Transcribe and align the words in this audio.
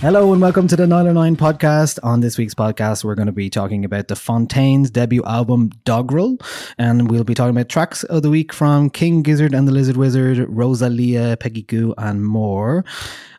Hello 0.00 0.32
and 0.32 0.40
welcome 0.40 0.68
to 0.68 0.76
the 0.76 0.84
Nialler9 0.86 1.34
podcast. 1.36 1.98
On 2.04 2.20
this 2.20 2.38
week's 2.38 2.54
podcast, 2.54 3.02
we're 3.02 3.16
going 3.16 3.26
to 3.26 3.32
be 3.32 3.50
talking 3.50 3.84
about 3.84 4.06
the 4.06 4.14
Fontaines' 4.14 4.92
debut 4.92 5.24
album, 5.24 5.70
Dogrel, 5.84 6.40
and 6.78 7.10
we'll 7.10 7.24
be 7.24 7.34
talking 7.34 7.50
about 7.50 7.68
tracks 7.68 8.04
of 8.04 8.22
the 8.22 8.30
week 8.30 8.52
from 8.52 8.90
King 8.90 9.22
Gizzard 9.22 9.54
and 9.54 9.66
the 9.66 9.72
Lizard 9.72 9.96
Wizard, 9.96 10.46
Rosalia, 10.48 11.36
Peggy 11.36 11.62
Gou, 11.62 11.94
and 11.98 12.24
more. 12.24 12.84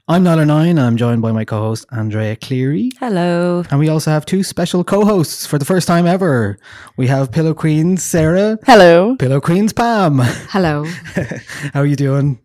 I'm 0.09 0.25
Nialler9, 0.25 0.71
and 0.71 0.81
I'm 0.81 0.97
joined 0.97 1.21
by 1.21 1.31
my 1.31 1.45
co 1.45 1.59
host, 1.61 1.85
Andrea 1.91 2.35
Cleary. 2.35 2.91
Hello. 2.99 3.63
And 3.71 3.79
we 3.79 3.87
also 3.87 4.11
have 4.11 4.25
two 4.25 4.43
special 4.43 4.83
co 4.83 5.05
hosts 5.05 5.45
for 5.45 5.59
the 5.59 5.65
first 5.65 5.87
time 5.87 6.05
ever. 6.05 6.59
We 6.97 7.07
have 7.07 7.31
Pillow 7.31 7.53
Queen 7.53 7.95
Sarah, 7.95 8.57
Hello. 8.65 9.15
Pillow 9.15 9.39
Queen's 9.39 9.71
Pam. 9.71 10.19
Hello. 10.49 10.83
How 11.73 11.79
are 11.79 11.85
you 11.85 11.95
doing? 11.95 12.37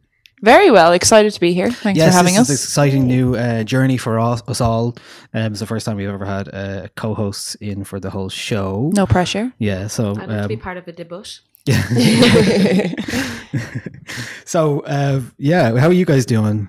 Very 0.45 0.71
well. 0.71 0.93
Excited 0.93 1.33
to 1.33 1.41
be 1.41 1.55
here. 1.55 1.71
Thanks 1.71 1.97
yes, 1.97 2.13
for 2.13 2.19
having 2.19 2.35
this 2.35 2.43
us. 2.43 2.51
is 2.51 2.61
an 2.61 2.67
exciting 2.67 3.07
new 3.07 3.35
uh, 3.35 3.65
journey 3.65 3.97
for 3.97 4.21
us, 4.21 4.43
us 4.47 4.61
all. 4.61 4.95
Um, 5.33 5.53
it's 5.53 5.61
the 5.61 5.67
first 5.67 5.87
time 5.87 5.97
we've 5.97 6.07
ever 6.07 6.27
had 6.27 6.51
uh, 6.53 6.89
co-hosts 6.97 7.55
in 7.63 7.83
for 7.83 7.99
the 7.99 8.11
whole 8.11 8.29
show. 8.29 8.91
no 8.95 9.07
pressure. 9.07 9.55
Yeah, 9.59 9.87
so 9.87 10.11
I'd 10.11 10.29
like 10.29 10.43
to 10.43 10.49
be 10.49 10.57
um, 10.57 10.61
part 10.61 10.77
of 10.77 10.87
a 10.87 10.93
debut. 10.93 11.25
so 14.45 14.81
uh, 14.81 15.23
yeah, 15.39 15.79
how 15.79 15.87
are 15.87 15.95
you 15.95 16.05
guys 16.05 16.27
doing? 16.27 16.69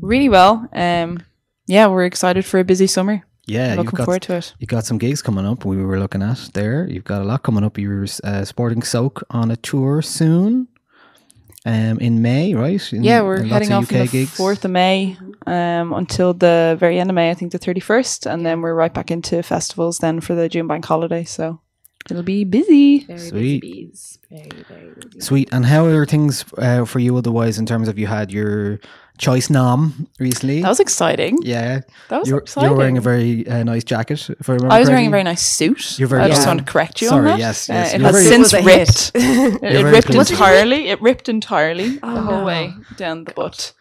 Really 0.00 0.30
well. 0.30 0.66
Um, 0.72 1.22
yeah, 1.66 1.88
we're 1.88 2.06
excited 2.06 2.46
for 2.46 2.60
a 2.60 2.64
busy 2.64 2.86
summer. 2.86 3.22
Yeah, 3.46 3.74
Looking 3.74 4.06
forward 4.06 4.22
to 4.22 4.36
it. 4.36 4.54
You 4.58 4.66
got 4.66 4.86
some 4.86 4.96
gigs 4.96 5.20
coming 5.20 5.44
up. 5.44 5.66
We 5.66 5.84
were 5.84 5.98
looking 5.98 6.22
at 6.22 6.48
there. 6.54 6.88
You've 6.88 7.04
got 7.04 7.20
a 7.20 7.24
lot 7.24 7.42
coming 7.42 7.62
up. 7.62 7.76
You're 7.76 8.06
uh, 8.24 8.46
sporting 8.46 8.82
Soak 8.82 9.22
on 9.28 9.50
a 9.50 9.56
tour 9.56 10.00
soon. 10.00 10.68
Um, 11.64 11.98
in 12.00 12.22
May, 12.22 12.54
right? 12.54 12.92
In- 12.92 13.04
Yeah, 13.04 13.22
we're 13.22 13.42
heading 13.44 13.70
of 13.70 13.84
off 13.84 13.92
on 13.92 13.98
the. 13.98 14.04
4th 14.30 14.64
of 14.64 14.70
May 14.72 15.16
um, 15.46 15.92
until 15.92 16.34
the 16.34 16.76
very 16.78 16.98
end 16.98 17.08
of 17.08 17.14
May, 17.14 17.30
I 17.30 17.34
think 17.34 17.52
the 17.52 17.58
31st. 17.58 18.26
And 18.30 18.44
then 18.44 18.62
we're 18.62 18.74
right 18.74 18.92
back 18.92 19.10
into 19.12 19.42
festivals 19.44 19.98
then 19.98 20.20
for 20.20 20.34
the 20.34 20.48
June 20.48 20.66
bank 20.66 20.84
holiday. 20.84 21.22
So 21.24 21.60
it'll 22.12 22.22
be 22.22 22.44
busy. 22.44 23.00
Very 23.04 23.18
Sweet. 23.18 23.60
busy 23.60 23.60
bees. 23.60 24.18
Very, 24.30 24.48
very 24.68 24.90
busy. 25.10 25.20
Sweet. 25.20 25.48
And 25.52 25.66
how 25.66 25.84
are 25.86 26.06
things 26.06 26.44
uh, 26.58 26.84
for 26.84 26.98
you 27.00 27.16
otherwise 27.16 27.58
in 27.58 27.66
terms 27.66 27.88
of 27.88 27.98
you 27.98 28.06
had 28.06 28.32
your 28.32 28.78
choice 29.18 29.50
nom 29.50 30.08
recently? 30.18 30.62
That 30.62 30.68
was 30.68 30.80
exciting. 30.80 31.38
yeah. 31.42 31.80
That 32.08 32.20
was 32.20 32.28
you're, 32.28 32.38
exciting. 32.38 32.70
You're 32.70 32.78
wearing 32.78 32.96
a 32.96 33.00
very 33.00 33.46
uh, 33.46 33.62
nice 33.64 33.84
jacket, 33.84 34.28
if 34.40 34.48
I 34.48 34.54
remember 34.54 34.74
I 34.74 34.80
was 34.80 34.88
wearing 34.88 35.06
a 35.06 35.10
very 35.10 35.22
nice 35.22 35.44
suit. 35.44 35.98
You're 35.98 36.08
very- 36.08 36.22
I 36.22 36.28
just 36.28 36.42
Yeah. 36.42 36.46
want 36.48 36.66
to 36.66 36.72
correct 36.72 37.02
you 37.02 37.08
Sorry, 37.08 37.20
on 37.20 37.24
that. 37.26 37.38
yes, 37.38 37.68
Uh, 37.68 37.72
yes, 37.74 37.94
it 37.94 38.00
you're 38.00 38.06
has 38.12 38.16
very- 38.16 38.26
since 38.26 38.52
was 38.52 38.64
ripped. 38.64 39.12
hit. 39.14 39.62
it 39.62 39.84
ripped 39.84 40.14
entirely. 40.14 40.88
It 40.88 41.00
ripped 41.02 41.28
entirely 41.28 41.98
Oh, 42.02 42.14
the 42.14 42.20
whole 42.22 42.38
no. 42.40 42.44
way 42.44 42.74
down 42.96 43.24
the 43.24 43.32
butt. 43.32 43.72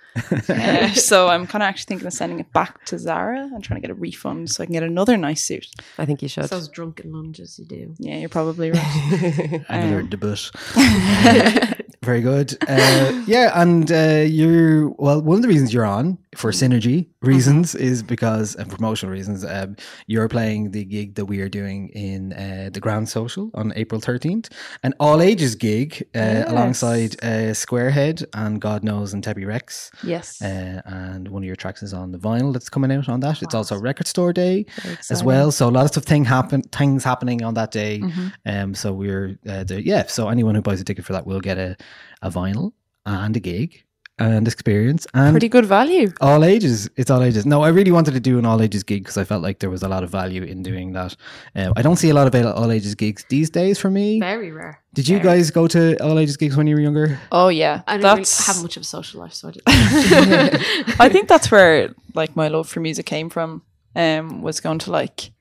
Uh, 0.50 0.90
so 0.94 1.28
I'm 1.30 1.48
kind 1.48 1.64
of 1.64 1.68
actually 1.68 1.86
thinking 1.90 2.08
of 2.08 2.14
sending 2.14 2.40
it 2.40 2.52
back 2.54 2.84
to 2.86 2.98
Zara 3.00 3.40
and 3.54 3.64
trying 3.64 3.82
to 3.82 3.88
get 3.88 3.92
a 3.92 4.00
refund 4.00 4.50
so 4.50 4.62
I 4.62 4.66
can 4.66 4.74
get 4.74 4.84
another 4.84 5.16
nice 5.18 5.44
suit. 5.44 5.68
I 5.98 6.06
think 6.06 6.22
you 6.22 6.28
should. 6.28 6.46
Those 6.46 6.68
drunken 6.68 7.12
lunges 7.14 7.58
you 7.60 7.66
do. 7.66 7.96
Yeah, 7.98 8.18
you're 8.18 8.30
probably 8.30 8.72
right. 8.72 9.64
Another 9.70 10.00
Um, 10.02 10.10
debut. 10.10 10.36
Very 12.04 12.22
good. 12.22 12.58
Uh, 12.68 13.24
yeah, 13.28 13.52
and 13.62 13.92
uh, 13.92 14.24
you're 14.28 14.90
well. 14.98 15.22
One 15.22 15.36
of 15.38 15.42
the 15.44 15.48
reasons 15.48 15.72
you're 15.74 15.86
on 15.86 16.18
for 16.36 16.52
synergy 16.52 17.08
reasons 17.22 17.75
is 17.75 18.02
because 18.03 18.56
and 18.56 18.69
promotional 18.69 19.12
reasons. 19.12 19.44
Um, 19.44 19.75
you're 20.08 20.30
playing 20.30 20.72
the 20.72 20.86
gig 20.86 21.16
that 21.16 21.25
we 21.25 21.42
are 21.42 21.50
doing 21.50 21.90
in 21.90 22.34
uh, 22.34 22.69
the 22.72 22.80
Grand 22.80 23.09
Social 23.09 23.52
on 23.53 23.74
April 23.75 24.00
13th, 24.00 24.50
an 24.84 24.94
all 25.00 25.22
ages 25.22 25.56
gig 25.56 26.08
uh, 26.16 26.44
alongside 26.47 27.16
uh, 27.24 27.52
Squarehead 27.53 28.24
and 28.34 28.62
God 28.62 28.84
knows 28.84 29.14
and 29.14 29.24
Tebi 29.24 29.46
Rex. 29.46 29.92
yes. 30.03 30.42
Uh, 30.42 30.81
and 30.86 31.28
one 31.28 31.44
of 31.44 31.47
your 31.47 31.56
tracks 31.56 31.84
is 31.84 31.94
on 31.94 32.12
the 32.12 32.18
vinyl 32.18 32.53
that's 32.53 32.69
coming 32.69 32.92
out 32.92 33.09
on 33.09 33.19
that. 33.19 33.42
It's 33.42 33.56
also 33.56 33.78
record 33.78 34.08
store 34.08 34.31
day 34.31 34.66
as 35.09 35.24
well. 35.24 35.52
So 35.52 35.68
lots 35.68 35.98
of 35.98 36.06
thing 36.06 36.24
happen 36.24 36.62
things 36.62 37.03
happening 37.03 37.44
on 37.44 37.56
that 37.56 37.72
day. 37.72 38.00
Mm-hmm. 38.00 38.28
Um, 38.46 38.74
so 38.74 38.94
we're 38.94 39.38
uh, 39.48 39.66
the, 39.66 39.86
yeah. 39.86 40.08
So 40.08 40.30
anyone 40.30 40.56
who 40.56 40.62
buys 40.62 40.80
a 40.80 40.86
ticket 40.86 41.03
for 41.03 41.13
that 41.13 41.28
will 41.28 41.42
get 41.42 41.58
a, 41.58 41.75
a 42.22 42.30
vinyl 42.30 42.72
and 43.06 43.36
a 43.36 43.40
gig 43.40 43.84
and 44.20 44.48
experience 44.48 45.08
and 45.16 45.34
Pretty 45.34 45.50
good 45.50 45.66
value. 45.66 46.12
all 46.22 46.44
ages. 46.44 46.90
It's 46.96 47.10
all 47.10 47.24
ages. 47.24 47.46
No, 47.46 47.64
I 47.64 47.70
really 47.70 47.92
wanted 47.92 48.12
to 48.14 48.20
do 48.20 48.38
an 48.38 48.46
all 48.46 48.62
ages 48.62 48.84
gig 48.84 49.04
because 49.04 49.18
I 49.18 49.24
felt 49.24 49.42
like 49.42 49.60
there 49.60 49.70
was 49.72 49.82
a 49.82 49.88
lot 49.88 50.04
of 50.04 50.10
value 50.12 50.44
in 50.44 50.62
doing 50.62 50.94
that. 50.94 51.16
Um, 51.56 51.74
I 51.76 51.82
don't 51.82 51.96
see 51.96 52.10
a 52.10 52.14
lot 52.14 52.28
of 52.28 52.46
all 52.56 52.72
ages 52.72 52.94
gigs 52.94 53.26
these 53.30 53.50
days 53.50 53.80
for 53.80 53.90
me. 53.90 54.20
Very 54.20 54.52
rare. 54.52 54.80
Did 54.94 55.08
you 55.08 55.20
guys 55.20 55.50
go 55.50 55.68
to 55.68 55.98
all 56.04 56.20
ages 56.20 56.38
gigs 56.38 56.56
when 56.56 56.68
you 56.68 56.76
were 56.76 56.82
younger? 56.82 57.20
Oh 57.31 57.48
yeah, 57.50 57.81
I 57.88 57.98
don't 57.98 58.18
really 58.18 58.30
have 58.46 58.62
much 58.62 58.78
of 58.78 58.81
a 58.81 58.86
social 58.86 59.22
life, 59.22 59.34
so 59.34 59.48
I 59.48 59.52
didn't. 59.52 61.00
I 61.00 61.10
think 61.10 61.28
that's 61.28 61.50
where 61.50 61.94
like 62.14 62.36
my 62.36 62.48
love 62.48 62.68
for 62.69 62.80
music 62.80 63.06
came 63.06 63.30
from. 63.30 63.64
Um, 63.96 64.42
was 64.42 64.60
going 64.62 64.80
to 64.80 64.92
like, 64.92 65.31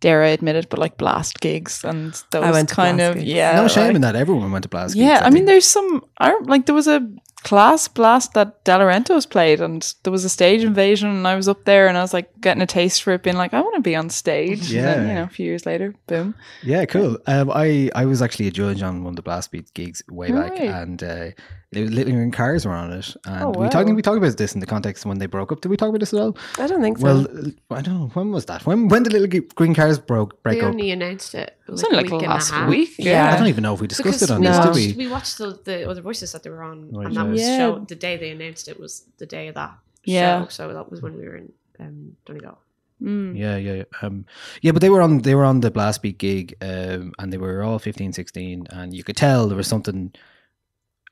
dare 0.00 0.22
I 0.24 0.28
admit 0.28 0.56
it, 0.56 0.68
but 0.70 0.78
like 0.78 0.96
blast 0.96 1.40
gigs 1.40 1.84
and 1.84 2.12
those 2.30 2.52
went 2.52 2.68
kind 2.70 3.00
of 3.00 3.14
gigs. 3.14 3.26
yeah. 3.26 3.54
no 3.60 3.68
shame 3.68 3.86
like- 3.88 3.96
in 3.96 4.00
that. 4.02 4.16
Everyone 4.16 4.50
went 4.50 4.62
to 4.62 4.68
blast. 4.68 4.96
Yeah, 4.96 5.16
gigs, 5.18 5.20
I 5.22 5.24
mean, 5.26 5.32
think. 5.34 5.46
there's 5.46 5.66
some. 5.66 6.02
I 6.18 6.30
don't- 6.30 6.46
like 6.48 6.66
there 6.66 6.74
was 6.74 6.88
a 6.88 7.06
class 7.44 7.86
blast 7.86 8.32
that 8.34 8.64
Delorentos 8.64 9.28
played, 9.28 9.60
and 9.60 9.94
there 10.02 10.10
was 10.10 10.24
a 10.24 10.28
stage 10.28 10.64
invasion, 10.64 11.08
and 11.10 11.28
I 11.28 11.36
was 11.36 11.48
up 11.48 11.64
there, 11.64 11.86
and 11.86 11.96
I 11.96 12.02
was 12.02 12.12
like 12.12 12.28
getting 12.40 12.62
a 12.62 12.66
taste 12.66 13.02
for 13.02 13.12
it, 13.12 13.22
being 13.22 13.36
like, 13.36 13.54
I 13.54 13.60
want 13.60 13.76
to 13.76 13.80
be 13.80 13.94
on 13.94 14.10
stage. 14.10 14.72
And 14.72 14.84
then, 14.84 15.02
Yeah. 15.02 15.08
you 15.08 15.14
know, 15.14 15.22
a 15.24 15.28
few 15.28 15.46
years 15.46 15.64
later, 15.66 15.94
boom. 16.06 16.34
Yeah, 16.62 16.84
cool. 16.86 17.18
Um, 17.26 17.50
I 17.54 17.90
I 17.94 18.04
was 18.06 18.20
actually 18.22 18.48
a 18.48 18.50
judge 18.50 18.82
on 18.82 19.04
one 19.04 19.12
of 19.12 19.16
the 19.16 19.22
Blast 19.22 19.52
Beats 19.52 19.70
gigs 19.70 20.02
way 20.10 20.32
back, 20.32 20.50
Right. 20.52 20.62
and 20.62 21.02
uh, 21.02 21.26
Little 21.74 22.12
Green 22.14 22.30
Cars 22.30 22.64
were 22.66 22.72
on 22.72 22.92
it, 22.92 23.16
and 23.26 23.44
Oh, 23.44 23.50
we 23.50 23.68
talked 23.68 23.90
we 23.90 24.02
talked 24.02 24.18
about 24.18 24.36
this 24.36 24.54
in 24.54 24.60
the 24.60 24.66
context 24.66 25.04
when 25.06 25.18
they 25.18 25.26
broke 25.26 25.52
up. 25.52 25.60
Did 25.60 25.68
we 25.68 25.76
talk 25.76 25.88
about 25.88 26.00
this 26.00 26.12
at 26.14 26.20
all? 26.20 26.36
I 26.58 26.66
don't 26.66 26.80
think 26.80 26.98
so. 26.98 27.04
Well, 27.04 27.26
I 27.70 27.82
don't 27.82 27.94
know 27.98 28.06
when 28.14 28.30
was 28.32 28.46
that. 28.46 28.64
When 28.66 28.88
when 28.88 29.02
did 29.02 29.12
Little 29.12 29.40
Green 29.54 29.74
Cars 29.74 29.98
broke 29.98 30.42
break 30.42 30.58
They 30.60 30.64
up? 30.64 30.70
only 30.72 30.90
announced 30.90 31.34
it 31.34 31.58
like, 31.68 31.84
only 31.86 31.96
like 31.96 32.04
week 32.06 32.22
and 32.22 32.30
last 32.30 32.52
a 32.54 32.66
week. 32.66 32.90
Yeah. 32.98 33.32
I 33.32 33.36
don't 33.36 33.48
even 33.48 33.62
know 33.62 33.74
if 33.74 33.80
we 33.80 33.86
discussed 33.86 34.20
Because 34.20 34.30
it 34.30 34.34
on 34.34 34.40
we 34.40 34.46
this, 34.46 34.58
watched, 34.58 34.74
did 34.74 34.96
we? 34.96 35.04
we? 35.06 35.10
watched 35.10 35.38
the, 35.38 35.58
the 35.64 35.88
other 35.88 36.02
voices 36.02 36.32
that 36.32 36.42
they 36.42 36.50
were 36.50 36.62
on, 36.62 36.90
Right, 36.92 37.06
and 37.06 37.16
that 37.16 37.24
yeah. 37.24 37.30
was 37.30 37.40
Yeah. 37.40 37.56
show, 37.58 37.78
the 37.88 37.94
day 37.96 38.16
they 38.16 38.30
announced 38.30 38.68
it 38.68 38.78
was 38.78 39.04
the 39.18 39.26
day 39.26 39.48
of 39.48 39.54
that 39.56 39.72
Yeah. 40.04 40.42
show. 40.42 40.48
So 40.48 40.72
that 40.72 40.90
was 40.90 41.02
when 41.02 41.16
we 41.16 41.24
were 41.24 41.36
in 41.36 41.52
um, 41.80 42.16
Donegal. 42.26 42.58
Mm. 43.02 43.36
Yeah, 43.36 43.56
yeah, 43.56 43.72
yeah. 43.74 43.84
Um, 44.02 44.24
yeah, 44.62 44.70
but 44.72 44.80
they 44.80 44.88
were 44.88 45.02
on 45.02 45.18
they 45.18 45.34
were 45.34 45.44
on 45.44 45.60
the 45.60 45.70
Blast 45.70 46.00
Beat 46.00 46.16
gig, 46.18 46.54
um, 46.62 47.12
and 47.18 47.32
they 47.32 47.36
were 47.38 47.62
all 47.62 47.78
15, 47.80 48.12
16, 48.12 48.68
and 48.70 48.94
you 48.94 49.02
could 49.02 49.16
tell 49.16 49.48
there 49.48 49.56
was 49.56 49.66
something 49.66 50.12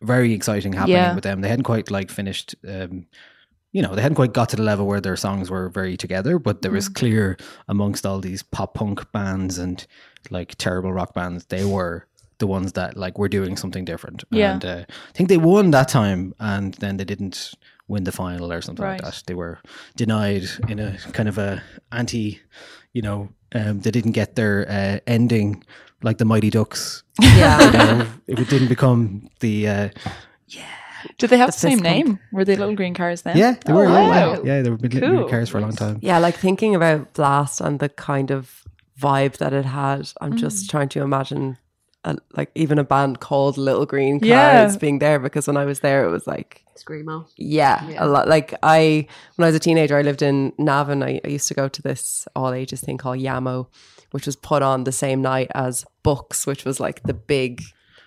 very 0.02 0.32
exciting 0.32 0.72
happening 0.72 0.96
Yeah. 0.96 1.14
with 1.14 1.24
them. 1.24 1.40
They 1.40 1.48
hadn't 1.48 1.64
quite 1.64 1.90
like 1.90 2.10
finished. 2.10 2.54
Um, 2.68 3.06
you 3.72 3.80
know, 3.80 3.94
they 3.94 4.02
hadn't 4.02 4.16
quite 4.16 4.34
got 4.34 4.50
to 4.50 4.56
the 4.56 4.62
level 4.62 4.86
where 4.86 5.00
their 5.00 5.16
songs 5.16 5.48
were 5.50 5.70
very 5.70 5.96
together, 5.96 6.38
but 6.38 6.60
there 6.60 6.70
was 6.72 6.88
clear 6.90 7.38
amongst 7.68 8.04
all 8.04 8.20
these 8.20 8.42
pop 8.42 8.74
punk 8.74 9.10
bands 9.12 9.56
and 9.58 9.86
like 10.30 10.54
terrible 10.58 10.92
rock 10.92 11.14
bands, 11.14 11.46
they 11.46 11.64
were 11.64 12.06
the 12.38 12.46
ones 12.46 12.72
that 12.72 12.96
like 12.98 13.18
were 13.18 13.28
doing 13.30 13.56
something 13.56 13.84
different. 13.86 14.24
Yeah. 14.30 14.52
And 14.52 14.64
uh, 14.64 14.84
I 14.88 15.12
think 15.14 15.28
they 15.30 15.38
won 15.38 15.70
that 15.70 15.88
time, 15.88 16.34
and 16.38 16.74
then 16.74 16.96
they 16.98 17.04
didn't 17.04 17.52
win 17.88 18.04
the 18.04 18.12
final 18.12 18.52
or 18.52 18.60
something 18.60 18.84
Right. 18.84 19.02
like 19.02 19.14
that. 19.14 19.22
They 19.26 19.34
were 19.34 19.58
denied 19.96 20.44
in 20.68 20.78
a 20.78 20.98
kind 21.12 21.28
of 21.28 21.38
a 21.38 21.62
anti, 21.92 22.40
you 22.92 23.00
know, 23.02 23.30
um, 23.54 23.80
they 23.80 23.90
didn't 23.90 24.12
get 24.12 24.34
their 24.34 24.66
uh, 24.68 24.98
ending 25.06 25.64
like 26.02 26.18
the 26.18 26.24
Mighty 26.24 26.50
Ducks. 26.50 27.02
yeah. 27.20 27.64
You 27.66 27.72
know, 27.72 28.06
it 28.26 28.48
didn't 28.48 28.68
become 28.68 29.28
the 29.40 29.68
uh, 29.68 29.88
yeah. 30.48 30.64
Did 31.18 31.30
they 31.30 31.36
have 31.38 31.48
the, 31.48 31.52
The 31.52 31.58
same 31.58 31.78
fist 31.78 31.84
bump. 31.84 32.06
name? 32.06 32.18
Were 32.32 32.44
they 32.44 32.56
little 32.56 32.76
green 32.76 32.94
cars 32.94 33.22
then? 33.22 33.36
yeah, 33.36 33.56
they 33.64 33.72
Oh, 33.72 33.76
were 33.76 33.84
yeah, 33.84 34.08
wow. 34.08 34.32
yeah, 34.34 34.40
yeah, 34.56 34.62
they 34.62 34.70
were 34.70 34.76
little 34.76 35.00
green 35.16 35.28
cars 35.28 35.48
for 35.48 35.58
a 35.58 35.60
long 35.60 35.74
time. 35.74 35.98
Yeah, 36.00 36.18
like 36.18 36.36
thinking 36.36 36.74
about 36.74 37.12
Blast 37.14 37.60
and 37.60 37.78
the 37.80 37.88
kind 37.88 38.30
of 38.30 38.62
vibe 39.00 39.38
that 39.38 39.52
it 39.52 39.64
had, 39.64 40.08
I'm 40.20 40.34
Mm. 40.34 40.38
just 40.38 40.70
trying 40.70 40.88
to 40.90 41.00
imagine 41.02 41.58
a, 42.04 42.16
like 42.36 42.50
even 42.54 42.78
a 42.78 42.84
band 42.84 43.18
called 43.20 43.56
Little 43.58 43.86
Green 43.86 44.18
Cars 44.20 44.28
Yeah. 44.28 44.76
being 44.80 44.98
there 45.00 45.18
because 45.18 45.46
when 45.46 45.56
I 45.56 45.64
was 45.64 45.80
there, 45.80 46.04
it 46.04 46.10
was 46.10 46.26
like, 46.26 46.62
Screamo. 46.76 47.26
yeah, 47.36 47.84
Yeah. 47.88 48.04
a 48.04 48.06
lot. 48.06 48.28
Like 48.28 48.54
I, 48.62 49.06
when 49.36 49.44
I 49.44 49.48
was 49.48 49.56
a 49.56 49.60
teenager, 49.60 49.96
I 49.96 50.02
lived 50.02 50.22
in 50.22 50.52
Navan. 50.58 51.02
I, 51.02 51.20
I 51.24 51.28
used 51.28 51.48
to 51.48 51.54
go 51.54 51.68
to 51.68 51.82
this 51.82 52.26
all 52.36 52.52
ages 52.52 52.80
thing 52.80 52.96
called 52.98 53.18
Yamo, 53.18 53.66
which 54.12 54.26
was 54.26 54.36
put 54.36 54.62
on 54.62 54.84
the 54.84 54.92
same 54.92 55.20
night 55.22 55.48
as 55.54 55.84
Books, 56.02 56.46
which 56.46 56.64
was 56.64 56.78
like 56.80 57.02
the 57.02 57.14
big 57.14 57.62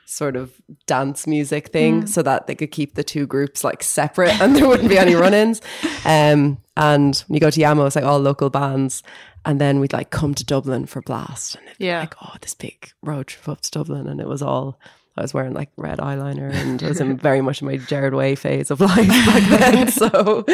sort 0.08 0.36
of 0.36 0.54
dance 0.86 1.26
music 1.26 1.70
thing 1.70 2.06
so 2.06 2.22
that 2.22 2.46
they 2.46 2.54
could 2.56 2.70
keep 2.72 2.94
the 2.94 3.04
two 3.04 3.26
groups 3.26 3.64
like 3.64 3.82
separate 3.82 4.40
and 4.40 4.56
there 4.56 4.68
wouldn't 4.68 4.90
be 4.90 4.98
any 5.00 5.16
run-ins. 5.16 5.62
Um 6.06 6.60
and 6.78 7.18
when 7.28 7.34
you 7.34 7.40
go 7.40 7.50
to 7.50 7.60
Yamo 7.60 7.88
it's 7.88 7.96
like 7.96 8.06
all 8.06 8.20
local 8.20 8.50
bands. 8.52 9.02
And 9.48 9.60
then 9.62 9.80
we'd 9.80 9.94
like 9.94 10.10
come 10.12 10.34
to 10.36 10.44
Dublin 10.46 10.86
for 10.86 11.02
Blast 11.02 11.56
and 11.56 11.66
it'd 11.66 11.78
be 11.80 11.86
Yeah. 11.86 12.02
like 12.02 12.16
oh 12.22 12.36
this 12.42 12.54
big 12.54 12.92
road 13.02 13.28
trip 13.28 13.50
up 13.50 13.62
to 13.62 13.72
Dublin. 13.72 14.08
And 14.08 14.20
it 14.22 14.28
was 14.28 14.44
all 14.44 14.80
I 15.18 15.22
was 15.24 15.34
wearing 15.34 15.54
like 15.54 15.70
red 15.78 15.98
eyeliner 16.00 16.54
and 16.54 16.84
I 16.84 16.90
was 16.90 17.00
in 17.02 17.18
very 17.30 17.42
much 17.42 17.62
in 17.62 17.68
my 17.68 17.78
Gerard 17.78 18.14
Way 18.14 18.36
phase 18.36 18.70
of 18.70 18.82
life 18.82 19.08
back 19.08 19.60
then. 19.60 19.88
So 20.02 20.46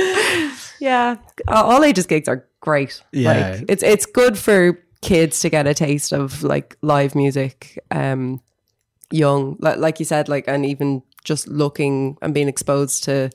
yeah 0.79 1.15
all 1.49 1.83
ages 1.83 2.05
gigs 2.07 2.29
are 2.29 2.47
great. 2.61 3.01
Yeah. 3.11 3.31
like 3.57 3.65
it's 3.67 3.83
it's 3.83 4.05
good 4.05 4.37
for 4.37 4.79
kids 5.01 5.39
to 5.39 5.49
get 5.49 5.67
a 5.67 5.73
taste 5.73 6.11
of 6.11 6.43
like 6.43 6.77
live 6.81 7.15
music 7.15 7.83
um 7.91 8.41
young 9.11 9.57
like, 9.59 9.77
like 9.77 9.99
you 9.99 10.05
said 10.05 10.29
like 10.29 10.47
and 10.47 10.65
even 10.65 11.01
just 11.23 11.47
looking 11.47 12.17
and 12.21 12.33
being 12.33 12.47
exposed 12.47 13.03
to 13.03 13.29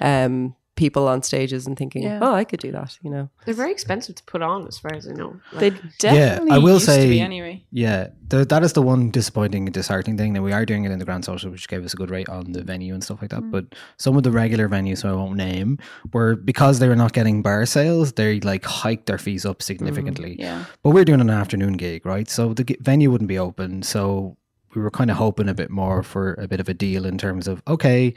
um 0.00 0.54
people 0.84 1.08
on 1.12 1.22
stages 1.22 1.66
and 1.66 1.76
thinking 1.76 2.02
Yeah. 2.04 2.20
oh 2.22 2.34
i 2.40 2.44
could 2.44 2.60
do 2.60 2.70
that 2.78 2.90
you 3.02 3.10
know 3.14 3.24
They're 3.44 3.60
very 3.64 3.72
expensive 3.78 4.14
to 4.20 4.24
put 4.32 4.42
on, 4.42 4.66
as 4.70 4.76
far 4.82 4.92
as 4.98 5.04
I 5.08 5.12
know. 5.20 5.30
They 5.60 5.70
definitely 5.98 6.48
yeah, 6.50 6.54
I 6.56 6.58
will 6.58 6.74
used 6.78 6.86
to 6.86 6.92
say- 6.92 7.08
be 7.16 7.20
anyway. 7.30 7.54
Yeah, 7.84 8.08
the, 8.30 8.44
that 8.52 8.62
is 8.66 8.72
the 8.78 8.82
one 8.92 9.02
disappointing 9.10 9.62
and 9.68 9.74
disheartening 9.74 10.16
thing. 10.20 10.34
That 10.34 10.42
we 10.48 10.52
are 10.58 10.66
doing 10.70 10.84
it 10.86 10.90
in 10.94 10.98
the 10.98 11.06
Grand 11.08 11.24
Social, 11.24 11.50
which 11.50 11.66
gave 11.72 11.82
us 11.86 11.94
a 11.94 11.96
good 11.96 12.10
rate 12.16 12.28
on 12.28 12.52
the 12.56 12.62
venue 12.72 12.92
and 12.94 13.02
stuff 13.02 13.20
like 13.22 13.30
that. 13.34 13.42
Mm. 13.42 13.50
But 13.54 13.64
some 13.96 14.16
of 14.18 14.22
the 14.26 14.30
regular 14.42 14.68
venues, 14.68 14.98
so 15.02 15.08
I 15.08 15.16
won't 15.20 15.36
name, 15.36 15.78
were 16.12 16.36
because 16.52 16.78
they 16.80 16.88
were 16.92 17.00
not 17.04 17.12
getting 17.18 17.36
bar 17.42 17.64
sales, 17.66 18.12
they 18.20 18.40
like 18.52 18.64
hiked 18.82 19.06
their 19.06 19.18
fees 19.26 19.44
up 19.50 19.62
significantly. 19.62 20.32
Mm, 20.36 20.40
yeah. 20.46 20.64
But 20.82 20.90
we're 20.94 21.04
doing 21.10 21.22
an 21.22 21.30
afternoon 21.30 21.74
gig, 21.84 22.04
right? 22.04 22.28
So 22.28 22.52
the 22.52 22.64
g- 22.64 22.76
venue 22.80 23.10
wouldn't 23.10 23.28
be 23.36 23.38
open. 23.38 23.82
So 23.82 24.36
we 24.74 24.82
were 24.82 24.90
kind 25.00 25.10
of 25.10 25.16
hoping 25.16 25.48
a 25.48 25.54
bit 25.54 25.70
more 25.70 26.02
for 26.02 26.34
a 26.34 26.46
bit 26.52 26.60
of 26.60 26.68
a 26.68 26.74
deal 26.74 27.06
in 27.06 27.16
terms 27.16 27.48
of, 27.48 27.62
okay, 27.66 28.12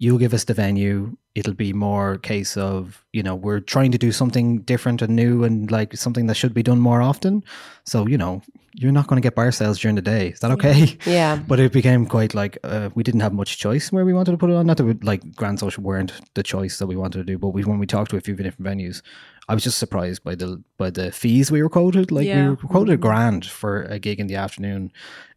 you'll 0.00 0.18
give 0.18 0.34
us 0.34 0.44
the 0.44 0.54
venue. 0.54 1.16
It'll 1.34 1.54
be 1.54 1.72
more 1.72 2.16
case 2.18 2.56
of, 2.56 3.04
you 3.12 3.22
know, 3.22 3.36
we're 3.36 3.60
trying 3.60 3.92
to 3.92 3.98
do 3.98 4.10
something 4.10 4.62
different 4.62 5.02
and 5.02 5.14
new 5.14 5.44
and 5.44 5.70
like 5.70 5.94
something 5.94 6.26
that 6.26 6.34
should 6.34 6.54
be 6.54 6.62
done 6.62 6.80
more 6.80 7.02
often. 7.02 7.44
So, 7.84 8.06
you 8.06 8.16
know, 8.16 8.42
you're 8.74 8.92
not 8.92 9.08
going 9.08 9.20
to 9.20 9.26
get 9.26 9.34
bar 9.34 9.52
sales 9.52 9.78
during 9.78 9.96
the 9.96 10.02
day. 10.02 10.28
Is 10.28 10.40
that 10.40 10.50
okay? 10.52 10.96
yeah 11.04 11.36
But 11.46 11.60
it 11.60 11.72
became 11.72 12.06
quite 12.06 12.34
like 12.34 12.56
uh, 12.64 12.88
we 12.94 13.02
didn't 13.02 13.20
have 13.20 13.34
much 13.34 13.58
choice 13.58 13.92
where 13.92 14.06
we 14.06 14.14
wanted 14.14 14.32
to 14.32 14.38
put 14.38 14.48
it 14.48 14.56
on. 14.56 14.66
Not 14.66 14.78
that 14.78 14.84
we, 14.84 14.94
like 14.94 15.36
Grand 15.36 15.60
Social 15.60 15.82
weren't 15.82 16.14
the 16.34 16.42
choice 16.42 16.78
that 16.78 16.86
we 16.86 16.96
wanted 16.96 17.18
to 17.18 17.24
do, 17.24 17.36
but 17.38 17.48
we 17.48 17.62
when 17.64 17.78
we 17.78 17.86
talked 17.86 18.10
to 18.12 18.16
a 18.16 18.20
few 18.22 18.34
different 18.34 18.62
venues, 18.62 19.02
I 19.50 19.54
was 19.54 19.64
just 19.64 19.78
surprised 19.78 20.22
by 20.22 20.34
the 20.36 20.62
by 20.78 20.90
the 20.90 21.10
fees 21.10 21.50
we 21.50 21.60
were 21.62 21.68
quoted. 21.68 22.10
Like 22.12 22.26
we 22.26 22.48
were 22.50 22.56
quoted 22.56 22.92
a 22.94 22.96
grand 22.96 23.44
for 23.46 23.82
a 23.82 23.98
gig 23.98 24.20
in 24.20 24.26
the 24.28 24.36
afternoon 24.36 24.92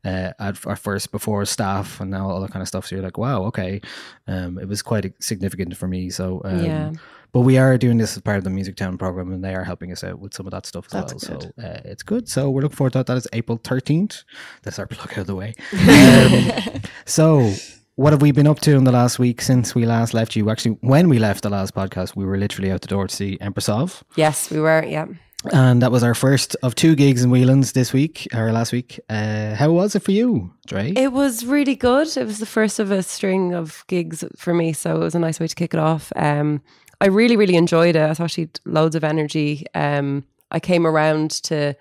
uh, 0.06 0.31
at, 0.39 0.65
at 0.68 0.80
first 0.80 1.12
before 1.12 1.44
staff 1.45 2.00
and 2.00 2.12
now 2.12 2.30
all 2.30 2.39
that 2.42 2.51
kind 2.51 2.62
of 2.62 2.68
stuff. 2.68 2.86
So 2.86 2.95
you're 2.95 3.04
like, 3.04 3.18
wow, 3.18 3.44
okay. 3.45 3.81
Um, 4.27 4.60
it 4.60 4.68
was 4.68 4.81
quite 4.83 5.12
significant 5.21 5.75
for 5.75 5.88
me. 5.88 6.12
So 6.12 6.42
um, 6.45 6.63
Yeah. 6.63 6.92
But 7.31 7.42
we 7.42 7.57
are 7.57 7.80
doing 7.80 7.98
this 7.98 8.15
as 8.15 8.21
part 8.21 8.38
of 8.38 8.44
the 8.44 8.51
Music 8.51 8.75
Town 8.75 8.95
program, 8.95 9.31
and 9.33 9.44
they 9.44 9.56
are 9.56 9.63
helping 9.63 9.92
us 9.92 10.04
out 10.04 10.19
with 10.19 10.36
some 10.36 10.45
of 10.45 10.51
that 10.51 10.68
stuff 10.68 10.86
as 10.86 10.92
That's 10.92 11.27
well. 11.30 11.39
good. 11.39 11.54
So 11.57 11.68
uh, 11.68 11.81
it's 11.86 12.04
good. 12.04 12.30
So 12.30 12.51
we're 12.51 12.62
looking 12.62 12.75
forward 12.77 12.94
to 12.94 13.00
that. 13.00 13.07
That 13.07 13.18
is 13.18 13.27
April 13.33 13.60
thirteenth. 13.63 14.24
That's 14.62 14.77
our 14.77 14.86
plug 14.86 15.13
out 15.13 15.18
of 15.18 15.27
the 15.27 15.36
way. 15.36 15.56
Um, 15.74 16.81
so, 17.06 17.51
what 17.95 18.13
have 18.13 18.22
we 18.22 18.31
been 18.31 18.48
up 18.48 18.60
to 18.62 18.75
in 18.75 18.84
the 18.84 18.92
last 18.92 19.19
week 19.19 19.42
since 19.42 19.75
we 19.75 19.86
last 19.86 20.13
left 20.13 20.36
you? 20.36 20.50
Actually, 20.50 20.78
when 20.81 21.10
we 21.10 21.19
left 21.19 21.44
the 21.44 21.50
last 21.50 21.74
podcast, 21.75 22.16
we 22.16 22.25
were 22.25 22.38
literally 22.38 22.72
out 22.72 22.81
the 22.81 22.88
door 22.88 23.07
to 23.07 23.16
see 23.16 23.38
Empress 23.42 23.69
of, 23.69 24.04
yes 24.16 24.50
we 24.50 24.60
were 24.60 24.84
yeah 24.86 25.06
and 25.51 25.81
that 25.81 25.92
was 25.92 26.04
our 26.04 26.13
first 26.16 26.56
of 26.63 26.75
two 26.75 26.95
gigs 26.95 27.24
in 27.24 27.30
Whelan's 27.30 27.74
this 27.74 27.92
week 27.92 28.28
or 28.34 28.51
last 28.51 28.72
week. 28.72 29.00
Uh, 29.10 29.56
how 29.56 29.72
was 29.72 29.95
it 29.95 30.01
for 30.01 30.12
you, 30.12 30.54
Dre? 30.68 30.94
It 30.94 31.12
was 31.12 31.45
really 31.45 31.75
good. 31.75 32.16
It 32.16 32.25
was 32.25 32.40
the 32.40 32.45
first 32.45 32.80
of 32.80 32.92
a 32.92 33.04
string 33.04 33.54
of 33.54 33.84
gigs 33.88 34.24
for 34.38 34.54
me, 34.54 34.74
so 34.74 34.96
it 34.96 35.00
was 35.00 35.16
a 35.16 35.19
nice 35.19 35.39
way 35.39 35.48
to 35.48 35.56
kick 35.56 35.74
it 35.74 35.80
off. 35.80 36.13
Um, 36.16 36.62
I 37.01 37.07
really, 37.07 37.36
really 37.36 37.56
enjoyed 37.56 37.96
it. 37.96 38.10
I 38.10 38.13
thought 38.13 38.31
she 38.31 38.42
had 38.42 38.60
loads 38.66 38.96
of 38.96 39.04
energy. 39.04 39.66
Um, 39.75 40.24
I 40.51 40.60
came 40.60 40.88
around 40.88 41.31
to 41.44 41.75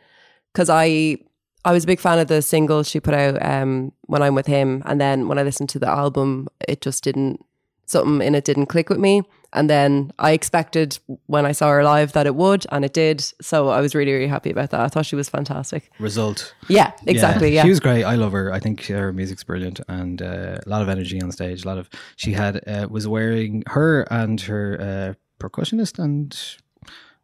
because 0.53 0.69
I 0.69 1.19
I 1.65 1.73
was 1.73 1.85
a 1.85 1.87
big 1.87 2.01
fan 2.01 2.19
of 2.19 2.29
the 2.29 2.43
single 2.43 2.83
she 2.83 3.01
put 3.01 3.15
out 3.15 3.41
um, 3.43 3.93
when 4.03 4.23
I'm 4.23 4.35
with 4.35 4.47
him, 4.47 4.83
and 4.87 5.01
then 5.01 5.29
when 5.29 5.39
I 5.39 5.43
listened 5.43 5.69
to 5.71 5.79
the 5.79 5.89
album, 5.89 6.49
it 6.69 6.81
just 6.81 7.05
didn't 7.05 7.45
something 7.87 8.27
in 8.27 8.35
it 8.35 8.45
didn't 8.45 8.67
click 8.67 8.89
with 8.89 8.99
me. 8.99 9.23
And 9.55 9.69
then 9.69 10.13
I 10.19 10.33
expected 10.33 10.99
when 11.27 11.45
I 11.45 11.53
saw 11.53 11.69
her 11.69 11.85
live 11.85 12.13
that 12.13 12.27
it 12.27 12.35
would, 12.35 12.65
and 12.73 12.87
it 12.87 12.95
did. 12.95 13.21
So 13.43 13.69
I 13.69 13.83
was 13.83 13.95
really, 13.95 14.13
really 14.13 14.27
happy 14.27 14.51
about 14.51 14.71
that. 14.71 14.81
I 14.81 14.89
thought 14.89 15.05
she 15.05 15.15
was 15.15 15.29
fantastic. 15.29 15.91
Result. 15.99 16.55
Yeah, 16.69 16.93
exactly. 17.07 17.55
Yeah, 17.55 17.65
She 17.65 17.69
was 17.69 17.81
great. 17.81 18.03
I 18.03 18.15
love 18.15 18.33
her. 18.33 18.51
I 18.51 18.59
think 18.61 18.87
her 18.87 19.13
music's 19.13 19.45
brilliant 19.45 19.81
and 19.89 20.23
uh, 20.23 20.59
a 20.65 20.69
lot 20.69 20.81
of 20.81 20.89
energy 20.89 21.21
on 21.21 21.31
stage. 21.33 21.65
A 21.65 21.69
lot 21.69 21.77
of 21.77 21.91
she 22.17 22.33
had 22.33 22.67
uh, 22.67 22.89
was 22.91 23.07
wearing 23.07 23.63
her 23.67 24.03
and 24.11 24.41
her 24.41 24.81
uh, 24.81 25.15
percussionist 25.39 26.03
and 26.03 26.35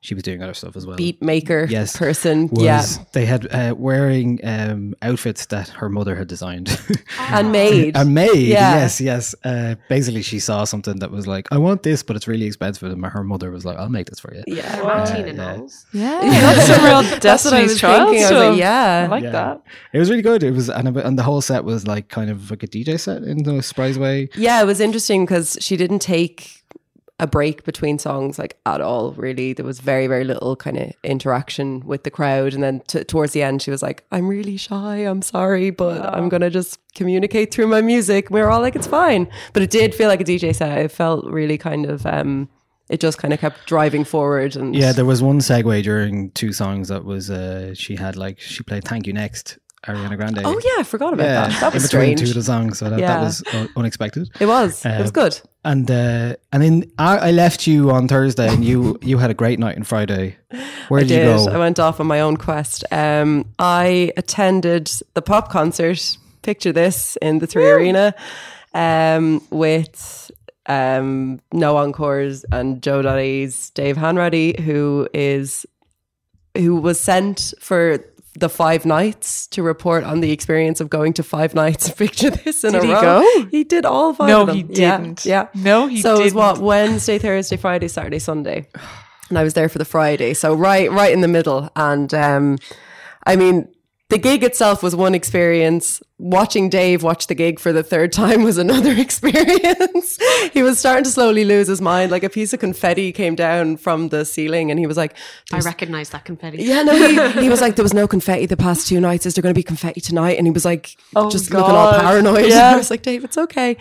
she 0.01 0.15
was 0.15 0.23
doing 0.23 0.43
other 0.43 0.55
stuff 0.55 0.77
as 0.77 0.87
well. 0.87 0.97
beat 0.97 1.21
maker 1.21 1.67
Yes, 1.69 1.97
person. 1.97 2.49
was 2.53 2.63
yeah, 2.63 2.85
they 3.13 3.27
had 3.27 3.53
uh, 3.53 3.75
wearing 3.77 4.39
um, 4.45 4.95
outfits 5.03 5.47
that 5.47 5.69
her 5.71 5.89
mother 5.89 6.15
had 6.15 6.29
designed 6.29 6.69
and 7.19 7.51
made. 7.51 7.97
and 7.97 8.15
made. 8.15 8.37
Yeah. 8.47 8.77
Yes, 8.77 9.01
yes. 9.01 9.35
Uh, 9.45 9.75
basically, 9.89 10.23
she 10.23 10.39
saw 10.39 10.65
something 10.65 11.01
that 11.01 11.11
was 11.11 11.27
like, 11.27 11.49
"I 11.51 11.59
want 11.59 11.83
this, 11.83 12.03
but 12.05 12.15
it's 12.15 12.29
really 12.29 12.47
expensive." 12.47 12.91
And 12.93 13.05
her 13.05 13.25
mother 13.25 13.51
was 13.51 13.65
like, 13.65 13.77
"I'll 13.77 13.89
make 13.89 14.07
this 14.09 14.21
for 14.21 14.33
you." 14.35 14.45
yeah. 14.47 14.81
Martina 14.83 15.27
yeah. 15.27 15.33
Knowles. 15.33 15.87
Yeah, 15.93 16.21
that's 16.21 16.67
some 16.67 16.85
real 16.85 17.03
That's 17.03 17.13
what 17.13 17.23
Destiny's 17.23 17.81
Child 17.81 18.11
thinking. 18.11 18.25
I 18.27 18.31
was 18.39 18.49
like, 18.51 18.59
yeah. 18.59 19.05
I 19.05 19.11
like 19.11 19.25
Yeah. 19.25 19.31
that. 19.31 19.63
It 19.93 19.99
was 19.99 20.11
really 20.11 20.23
good. 20.23 20.43
It 20.45 20.53
was, 20.53 20.71
and, 20.71 20.97
and 20.97 21.19
the 21.19 21.23
whole 21.25 21.41
set 21.41 21.65
was 21.65 21.87
like 21.87 22.09
kind 22.09 22.31
of 22.31 22.51
like 22.51 22.63
a 22.63 22.69
DJ 22.69 23.01
set 23.01 23.23
in 23.25 23.49
a 23.49 23.63
surprise 23.63 23.99
way. 23.99 24.29
Yeah, 24.37 24.63
it 24.63 24.67
was 24.67 24.81
interesting 24.81 25.25
because 25.25 25.59
she 25.61 25.77
didn't 25.77 26.01
take 26.01 26.63
a 27.21 27.27
break 27.27 27.65
between 27.65 27.99
songs 27.99 28.39
like 28.39 28.57
at 28.65 28.81
all. 28.81 29.13
Really, 29.13 29.53
there 29.53 29.67
was 29.67 29.81
very 29.81 30.07
very 30.07 30.25
little 30.25 30.55
kind 30.57 30.77
of 30.79 30.93
interaction 31.03 31.81
with 31.87 32.05
the 32.05 32.11
crowd, 32.11 32.55
and 32.55 32.63
then 32.63 32.81
t- 32.87 33.05
towards 33.05 33.33
the 33.33 33.43
end, 33.43 33.61
she 33.63 33.71
was 33.71 33.83
like, 33.83 34.05
"I'm 34.13 34.29
really 34.29 34.57
shy. 34.57 34.99
I'm 34.99 35.23
sorry, 35.23 35.71
but 35.71 36.05
I'm 36.15 36.29
gonna 36.29 36.51
just 36.51 36.79
communicate 36.95 37.53
through 37.53 37.67
my 37.67 37.81
music." 37.81 38.31
We 38.31 38.41
were 38.41 38.51
all 38.51 38.61
like, 38.61 38.77
"It's 38.77 38.87
fine," 38.87 39.29
but 39.53 39.63
it 39.63 39.71
did 39.71 39.95
feel 39.95 40.09
like 40.09 40.21
a 40.21 40.25
DJ 40.25 40.53
set. 40.55 40.79
It 40.79 40.93
felt 40.93 41.25
really 41.27 41.59
kind 41.59 41.87
of. 41.87 42.07
um 42.07 42.49
it 42.91 43.01
just 43.01 43.19
kind 43.19 43.35
of 43.35 43.41
kept 43.41 43.67
driving 43.67 44.03
forward 44.03 44.57
and 44.57 44.75
Yeah, 44.75 44.93
there 44.93 45.05
was 45.05 45.23
one 45.23 45.41
segue 45.41 45.83
during 45.83 46.31
two 46.31 46.55
songs 46.55 46.89
that 46.89 47.05
was 47.05 47.31
uh, 47.31 47.75
she 47.75 47.97
had 47.97 48.17
like 48.17 48.41
she 48.41 48.63
played 48.63 48.85
"Thank 48.85 49.07
You" 49.07 49.13
next, 49.13 49.59
Ariana 49.89 50.17
Grande. 50.17 50.41
Oh 50.45 50.61
yeah, 50.65 50.81
I 50.81 50.83
forgot 50.85 51.13
about 51.13 51.25
yeah, 51.25 51.49
that. 51.49 51.61
That 51.61 51.75
was 51.75 51.83
in 51.85 51.89
between 51.89 52.17
strange. 52.17 52.21
two 52.21 52.29
of 52.31 52.35
the 52.35 52.43
songs, 52.43 52.79
so 52.79 52.89
that, 52.91 53.01
that 53.01 53.21
was 53.21 53.43
un- 53.53 53.69
unexpected. 53.77 54.31
It 54.41 54.47
was. 54.47 54.85
it 54.85 54.99
was 54.99 55.09
Um, 55.09 55.13
good. 55.13 55.41
And 55.65 55.91
uh, 55.91 56.37
and 56.53 56.63
then 56.63 56.91
I, 56.99 57.17
I 57.19 57.31
left 57.33 57.67
you 57.67 57.91
on 57.91 58.07
Thursday, 58.09 58.49
and 58.49 58.65
you 58.65 58.99
you 59.03 59.19
had 59.19 59.31
a 59.31 59.35
great 59.35 59.59
night 59.59 59.77
on 59.77 59.83
Friday. 59.85 60.37
Where 60.89 61.01
I 61.01 61.05
did 61.05 61.11
you 61.11 61.25
go? 61.25 61.49
I 61.53 61.59
went 61.59 61.79
off 61.79 62.01
on 62.01 62.07
my 62.07 62.21
own 62.21 62.37
quest. 62.37 62.85
Um, 62.93 63.45
I 63.59 64.13
attended 64.17 64.91
the 65.15 65.23
pop 65.23 65.51
concert. 65.51 66.17
Picture 66.43 66.73
this 66.73 67.17
in 67.21 67.41
the 67.41 67.47
Three 67.47 67.69
Arena 67.69 68.15
um, 68.73 69.43
with 69.51 70.31
um, 70.67 71.41
No 71.53 71.77
Encores 71.77 72.45
and 72.53 72.81
JOE.ie's 72.81 73.71
Dave 73.71 73.97
Hanratty, 73.97 74.59
who 74.61 75.09
is 75.13 75.67
who 76.57 76.77
was 76.77 76.99
sent 77.01 77.53
for 77.61 77.99
the 78.39 78.49
five 78.49 78.85
nights 78.87 79.47
to 79.49 79.63
report 79.63 80.05
on 80.05 80.21
the 80.21 80.31
experience 80.33 80.81
of 80.81 80.89
going 80.91 81.13
to 81.15 81.23
five 81.23 81.55
nights. 81.55 81.91
Picture 82.05 82.31
this 82.31 82.65
in 82.65 82.73
Did 82.73 82.83
a 82.83 82.87
he 82.87 82.93
row. 82.93 83.01
go? 83.01 83.47
He 83.51 83.65
did 83.65 83.85
all 83.85 84.15
five. 84.15 84.29
No, 84.29 84.43
of 84.43 84.47
them. 84.49 84.57
he 84.57 84.63
didn't. 84.63 85.25
Yeah, 85.25 85.49
No, 85.55 85.87
he 85.87 86.01
so 86.03 86.21
it 86.21 86.25
was 86.25 86.35
what. 86.35 86.59
Wednesday, 86.59 87.19
Thursday, 87.19 87.57
Friday, 87.57 87.89
Saturday, 87.89 88.19
Sunday, 88.19 88.69
and 89.29 89.39
I 89.39 89.43
was 89.45 89.55
there 89.55 89.69
for 89.69 89.79
the 89.79 89.85
Friday. 89.85 90.35
So 90.35 90.55
right, 90.55 90.91
right 90.91 91.13
in 91.13 91.21
the 91.21 91.29
middle. 91.29 91.69
And 91.77 92.13
um, 92.15 92.59
I 93.27 93.37
mean, 93.37 93.69
the 94.11 94.17
gig 94.19 94.43
itself 94.43 94.83
was 94.83 94.97
one 94.97 95.15
experience. 95.15 96.03
Watching 96.17 96.69
Dave 96.71 97.03
watch 97.03 97.27
the 97.27 97.35
gig 97.35 97.61
for 97.61 97.73
the 97.73 97.83
third 97.83 98.11
time 98.13 98.43
was 98.43 98.57
another 98.59 98.93
experience. 98.99 100.19
he 100.53 100.63
was 100.63 100.79
starting 100.79 101.05
to 101.05 101.11
slowly 101.11 101.45
lose 101.45 101.69
his 101.69 101.81
mind. 101.81 102.11
Like 102.11 102.25
a 102.25 102.31
piece 102.31 102.53
of 102.53 102.61
confetti 102.61 103.13
came 103.13 103.35
down 103.35 103.77
from 103.77 104.09
the 104.09 104.25
ceiling, 104.25 104.71
and 104.71 104.81
he 104.81 104.87
was 104.87 104.97
like, 104.97 105.15
I 105.53 105.59
recognize 105.61 106.11
that 106.11 106.25
confetti. 106.25 106.63
yeah, 106.65 106.83
no, 106.83 106.95
he, 106.97 107.41
he 107.43 107.49
was 107.49 107.61
like, 107.61 107.77
there 107.77 107.83
was 107.83 107.95
no 107.95 108.09
confetti 108.09 108.47
the 108.47 108.57
past 108.57 108.89
two 108.89 108.99
nights. 109.01 109.27
Is 109.27 109.35
there 109.35 109.43
going 109.43 109.55
to 109.55 109.59
be 109.59 109.63
confetti 109.63 110.01
tonight? 110.01 110.39
And 110.39 110.47
he 110.47 110.51
was 110.51 110.65
like, 110.65 110.97
Oh, 111.15 111.31
just 111.31 111.51
looking 111.53 111.75
all 111.75 111.93
paranoid. 111.93 112.47
Yeah. 112.49 112.73
I 112.73 112.77
was 112.77 112.91
like, 112.91 113.03
Dave, 113.03 113.25
it's 113.25 113.37
okay. 113.39 113.77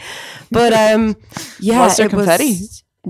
But 0.51 0.74
um, 0.74 1.15
yeah, 1.60 1.81
Was 1.81 1.98
there 1.98 2.07
it 2.07 2.10
confetti? 2.10 2.57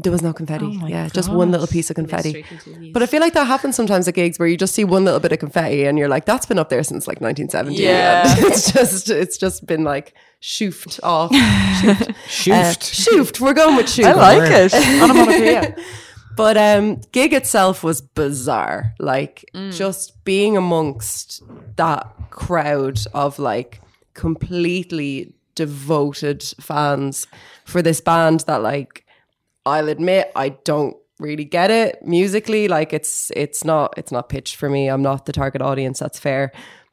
There 0.04 0.12
was 0.12 0.22
no 0.22 0.32
confetti. 0.32 0.66
Oh 0.66 0.74
my 0.74 0.90
yeah, 0.90 1.10
just 1.10 1.32
one 1.32 1.50
little 1.52 1.66
piece 1.66 1.90
of 1.90 1.96
confetti. 1.96 2.46
But 2.94 3.02
I 3.02 3.08
feel 3.08 3.20
like 3.20 3.34
that 3.34 3.46
happens 3.46 3.76
sometimes 3.76 4.08
at 4.08 4.14
gigs 4.14 4.38
where 4.38 4.48
you 4.48 4.56
just 4.56 4.76
see 4.76 4.84
one 4.84 5.04
little 5.04 5.20
bit 5.20 5.32
of 5.32 5.40
confetti 5.40 5.86
and 5.86 5.98
you're 5.98 6.08
like, 6.08 6.26
that's 6.26 6.46
been 6.46 6.60
up 6.60 6.70
there 6.70 6.84
since 6.84 7.08
like 7.08 7.20
1970. 7.20 7.82
Yeah. 7.82 8.24
It's 8.48 8.72
just, 8.72 9.10
it's 9.10 9.38
just 9.38 9.66
been 9.66 9.84
like 9.84 10.14
shoofed 10.42 11.00
off. 11.02 11.32
shoofed. 11.32 12.16
Shoofed. 12.28 12.82
shoofed. 12.82 13.40
We're 13.40 13.54
going 13.54 13.76
with 13.76 13.88
shoofed. 13.88 14.06
I 14.06 14.14
like 14.14 14.52
it. 14.52 14.74
Onomatopoeia. 15.04 15.76
But 16.36 16.58
um 16.58 17.02
gig 17.12 17.34
itself 17.34 17.84
was 17.84 18.00
bizarre. 18.02 18.94
Like 19.00 19.46
just 19.72 20.24
being 20.24 20.56
amongst 20.56 21.42
that 21.78 22.14
crowd 22.30 23.00
of 23.16 23.40
like 23.40 23.82
completely 24.14 25.34
devoted 25.56 26.44
fans 26.60 27.26
for 27.66 27.82
this 27.82 28.00
band 28.00 28.42
that 28.42 28.62
like 28.62 29.04
I'll 29.68 29.90
admit 29.90 30.32
I 30.36 30.50
don't 30.50 30.96
really 31.20 31.46
get 31.46 31.72
it 31.72 32.06
musically 32.06 32.68
like 32.68 32.94
it's 32.94 33.32
it's 33.36 33.64
not 33.64 33.94
it's 33.98 34.12
not 34.12 34.30
pitched 34.30 34.56
for 34.56 34.70
me 34.70 34.88
I'm 34.88 35.02
not 35.02 35.26
the 35.26 35.34
target 35.34 35.62
audience 35.64 35.98
that's 36.00 36.20
fair 36.20 36.52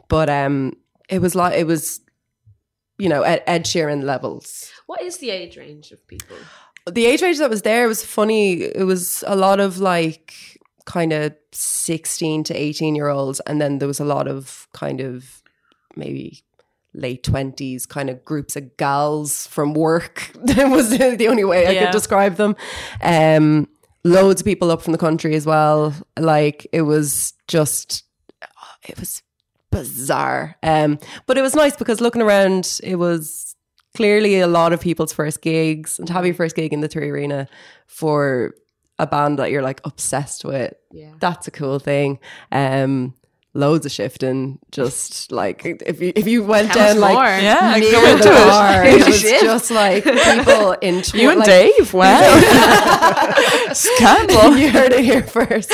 but 0.09 0.31
um 0.31 0.73
it 1.11 1.21
was 1.21 1.35
like 1.35 1.59
it 1.59 1.67
was 1.67 2.01
you 2.99 3.09
know 3.09 3.23
at 3.23 3.43
Ed 3.47 3.65
Sheeran 3.65 4.03
levels 4.03 4.71
what 4.87 5.03
is 5.03 5.19
the 5.19 5.31
age 5.31 5.59
range 5.59 5.93
of 5.93 6.07
people? 6.07 6.37
the 6.91 7.07
age 7.07 7.23
range 7.23 7.39
that 7.39 7.51
was 7.51 7.63
there 7.63 7.89
was 7.89 8.05
funny. 8.05 8.63
It 8.63 8.85
was 8.85 9.25
a 9.27 9.37
lot 9.37 9.61
of 9.61 9.79
like 9.79 10.61
kind 10.85 11.13
of 11.13 11.35
16 11.53 12.45
to 12.45 12.55
18 12.55 12.95
year 12.95 13.09
olds. 13.09 13.41
And 13.41 13.61
then 13.61 13.79
there 13.79 13.89
was 13.89 14.01
a 14.01 14.05
lot 14.05 14.29
of 14.29 14.69
kind 14.73 15.01
of 15.01 15.43
maybe 15.97 16.43
late 16.95 17.23
20s 17.25 17.89
kind 17.89 18.09
of 18.09 18.25
groups 18.25 18.57
of 18.57 18.77
gals 18.77 19.47
from 19.49 19.75
work. 19.75 20.31
that 20.45 20.71
was 20.71 20.91
the 20.91 21.27
only 21.29 21.45
way 21.45 21.67
I 21.67 21.71
Yeah. 21.73 21.85
could 21.87 21.93
describe 21.93 22.37
them. 22.37 22.55
Um, 23.03 23.69
loads 24.05 24.41
of 24.41 24.45
people 24.45 24.71
up 24.71 24.81
from 24.83 24.93
the 24.93 24.99
country 24.99 25.35
as 25.35 25.45
well. 25.47 25.93
Like 26.19 26.67
it 26.73 26.83
was 26.83 27.35
just, 27.49 28.05
it 28.87 28.99
was 29.01 29.23
bizarre. 29.71 30.57
Um, 30.63 30.99
but 31.27 31.37
it 31.39 31.43
was 31.43 31.55
nice 31.55 31.77
because 31.77 32.01
looking 32.01 32.23
around, 32.23 32.79
it 32.83 32.97
was 32.97 33.57
clearly 33.97 34.41
a 34.41 34.47
lot 34.47 34.73
of 34.73 34.81
people's 34.81 35.13
first 35.13 35.41
gigs 35.43 35.99
and 35.99 36.07
to 36.09 36.13
have 36.13 36.27
your 36.27 36.35
first 36.35 36.57
gig 36.57 36.73
in 36.73 36.81
the 36.81 36.89
three 36.89 37.11
arena 37.11 37.49
for 37.87 38.55
a 38.99 39.07
band 39.07 39.39
that 39.39 39.51
you're 39.51 39.63
like 39.63 39.81
obsessed 39.85 40.45
with 40.45 40.73
Yeah. 40.93 41.13
that's 41.21 41.47
a 41.49 41.51
cool 41.53 41.79
thing 41.81 42.19
um 42.53 43.15
loads 43.57 43.87
of 43.87 43.93
shifting 43.93 44.59
just 44.73 45.31
like 45.31 45.65
if 45.65 46.01
you 46.01 46.13
if 46.17 46.27
you 46.27 46.43
went 46.43 46.73
Tell 46.73 46.93
down 46.93 47.01
like 47.01 47.15
more. 47.15 47.25
Yeah, 47.25 47.77
near 47.79 47.93
go 47.93 48.05
into 48.11 48.25
the 48.25 48.31
it. 48.35 48.47
bar, 48.47 48.85
it 48.87 49.07
was 49.07 49.21
shift. 49.21 49.45
just 49.45 49.71
like 49.71 50.03
people 50.05 50.73
in 50.83 51.03
tw- 51.03 51.15
You 51.15 51.31
and 51.31 51.39
like, 51.39 51.47
Dave, 51.49 51.95
wow. 51.95 52.41
Scandal. 53.73 54.57
you 54.57 54.71
heard 54.71 54.93
it 54.93 55.05
here 55.05 55.23
first 55.23 55.71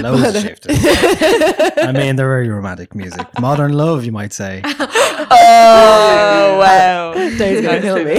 Loads 0.00 0.36
of 0.36 0.42
shifting. 0.42 0.76
I 0.78 1.92
mean, 1.92 2.16
they're 2.16 2.28
very 2.28 2.48
romantic 2.48 2.94
music. 2.94 3.26
Modern 3.40 3.72
love, 3.72 4.04
you 4.04 4.12
might 4.12 4.32
say. 4.32 4.62
Oh, 4.64 6.58
wow. 6.60 7.12
Dave's 7.14 7.62
gonna 7.66 7.80
kill 7.80 8.04
me. 8.04 8.16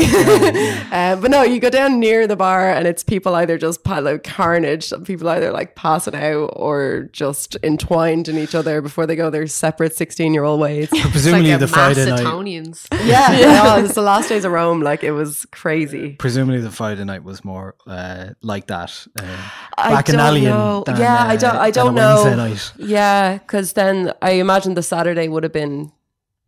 uh, 0.92 1.16
but 1.18 1.32
no, 1.32 1.44
you 1.44 1.60
go 1.60 1.70
down 1.70 2.00
near 2.00 2.28
the 2.28 2.36
bar 2.36 2.70
and 2.70 2.88
it's 2.88 3.04
people 3.04 3.36
either 3.36 3.58
just 3.58 3.84
pile 3.84 4.02
like 4.04 4.24
carnage, 4.24 4.86
some 4.86 5.04
people 5.04 5.28
either 5.30 5.52
like 5.52 5.76
passing 5.76 6.16
out 6.16 6.52
or 6.56 7.10
just 7.12 7.56
entwined 7.64 8.17
in 8.28 8.38
each 8.38 8.56
other 8.56 8.82
before 8.82 9.06
they 9.06 9.16
go 9.16 9.30
their 9.30 9.46
separate 9.48 9.96
sixteen-year-old 9.96 10.60
ways. 10.60 10.90
Presumably, 11.12 11.52
like 11.52 11.60
the 11.60 11.68
Friday 11.68 12.06
mass 12.06 12.20
night. 12.22 12.28
Etonians. 12.28 12.88
yeah, 13.04 13.32
yeah. 13.32 13.80
it's 13.80 13.94
the 13.94 14.02
last 14.02 14.30
days 14.30 14.46
of 14.46 14.52
Rome. 14.52 14.82
Like 14.82 15.04
it 15.04 15.12
was 15.12 15.46
crazy. 15.52 16.14
Presumably, 16.14 16.62
the 16.62 16.72
Friday 16.72 17.04
night 17.04 17.24
was 17.24 17.46
more 17.46 17.76
uh, 17.86 18.30
like 18.42 18.68
that. 18.68 19.06
Uh, 19.20 19.50
I 19.78 19.90
bacchanalian 19.96 20.52
don't 20.52 20.60
know. 20.60 20.84
than, 20.86 20.98
yeah, 20.98 21.26
I 21.26 21.36
uh, 21.36 21.38
don't. 21.38 21.56
I 21.56 21.72
don't 21.72 21.96
know. 21.96 22.36
Night. 22.36 22.74
Yeah, 22.78 23.38
because 23.38 23.74
then 23.74 24.14
I 24.22 24.32
imagine 24.32 24.74
the 24.74 24.84
Saturday 24.84 25.28
would 25.28 25.44
have 25.44 25.54
been, 25.54 25.92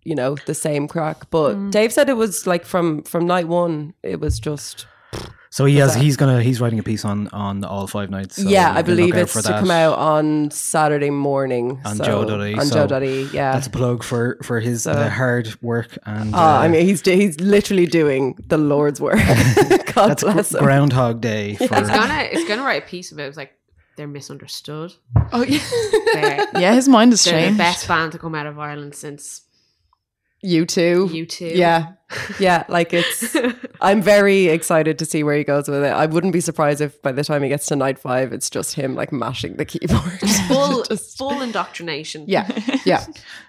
you 0.04 0.16
know, 0.16 0.36
the 0.46 0.56
same 0.56 0.88
crack. 0.88 1.30
But 1.30 1.56
Mm. 1.56 1.72
Dave 1.72 1.94
said 1.94 2.10
it 2.10 2.18
was 2.18 2.48
like 2.48 2.66
from 2.66 3.04
from 3.04 3.28
night 3.28 3.48
one. 3.48 3.94
It 4.04 4.20
was 4.20 4.40
just 4.40 4.88
So 5.52 5.66
he 5.66 5.78
has. 5.78 5.96
He's 5.96 6.16
gonna. 6.16 6.44
He's 6.44 6.62
writing 6.62 6.78
a 6.78 6.84
piece 6.84 7.04
on 7.04 7.28
on 7.30 7.64
all 7.64 7.88
five 7.88 8.12
nights. 8.12 8.36
so 8.36 8.48
yeah. 8.48 8.72
I 8.72 8.84
believe 8.84 9.16
it's 9.16 9.34
for 9.34 9.42
to 9.42 9.48
that. 9.48 9.60
come 9.62 9.72
out 9.72 9.98
on 9.98 10.52
Saturday 10.52 11.10
morning 11.10 11.82
on 11.86 11.98
so- 11.98 12.04
JOE.ie. 12.26 12.54
On 12.54 12.66
so 12.66 12.86
JOE.ie, 12.86 13.24
yeah. 13.34 13.54
That's 13.54 13.66
a 13.66 13.72
plug 13.72 14.04
for 14.04 14.38
for 14.44 14.60
his 14.60 14.86
uh, 14.86 15.10
hard 15.10 15.60
work 15.62 15.98
and. 16.06 16.36
Oh, 16.36 16.38
I 16.38 16.68
uh, 16.68 16.70
mean, 16.70 16.86
he's 16.86 17.02
he's 17.02 17.40
literally 17.40 17.88
doing 17.88 18.38
the 18.48 18.60
Lord's 18.60 19.02
work. 19.02 19.18
God 19.96 20.10
that's 20.10 20.24
bless 20.24 20.54
him. 20.54 20.60
Groundhog 20.64 21.20
Day. 21.20 21.56
For, 21.56 21.64
It's 21.64 21.90
gonna 21.90 22.30
it's 22.32 22.48
gonna 22.48 22.64
write 22.64 22.84
a 22.84 22.86
piece 22.86 23.12
about 23.12 23.24
it. 23.24 23.30
It's 23.30 23.38
like 23.38 23.54
they're 23.98 24.08
misunderstood. 24.08 24.94
Oh, 25.34 25.44
yeah. 25.44 25.60
They're, 26.14 26.48
Yeah, 26.62 26.74
his 26.76 26.88
mind 26.88 27.12
is 27.12 27.24
they're 27.26 27.34
the 27.34 27.40
changed. 27.48 27.58
best 27.58 27.88
band 27.88 28.12
to 28.14 28.18
come 28.20 28.34
out 28.34 28.46
of 28.46 28.58
Ireland 28.58 28.96
since 28.96 29.42
U2. 30.46 31.14
you 31.14 31.26
two. 31.26 31.48
Yeah, 31.48 31.94
yeah. 32.40 32.64
Like 32.70 32.94
it's. 32.94 33.36
I'm 33.82 34.02
very 34.02 34.48
excited 34.48 35.00
to 35.00 35.06
see 35.06 35.24
where 35.24 35.38
he 35.38 35.44
goes 35.44 35.68
with 35.70 35.84
it. 35.84 35.92
I 35.94 36.06
wouldn't 36.06 36.34
be 36.34 36.42
surprised 36.42 36.82
if 36.82 37.02
by 37.02 37.12
the 37.12 37.24
time 37.24 37.44
he 37.44 37.50
gets 37.50 37.66
to 37.68 37.76
night 37.76 37.98
five, 38.00 38.34
it's 38.34 38.50
just 38.50 38.76
him 38.76 38.96
like 38.96 39.12
mashing 39.12 39.56
the 39.58 39.66
keyboard. 39.66 40.20
full 40.48 40.84
Just- 40.90 41.18
full 41.18 41.42
indoctrination. 41.50 42.26
yeah, 42.28 42.50
yeah. 42.86 43.06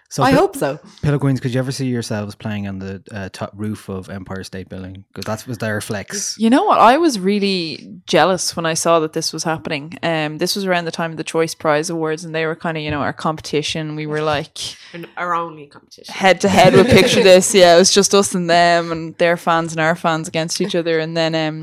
so 0.09 0.23
I 0.23 0.31
Pi- 0.33 0.37
hope 0.37 0.57
so. 0.57 0.79
Pillow 1.03 1.19
Queens, 1.19 1.41
could 1.41 1.53
you 1.55 1.59
ever 1.61 1.73
see 1.73 1.87
yourselves 1.87 2.35
playing 2.35 2.67
on 2.69 2.79
the 2.81 3.03
uh, 3.13 3.29
top 3.33 3.51
roof 3.55 3.89
of 3.89 4.09
Empire 4.11 4.43
State 4.45 4.69
Building? 4.69 5.05
Because 5.13 5.25
that 5.25 5.47
was 5.49 5.59
their 5.59 5.81
flex. 5.81 6.37
You 6.39 6.51
know 6.51 6.65
what? 6.65 6.79
I 6.79 6.97
was 6.99 7.19
really 7.19 7.93
jealous 8.07 8.55
when 8.57 8.67
I 8.67 8.75
saw 8.75 9.01
that 9.01 9.13
this 9.15 9.33
was 9.33 9.45
happening. 9.45 9.95
Um, 10.03 10.39
this 10.39 10.55
was 10.57 10.65
around 10.65 10.85
the 10.85 10.91
time 10.93 11.11
of 11.13 11.17
the 11.17 11.25
Choice 11.25 11.55
Prize 11.55 11.91
Awards, 11.91 12.25
and 12.25 12.35
they 12.35 12.45
were 12.47 12.57
kind 12.57 12.77
of, 12.77 12.83
you 12.85 12.91
know, 12.91 13.01
our 13.01 13.13
competition. 13.13 13.95
We 13.97 14.07
were 14.07 14.21
like 14.23 14.59
And 14.93 15.09
our 15.17 15.35
only 15.35 15.67
competition. 15.67 16.13
head 16.13 16.41
to 16.43 16.49
head 16.49 16.75
with 16.75 16.89
Picture 16.89 17.23
This. 17.23 17.55
Yeah, 17.55 17.77
it 17.77 17.79
was 17.79 17.93
just 17.93 18.13
us 18.15 18.35
and 18.35 18.50
them, 18.51 18.93
and 18.93 19.17
their 19.19 19.37
fans 19.37 19.73
and 19.73 19.81
our 19.81 19.97
fans 19.97 20.29
against 20.29 20.61
each 20.61 20.75
other. 20.75 20.99
And 20.99 21.17
then, 21.17 21.33
um, 21.35 21.57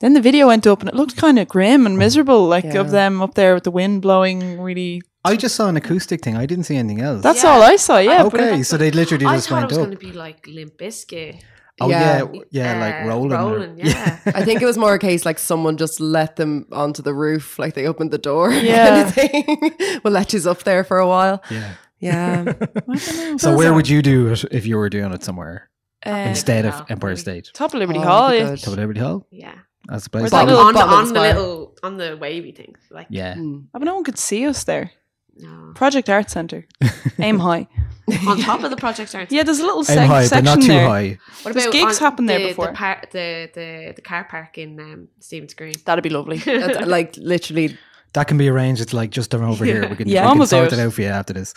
then 0.00 0.12
the 0.14 0.20
video 0.28 0.46
went 0.48 0.66
up, 0.66 0.80
and 0.80 0.88
it 0.88 0.94
looked 0.94 1.16
kind 1.16 1.38
of 1.38 1.48
grim 1.48 1.86
and 1.86 1.96
miserable, 1.96 2.42
like 2.56 2.64
Yeah. 2.64 2.80
of 2.82 2.90
them 2.90 3.22
up 3.22 3.34
there 3.34 3.54
with 3.54 3.64
the 3.64 3.70
wind 3.80 4.02
blowing. 4.02 4.60
Really, 4.60 5.00
I 5.24 5.36
just 5.36 5.54
saw 5.56 5.68
an 5.68 5.76
acoustic 5.76 6.20
thing. 6.24 6.36
I 6.36 6.46
didn't 6.46 6.64
see 6.64 6.76
anything 6.76 7.00
else. 7.00 7.22
that's 7.22 7.42
Yeah. 7.42 7.50
all 7.50 7.62
I 7.62 7.76
saw. 7.76 7.98
Yeah, 7.98 8.24
okay. 8.28 8.62
So 8.62 8.76
they 8.76 8.90
literally 8.90 9.24
I 9.26 9.36
just 9.36 9.50
went 9.50 9.64
up. 9.64 9.72
I 9.72 9.74
thought 9.74 9.76
it 9.76 9.80
was 9.80 9.86
going 9.88 9.98
to 9.98 10.06
be 10.12 10.12
like 10.26 10.46
Limp 10.46 10.76
Bizkit. 10.76 11.40
oh 11.80 11.88
Yeah. 11.88 12.22
yeah, 12.32 12.40
yeah, 12.50 12.72
like 12.84 12.96
Uh, 13.02 13.08
rolling. 13.08 13.30
rolling, 13.38 13.74
yeah. 13.82 14.18
I 14.40 14.44
think 14.44 14.60
it 14.62 14.66
was 14.66 14.76
more 14.78 14.94
a 14.94 14.98
case 14.98 15.24
like 15.24 15.38
someone 15.40 15.76
just 15.76 15.98
let 16.00 16.36
them 16.36 16.66
onto 16.70 17.02
the 17.02 17.14
roof, 17.14 17.58
like 17.58 17.72
they 17.74 17.86
opened 17.92 18.10
the 18.10 18.18
door. 18.30 18.52
Yeah. 18.70 18.88
kind 18.88 19.00
of 19.08 19.14
thing. 19.14 20.00
we'll 20.04 20.12
let 20.20 20.32
you 20.34 20.40
up 20.52 20.62
there 20.64 20.84
for 20.84 20.98
a 20.98 21.08
while. 21.14 21.38
yeah. 21.50 21.70
Yeah. 22.00 22.52
So 23.38 23.56
where 23.56 23.72
would 23.72 23.88
you 23.88 24.02
do 24.02 24.28
it 24.32 24.44
if 24.50 24.66
you 24.66 24.76
were 24.76 24.90
doing 24.90 25.12
it 25.16 25.22
somewhere 25.24 25.70
um, 26.06 26.28
instead 26.28 26.64
of 26.66 26.84
Empire. 26.88 27.16
State? 27.16 27.50
top 27.54 27.74
of 27.74 27.80
Liberty 27.80 27.98
Oh, 28.00 28.02
Hall. 28.02 28.34
yeah. 28.34 28.56
Top 28.56 28.68
of 28.72 28.78
Liberty 28.78 29.00
Hall. 29.00 29.26
Yeah. 29.30 29.54
That's 29.86 30.04
the 30.04 30.10
place. 30.10 30.22
Where's 30.22 30.30
to 30.32 30.36
that 30.36 30.44
be. 30.46 30.50
little 30.52 30.66
on 30.66 30.74
the 30.74 30.80
on 30.82 31.12
the 31.12 31.20
little 31.20 31.76
on 31.82 31.96
the 31.98 32.16
wavy 32.20 32.52
thing. 32.52 32.74
Like. 32.90 33.06
Yeah. 33.10 33.34
But 33.72 33.82
no 33.82 33.94
one 33.94 34.04
could 34.04 34.18
see 34.18 34.46
us 34.46 34.64
there. 34.64 34.90
No. 35.36 35.72
Project 35.74 36.08
Art 36.08 36.30
Center. 36.30 36.66
Aim 37.18 37.38
high. 37.40 37.66
On 38.28 38.38
top 38.38 38.62
of 38.62 38.70
the 38.70 38.76
project 38.76 39.14
art. 39.14 39.28
Center. 39.28 39.34
Yeah, 39.34 39.42
there's 39.44 39.58
a 39.60 39.64
little 39.64 39.80
Aim 39.80 39.84
sec- 39.86 40.06
high, 40.06 40.22
but 40.22 40.28
section 40.28 40.44
not 40.44 40.60
too 40.60 40.68
there. 40.68 40.86
high. 40.86 41.18
What 41.42 41.54
There's 41.54 41.64
about 41.66 41.72
gigs 41.72 41.96
on 41.96 42.04
happened 42.04 42.28
there 42.28 42.38
before. 42.38 42.66
The, 42.66 42.72
par- 42.72 43.02
the 43.10 43.50
the 43.54 43.92
the 43.96 44.02
car 44.02 44.24
park 44.24 44.58
in 44.58 44.78
um, 44.78 45.08
Stephen's 45.20 45.54
Green. 45.54 45.72
That'd 45.86 46.04
be 46.04 46.10
lovely. 46.10 46.40
Like 46.86 47.16
literally 47.16 47.76
That 48.14 48.28
can 48.28 48.38
be 48.38 48.48
arranged. 48.48 48.80
It's 48.80 48.94
like 48.94 49.10
just 49.10 49.34
around 49.34 49.50
over 49.50 49.64
here. 49.64 49.88
We 49.88 49.96
can, 49.96 50.08
Yeah. 50.08 50.30
we 50.32 50.38
can 50.38 50.46
sort 50.46 50.72
it 50.72 50.78
it. 50.78 50.78
out 50.78 50.92
for 50.92 51.02
you 51.02 51.08
after 51.08 51.32
this. 51.32 51.52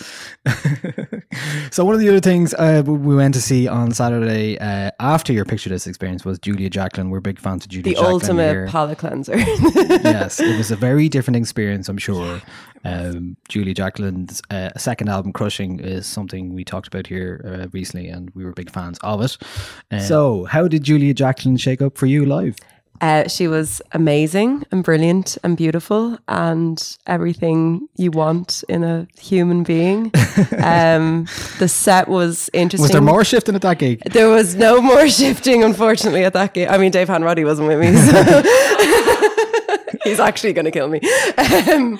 so 1.71 1.85
one 1.85 1.93
of 1.93 1.99
the 2.01 2.09
other 2.09 2.19
things 2.19 2.53
uh, 2.55 2.83
we- 2.85 2.93
we 2.97 3.15
went 3.15 3.33
to 3.35 3.41
see 3.41 3.67
on 3.67 3.91
Saturday 3.91 4.57
uh, 4.59 4.91
after 4.99 5.33
your 5.33 5.45
picture 5.45 5.69
this 5.69 5.87
experience 5.87 6.25
was 6.25 6.39
Julia 6.39 6.69
Jacklin. 6.69 7.09
We're 7.09 7.19
big 7.19 7.39
fans 7.39 7.65
of 7.65 7.69
Julia 7.71 7.83
the 7.83 7.93
Jacklin 7.95 8.11
ultimate 8.11 8.51
here. 8.51 8.67
palate 8.67 8.97
cleanser. 8.97 9.37
yes, 9.37 10.39
it 10.39 10.57
was 10.57 10.71
a 10.71 10.75
very 10.87 11.09
different 11.09 11.37
experience, 11.37 11.89
I'm 11.89 11.97
sure. 11.97 12.41
Um, 12.85 13.37
Julia 13.49 13.73
Jacklin's 13.73 14.41
uh, 14.49 14.69
second 14.77 15.09
album, 15.09 15.33
Crushing, 15.33 15.79
is 15.79 16.05
something 16.07 16.53
we 16.53 16.63
talked 16.63 16.87
about 16.87 17.05
here 17.07 17.41
uh, 17.45 17.67
recently, 17.71 18.07
and 18.07 18.29
we 18.33 18.43
were 18.45 18.53
big 18.53 18.71
fans 18.71 18.97
of 19.03 19.21
it. 19.21 19.37
Uh, 19.91 19.99
so, 19.99 20.45
how 20.45 20.67
did 20.67 20.83
Julia 20.83 21.13
Jacklin 21.13 21.57
shake 21.57 21.81
up 21.81 21.97
for 21.97 22.05
you 22.05 22.25
live? 22.25 22.55
Uh, 22.99 23.27
she 23.27 23.47
was 23.47 23.81
amazing 23.91 24.63
and 24.71 24.83
brilliant 24.83 25.37
and 25.43 25.55
beautiful 25.55 26.17
and 26.27 26.97
everything 27.05 27.87
you 27.95 28.09
want 28.09 28.63
in 28.67 28.83
a 28.83 29.07
human 29.19 29.63
being. 29.63 30.05
um, 30.63 31.27
the 31.59 31.67
set 31.67 32.07
was 32.07 32.49
interesting. 32.53 32.83
Was 32.83 32.91
there 32.91 33.01
more 33.01 33.23
shifting 33.23 33.55
at 33.55 33.61
that 33.61 33.77
gig? 33.77 34.01
There 34.11 34.29
was 34.29 34.55
no 34.55 34.81
more 34.81 35.07
shifting, 35.09 35.63
unfortunately, 35.63 36.23
at 36.23 36.33
that 36.33 36.53
game. 36.53 36.69
I 36.69 36.77
mean, 36.77 36.91
Dave 36.91 37.07
Hanratty 37.07 37.45
wasn't 37.45 37.67
with 37.67 37.79
me. 37.79 37.95
So 37.95 39.97
he's 40.03 40.19
actually 40.19 40.53
going 40.53 40.65
to 40.65 40.71
kill 40.71 40.87
me. 40.87 41.01
Um, 41.37 41.99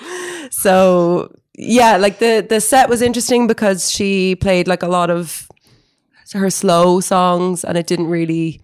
so, 0.49 1.35
yeah, 1.55 1.97
like 1.97 2.19
the, 2.19 2.45
the 2.47 2.59
set 2.59 2.89
was 2.89 3.01
interesting 3.01 3.45
because 3.45 3.91
she 3.91 4.35
played 4.35 4.67
like 4.67 4.81
a 4.81 4.87
lot 4.87 5.09
of 5.09 5.47
her 6.33 6.49
slow 6.49 6.99
songs 6.99 7.63
and 7.63 7.77
it 7.77 7.87
didn't 7.87 8.07
really 8.07 8.61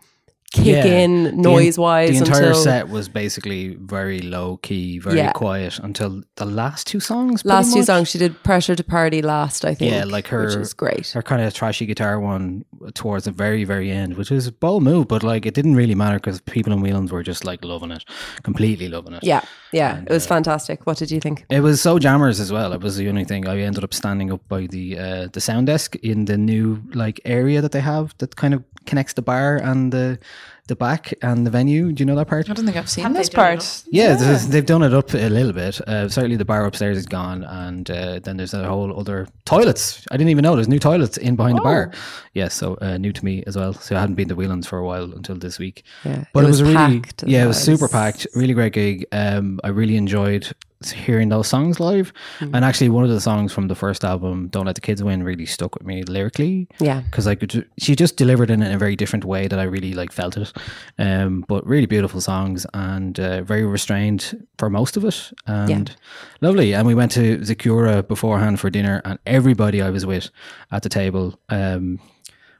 kick 0.53 0.65
Yeah. 0.65 0.85
in 0.85 1.23
The 1.23 1.31
noise 1.31 1.77
wise 1.77 2.11
The 2.11 2.17
entire 2.17 2.47
until 2.49 2.63
set 2.63 2.89
was 2.89 3.09
basically 3.09 3.75
very 3.75 4.19
low 4.21 4.57
key, 4.57 4.99
very 4.99 5.17
Yeah. 5.17 5.31
quiet 5.31 5.79
until 5.79 6.21
the 6.35 6.45
last 6.45 6.85
two 6.87 6.99
songs. 6.99 7.43
last 7.43 7.73
two 7.73 7.79
much. 7.79 7.87
songs. 7.87 8.09
She 8.09 8.19
did 8.19 8.41
Pressure 8.43 8.75
to 8.75 8.83
Party 8.83 9.21
last, 9.21 9.65
I 9.65 9.73
think. 9.73 9.91
Yeah, 9.91 10.05
like 10.05 10.27
her, 10.27 10.45
Which 10.45 10.55
is 10.55 10.73
great. 10.73 11.09
Her 11.11 11.23
kind 11.23 11.41
of 11.41 11.53
trashy 11.53 11.85
guitar 11.85 12.19
one 12.19 12.65
towards 12.93 13.25
the 13.25 13.31
very, 13.31 13.63
very 13.63 13.89
end, 13.91 14.15
which 14.15 14.31
is 14.31 14.47
a 14.47 14.51
bold 14.51 14.83
move, 14.83 15.07
but 15.07 15.23
like 15.23 15.45
it 15.45 15.53
didn't 15.55 15.75
really 15.75 15.95
matter 15.95 16.17
because 16.17 16.39
people 16.41 16.71
in 16.71 16.81
Whelan's 16.81 17.11
were 17.11 17.23
just 17.23 17.43
like 17.45 17.65
loving 17.65 17.91
it, 17.91 18.05
completely 18.43 18.87
loving 18.89 19.13
it. 19.13 19.23
Yeah, 19.23 19.41
yeah. 19.71 20.01
it 20.01 20.11
uh, 20.11 20.13
was 20.13 20.27
fantastic. 20.27 20.85
What 20.85 20.97
did 20.97 21.09
you 21.11 21.19
think? 21.19 21.45
It 21.49 21.61
was 21.61 21.81
so 21.81 21.97
jammers 21.97 22.39
as 22.39 22.51
well. 22.51 22.73
It 22.73 22.81
was 22.81 22.95
the 22.97 23.09
only 23.09 23.25
thing. 23.25 23.47
I 23.47 23.59
ended 23.59 23.83
up 23.83 23.93
standing 23.93 24.31
up 24.31 24.47
by 24.47 24.67
the 24.67 24.99
uh, 24.99 25.27
the 25.33 25.41
sound 25.41 25.67
desk 25.67 25.95
in 26.03 26.25
the 26.25 26.37
new 26.37 26.81
like 26.93 27.19
area 27.25 27.59
that 27.61 27.71
they 27.71 27.81
have 27.81 28.13
that 28.19 28.35
kind 28.35 28.53
of 28.53 28.63
connects 28.85 29.13
the 29.13 29.21
bar 29.21 29.57
and 29.57 29.91
the 29.91 30.19
the 30.67 30.75
back 30.77 31.13
and 31.21 31.45
the 31.45 31.49
venue. 31.51 31.91
Do 31.91 32.01
you 32.01 32.05
know 32.05 32.15
that 32.15 32.27
part? 32.29 32.49
I 32.49 32.53
don't 32.53 32.63
think 32.65 32.77
I've 32.77 32.89
seen 32.89 33.03
Have 33.03 33.13
this 33.13 33.27
part. 33.29 33.83
Yeah, 33.91 34.15
there's- 34.15 34.45
they've 34.45 34.65
done 34.65 34.81
it 34.81 34.93
up 34.93 35.13
a 35.13 35.27
little 35.27 35.51
bit. 35.51 35.81
Uh, 35.81 36.07
certainly, 36.07 36.37
the 36.37 36.45
bar 36.45 36.65
upstairs 36.65 36.97
is 36.97 37.05
gone, 37.05 37.43
and 37.43 37.91
uh, 37.91 38.19
then 38.19 38.37
there's 38.37 38.53
a 38.53 38.65
whole 38.65 38.97
other 38.97 39.27
toilets. 39.43 40.07
I 40.09 40.15
didn't 40.15 40.29
even 40.29 40.43
know 40.43 40.55
there's 40.55 40.69
new 40.69 40.79
toilets 40.79 41.17
in 41.17 41.35
behind 41.35 41.57
the 41.57 41.61
bar. 41.61 41.91
Yeah, 42.33 42.47
so 42.47 42.75
uh, 42.75 42.97
new 42.97 43.11
to 43.11 43.25
me 43.25 43.43
as 43.45 43.57
well. 43.57 43.73
So 43.73 43.97
I 43.97 43.99
hadn't 43.99 44.15
been 44.15 44.29
to 44.29 44.35
Whelan's 44.35 44.65
for 44.65 44.79
a 44.79 44.85
while 44.85 45.11
until 45.11 45.35
this 45.35 45.59
week. 45.59 45.83
Yeah, 46.05 46.23
but 46.31 46.41
it 46.41 46.43
it 46.45 46.47
was, 46.51 46.61
was 46.63 46.73
really 46.73 47.03
yeah, 47.25 47.43
it 47.43 47.47
was 47.47 47.61
super 47.61 47.89
packed. 47.89 48.25
Really 48.33 48.53
great 48.53 48.71
gig. 48.71 49.05
Um, 49.11 49.59
I 49.65 49.67
really 49.67 49.97
enjoyed 49.97 50.49
hearing 50.91 51.29
those 51.29 51.47
songs 51.47 51.79
live, 51.79 52.11
Mm-hmm. 52.39 52.55
and 52.55 52.65
actually 52.65 52.89
one 52.89 53.03
of 53.03 53.09
the 53.09 53.21
songs 53.21 53.51
from 53.53 53.67
the 53.67 53.75
first 53.75 54.03
album, 54.03 54.47
"Don't 54.49 54.65
Let 54.65 54.75
the 54.75 54.81
Kids 54.81 55.01
Win," 55.03 55.23
really 55.23 55.45
stuck 55.45 55.75
with 55.75 55.85
me 55.87 56.03
lyrically 56.03 56.67
Yeah. 56.79 57.01
because 57.01 57.27
I 57.27 57.35
could. 57.35 57.67
She 57.77 57.95
just 57.95 58.17
delivered 58.17 58.49
it 58.49 58.53
in 58.53 58.63
a 58.63 58.77
very 58.77 58.95
different 58.95 59.25
way 59.25 59.47
that 59.47 59.59
I 59.59 59.63
really 59.63 59.93
like 59.93 60.11
felt 60.11 60.37
it. 60.37 60.51
Um, 60.99 61.45
but 61.47 61.65
really 61.65 61.85
beautiful 61.87 62.21
songs 62.21 62.65
and 62.73 63.19
uh, 63.19 63.41
very 63.43 63.63
restrained 63.65 64.45
for 64.57 64.69
most 64.69 64.97
of 64.97 65.05
it, 65.05 65.31
and 65.47 65.95
lovely. 66.41 66.73
And 66.73 66.87
we 66.87 66.95
went 66.95 67.11
to 67.13 67.37
Zakura 67.39 68.07
beforehand 68.07 68.59
for 68.59 68.69
dinner, 68.69 69.01
and 69.05 69.19
everybody 69.25 69.81
I 69.81 69.89
was 69.89 70.05
with 70.05 70.29
at 70.71 70.83
the 70.83 70.89
table. 70.89 71.39
Um, 71.49 71.99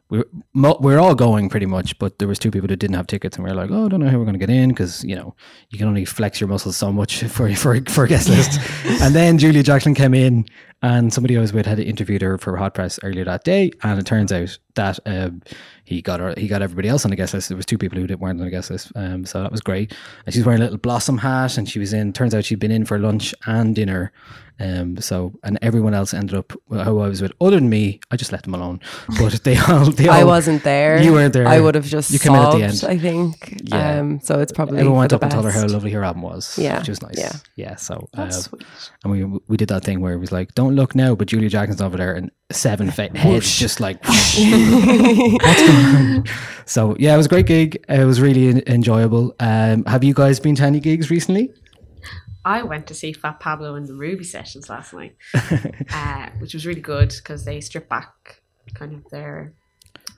we 0.09 0.19
were, 0.19 0.27
mo- 0.53 0.77
we 0.79 0.93
we're 0.93 0.99
all 0.99 1.15
going 1.15 1.49
pretty 1.49 1.65
much, 1.65 1.97
but 1.97 2.19
there 2.19 2.27
was 2.27 2.37
two 2.37 2.51
people 2.51 2.67
who 2.69 2.75
didn't 2.75 2.95
have 2.95 3.07
tickets, 3.07 3.37
and 3.37 3.45
we 3.45 3.51
were 3.51 3.55
like, 3.55 3.71
"Oh, 3.71 3.85
I 3.85 3.89
don't 3.89 3.99
know 3.99 4.09
how 4.09 4.17
we're 4.17 4.25
going 4.25 4.39
to 4.39 4.45
get 4.45 4.49
in 4.49 4.69
because 4.69 5.03
you 5.03 5.15
know 5.15 5.35
you 5.69 5.77
can 5.77 5.87
only 5.87 6.05
flex 6.05 6.39
your 6.39 6.47
muscles 6.47 6.77
so 6.77 6.91
much 6.91 7.23
for 7.23 7.53
for 7.55 7.81
for 7.89 8.03
a 8.03 8.07
guest 8.07 8.29
list." 8.29 8.59
and 9.01 9.15
then 9.15 9.37
Julia 9.37 9.63
Jacklin 9.63 9.95
came 9.95 10.13
in, 10.13 10.45
and 10.81 11.13
somebody 11.13 11.37
I 11.37 11.41
was 11.41 11.53
with 11.53 11.65
had 11.65 11.79
interviewed 11.79 12.21
her 12.21 12.37
for 12.37 12.57
Hot 12.57 12.73
Press 12.73 12.99
earlier 13.03 13.25
that 13.25 13.43
day, 13.43 13.71
and 13.81 13.99
it 13.99 14.05
turns 14.05 14.31
out 14.31 14.57
that 14.75 14.99
um, 15.05 15.41
he 15.83 16.01
got 16.01 16.19
her, 16.19 16.33
he 16.37 16.47
got 16.47 16.61
everybody 16.61 16.87
else 16.89 17.05
on 17.05 17.09
the 17.11 17.15
guest 17.17 17.33
list. 17.33 17.49
There 17.49 17.57
was 17.57 17.65
two 17.65 17.77
people 17.77 17.99
who 17.99 18.07
didn't 18.07 18.19
weren't 18.21 18.39
on 18.39 18.45
the 18.45 18.51
guest 18.51 18.69
list, 18.69 18.91
um, 18.95 19.25
so 19.25 19.41
that 19.41 19.51
was 19.51 19.61
great. 19.61 19.93
And 20.25 20.33
she's 20.33 20.45
wearing 20.45 20.61
a 20.61 20.65
little 20.65 20.77
blossom 20.79 21.17
hat, 21.19 21.57
and 21.57 21.67
she 21.69 21.79
was 21.79 21.93
in. 21.93 22.13
Turns 22.13 22.33
out 22.33 22.45
she'd 22.45 22.59
been 22.59 22.71
in 22.71 22.85
for 22.85 22.97
lunch 22.99 23.33
and 23.45 23.75
dinner. 23.75 24.11
Um, 24.59 24.97
so 24.97 25.33
and 25.43 25.57
everyone 25.63 25.95
else 25.95 26.13
ended 26.13 26.35
up 26.35 26.53
who 26.69 26.77
I 26.79 26.89
was 26.89 27.21
with, 27.23 27.33
other 27.41 27.55
than 27.59 27.69
me. 27.69 27.99
I 28.11 28.17
just 28.17 28.31
left 28.31 28.43
them 28.45 28.53
alone. 28.53 28.81
But 29.19 29.43
they 29.43 29.57
all, 29.57 29.85
they 29.91 30.07
all 30.07 30.13
I 30.13 30.23
wasn't 30.23 30.63
there. 30.63 31.01
You 31.01 31.11
weren't 31.11 31.33
there. 31.33 31.47
I 31.47 31.59
would 31.59 31.73
have 31.75 31.85
just 31.85 32.11
You 32.11 32.19
came 32.19 32.35
in 32.35 32.41
at 32.41 32.51
the 32.51 32.63
end. 32.63 32.83
I 32.87 32.97
think. 32.97 33.61
Yeah. 33.63 33.99
Um, 33.99 34.19
so 34.21 34.39
it's 34.39 34.51
probably 34.51 34.77
Everyone 34.77 34.99
went 34.99 35.13
up 35.13 35.23
and 35.23 35.31
told 35.31 35.45
her 35.45 35.51
how 35.51 35.65
lovely 35.67 35.91
her 35.91 36.03
album 36.03 36.21
was. 36.21 36.57
Yeah, 36.57 36.77
which 36.79 36.87
was 36.89 37.01
nice. 37.01 37.17
yeah. 37.17 37.31
yeah. 37.55 37.75
So 37.77 38.07
That's 38.13 38.43
sweet. 38.43 38.63
and 39.03 39.11
we 39.11 39.23
we 39.47 39.57
did 39.57 39.69
that 39.69 39.83
thing 39.83 40.01
where 40.01 40.13
it 40.13 40.19
was 40.19 40.31
like, 40.31 40.53
don't 40.53 40.75
look 40.75 40.93
now, 40.95 41.15
but 41.15 41.27
Julia 41.27 41.49
Jacklin's 41.49 41.81
over 41.81 41.97
there, 41.97 42.13
and 42.13 42.29
seven 42.51 42.91
fa- 42.97 43.17
heads 43.17 43.57
just 43.57 43.79
like. 43.79 43.97
what's 44.71 45.67
going 45.67 45.95
on? 45.95 46.23
So 46.65 46.95
yeah, 46.97 47.13
it 47.13 47.17
was 47.17 47.25
a 47.25 47.29
great 47.29 47.45
gig. 47.45 47.83
It 47.89 48.05
was 48.05 48.21
really 48.21 48.47
en- 48.47 48.63
enjoyable. 48.67 49.35
Um, 49.39 49.83
have 49.85 50.03
you 50.03 50.13
guys 50.13 50.39
been 50.39 50.55
to 50.55 50.63
any 50.63 50.79
gigs 50.79 51.09
recently? 51.09 51.51
I 52.45 52.63
went 52.63 52.87
to 52.87 52.93
see 52.93 53.13
Fat 53.13 53.39
Pablo 53.39 53.75
in 53.75 53.85
the 53.85 53.93
Ruby 53.93 54.23
sessions 54.23 54.69
last 54.69 54.93
night, 54.93 55.15
uh, 55.93 56.29
which 56.39 56.53
was 56.53 56.65
really 56.65 56.81
good 56.81 57.13
because 57.15 57.45
they 57.45 57.61
stripped 57.61 57.89
back 57.89 58.41
kind 58.73 58.93
of 58.93 59.09
their 59.11 59.53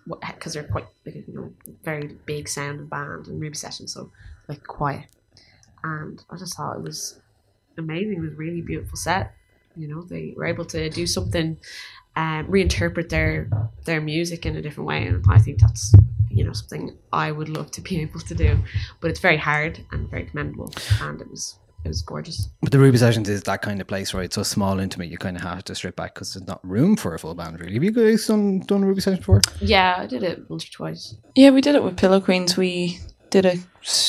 because 0.08 0.54
they're 0.54 0.64
quite 0.64 0.86
you 1.06 1.24
know 1.28 1.54
very 1.84 2.18
big 2.26 2.48
sound 2.48 2.80
and 2.80 2.90
band 2.90 3.28
and 3.28 3.40
Ruby 3.40 3.56
sessions, 3.56 3.94
so 3.94 4.12
like 4.48 4.64
quiet. 4.66 5.06
And 5.84 6.24
I 6.30 6.38
just 6.38 6.58
thought 6.58 6.78
it 6.78 6.82
was 6.82 7.20
amazing. 7.78 8.18
It 8.18 8.22
was 8.22 8.34
a 8.34 8.36
really 8.36 8.62
beautiful 8.62 8.98
set. 8.98 9.34
You 9.76 9.88
know, 9.88 10.02
they 10.04 10.34
were 10.36 10.46
able 10.46 10.66
to 10.66 10.90
do 10.90 11.06
something, 11.06 11.58
um, 12.16 12.48
reinterpret 12.48 13.10
their 13.10 13.50
their 13.86 14.02
music 14.02 14.46
in 14.46 14.56
a 14.56 14.62
different 14.62 14.88
way, 14.88 15.06
and 15.06 15.24
I 15.30 15.40
think 15.40 15.60
that's 15.60 15.94
you 16.30 16.44
know 16.44 16.54
something 16.54 16.98
I 17.12 17.32
would 17.32 17.50
love 17.50 17.72
to 17.72 17.82
be 17.82 18.02
able 18.02 18.20
to 18.22 18.36
do. 18.36 18.60
But 19.02 19.12
it's 19.12 19.20
very 19.20 19.38
hard 19.38 19.86
and 19.92 20.10
very 20.10 20.26
commendable, 20.26 20.74
and 21.02 21.22
it 21.22 21.30
was 21.30 21.60
it 21.84 21.90
was 21.90 22.02
gorgeous. 22.02 22.50
But 22.62 22.72
the 22.72 22.80
Ruby 22.80 22.98
Sessions 22.98 23.30
is 23.30 23.44
that 23.44 23.62
kind 23.62 23.80
of 23.80 23.88
place, 23.88 24.14
right? 24.14 24.34
So 24.34 24.44
small, 24.44 24.80
intimate. 24.80 25.10
You 25.10 25.18
kind 25.18 25.38
of 25.38 25.44
have 25.44 25.64
to 25.66 25.76
strip 25.76 25.96
back 25.96 26.16
because 26.16 26.34
there's 26.34 26.48
not 26.48 26.60
room 26.68 26.96
for 26.96 27.14
a 27.14 27.20
full 27.20 27.36
band. 27.36 27.60
Really, 27.60 27.76
have 27.76 27.84
you 27.84 27.92
guys 27.92 28.26
done 28.26 28.60
done 28.62 28.84
a 28.84 28.88
Ruby 28.88 29.02
Sessions 29.02 29.20
before? 29.20 29.42
Yeah, 29.62 29.96
I 30.00 30.08
did 30.08 30.24
it 30.24 30.50
once 30.50 30.68
or 30.68 30.72
twice. 30.72 31.16
Yeah, 31.36 31.52
we 31.52 31.62
did 31.62 31.76
it 31.76 31.84
with 31.84 31.98
Pillow 31.98 32.20
Queens. 32.20 32.58
We 32.58 33.00
did 33.30 33.46
a. 33.46 33.56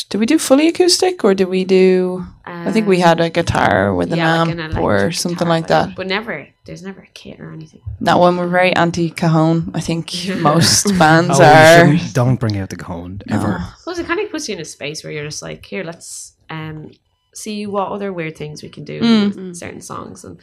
Did 0.08 0.18
we 0.18 0.24
do 0.24 0.38
fully 0.38 0.68
acoustic 0.68 1.22
or 1.22 1.34
did 1.34 1.48
we 1.48 1.64
do? 1.66 2.24
I 2.46 2.72
think 2.72 2.86
we 2.88 2.98
had 2.98 3.20
a 3.20 3.28
guitar 3.28 3.94
with 3.94 4.10
an 4.10 4.16
Yeah, 4.18 4.42
like 4.44 4.48
amp 4.56 4.74
an 4.74 4.78
or 4.78 5.12
something 5.12 5.46
like 5.46 5.66
that. 5.66 5.94
But 5.94 6.06
never, 6.06 6.48
there's 6.64 6.82
never 6.82 7.02
a 7.02 7.06
kit 7.12 7.40
or 7.40 7.52
anything. 7.52 7.82
That 8.00 8.18
one 8.18 8.38
we're 8.38 8.48
very 8.48 8.74
anti 8.74 9.10
cajon. 9.10 9.72
I 9.74 9.80
think 9.80 10.14
most 10.38 10.86
bands 10.98 11.38
Oh, 11.38 11.44
are. 11.44 11.94
don't 12.14 12.40
bring 12.40 12.56
out 12.56 12.70
the 12.70 12.76
cone 12.76 13.20
ever. 13.28 13.62
Well, 13.86 13.98
it 13.98 14.06
kind 14.06 14.18
of 14.20 14.30
puts 14.30 14.48
you 14.48 14.54
in 14.54 14.62
a 14.62 14.64
space 14.64 15.04
where 15.04 15.12
you're 15.12 15.26
just 15.26 15.42
like, 15.42 15.66
here, 15.66 15.84
let's 15.84 16.36
um 16.48 16.92
see 17.34 17.66
what 17.66 17.88
other 17.92 18.14
weird 18.14 18.34
things 18.34 18.62
we 18.62 18.70
can 18.70 18.84
do 18.84 19.00
Mm. 19.02 19.26
with 19.36 19.56
certain 19.56 19.82
songs, 19.82 20.24
and 20.24 20.40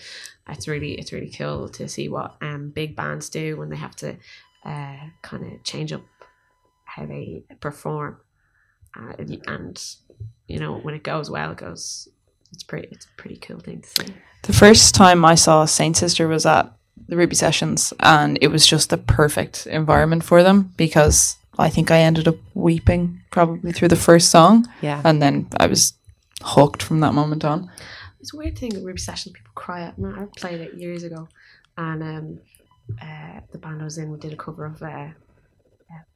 it's 0.48 0.68
really 0.68 0.94
it's 0.94 1.12
really 1.12 1.32
cool 1.32 1.70
to 1.70 1.88
see 1.88 2.08
what 2.08 2.36
um 2.40 2.70
big 2.70 2.96
bands 2.96 3.30
do 3.30 3.58
when 3.58 3.70
they 3.70 3.78
have 3.78 3.96
to 3.96 4.16
uh 4.64 4.98
kind 5.24 5.44
of 5.52 5.64
change 5.64 5.92
up 5.92 6.04
how 6.86 7.04
they 7.08 7.44
perform, 7.62 8.18
uh, 8.96 9.14
and 9.48 9.96
you 10.48 10.60
know 10.60 10.78
when 10.78 10.94
it 10.94 11.04
goes 11.04 11.30
well, 11.30 11.52
it 11.52 11.58
goes. 11.58 12.08
It's 12.52 12.64
pretty. 12.64 12.88
It's 12.92 13.06
a 13.06 13.22
pretty 13.22 13.38
cool 13.38 13.60
thing 13.60 13.82
to 13.82 13.90
see. 13.90 14.14
The 14.44 14.54
first 14.54 14.94
time 14.94 15.26
I 15.26 15.36
saw 15.36 15.66
Saint 15.66 15.98
Sister 15.98 16.28
was 16.28 16.46
at 16.46 16.72
the 17.08 17.18
Ruby 17.18 17.36
Sessions, 17.36 17.94
and 18.00 18.38
it 18.42 18.50
was 18.50 18.68
just 18.68 18.90
the 18.90 18.98
perfect 18.98 19.66
environment 19.68 20.24
for 20.24 20.44
them 20.44 20.74
because 20.78 21.38
I 21.58 21.70
think 21.70 21.92
I 21.92 22.00
ended 22.00 22.28
up 22.28 22.36
weeping 22.54 23.22
probably 23.32 23.72
through 23.72 23.88
the 23.88 23.96
first 23.96 24.30
song. 24.30 24.68
Yeah. 24.82 25.02
And 25.04 25.22
then 25.22 25.48
I 25.60 25.68
was 25.68 25.94
hooked 26.42 26.84
from 26.84 27.00
that 27.02 27.14
moment 27.14 27.46
on. 27.46 27.72
It's 28.20 28.34
a 28.34 28.38
weird 28.38 28.58
thing 28.58 28.74
at 28.76 28.84
Ruby 28.84 29.00
Sessions. 29.00 29.34
People 29.34 29.52
cry 29.56 29.82
at. 29.82 29.96
I, 30.04 30.24
I 30.24 30.28
played 30.38 30.62
it 30.62 30.76
years 30.76 31.04
ago, 31.04 31.28
and 31.78 32.04
um, 32.04 32.40
uh, 33.02 33.40
the 33.52 33.58
band 33.58 33.82
I 33.82 33.86
was 33.86 33.98
in 33.98 34.12
we 34.12 34.20
did 34.20 34.34
a 34.34 34.38
cover 34.38 34.66
of 34.66 34.82
uh, 34.82 34.88
uh, 34.88 35.12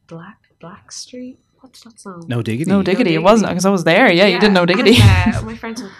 Black 0.07 0.37
Black 0.59 0.91
Street. 0.91 1.39
What's 1.67 1.83
that 1.83 1.99
song? 1.99 2.23
No 2.27 2.41
diggity. 2.41 2.69
No 2.71 2.81
diggity, 2.81 3.13
it 3.13 3.21
wasn't 3.21 3.49
because 3.49 3.65
I 3.65 3.69
was 3.69 3.83
there. 3.83 4.09
Yeah, 4.11 4.25
you 4.27 4.39
didn't 4.39 4.53
know 4.53 4.65
diggity. 4.65 4.95
And, 5.01 5.35
uh, 5.35 5.41
my 5.41 5.55
friends 5.57 5.81
were 5.81 5.89
like, 5.89 5.95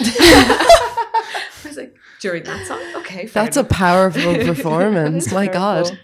I 0.00 0.04
cried. 0.04 0.14
I 1.64 1.68
was 1.68 1.76
like, 1.78 1.94
during 2.20 2.42
that 2.44 2.66
song. 2.66 2.80
Okay, 2.96 3.26
fair 3.26 3.44
That's 3.44 3.56
a 3.56 3.64
powerful 3.64 4.34
performance. 4.36 5.32
My 5.32 5.46
God. 5.46 5.98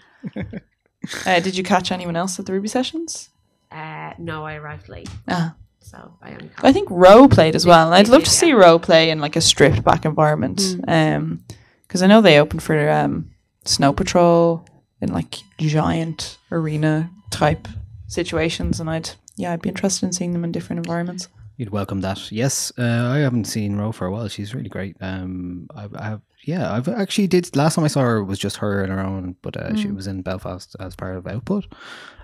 Uh, 1.27 1.39
did 1.39 1.55
you 1.55 1.63
catch 1.63 1.91
anyone 1.91 2.15
else 2.15 2.39
at 2.39 2.47
the 2.47 2.53
Ruby 2.53 2.67
sessions? 2.67 3.29
Uh, 3.71 4.13
no, 4.17 4.43
I 4.45 4.55
arrived 4.55 4.89
late, 4.89 5.09
Ah. 5.27 5.53
so 5.79 6.13
I 6.21 6.31
only. 6.33 6.49
I 6.57 6.73
think 6.73 6.87
Row 6.89 7.27
played 7.27 7.55
as 7.55 7.65
well, 7.65 7.85
and 7.85 7.95
I'd 7.95 8.07
love 8.09 8.23
to 8.23 8.29
see 8.31 8.49
yeah. 8.49 8.55
Row 8.55 8.79
play 8.79 9.11
in 9.11 9.19
like 9.19 9.35
a 9.35 9.41
stripped 9.41 9.83
back 9.83 10.05
environment. 10.05 10.75
Um, 10.87 11.43
because 11.87 12.01
I 12.01 12.07
know 12.07 12.21
they 12.21 12.39
opened 12.39 12.63
for 12.63 12.89
um 12.89 13.29
Snow 13.65 13.93
Patrol 13.93 14.65
in 15.01 15.11
like 15.13 15.35
giant 15.57 16.37
arena 16.51 17.09
type 17.29 17.67
situations, 18.11 18.79
and 18.79 18.89
I'd 18.89 19.11
yeah, 19.37 19.53
I'd 19.53 19.61
be 19.61 19.69
interested 19.69 20.05
in 20.05 20.13
seeing 20.13 20.33
them 20.33 20.43
in 20.43 20.51
different 20.51 20.85
environments. 20.85 21.29
You'd 21.57 21.69
welcome 21.69 22.01
that. 22.01 22.31
Yes, 22.31 22.71
uh, 22.77 23.11
I 23.13 23.19
haven't 23.19 23.45
seen 23.45 23.77
Ro 23.77 23.91
for 23.91 24.07
a 24.07 24.11
while. 24.11 24.27
She's 24.27 24.55
really 24.55 24.69
great. 24.69 24.97
Um, 24.99 25.67
I've, 25.75 25.93
I 25.95 26.03
have, 26.05 26.21
yeah, 26.43 26.73
I've 26.73 26.87
actually 26.87 27.27
did. 27.27 27.55
Last 27.55 27.75
time 27.75 27.85
I 27.85 27.87
saw 27.87 28.01
her 28.01 28.23
was 28.23 28.39
just 28.39 28.57
her 28.57 28.83
and 28.83 28.91
her 28.91 28.99
own, 28.99 29.35
but 29.41 29.57
uh, 29.57 29.75
she 29.75 29.91
was 29.91 30.07
in 30.07 30.21
Belfast 30.21 30.75
as 30.79 30.95
part 30.95 31.17
of 31.17 31.27
Output. 31.27 31.65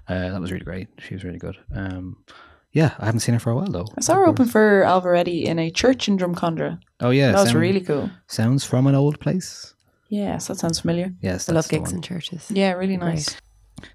Uh, 0.08 0.30
that 0.30 0.42
was 0.42 0.52
really 0.52 0.66
great. 0.66 0.88
She 1.00 1.14
was 1.14 1.24
really 1.24 1.38
good. 1.38 1.58
Um, 1.76 2.24
yeah, 2.72 2.96
I 3.00 3.06
haven't 3.06 3.20
seen 3.22 3.34
her 3.34 3.40
for 3.40 3.52
a 3.52 3.56
while 3.56 3.72
though. 3.72 3.88
I 3.98 4.02
saw 4.02 4.16
her 4.16 4.28
open 4.28 4.48
for 4.48 4.84
Alvaretti 4.86 5.44
in 5.44 5.60
a 5.60 5.70
church 5.70 6.08
in 6.08 6.18
Drumcondra. 6.18 6.80
Oh 7.00 7.12
yeah, 7.12 7.32
that 7.32 7.42
was 7.42 7.54
really 7.54 7.82
cool. 7.82 8.10
Sounds 8.28 8.64
from 8.64 8.88
an 8.88 8.96
old 8.96 9.20
place. 9.20 9.74
Yes, 10.10 10.48
that 10.48 10.58
sounds 10.58 10.80
familiar. 10.80 11.14
Yes, 11.22 11.50
I 11.50 11.54
love 11.54 11.70
gigs 11.70 11.90
one. 11.90 11.98
in 11.98 12.02
churches. 12.02 12.50
Yeah, 12.50 12.74
really 12.74 12.98
nice. 12.98 13.36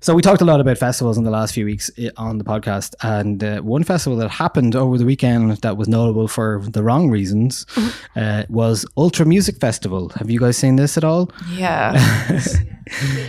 So 0.00 0.14
we 0.14 0.22
talked 0.22 0.40
a 0.40 0.44
lot 0.44 0.60
about 0.60 0.78
festivals 0.78 1.16
in 1.18 1.24
the 1.24 1.30
last 1.30 1.54
few 1.54 1.64
weeks 1.64 1.90
on 2.16 2.38
the 2.38 2.44
podcast, 2.44 2.94
and 3.02 3.42
uh, 3.42 3.60
one 3.60 3.84
festival 3.84 4.16
that 4.18 4.30
happened 4.30 4.74
over 4.76 4.96
the 4.98 5.04
weekend 5.04 5.56
that 5.58 5.76
was 5.76 5.88
notable 5.88 6.28
for 6.28 6.60
the 6.68 6.82
wrong 6.82 7.10
reasons 7.10 7.66
uh, 8.16 8.44
was 8.48 8.84
Ultra 8.96 9.26
Music 9.26 9.56
Festival. 9.58 10.08
Have 10.16 10.30
you 10.30 10.38
guys 10.40 10.56
seen 10.56 10.76
this 10.76 10.96
at 10.96 11.04
all? 11.04 11.30
Yeah. 11.52 12.40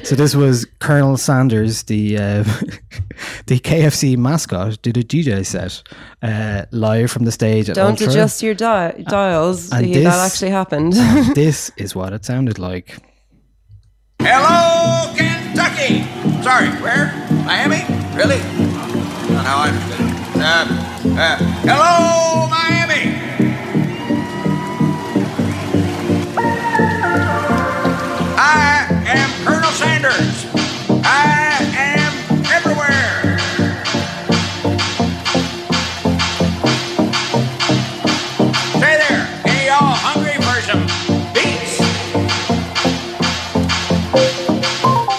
So 0.03 0.15
this 0.15 0.35
was 0.35 0.65
Colonel 0.79 1.15
Sanders, 1.15 1.83
the 1.83 2.17
uh, 2.17 2.43
the 3.45 3.59
KFC 3.59 4.17
mascot, 4.17 4.81
did 4.81 4.97
a 4.97 5.03
DJ 5.03 5.45
set 5.45 5.83
uh, 6.23 6.65
live 6.71 7.11
from 7.11 7.23
the 7.25 7.31
stage. 7.31 7.69
At 7.69 7.75
Don't 7.75 7.91
Ultra. 7.91 8.07
adjust 8.09 8.41
your 8.43 8.55
di- 8.55 9.03
dials. 9.07 9.71
and 9.71 9.87
Yeah, 9.87 9.93
this- 9.93 10.03
that 10.05 10.25
actually 10.25 10.51
happened. 10.51 10.93
this 11.35 11.71
is 11.77 11.95
what 11.95 12.13
it 12.13 12.25
sounded 12.25 12.57
like. 12.59 12.97
Hello, 14.19 15.13
Kentucky. 15.15 16.03
Sorry, 16.43 16.67
where? 16.81 17.13
Miami? 17.45 17.85
Really? 18.13 18.41
Oh, 18.43 19.41
now 19.45 19.59
I 19.59 19.69
understand. 19.69 20.11
Uh, 20.35 21.21
uh, 21.21 21.37
hello, 21.63 22.49
Miami. 22.49 23.15
I 28.37 28.85
am 29.07 29.29
Colonel 29.45 29.71
Sanders. 29.71 30.32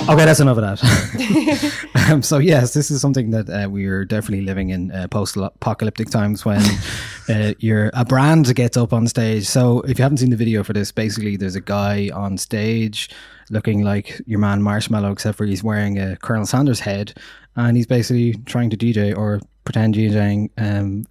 Okay, 0.06 0.26
that's 0.26 0.40
enough 0.40 0.58
of 0.58 0.78
that. 0.78 2.10
um, 2.10 2.22
so 2.22 2.36
yes, 2.36 2.74
this 2.74 2.90
is 2.90 3.00
something 3.00 3.30
that 3.30 3.48
uh, 3.48 3.70
we 3.70 3.86
are 3.86 4.04
definitely 4.04 4.44
living 4.44 4.68
in 4.68 4.90
uh, 4.92 5.08
post-apocalyptic 5.08 6.10
times 6.10 6.44
when 6.44 6.60
uh, 7.30 7.54
you're 7.58 7.90
a 7.94 8.04
brand 8.04 8.54
gets 8.54 8.76
up 8.76 8.92
on 8.92 9.06
stage. 9.06 9.46
So 9.46 9.80
if 9.80 9.98
you 9.98 10.02
haven't 10.02 10.18
seen 10.18 10.28
the 10.28 10.36
video 10.36 10.62
for 10.62 10.74
this, 10.74 10.92
basically 10.92 11.38
there's 11.38 11.54
a 11.56 11.60
guy 11.60 12.10
on 12.12 12.36
stage 12.36 13.08
looking 13.48 13.82
like 13.82 14.20
your 14.26 14.38
man 14.38 14.60
Marshmello, 14.60 15.10
except 15.10 15.38
for 15.38 15.46
he's 15.46 15.64
wearing 15.64 15.98
a 15.98 16.16
Colonel 16.16 16.44
Sanders 16.44 16.80
head, 16.80 17.14
and 17.56 17.74
he's 17.74 17.86
basically 17.86 18.34
trying 18.44 18.68
to 18.70 18.76
DJ 18.76 19.16
or 19.16 19.40
pretend 19.64 19.94
DJing. 19.94 20.50
Um, 20.58 21.06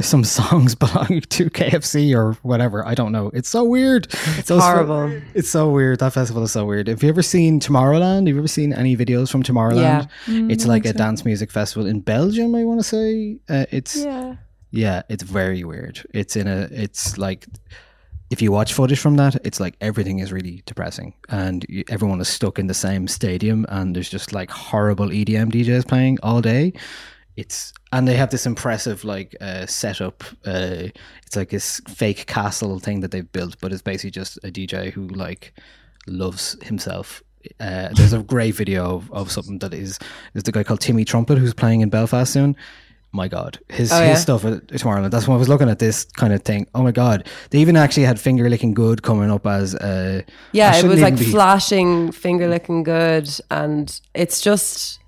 some 0.00 0.24
songs 0.24 0.74
belong 0.84 1.20
to 1.20 1.50
KFC 1.50 2.14
or 2.14 2.32
whatever. 2.42 2.86
I 2.86 2.94
don't 2.94 3.12
know. 3.12 3.30
It's 3.32 3.48
so 3.48 3.64
weird. 3.64 4.08
It's 4.38 4.48
horrible. 4.48 5.20
it's 5.34 5.48
so 5.48 5.70
weird. 5.70 6.00
That 6.00 6.12
festival 6.12 6.42
is 6.42 6.52
so 6.52 6.64
weird. 6.64 6.88
Have 6.88 7.02
you 7.02 7.08
ever 7.08 7.22
seen 7.22 7.60
Tomorrowland? 7.60 8.26
Have 8.26 8.34
you 8.34 8.38
ever 8.38 8.48
seen 8.48 8.72
any 8.72 8.96
videos 8.96 9.30
from 9.30 9.42
Tomorrowland? 9.42 10.08
Yeah. 10.26 10.48
It's 10.50 10.66
like 10.66 10.84
a 10.84 10.92
dance 10.92 11.24
music 11.24 11.50
festival 11.50 11.86
in 11.86 12.00
Belgium, 12.00 12.54
I 12.54 12.64
want 12.64 12.80
to 12.80 12.84
say. 12.84 13.38
Uh, 13.48 13.66
it's 13.70 13.96
yeah. 13.96 14.36
yeah, 14.70 15.02
it's 15.08 15.22
very 15.22 15.64
weird. 15.64 16.04
It's 16.12 16.36
in 16.36 16.46
a 16.46 16.68
it's 16.70 17.16
like 17.16 17.46
if 18.30 18.42
you 18.42 18.50
watch 18.50 18.72
footage 18.72 18.98
from 18.98 19.16
that, 19.16 19.36
it's 19.46 19.60
like 19.60 19.76
everything 19.80 20.18
is 20.18 20.32
really 20.32 20.62
depressing 20.66 21.14
and 21.28 21.64
you, 21.68 21.84
everyone 21.88 22.20
is 22.20 22.28
stuck 22.28 22.58
in 22.58 22.66
the 22.66 22.74
same 22.74 23.06
stadium 23.06 23.64
and 23.68 23.94
there's 23.94 24.10
just 24.10 24.32
like 24.32 24.50
horrible 24.50 25.06
EDM 25.08 25.52
DJs 25.52 25.86
playing 25.86 26.18
all 26.22 26.40
day. 26.40 26.72
It's 27.36 27.72
and 27.92 28.08
they 28.08 28.16
have 28.16 28.30
this 28.30 28.46
impressive 28.46 29.04
like 29.04 29.36
uh, 29.40 29.66
setup. 29.66 30.24
Uh, 30.44 30.88
it's 31.26 31.36
like 31.36 31.50
this 31.50 31.80
fake 31.88 32.26
castle 32.26 32.78
thing 32.78 33.00
that 33.00 33.10
they've 33.10 33.30
built, 33.32 33.56
but 33.60 33.72
it's 33.72 33.82
basically 33.82 34.10
just 34.12 34.38
a 34.38 34.50
DJ 34.50 34.90
who 34.92 35.06
like 35.08 35.52
loves 36.06 36.56
himself. 36.62 37.22
Uh, 37.60 37.90
there's 37.94 38.12
a 38.12 38.22
great 38.22 38.54
video 38.54 38.96
of, 38.96 39.12
of 39.12 39.30
something 39.30 39.58
that 39.60 39.72
is 39.74 39.98
there's 40.32 40.42
the 40.44 40.52
guy 40.52 40.64
called 40.64 40.80
Timmy 40.80 41.04
Trumpet 41.04 41.38
who's 41.38 41.54
playing 41.54 41.80
in 41.82 41.90
Belfast 41.90 42.32
soon. 42.32 42.56
My 43.12 43.28
God, 43.28 43.58
his 43.68 43.92
Oh, 43.92 44.00
his 44.00 44.08
yeah? 44.08 44.14
stuff 44.16 44.44
at 44.44 44.66
Tomorrowland. 44.66 45.10
That's 45.10 45.28
when 45.28 45.36
I 45.36 45.38
was 45.38 45.48
looking 45.48 45.70
at 45.70 45.78
this 45.78 46.04
kind 46.04 46.32
of 46.34 46.42
thing. 46.42 46.66
Oh 46.74 46.82
my 46.82 46.90
God, 46.90 47.26
they 47.50 47.58
even 47.58 47.76
actually 47.76 48.02
had 48.02 48.18
finger 48.20 48.48
licking 48.50 48.74
good 48.74 49.02
coming 49.02 49.30
up 49.30 49.46
as 49.46 49.74
uh, 49.76 50.22
Yeah, 50.52 50.76
it 50.76 50.84
was 50.84 51.00
like 51.00 51.16
be- 51.18 51.24
flashing, 51.30 52.12
finger 52.12 52.48
licking 52.48 52.82
good, 52.82 53.28
and 53.50 53.98
it's 54.14 54.40
just 54.40 54.98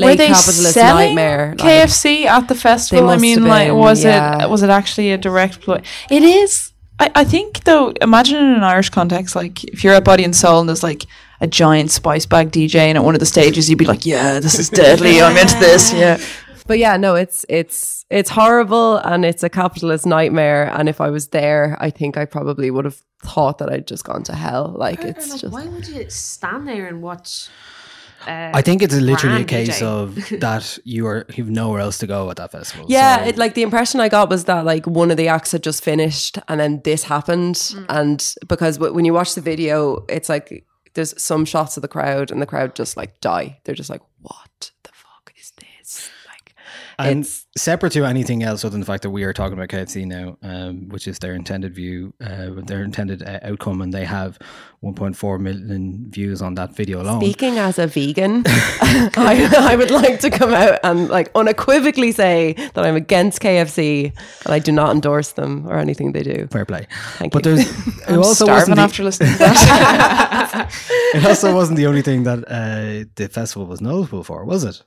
late 0.00 0.18
they 0.18 0.26
capitalist 0.28 0.74
selling 0.74 1.08
nightmare. 1.08 1.54
like- 1.58 1.88
KFC 1.88 2.24
at 2.26 2.48
the 2.48 2.54
festival? 2.54 3.08
I 3.08 3.14
must 3.14 3.22
mean, 3.22 3.38
have 3.38 3.48
like, 3.48 3.72
was 3.72 4.04
yeah. 4.04 4.44
it 4.44 4.50
was 4.50 4.62
it 4.62 4.70
actually 4.70 5.12
a 5.12 5.18
direct 5.18 5.60
ploy? 5.60 5.80
It 6.10 6.22
is. 6.22 6.72
I, 6.98 7.10
I 7.14 7.24
think 7.24 7.64
though. 7.64 7.92
Imagine 8.00 8.36
in 8.38 8.52
an 8.54 8.62
Irish 8.64 8.90
context, 8.90 9.34
like 9.34 9.64
if 9.64 9.82
you're 9.82 9.94
at 9.94 10.04
Body 10.04 10.24
and 10.24 10.34
Soul 10.36 10.60
and 10.60 10.68
there's 10.68 10.82
like 10.82 11.04
a 11.40 11.46
giant 11.46 11.90
spice 11.90 12.26
bag 12.26 12.50
DJ 12.52 12.76
and 12.76 12.96
at 12.98 13.04
one 13.04 13.14
of 13.14 13.20
the 13.20 13.26
stages, 13.26 13.68
you'd 13.68 13.78
be 13.78 13.84
like, 13.84 14.06
"Yeah, 14.06 14.38
this 14.40 14.58
is 14.58 14.68
deadly. 14.68 15.20
I'm 15.20 15.36
into 15.36 15.58
this." 15.60 15.92
Yeah. 15.92 16.18
But 16.66 16.78
yeah, 16.78 16.96
no, 16.96 17.14
it's 17.14 17.44
it's 17.48 18.06
it's 18.10 18.30
horrible 18.30 18.96
and 18.98 19.24
it's 19.24 19.42
a 19.42 19.48
capitalist 19.48 20.06
nightmare. 20.06 20.70
And 20.72 20.88
if 20.88 21.00
I 21.00 21.10
was 21.10 21.28
there, 21.28 21.76
I 21.80 21.90
think 21.90 22.16
I 22.16 22.24
probably 22.24 22.70
would 22.70 22.84
have 22.84 23.02
thought 23.22 23.58
that 23.58 23.70
I'd 23.70 23.86
just 23.86 24.04
gone 24.04 24.22
to 24.24 24.34
hell. 24.34 24.72
Like 24.76 25.00
it's 25.02 25.30
Like, 25.30 25.40
just 25.40 25.52
why 25.52 25.66
would 25.66 25.86
you 25.88 26.08
stand 26.08 26.66
there 26.68 26.86
and 26.86 27.02
watch? 27.02 27.48
Uh, 28.26 28.50
I 28.54 28.62
think 28.62 28.82
it's 28.82 28.94
literally 28.94 29.42
a 29.42 29.44
case 29.44 29.80
DJ? 29.80 29.82
of 29.86 30.14
that 30.40 30.78
you 30.84 31.06
are 31.06 31.26
you've 31.34 31.50
nowhere 31.50 31.80
else 31.80 31.98
to 31.98 32.06
go 32.06 32.30
at 32.30 32.36
that 32.36 32.50
festival. 32.52 32.86
Yeah, 32.88 33.18
So- 33.18 33.28
it, 33.28 33.36
like 33.38 33.54
the 33.54 33.62
impression 33.62 34.00
I 34.00 34.08
got 34.08 34.28
was 34.30 34.44
that 34.44 34.64
like 34.64 34.86
one 34.86 35.10
of 35.10 35.16
the 35.16 35.28
acts 35.28 35.52
had 35.52 35.62
just 35.62 35.82
finished 35.84 36.38
and 36.48 36.58
then 36.60 36.80
this 36.84 37.04
happened, 37.04 37.56
Mm. 37.56 37.86
and 37.88 38.34
because 38.48 38.76
w- 38.78 38.94
when 38.94 39.04
you 39.04 39.12
watch 39.14 39.34
the 39.34 39.40
video, 39.40 40.04
it's 40.08 40.28
like 40.28 40.64
there's 40.94 41.20
some 41.20 41.44
shots 41.44 41.76
of 41.76 41.82
the 41.82 41.88
crowd 41.88 42.30
and 42.30 42.40
the 42.40 42.46
crowd 42.46 42.74
just 42.74 42.96
like 42.96 43.20
die. 43.20 43.58
They're 43.64 43.74
just 43.74 43.90
like, 43.90 44.02
what 44.22 44.70
the 44.84 44.90
fuck 44.92 45.32
is 45.36 45.52
this? 45.58 46.08
Like, 46.28 46.54
and 46.98 47.20
it's 47.20 47.46
separate 47.56 47.92
to 47.92 48.04
anything 48.04 48.42
else 48.42 48.64
other 48.64 48.72
than 48.72 48.80
the 48.80 48.86
fact 48.86 49.02
that 49.02 49.10
we 49.10 49.24
are 49.24 49.32
talking 49.32 49.54
about 49.54 49.68
KFC 49.68 50.06
now, 50.06 50.36
um, 50.42 50.88
which 50.88 51.06
is 51.06 51.18
their 51.18 51.34
intended 51.34 51.74
view, 51.74 52.14
uh, 52.20 52.50
their 52.66 52.82
intended 52.82 53.22
uh, 53.22 53.40
outcome, 53.42 53.80
and 53.80 53.92
they 53.92 54.04
have 54.04 54.38
1.4 54.82 55.40
million 55.40 56.10
views 56.10 56.42
on 56.42 56.54
that 56.54 56.76
video 56.76 57.00
alone. 57.00 57.20
Speaking 57.20 57.58
as 57.58 57.78
a 57.78 57.86
vegan, 57.86 58.42
I, 58.46 59.50
I 59.58 59.76
would 59.76 59.90
like 59.90 60.20
to 60.20 60.30
come 60.30 60.52
out 60.52 60.78
and 60.84 61.08
like 61.08 61.30
unequivocally 61.34 62.12
say 62.12 62.52
that 62.52 62.84
I'm 62.84 62.96
against 62.96 63.40
KFC 63.40 64.12
and 64.44 64.54
I 64.54 64.58
do 64.58 64.72
not 64.72 64.94
endorse 64.94 65.32
them 65.32 65.66
or 65.66 65.78
anything 65.78 66.12
they 66.12 66.22
do. 66.22 66.48
Fair 66.50 66.64
play. 66.64 66.86
Thank 67.18 67.32
but 67.32 67.46
you. 67.46 67.56
there's 67.56 67.70
it 67.98 68.04
I'm 68.08 68.18
also 68.18 68.44
starving 68.44 68.54
wasn't 68.54 68.76
the, 68.76 68.82
after 68.82 69.04
listening 69.04 69.32
to 69.32 69.38
that. 69.38 70.70
it 71.14 71.24
also 71.26 71.54
wasn't 71.54 71.78
the 71.78 71.86
only 71.86 72.02
thing 72.02 72.24
that 72.24 72.44
uh, 72.46 73.08
the 73.14 73.28
festival 73.28 73.66
was 73.66 73.80
notable 73.80 74.22
for, 74.22 74.44
was 74.44 74.64
it? 74.64 74.82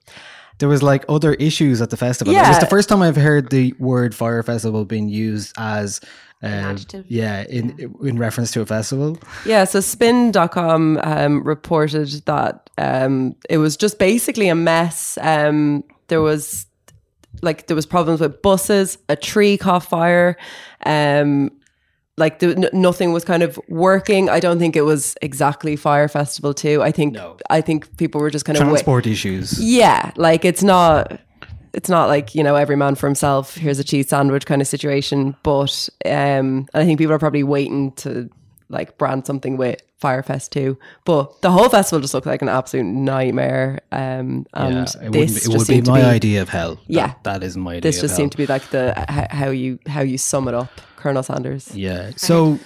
There 0.59 0.69
was 0.69 0.81
like 0.81 1.05
other 1.07 1.33
issues 1.35 1.81
at 1.81 1.89
the 1.89 1.97
festival. 1.97 2.33
It 2.33 2.47
was 2.47 2.59
the 2.59 2.65
first 2.65 2.89
time 2.89 3.01
I've 3.01 3.15
heard 3.15 3.49
the 3.49 3.73
word 3.79 4.15
Fyre 4.15 4.41
Festival 4.43 4.85
being 4.85 5.07
used 5.07 5.53
as 5.57 6.01
uh, 6.43 6.47
adjective. 6.47 7.05
yeah, 7.09 7.43
in 7.49 7.95
in 8.03 8.17
reference 8.17 8.51
to 8.51 8.61
a 8.61 8.65
festival. 8.65 9.17
Yeah, 9.45 9.65
so 9.65 9.79
spin.com 9.79 10.99
um, 11.03 11.43
reported 11.43 12.09
that 12.25 12.69
um, 12.77 13.35
it 13.49 13.57
was 13.57 13.77
just 13.77 13.99
basically 13.99 14.47
a 14.47 14.55
mess. 14.55 15.17
Um, 15.21 15.83
there 16.07 16.21
was 16.21 16.65
like 17.41 17.67
there 17.67 17.75
was 17.75 17.85
problems 17.85 18.21
with 18.21 18.41
buses, 18.41 18.97
a 19.09 19.15
tree 19.15 19.57
caught 19.57 19.83
fire. 19.83 20.37
Um, 20.85 21.51
like 22.17 22.39
the, 22.39 22.47
n- 22.55 22.69
nothing 22.73 23.13
was 23.13 23.23
kind 23.23 23.43
of 23.43 23.59
working. 23.67 24.29
I 24.29 24.39
don't 24.39 24.59
think 24.59 24.75
it 24.75 24.81
was 24.81 25.15
exactly 25.21 25.75
Fyre 25.75 26.07
Festival 26.07 26.53
too. 26.53 26.81
I 26.81 26.91
think 26.91 27.13
No. 27.13 27.37
I 27.49 27.61
think 27.61 27.95
people 27.97 28.19
were 28.21 28.31
just 28.31 28.45
kind 28.45 28.57
of 28.57 28.63
wait- 28.65 28.69
Transport 28.71 29.05
issues. 29.07 29.59
yeah, 29.63 30.11
like 30.15 30.43
it's 30.45 30.63
not 30.63 31.19
it's 31.73 31.89
not 31.89 32.07
like, 32.07 32.33
you 32.33 32.43
know, 32.43 32.55
every 32.55 32.75
man 32.75 32.95
for 32.95 33.05
himself, 33.07 33.55
here's 33.55 33.77
a 33.77 33.83
cheese 33.83 34.09
sandwich 34.09 34.45
kind 34.47 34.61
of 34.61 34.67
situation. 34.67 35.35
But 35.43 35.89
um 36.05 36.11
and 36.11 36.69
I 36.73 36.85
think 36.85 36.97
people 36.97 37.13
are 37.13 37.19
probably 37.19 37.43
waiting 37.43 37.91
to 38.03 38.29
like 38.69 38.97
brand 38.97 39.25
something 39.25 39.55
with 39.57 39.79
Fyrefest 40.01 40.49
too. 40.49 40.77
But 41.05 41.41
the 41.41 41.51
whole 41.51 41.69
festival 41.69 42.01
just 42.01 42.13
looked 42.13 42.27
like 42.27 42.41
an 42.41 42.49
absolute 42.49 42.85
nightmare. 42.85 43.79
Um, 43.91 44.45
and 44.53 44.75
yeah, 44.75 44.81
this 44.81 44.95
it 44.95 45.03
would, 45.09 45.15
it 45.15 45.27
just 45.27 45.47
would 45.49 45.57
be 45.59 45.63
seemed 45.65 45.85
to 45.85 45.91
my 45.91 46.03
idea 46.05 46.41
of 46.41 46.49
hell. 46.49 46.75
That- 46.75 46.83
Yeah. 46.87 47.13
that 47.23 47.43
is 47.43 47.55
my 47.57 47.71
idea. 47.71 47.81
This 47.81 47.97
of 47.97 48.01
just 48.01 48.11
hell. 48.11 48.17
seemed 48.17 48.31
to 48.33 48.37
be 48.37 48.45
like 48.47 48.69
the 48.71 48.93
how 49.29 49.49
you 49.49 49.79
how 49.87 50.01
you 50.01 50.17
sum 50.17 50.47
it 50.47 50.53
up, 50.53 50.69
Colonel 50.97 51.23
Sanders. 51.23 51.73
Yeah. 51.75 52.11
So 52.17 52.59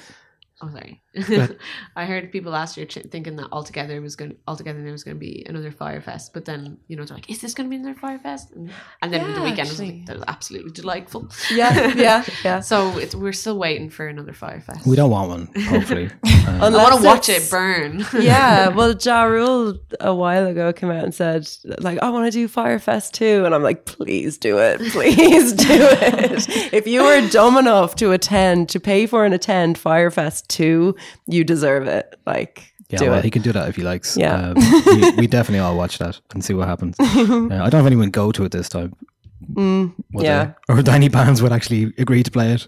Oh, 0.63 0.70
sorry. 0.70 1.01
Ahead. 1.15 1.58
I 1.95 2.06
heard 2.06 2.32
people 2.32 2.52
last 2.52 2.78
year 2.78 2.86
ch- 2.86 3.00
thinking 3.12 3.36
that 3.36 3.47
altogether 3.52 3.95
it 3.95 4.00
was 4.00 4.15
going 4.15 4.36
altogether 4.47 4.82
there 4.82 4.91
was 4.91 5.04
going 5.04 5.15
to 5.15 5.19
be 5.19 5.45
another 5.50 5.71
Fyrefest, 5.71 6.32
but 6.34 6.45
then 6.45 6.78
you 6.88 6.95
know 6.95 7.04
they're 7.06 7.17
like, 7.17 7.30
is 7.30 7.41
this 7.41 7.54
going 7.54 7.69
to 7.69 7.76
be 7.76 7.82
another 7.82 8.00
Fyrefest? 8.00 8.56
And, 8.56 8.71
and 9.02 9.13
then 9.13 9.24
the 9.34 9.39
Yeah, 9.39 9.43
weekend 9.43 9.69
was 9.69 9.80
like, 9.80 10.06
that 10.06 10.15
was 10.15 10.26
absolutely 10.28 10.71
delightful. 10.71 11.30
Yeah, 11.52 11.93
yeah, 11.95 12.24
yeah. 12.43 12.60
So 12.62 12.97
it's, 12.97 13.13
we're 13.13 13.34
still 13.34 13.58
waiting 13.58 13.89
for 13.89 14.08
another 14.08 14.32
Fyrefest. 14.34 14.86
we 14.88 14.95
don't 14.95 15.10
want 15.12 15.30
one. 15.30 15.63
Hopefully, 15.65 16.06
Um, 16.06 16.21
I 16.62 16.69
want 16.69 16.95
to 17.02 17.06
watch 17.08 17.30
it 17.30 17.50
burn. 17.50 18.06
yeah, 18.19 18.69
well, 18.69 18.93
Ja 18.93 19.24
Rule 19.24 19.78
a 20.00 20.15
while 20.15 20.47
ago 20.47 20.71
came 20.71 20.91
out 20.91 21.04
and 21.04 21.13
said, 21.13 21.50
like, 21.80 22.00
I 22.02 22.10
want 22.10 22.26
to 22.26 22.32
do 22.32 22.47
Fyrefest 22.47 23.12
too. 23.12 23.43
And 23.45 23.54
I'm 23.54 23.63
like, 23.63 23.86
please 23.86 24.38
do 24.38 24.60
it. 24.60 24.80
Please 24.91 25.54
do 25.54 25.65
it. 25.69 26.74
if 26.74 26.88
you 26.88 27.04
were 27.04 27.28
dumb 27.30 27.58
enough 27.58 27.95
to 27.95 28.12
attend, 28.12 28.69
to 28.69 28.80
pay 28.80 29.06
for 29.06 29.26
and 29.26 29.34
attend 29.34 29.78
Fyrefest 29.78 30.47
2, 30.47 30.95
you 31.28 31.44
deserve 31.44 31.88
it. 31.88 32.20
Like, 32.26 32.74
yeah. 32.90 33.00
do 33.00 33.10
well, 33.10 33.20
it. 33.20 33.24
he 33.26 33.32
can 33.32 33.42
do 33.42 33.52
that 33.52 33.70
if 33.70 33.76
he 33.76 33.84
likes. 33.84 34.18
Yeah. 34.18 34.50
Um, 34.50 34.56
we, 34.86 35.12
we 35.22 35.28
definitely 35.28 35.60
all 35.60 35.78
watch 35.78 35.98
that 36.00 36.20
and 36.34 36.44
see 36.44 36.54
what 36.54 36.68
happens. 36.68 36.96
Uh, 37.02 37.64
I 37.64 37.70
don't 37.70 37.80
have 37.80 37.86
anyone 37.86 38.10
go 38.10 38.32
to 38.32 38.44
it 38.46 38.52
this 38.52 38.70
time. 38.70 38.94
Mm, 39.54 39.94
yeah. 40.14 40.54
they? 40.68 40.74
Or 40.74 40.90
any 40.90 41.10
bands 41.10 41.42
would 41.42 41.52
actually 41.52 41.94
agree 41.98 42.24
to 42.24 42.32
play 42.32 42.54
it. 42.54 42.68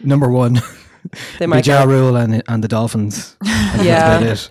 Number 0.00 0.28
one, 0.28 0.60
They 1.38 1.46
might 1.46 1.66
Ja 1.66 1.84
Rule 1.84 2.16
and 2.16 2.42
and 2.48 2.64
the 2.64 2.68
Dolphins. 2.68 3.36
And 3.42 3.84
Yeah. 3.84 4.18
that's 4.18 4.50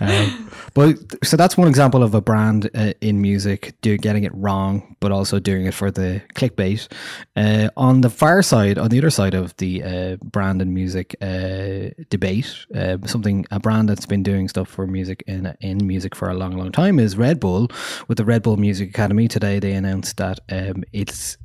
about 0.00 0.10
it. 0.10 0.30
Um, 0.32 0.49
but 0.74 0.96
so 1.24 1.36
that's 1.36 1.56
one 1.56 1.68
example 1.68 2.02
of 2.02 2.14
a 2.14 2.20
brand 2.20 2.70
uh, 2.74 2.92
in 3.00 3.20
music 3.20 3.74
do 3.80 3.96
getting 3.96 4.24
it 4.24 4.34
wrong, 4.34 4.96
but 5.00 5.12
also 5.12 5.38
doing 5.38 5.66
it 5.66 5.74
for 5.74 5.90
the 5.90 6.22
clickbait. 6.34 6.88
Uh, 7.36 7.70
on 7.76 8.00
the 8.00 8.10
far 8.10 8.42
side, 8.42 8.78
on 8.78 8.88
the 8.88 8.98
other 8.98 9.10
side 9.10 9.34
of 9.34 9.56
the 9.56 9.82
uh, 9.82 10.16
brand 10.22 10.62
and 10.62 10.74
music 10.74 11.16
uh, 11.20 11.90
debate, 12.08 12.54
uh, 12.74 12.96
something 13.06 13.46
a 13.50 13.60
brand 13.60 13.88
that's 13.88 14.06
been 14.06 14.22
doing 14.22 14.48
stuff 14.48 14.68
for 14.68 14.86
music 14.86 15.22
in 15.26 15.54
in 15.60 15.86
music 15.86 16.14
for 16.14 16.28
a 16.28 16.34
long, 16.34 16.56
long 16.56 16.72
time 16.72 16.98
is 16.98 17.16
Red 17.16 17.40
Bull. 17.40 17.68
With 18.08 18.18
the 18.18 18.24
Red 18.24 18.42
Bull 18.42 18.56
Music 18.56 18.90
Academy 18.90 19.28
today, 19.28 19.58
they 19.58 19.72
announced 19.72 20.16
that 20.18 20.40
um, 20.50 20.84
it's 20.92 21.36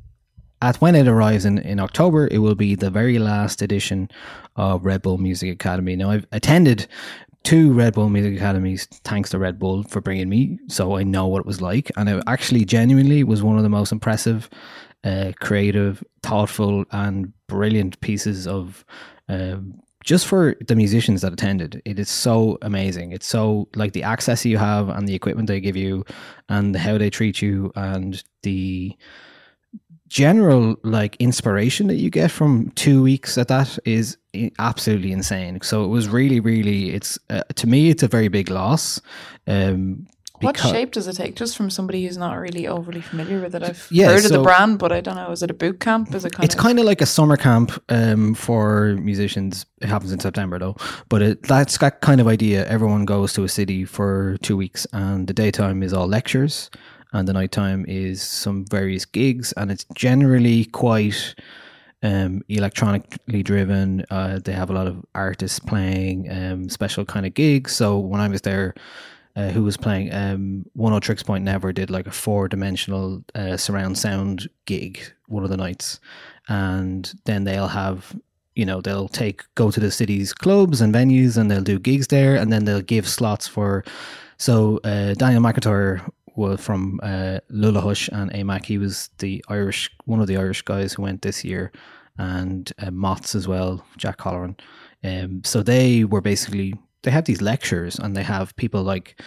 at 0.62 0.78
when 0.78 0.96
it 0.96 1.08
arrives 1.08 1.46
in, 1.46 1.60
in 1.60 1.80
October, 1.80 2.28
it 2.32 2.40
will 2.40 2.56
be 2.56 2.76
the 2.76 2.90
very 2.90 3.20
last 3.20 3.62
edition 3.62 4.10
of 4.56 4.86
Red 4.86 5.02
Bull 5.02 5.18
Music 5.18 5.52
Academy. 5.52 5.96
Now, 5.96 6.12
I've 6.12 6.26
attended 6.32 6.88
two 7.46 7.72
Red 7.74 7.94
Bull 7.94 8.10
Music 8.10 8.36
Academies 8.36 8.88
thanks 9.04 9.30
to 9.30 9.38
Red 9.38 9.60
Bull 9.60 9.84
for 9.84 10.02
bringing 10.02 10.28
me, 10.28 10.60
so 10.68 10.98
I 10.98 11.04
know 11.04 11.28
what 11.28 11.42
it 11.42 11.46
was 11.46 11.62
like. 11.62 11.92
And 11.96 12.10
it 12.10 12.24
actually 12.26 12.66
genuinely 12.66 13.24
was 13.24 13.44
one 13.44 13.56
of 13.56 13.64
the 13.64 13.70
most 13.70 13.92
impressive, 13.92 14.50
uh, 15.04 15.32
creative, 15.40 16.04
thoughtful, 16.24 16.86
and 16.92 17.32
brilliant 17.48 18.02
pieces 18.02 18.48
of. 18.48 18.84
Um, 19.30 19.80
just 20.04 20.28
for 20.28 20.56
the 20.68 20.76
musicians 20.76 21.22
that 21.22 21.34
attended, 21.34 21.82
it 21.84 21.98
is 21.98 22.10
so 22.10 22.60
amazing. 22.62 23.12
It's 23.12 23.26
so 23.26 23.68
like 23.74 23.94
the 23.94 24.04
access 24.04 24.46
you 24.46 24.60
have 24.60 24.88
and 24.88 25.08
the 25.08 25.16
equipment 25.16 25.48
they 25.48 25.60
give 25.60 25.76
you, 25.76 26.04
and 26.50 26.76
how 26.76 26.98
they 26.98 27.10
treat 27.10 27.42
you, 27.42 27.72
and 27.76 28.24
the 28.44 28.96
general 30.16 30.78
like 30.84 31.18
inspiration 31.20 31.88
that 31.88 31.96
you 31.98 32.10
get 32.10 32.32
from 32.32 32.70
two 32.76 33.04
weeks 33.04 33.38
at 33.38 33.50
that 33.50 33.78
is 33.84 34.18
absolutely 34.60 35.12
insane. 35.12 35.60
So 35.62 35.84
it 35.84 35.90
was 35.90 36.08
really, 36.08 36.40
really. 36.40 36.92
It's 36.96 37.20
uh, 37.30 37.44
to 37.56 37.68
me, 37.68 37.90
it's 37.90 38.02
a 38.02 38.08
very 38.08 38.30
big 38.30 38.50
loss. 38.50 39.02
Um, 39.46 40.08
What 40.42 40.58
shape 40.58 40.92
does 40.94 41.08
it 41.08 41.16
take? 41.18 41.36
Just 41.36 41.58
from 41.58 41.70
somebody 41.70 42.00
who's 42.06 42.18
not 42.18 42.34
really 42.40 42.66
overly 42.68 43.02
familiar 43.02 43.42
with 43.42 43.56
it. 43.56 43.64
I've 43.64 43.88
Yeah, 43.92 44.08
heard 44.08 44.26
of 44.26 44.32
the 44.32 44.44
brand, 44.44 44.80
but 44.80 44.92
I 44.92 45.02
don't 45.02 45.16
know. 45.16 45.32
Is 45.32 45.42
it 45.44 45.52
a 45.52 45.54
boot 45.54 45.80
camp? 45.80 46.14
Is 46.16 46.24
it 46.24 46.32
kind 46.34 46.46
It's 46.46 46.56
of 46.56 46.62
kind 46.62 46.80
of 46.80 46.86
like 46.86 47.02
a 47.04 47.06
summer 47.06 47.38
camp 47.38 47.72
um, 47.90 48.36
for 48.36 48.96
musicians. 49.12 49.66
It 49.82 49.90
happens 49.90 50.12
in 50.14 50.20
September 50.20 50.60
though, 50.60 50.76
but 51.10 51.22
it, 51.22 51.44
that's 51.44 51.78
that 51.80 52.00
kind 52.08 52.22
of 52.22 52.28
idea. 52.28 52.66
Everyone 52.68 53.06
goes 53.06 53.34
to 53.34 53.44
a 53.44 53.50
city 53.50 53.86
for 53.86 54.38
two 54.42 54.56
weeks, 54.58 54.88
and 54.94 55.28
the 55.28 55.34
daytime 55.34 55.84
is 55.86 55.94
all 55.94 56.08
lectures, 56.08 56.70
and 57.16 57.30
the 57.30 57.34
nighttime 57.34 57.86
is 57.88 58.22
some 58.22 58.66
various 58.66 59.06
gigs, 59.06 59.54
and 59.54 59.72
it's 59.72 59.86
generally 59.96 60.66
quite 60.66 61.34
um, 62.04 62.44
electronically 62.50 63.42
driven. 63.42 64.06
Uh, 64.10 64.40
they 64.44 64.52
have 64.52 64.70
a 64.70 64.74
lot 64.74 64.86
of 64.86 65.04
artists 65.16 65.58
playing 65.58 66.30
um, 66.30 66.68
special 66.68 67.06
kind 67.06 67.26
of 67.26 67.34
gigs. 67.34 67.74
So 67.74 67.98
when 67.98 68.20
I 68.20 68.28
was 68.28 68.42
there, 68.42 68.76
uh, 69.38 69.50
who 69.50 69.64
was 69.64 69.78
playing 69.78 70.14
um, 70.14 70.66
Oneohtrix 70.78 71.26
Point 71.26 71.46
Never 71.46 71.72
did 71.72 71.90
like 71.90 72.06
a 72.06 72.12
four 72.12 72.50
dimensional 72.50 73.24
uh, 73.34 73.56
surround 73.56 73.98
sound 73.98 74.50
gig 74.66 75.00
one 75.28 75.46
of 75.46 75.50
the 75.50 75.58
nights, 75.58 76.02
and 76.50 77.14
then 77.24 77.46
they'll 77.46 77.70
have 77.70 78.14
you 78.56 78.66
know 78.66 78.82
they'll 78.82 79.08
take 79.08 79.44
go 79.56 79.72
to 79.72 79.80
the 79.80 79.92
city's 79.92 80.34
clubs 80.34 80.82
and 80.82 80.94
venues 80.94 81.38
and 81.38 81.50
they'll 81.50 81.62
do 81.62 81.80
gigs 81.80 82.08
there, 82.08 82.36
and 82.36 82.52
then 82.52 82.66
they'll 82.66 82.82
give 82.82 83.08
slots 83.08 83.48
for. 83.48 83.86
So 84.38 84.82
uh, 84.84 85.14
Daniel 85.14 85.42
McIntyre 85.42 86.06
was 86.38 86.60
from 86.60 87.00
uh, 87.04 87.40
Lula 87.50 87.82
Hush 87.82 88.10
and 88.10 88.32
AMAC. 88.32 88.66
He 88.66 88.78
was 88.78 89.10
the 89.20 89.44
Irish 89.50 89.90
one 90.06 90.20
of 90.20 90.28
the 90.28 90.38
Irish 90.38 90.62
guys 90.62 90.94
who 90.94 91.04
went 91.04 91.22
this 91.22 91.44
year, 91.44 91.72
and 92.18 92.72
uh, 92.80 92.92
Mott's 92.92 93.36
as 93.36 93.48
well, 93.48 93.86
Jack 93.98 94.18
Colleran. 94.18 94.60
Um, 95.04 95.44
so 95.44 95.62
they 95.62 96.04
were 96.04 96.22
basically 96.22 96.76
they 97.04 97.12
have 97.12 97.26
these 97.26 97.42
lectures 97.42 97.98
and 98.00 98.16
they 98.16 98.24
have 98.24 98.56
people 98.56 98.84
like 98.84 99.22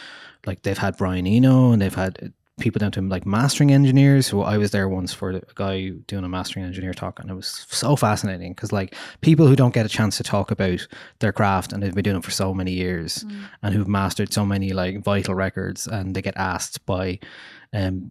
like 0.47 0.63
they've 0.63 0.79
had 0.79 0.97
Brian 0.97 1.27
Eno 1.27 1.73
and 1.73 1.81
they've 1.81 1.95
had 1.95 2.33
people 2.59 2.79
down 2.79 2.93
to 2.93 3.01
like 3.03 3.27
mastering 3.27 3.73
engineers 3.73 4.29
who 4.29 4.43
I 4.43 4.59
was 4.59 4.71
there 4.71 4.89
once 4.89 5.13
for 5.13 5.31
a 5.31 5.43
guy 5.55 5.91
doing 6.07 6.25
a 6.25 6.29
mastering 6.29 6.65
engineer 6.65 6.93
talk 6.93 7.19
and 7.21 7.31
it 7.31 7.35
was 7.35 7.67
so 7.69 7.97
fascinating 7.97 8.53
because 8.53 8.73
like 8.73 8.95
people 9.21 9.47
who 9.47 9.57
don't 9.57 9.75
get 9.75 9.87
a 9.87 9.89
chance 9.89 10.17
to 10.19 10.23
talk 10.23 10.51
about 10.51 10.87
their 11.21 11.33
craft 11.33 11.73
and 11.73 11.83
they've 11.83 11.95
been 11.95 12.05
doing 12.05 12.17
it 12.17 12.25
for 12.25 12.31
so 12.31 12.53
many 12.53 12.73
years 12.73 13.25
and 13.63 13.75
who've 13.75 13.89
mastered 13.89 14.33
so 14.33 14.45
many 14.45 14.73
like 14.73 15.01
vital 15.01 15.35
records 15.35 15.87
and 15.87 16.15
they 16.15 16.23
get 16.23 16.37
asked 16.37 16.85
by 16.87 17.19
um 17.73 18.11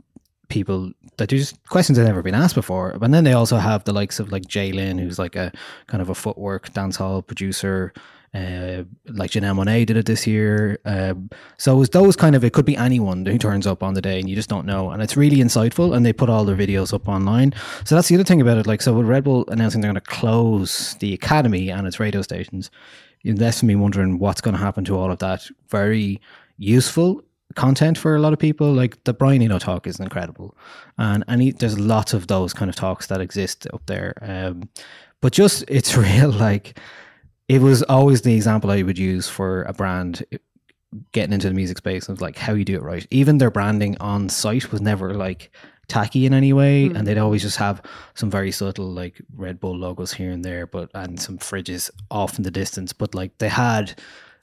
people 0.49 0.91
that 1.17 1.27
do 1.27 1.37
just 1.37 1.61
questions 1.67 1.97
that 1.97 2.03
have 2.03 2.09
never 2.09 2.21
been 2.21 2.35
asked 2.35 2.55
before. 2.55 2.97
And 3.01 3.13
then 3.13 3.23
they 3.23 3.33
also 3.33 3.57
have 3.57 3.83
the 3.83 3.93
likes 3.93 4.19
of 4.19 4.31
like 4.31 4.43
Jlin, 4.43 4.99
who's 4.99 5.19
like 5.19 5.35
a 5.35 5.51
kind 5.87 6.01
of 6.01 6.09
a 6.09 6.15
footwork 6.15 6.71
dancehall 6.73 7.25
producer. 7.25 7.93
Uh, 8.33 8.83
like 9.07 9.31
Janelle 9.31 9.55
Monáe 9.55 9.85
did 9.85 9.97
it 9.97 10.05
this 10.05 10.27
year. 10.27 10.79
Um, 10.85 11.29
so 11.57 11.75
it 11.75 11.79
was 11.79 11.89
those 11.89 12.15
kind 12.15 12.35
of, 12.35 12.43
it 12.43 12.53
could 12.53 12.65
be 12.65 12.75
anyone 12.75 13.25
who 13.25 13.37
turns 13.37 13.65
up 13.65 13.81
on 13.81 13.93
the 13.93 14.01
day 14.01 14.19
and 14.19 14.29
you 14.29 14.35
just 14.35 14.49
don't 14.49 14.65
know. 14.65 14.91
And 14.91 15.01
it's 15.01 15.17
really 15.17 15.37
insightful 15.37 15.95
and 15.95 16.05
they 16.05 16.13
put 16.13 16.29
all 16.29 16.45
their 16.45 16.55
videos 16.55 16.93
up 16.93 17.07
online. 17.07 17.53
So 17.85 17.95
that's 17.95 18.09
the 18.09 18.15
other 18.15 18.23
thing 18.23 18.41
about 18.41 18.57
it. 18.57 18.67
Like, 18.67 18.81
so 18.81 18.93
with 18.93 19.07
Red 19.07 19.23
Bull 19.23 19.45
announcing 19.47 19.81
they're 19.81 19.91
going 19.91 20.01
to 20.01 20.09
close 20.09 20.95
the 20.95 21.13
Academy 21.13 21.69
and 21.69 21.87
its 21.87 21.99
radio 21.99 22.21
stations, 22.21 22.69
it 23.23 23.39
left 23.39 23.63
me 23.63 23.75
wondering 23.75 24.19
what's 24.19 24.41
going 24.41 24.55
to 24.55 24.61
happen 24.61 24.85
to 24.85 24.97
all 24.97 25.11
of 25.11 25.19
that 25.19 25.47
very 25.69 26.21
useful 26.57 27.23
content 27.55 27.97
for 27.97 28.15
a 28.15 28.19
lot 28.19 28.33
of 28.33 28.39
people. 28.39 28.71
Like 28.71 29.03
the 29.03 29.13
Brian 29.13 29.41
Eno 29.41 29.59
talk 29.59 29.87
is 29.87 29.99
incredible, 29.99 30.55
and 30.97 31.23
and 31.27 31.41
he, 31.41 31.51
there's 31.51 31.79
lots 31.79 32.13
of 32.13 32.27
those 32.27 32.53
kind 32.53 32.69
of 32.69 32.75
talks 32.75 33.07
that 33.07 33.21
exist 33.21 33.67
up 33.73 33.85
there. 33.87 34.13
Um, 34.21 34.69
but 35.21 35.33
just 35.33 35.65
it's 35.67 35.97
real 36.07 36.29
like 36.29 36.79
it 37.47 37.61
was 37.61 37.83
always 37.83 38.21
the 38.21 38.35
example 38.35 38.71
I 38.71 38.81
would 38.81 38.97
use 38.97 39.27
for 39.27 39.63
a 39.63 39.73
brand 39.73 40.25
getting 41.11 41.33
into 41.33 41.47
the 41.47 41.53
music 41.53 41.77
space 41.77 42.09
of 42.09 42.21
like 42.21 42.37
how 42.37 42.53
you 42.53 42.65
do 42.65 42.75
it 42.75 42.83
right. 42.83 43.05
Even 43.11 43.37
their 43.37 43.51
branding 43.51 43.97
on 43.99 44.29
site 44.29 44.71
was 44.71 44.81
never 44.81 45.13
like 45.13 45.51
tacky 45.87 46.25
in 46.25 46.33
any 46.33 46.51
way, 46.53 46.85
and 46.85 46.97
mm. 46.97 47.05
they'd 47.05 47.17
always 47.17 47.41
just 47.41 47.57
have 47.57 47.81
some 48.13 48.29
very 48.29 48.51
subtle 48.51 48.91
like 48.91 49.21
Red 49.35 49.59
Bull 49.59 49.77
logos 49.77 50.13
here 50.13 50.31
and 50.31 50.43
there, 50.43 50.67
but 50.67 50.89
and 50.93 51.19
some 51.19 51.37
fridges 51.37 51.89
off 52.11 52.37
in 52.37 52.43
the 52.43 52.51
distance. 52.51 52.93
But 52.93 53.15
like 53.15 53.37
they 53.37 53.49
had 53.49 53.99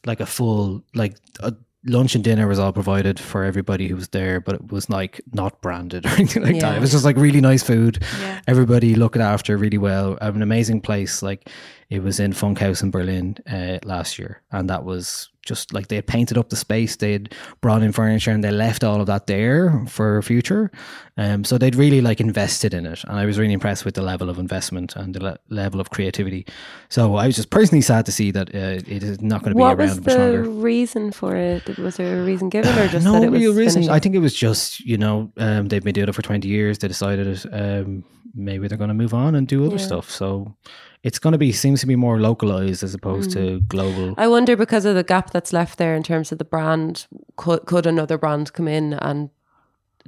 like 0.06 0.20
a 0.20 0.26
full 0.26 0.84
like 0.94 1.16
a 1.40 1.54
lunch 1.86 2.14
and 2.14 2.24
dinner 2.24 2.46
was 2.46 2.58
all 2.58 2.72
provided 2.72 3.20
for 3.20 3.44
everybody 3.44 3.88
who 3.88 3.96
was 3.96 4.08
there, 4.08 4.40
but 4.40 4.56
it 4.56 4.72
was 4.72 4.88
like 4.88 5.20
not 5.32 5.60
branded 5.60 6.06
or 6.06 6.10
anything 6.10 6.42
like 6.42 6.60
that. 6.60 6.76
It 6.76 6.80
was 6.80 6.92
just 6.92 7.04
like 7.04 7.16
really 7.16 7.40
nice 7.40 7.62
food. 7.62 8.02
Yeah. 8.20 8.40
Everybody 8.46 8.94
looked 8.94 9.16
after 9.16 9.56
really 9.56 9.78
well. 9.78 10.18
An 10.20 10.42
amazing 10.42 10.80
place. 10.80 11.22
Like 11.22 11.50
it 11.90 12.02
was 12.02 12.20
in 12.20 12.32
Funkhaus 12.32 12.82
in 12.82 12.90
Berlin 12.90 13.36
uh, 13.50 13.78
last 13.84 14.18
year, 14.18 14.42
and 14.50 14.68
that 14.70 14.84
was 14.84 15.28
just 15.44 15.72
like 15.72 15.88
they 15.88 15.96
had 15.96 16.06
painted 16.06 16.38
up 16.38 16.48
the 16.50 16.56
space. 16.56 16.96
They 16.96 17.12
had 17.12 17.34
brought 17.60 17.82
in 17.82 17.92
furniture, 17.92 18.30
and 18.30 18.42
they 18.42 18.50
left 18.50 18.84
all 18.84 19.00
of 19.00 19.06
that 19.06 19.26
there 19.26 19.84
for 19.86 20.20
future. 20.22 20.70
Um, 21.16 21.44
so 21.44 21.58
they'd 21.58 21.76
really 21.76 22.00
like 22.00 22.20
invested 22.20 22.74
in 22.74 22.86
it, 22.86 23.04
and 23.04 23.18
I 23.18 23.26
was 23.26 23.38
really 23.38 23.52
impressed 23.52 23.84
with 23.84 23.94
the 23.94 24.02
level 24.02 24.28
of 24.28 24.38
investment 24.38 24.96
and 24.96 25.14
the 25.14 25.22
le- 25.22 25.38
level 25.48 25.80
of 25.80 25.90
creativity. 25.90 26.46
So 26.88 27.16
I 27.16 27.26
was 27.26 27.36
just 27.36 27.50
personally 27.50 27.82
sad 27.82 28.06
to 28.06 28.12
see 28.12 28.30
that 28.32 28.54
uh, 28.54 28.82
it 28.86 29.02
is 29.02 29.20
not 29.20 29.42
going 29.42 29.52
to 29.52 29.56
be 29.56 29.60
What 29.60 29.78
around 29.78 29.78
was 29.78 29.96
much 29.98 30.16
the 30.16 30.42
reason 30.42 31.12
for 31.12 31.36
it? 31.36 31.78
Was 31.78 31.96
there 31.96 32.20
a 32.20 32.24
reason 32.24 32.48
given, 32.48 32.76
or 32.78 32.88
just 32.88 33.04
no 33.04 33.12
that 33.12 33.24
it 33.24 33.30
was 33.30 33.40
real 33.40 33.54
reason. 33.54 33.82
finished 33.82 33.90
I 33.90 34.00
think 34.00 34.14
it 34.14 34.20
was 34.20 34.34
just 34.34 34.80
you 34.80 34.96
know 34.96 35.30
um, 35.36 35.68
they've 35.68 35.84
been 35.84 35.94
doing 35.94 36.08
it 36.08 36.14
for 36.14 36.22
twenty 36.22 36.48
years. 36.48 36.78
They 36.78 36.88
decided 36.88 37.46
um, 37.52 38.04
maybe 38.34 38.68
they're 38.68 38.78
going 38.78 38.88
to 38.88 38.94
move 38.94 39.14
on 39.14 39.34
and 39.34 39.46
do 39.46 39.64
other 39.64 39.76
Yeah. 39.76 39.86
stuff. 39.86 40.10
So 40.10 40.54
it's 41.02 41.18
going 41.18 41.32
to 41.32 41.38
be 41.38 41.52
seems 41.52 41.80
to 41.80 41.86
be 41.86 41.96
more 41.96 42.18
localized 42.18 42.82
as 42.82 42.94
opposed 42.94 43.30
to 43.32 43.38
mm. 43.38 43.68
global. 43.68 44.14
I 44.16 44.26
wonder 44.26 44.56
because 44.56 44.84
of 44.84 44.94
the 44.94 45.04
gap 45.04 45.30
that's 45.30 45.52
left 45.52 45.78
there 45.78 45.94
in 45.94 46.02
terms 46.02 46.32
of 46.32 46.38
the 46.38 46.44
brand, 46.44 47.06
could 47.36 47.66
could 47.66 47.86
another 47.86 48.18
brand 48.18 48.52
come 48.52 48.68
in 48.68 48.94
and 48.94 49.30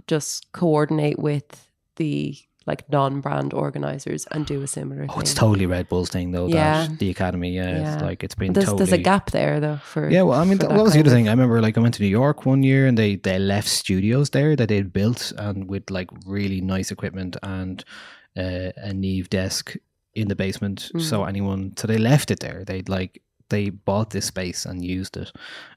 just 0.07 0.53
coordinate 0.53 1.19
with 1.19 1.69
the 1.97 2.37
like 2.67 2.91
non-brand 2.91 3.55
organizers 3.55 4.27
and 4.33 4.45
do 4.45 4.61
a 4.61 4.67
similar 4.67 5.07
Oh, 5.09 5.12
thing? 5.12 5.23
it's 5.23 5.35
totally 5.35 5.67
Red 5.67 5.89
Bull's 5.89 6.09
thing 6.11 6.33
though. 6.33 6.49
Yeah. 6.49 6.87
That 6.89 6.99
the 6.99 7.11
academy, 7.11 7.55
yeah, 7.55 7.95
it's 7.95 8.03
like 8.03 8.25
it's 8.25 8.35
been 8.35 8.53
there's, 8.55 8.67
totally. 8.67 8.87
there's 8.87 8.93
a 8.93 9.03
gap 9.03 9.31
there 9.31 9.61
though 9.61 9.77
for 9.77 10.11
Yeah, 10.11 10.23
well, 10.23 10.41
I 10.41 10.45
mean, 10.45 10.59
that 10.59 10.71
what 10.71 10.83
was 10.83 10.95
the 10.95 11.01
other 11.01 11.11
thing? 11.11 11.29
I 11.29 11.31
remember, 11.31 11.61
like, 11.61 11.79
I 11.79 11.81
went 11.81 11.95
to 11.95 12.03
New 12.03 12.09
York 12.09 12.45
one 12.45 12.65
year, 12.65 12.89
and 12.89 12.99
they 12.99 13.17
they 13.17 13.39
left 13.39 13.69
studios 13.69 14.31
there 14.31 14.57
that 14.57 14.69
they'd 14.69 14.93
built, 14.93 15.33
and 15.39 15.69
with 15.71 15.91
like 15.91 16.09
really 16.27 16.61
nice 16.61 16.91
equipment 16.91 17.37
and 17.43 17.85
uh, 18.37 18.72
a 18.77 18.92
Neve 18.92 19.29
desk 19.31 19.77
in 20.14 20.29
the 20.29 20.37
basement. 20.37 20.90
So 20.99 21.20
Mm. 21.20 21.29
anyone, 21.29 21.77
so 21.77 21.87
they 21.87 21.99
left 21.99 22.31
it 22.31 22.40
there. 22.40 22.64
They'd 22.64 22.88
like 22.88 23.22
they 23.49 23.70
bought 23.70 24.11
this 24.11 24.27
space 24.27 24.66
and 24.66 24.85
used 24.85 25.16
it, 25.16 25.31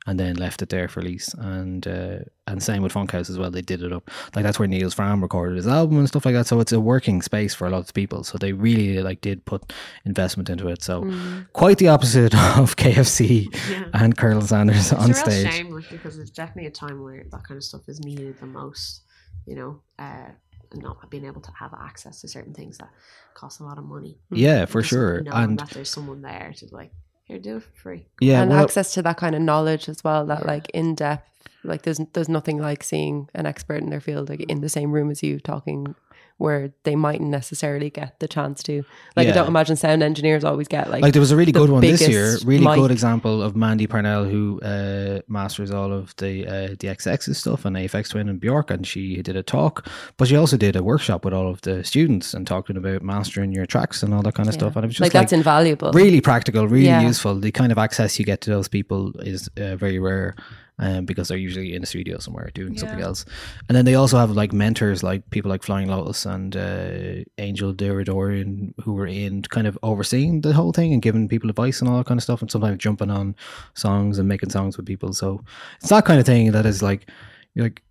and 0.07 0.19
then 0.19 0.35
left 0.35 0.63
it 0.63 0.69
there 0.69 0.87
for 0.87 1.03
lease. 1.03 1.35
And 1.37 1.85
uh, 1.87 2.17
and 2.47 2.63
same 2.63 2.81
with 2.81 2.91
Funkhaus 2.93 3.29
as 3.29 3.37
well. 3.37 3.51
They 3.51 3.61
did 3.61 3.83
it 3.83 3.93
up 3.93 4.09
like 4.33 4.43
that's 4.43 4.57
where 4.57 4.67
Nils 4.67 4.95
Frahm 4.95 5.21
recorded 5.21 5.55
his 5.57 5.67
album 5.67 5.99
and 5.99 6.07
stuff 6.07 6.25
like 6.25 6.33
that. 6.33 6.47
So 6.47 6.59
it's 6.61 6.71
a 6.71 6.79
working 6.79 7.21
space 7.21 7.53
for 7.53 7.67
a 7.67 7.69
lot 7.69 7.81
of 7.87 7.93
people. 7.93 8.23
So 8.23 8.39
they 8.39 8.53
really 8.53 9.03
like 9.03 9.21
did 9.21 9.45
put 9.45 9.71
investment 10.05 10.49
into 10.49 10.67
it. 10.67 10.81
So 10.81 11.03
Mm. 11.03 11.45
quite 11.53 11.77
the 11.77 11.89
opposite 11.89 12.33
of 12.57 12.75
KFC 12.75 13.49
Yeah. 13.69 13.85
and 13.93 14.17
Colonel 14.17 14.41
Sanders 14.41 14.91
It's 14.91 14.93
on 14.93 15.13
stage. 15.13 15.51
shame, 15.53 15.69
like, 15.71 15.89
because 15.91 16.17
it's 16.17 16.31
definitely 16.31 16.67
a 16.67 16.71
time 16.71 17.03
where 17.03 17.23
that 17.31 17.43
kind 17.43 17.57
of 17.57 17.63
stuff 17.63 17.87
is 17.87 17.99
needed 17.99 18.39
the 18.39 18.47
most. 18.47 19.03
You 19.45 19.55
know, 19.55 19.81
uh, 19.99 20.31
not 20.73 21.09
being 21.09 21.25
able 21.25 21.41
to 21.41 21.51
have 21.51 21.73
access 21.73 22.21
to 22.21 22.27
certain 22.27 22.53
things 22.53 22.77
that 22.77 22.89
cost 23.33 23.59
a 23.59 23.63
lot 23.63 23.77
of 23.77 23.85
money. 23.85 24.17
Hmm. 24.29 24.35
Yeah, 24.35 24.65
for 24.65 24.81
Just 24.81 24.89
sure. 24.91 25.21
knowing 25.21 25.43
And 25.43 25.59
that 25.59 25.69
there's 25.71 25.89
someone 25.89 26.21
there 26.21 26.53
to 26.57 26.67
like, 26.71 26.91
here, 27.23 27.39
do 27.39 27.57
it 27.57 27.63
for 27.63 27.71
free. 27.75 28.07
yeah, 28.21 28.41
and 28.41 28.51
well, 28.51 28.63
access 28.63 28.93
to 28.95 29.01
that 29.03 29.17
kind 29.17 29.35
of 29.35 29.41
knowledge 29.41 29.87
as 29.89 30.03
well 30.03 30.25
that 30.27 30.45
like 30.45 30.69
in 30.71 30.95
depth 30.95 31.27
like 31.63 31.81
there's 31.83 31.99
there's 32.13 32.29
nothing 32.29 32.57
like 32.57 32.83
seeing 32.83 33.29
an 33.35 33.45
expert 33.45 33.81
in 33.83 33.89
their 33.89 33.99
field 33.99 34.29
like 34.29 34.41
in 34.49 34.61
the 34.61 34.69
same 34.69 34.91
room 34.91 35.11
as 35.11 35.21
you 35.21 35.39
talking 35.39 35.93
where 36.39 36.71
they 36.85 36.95
mightn't 36.95 37.29
necessarily 37.29 37.89
get 37.89 38.19
the 38.19 38.27
chance 38.27 38.63
to 38.63 38.83
like 39.15 39.25
Yeah. 39.25 39.31
I 39.31 39.35
don't 39.35 39.47
imagine 39.47 39.75
sound 39.75 40.01
engineers 40.01 40.43
always 40.43 40.67
get 40.67 40.89
like 40.89 41.01
like 41.03 41.13
there 41.13 41.19
was 41.19 41.31
a 41.31 41.35
really 41.35 41.51
good 41.51 41.69
one 41.69 41.81
this 41.81 42.07
year. 42.07 42.37
Really 42.43 42.65
good 42.65 42.91
example 42.91 43.43
of 43.43 43.55
Mandy 43.55 43.85
Parnell, 43.87 44.23
who 44.25 44.59
uh, 44.61 45.19
masters 45.27 45.69
all 45.69 45.91
of 45.93 46.15
the 46.17 46.47
uh, 46.47 46.67
the 46.79 46.87
XX's 46.87 47.37
stuff 47.37 47.65
and 47.65 47.75
Aphex 47.75 48.09
Twin 48.09 48.27
and 48.29 48.39
Bjork, 48.39 48.71
and 48.71 48.87
she 48.87 49.21
did 49.21 49.35
a 49.35 49.43
talk, 49.43 49.87
but 50.17 50.27
she 50.27 50.35
also 50.35 50.57
did 50.57 50.75
a 50.75 50.83
workshop 50.83 51.23
with 51.25 51.33
all 51.33 51.49
of 51.49 51.61
the 51.61 51.83
students 51.83 52.33
and 52.33 52.47
talking 52.47 52.77
about 52.77 53.01
mastering 53.03 53.51
your 53.51 53.65
tracks 53.65 54.01
and 54.01 54.13
all 54.13 54.21
that 54.23 54.33
kind 54.35 54.47
of 54.49 54.55
stuff. 54.55 54.75
And 54.75 54.85
it 54.85 54.87
was 54.87 54.95
just 54.95 55.01
like 55.01 55.11
that's 55.11 55.33
invaluable 55.33 55.91
really 55.91 56.21
practical, 56.21 56.67
really 56.67 56.85
Yeah. 56.85 57.01
useful. 57.01 57.35
The 57.39 57.51
kind 57.51 57.71
of 57.71 57.77
access 57.77 58.17
you 58.17 58.25
get 58.25 58.41
to 58.41 58.49
those 58.49 58.67
people 58.67 59.13
is 59.19 59.49
uh, 59.57 59.75
very 59.75 59.99
rare. 59.99 60.35
Um, 60.81 61.03
because 61.03 61.27
they're 61.27 61.37
usually 61.37 61.75
in 61.75 61.83
a 61.83 61.85
studio 61.85 62.19
somewhere 62.19 62.51
doing 62.53 62.77
something 62.77 63.01
else, 63.01 63.25
and 63.67 63.75
then 63.75 63.83
they 63.83 63.95
also 63.95 64.17
have 64.17 64.31
like 64.31 64.53
mentors, 64.53 65.03
like 65.03 65.29
people 65.29 65.51
like 65.51 65.61
Flying 65.61 65.89
Lotus 65.89 66.25
and 66.25 66.55
uh, 66.55 67.23
Angel 67.37 67.73
Deradoorian, 67.73 68.73
who 68.81 68.93
were 68.93 69.05
in 69.05 69.41
kind 69.41 69.67
of 69.67 69.77
overseeing 69.83 70.39
the 70.39 70.53
whole 70.53 70.71
thing 70.71 70.93
and 70.93 71.01
giving 71.01 71.27
people 71.27 71.49
advice 71.49 71.81
and 71.81 71.89
all 71.89 71.97
that 71.97 72.05
kind 72.05 72.17
of 72.17 72.23
stuff, 72.23 72.41
and 72.41 72.49
sometimes 72.49 72.77
jumping 72.77 73.11
on 73.11 73.35
songs 73.73 74.19
and 74.19 74.29
making 74.29 74.51
songs 74.51 74.77
with 74.77 74.85
people. 74.85 75.11
So 75.11 75.43
it's 75.81 75.89
that 75.89 76.05
kind 76.05 76.17
of 76.17 76.25
thing 76.25 76.53
that 76.53 76.65
is 76.65 76.81
like, 76.81 77.09
you're 77.55 77.65
like, 77.65 77.83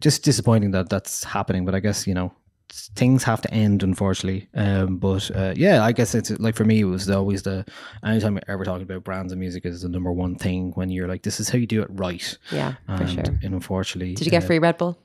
just 0.00 0.22
disappointing 0.22 0.70
that 0.70 0.88
that's 0.88 1.24
happening. 1.24 1.64
But 1.64 1.74
I 1.74 1.80
guess 1.80 2.06
you 2.06 2.14
know 2.14 2.32
things 2.68 3.24
have 3.24 3.40
to 3.42 3.52
end, 3.52 3.82
unfortunately. 3.82 4.48
Um, 4.54 4.96
but 4.98 5.30
uh, 5.34 5.54
yeah, 5.56 5.84
I 5.84 5.92
guess 5.92 6.14
it's 6.14 6.30
like 6.38 6.54
for 6.54 6.64
me, 6.64 6.80
it 6.80 6.84
was 6.84 7.08
always 7.10 7.42
the 7.42 7.64
anytime 8.04 8.34
we're 8.34 8.42
ever 8.48 8.64
talking 8.64 8.82
about 8.82 9.04
brands 9.04 9.32
and 9.32 9.40
music 9.40 9.64
is 9.64 9.82
the 9.82 9.88
number 9.88 10.12
one 10.12 10.36
thing 10.36 10.72
when 10.72 10.90
you're 10.90 11.08
like, 11.08 11.22
this 11.22 11.40
is 11.40 11.48
how 11.48 11.58
you 11.58 11.66
do 11.66 11.82
it 11.82 11.88
right. 11.90 12.36
Yeah, 12.50 12.74
for 12.86 12.92
and, 12.92 13.10
sure. 13.10 13.24
And 13.42 13.54
unfortunately, 13.54 14.14
did 14.14 14.26
you 14.26 14.30
get 14.30 14.44
uh, 14.44 14.46
free 14.46 14.58
Red 14.58 14.78
Bull 14.78 14.98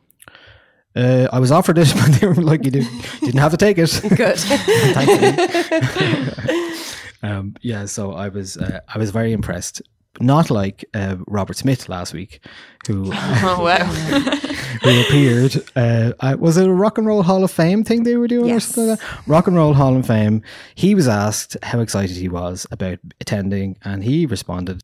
Uh, 0.96 1.28
I 1.32 1.40
was 1.40 1.52
offered 1.52 1.78
it, 1.78 1.94
but 1.96 2.12
they 2.20 2.28
were 2.28 2.36
like, 2.36 2.66
you 2.66 2.72
didn't, 2.72 3.20
didn't 3.20 3.40
have 3.40 3.52
to 3.52 3.58
take 3.58 3.78
it. 3.78 4.02
good 4.16 4.38
Thank 4.40 6.02
you. 6.02 6.76
um, 7.24 7.56
yeah, 7.62 7.86
so 7.86 8.14
I 8.14 8.30
was 8.30 8.58
uh, 8.58 8.80
I 8.88 8.98
was 8.98 9.12
very 9.12 9.32
impressed. 9.34 9.82
Not 10.20 10.50
like 10.50 10.84
uh, 10.94 11.16
Robert 11.26 11.56
Smith 11.56 11.88
last 11.88 12.14
week, 12.14 12.46
who 12.88 13.06
Oh, 13.14 13.64
wow. 13.64 13.86
who 14.84 15.02
appeared. 15.02 15.56
Uh, 15.76 16.12
I, 16.20 16.36
was 16.36 16.58
it 16.58 16.68
a 16.68 16.74
Rock 16.74 16.98
and 16.98 17.08
Roll 17.08 17.24
Hall 17.24 17.44
of 17.44 17.52
Fame 17.52 17.84
thing 17.84 18.04
they 18.04 18.18
were 18.18 18.28
doing 18.28 18.52
or 18.52 18.60
something 18.60 18.88
like 18.90 19.00
that? 19.00 19.28
Rock 19.28 19.48
and 19.48 19.56
Roll 19.56 19.74
Hall 19.74 19.96
of 19.96 20.06
Fame. 20.06 20.42
He 20.76 20.94
was 20.96 21.08
asked 21.08 21.56
how 21.64 21.80
excited 21.80 22.18
he 22.18 22.28
was 22.28 22.68
about 22.72 23.00
attending, 23.22 23.78
and 23.84 24.04
he 24.04 24.26
responded, 24.26 24.82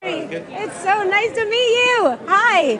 It's 0.00 0.76
so 0.82 1.02
nice 1.02 1.32
to 1.34 1.44
meet 1.44 1.72
you. 1.84 2.18
Hi. 2.28 2.78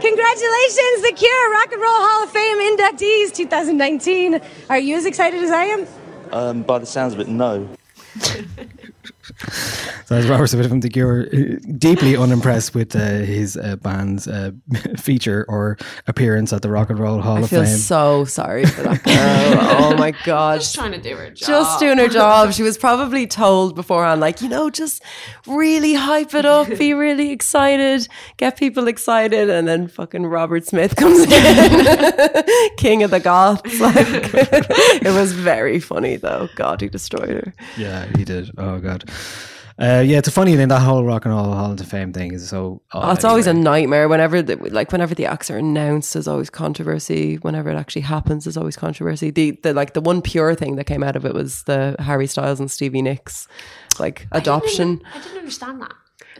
Congratulations, 0.00 1.02
The 1.02 1.12
Cure 1.16 1.52
Rock 1.52 1.72
and 1.72 1.80
Roll 1.80 1.90
Hall 1.92 2.24
of 2.24 2.30
Fame 2.30 2.58
inductees 2.76 3.32
2019. 3.32 4.40
Are 4.68 4.78
you 4.78 4.96
as 4.96 5.06
excited 5.06 5.40
as 5.40 5.50
I 5.52 5.64
am? 5.64 5.86
Um, 6.32 6.62
by 6.62 6.80
the 6.80 6.86
sounds 6.86 7.14
of 7.14 7.20
it, 7.20 7.28
no. 7.28 7.68
So 10.06 10.16
as 10.16 10.28
Robert 10.28 10.48
Smith 10.48 10.68
from 10.68 10.80
The 10.80 10.90
Cure, 10.90 11.22
uh, 11.32 11.58
deeply 11.78 12.16
unimpressed 12.16 12.74
with 12.74 12.94
uh, 12.94 12.98
his 12.98 13.56
uh, 13.56 13.76
band's 13.76 14.28
uh, 14.28 14.50
feature 14.98 15.46
or 15.48 15.78
appearance 16.06 16.52
at 16.52 16.60
the 16.60 16.68
Rock 16.70 16.90
and 16.90 16.98
Roll 16.98 17.20
Hall 17.20 17.38
I 17.38 17.40
of 17.42 17.50
Fame. 17.50 17.60
I 17.62 17.64
feel 17.66 17.76
so 17.76 18.24
sorry 18.26 18.66
for 18.66 18.82
that 18.82 19.02
girl 19.04 19.14
oh 19.14 19.96
my 19.96 20.10
god 20.24 20.60
Just 20.60 20.74
trying 20.74 20.92
to 20.92 21.00
do 21.00 21.16
her 21.16 21.30
job. 21.30 21.48
just 21.48 21.80
doing 21.80 21.98
her 21.98 22.08
job. 22.08 22.52
She 22.52 22.62
was 22.62 22.76
probably 22.76 23.26
told 23.26 23.74
beforehand, 23.74 24.20
like, 24.20 24.42
you 24.42 24.48
know, 24.48 24.68
just 24.70 25.02
really 25.46 25.94
hype 25.94 26.34
it 26.34 26.44
up, 26.44 26.68
be 26.78 26.92
really 26.94 27.30
excited, 27.30 28.06
get 28.36 28.58
people 28.58 28.88
excited, 28.88 29.48
and 29.48 29.66
then 29.66 29.88
fucking 29.88 30.26
Robert 30.26 30.66
Smith 30.66 30.96
comes 30.96 31.20
in, 31.20 32.44
king 32.76 33.02
of 33.02 33.10
the 33.10 33.20
goths. 33.20 33.80
Like, 33.80 34.06
it 34.06 35.14
was 35.14 35.32
very 35.32 35.80
funny 35.80 36.16
though. 36.16 36.48
God, 36.56 36.80
he 36.80 36.88
destroyed 36.88 37.30
her. 37.30 37.54
Yeah, 37.78 38.06
he 38.16 38.24
did. 38.24 38.50
Oh 38.58 38.78
god. 38.78 39.08
Uh, 39.78 40.02
yeah, 40.06 40.18
it's 40.18 40.28
a 40.28 40.32
funny 40.32 40.54
thing. 40.54 40.68
That 40.68 40.80
whole 40.82 41.02
Rock 41.02 41.24
and 41.24 41.34
Roll 41.34 41.44
Hall 41.44 41.72
of 41.72 41.80
Fame 41.80 42.12
thing 42.12 42.32
is 42.34 42.48
so. 42.48 42.82
Oh, 42.92 43.10
it's 43.12 43.24
always 43.24 43.46
a 43.46 43.54
nightmare. 43.54 44.06
Whenever, 44.06 44.42
the, 44.42 44.56
like, 44.56 44.92
whenever 44.92 45.14
the 45.14 45.24
acts 45.26 45.50
are 45.50 45.56
announced, 45.56 46.12
there's 46.12 46.28
always 46.28 46.50
controversy. 46.50 47.36
Whenever 47.36 47.70
it 47.70 47.76
actually 47.76 48.02
happens, 48.02 48.44
there's 48.44 48.58
always 48.58 48.76
controversy. 48.76 49.30
The, 49.30 49.52
the 49.62 49.72
like, 49.72 49.94
the 49.94 50.02
one 50.02 50.20
pure 50.20 50.54
thing 50.54 50.76
that 50.76 50.84
came 50.84 51.02
out 51.02 51.16
of 51.16 51.24
it 51.24 51.32
was 51.34 51.62
the 51.64 51.96
Harry 51.98 52.26
Styles 52.26 52.60
and 52.60 52.70
Stevie 52.70 53.00
Nicks, 53.02 53.48
like, 53.98 54.28
adoption. 54.30 55.02
I 55.14 55.20
didn't 55.20 55.38
understand 55.38 55.80
that. 55.80 55.92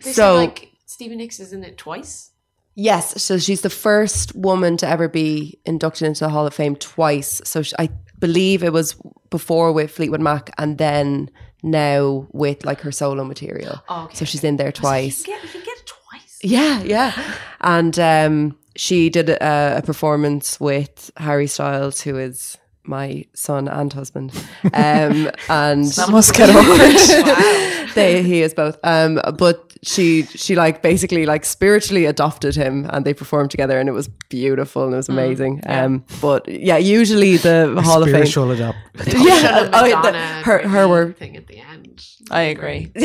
They 0.03 0.13
So- 0.13 0.23
so, 0.23 0.35
like 0.37 0.69
Stevie 0.87 1.17
Nicks 1.17 1.41
is 1.41 1.53
in 1.55 1.65
it 1.65 1.79
twice. 1.79 2.31
Yes, 2.75 3.23
so 3.23 3.39
she's 3.39 3.63
the 3.63 3.71
first 3.71 4.35
woman 4.37 4.77
to 4.79 4.89
ever 4.89 5.09
be 5.09 5.59
inducted 5.65 6.07
into 6.07 6.21
the 6.21 6.29
Hall 6.31 6.47
of 6.47 6.55
Fame 6.55 6.77
twice. 6.77 7.41
So 7.45 7.63
she, 7.63 7.75
I 7.79 7.89
believe 8.19 8.63
it 8.63 8.73
was 8.73 8.95
before 9.31 9.73
with 9.73 9.91
Fleetwood 9.91 10.21
Mac, 10.21 10.51
and 10.59 10.79
then 10.79 11.31
now 11.63 12.27
with 12.33 12.65
like 12.65 12.81
her 12.81 12.93
solo 12.93 13.25
material. 13.25 13.83
Oh, 13.89 14.05
okay, 14.05 14.15
so 14.17 14.25
she's 14.25 14.45
in 14.45 14.57
there 14.57 14.73
twice. 14.73 15.21
You 15.27 15.35
can 15.35 15.35
get, 15.35 15.43
you 15.45 15.51
can 15.51 15.61
get 15.65 15.79
it 15.79 15.87
twice. 15.87 16.39
Yeah, 16.43 16.83
yeah. 16.83 17.35
And 17.61 17.99
um, 17.99 18.59
she 18.77 19.11
did 19.11 19.29
a, 19.31 19.79
a 19.79 19.83
performance 19.83 20.59
with 20.61 21.11
Harry 21.17 21.47
Styles, 21.47 22.01
who 22.01 22.19
is 22.19 22.59
my 22.85 23.25
son 23.35 23.69
and 23.69 23.93
husband. 23.93 24.33
Um, 24.75 25.31
and 25.49 25.85
That 25.93 26.09
must 26.11 26.35
get 26.35 26.49
awkward. 26.51 27.91
they, 27.95 28.23
he 28.23 28.43
is 28.43 28.55
both. 28.55 28.79
Um, 28.83 29.21
but 29.39 29.72
she, 29.85 30.23
she 30.25 30.55
like 30.55 30.81
basically 30.83 31.27
like 31.27 31.45
spiritually 31.45 32.07
adopted 32.07 32.55
him, 32.55 32.87
and 32.91 33.05
they 33.05 33.15
performed 33.15 33.51
together, 33.51 33.79
and 33.81 33.89
it 33.89 33.93
was 33.93 34.09
beautiful 34.29 34.85
and 34.85 34.93
it 34.95 34.97
was 34.97 35.09
amazing. 35.09 35.61
Um, 35.67 36.05
but 36.21 36.49
yeah, 36.49 36.77
usually 36.77 37.37
the 37.37 37.81
Hall 37.85 38.03
of 38.03 38.07
Fame. 38.09 38.15
spiritual 38.27 38.51
adopt. 38.53 38.79
Yeah, 39.07 39.71
oh, 39.73 40.03
the- 40.13 40.19
her 40.45 40.69
her 40.69 40.87
were 40.89 41.13
thing 41.13 41.37
at 41.37 41.47
the 41.47 41.59
end. 41.59 42.07
I 42.31 42.43
agree. 42.43 42.91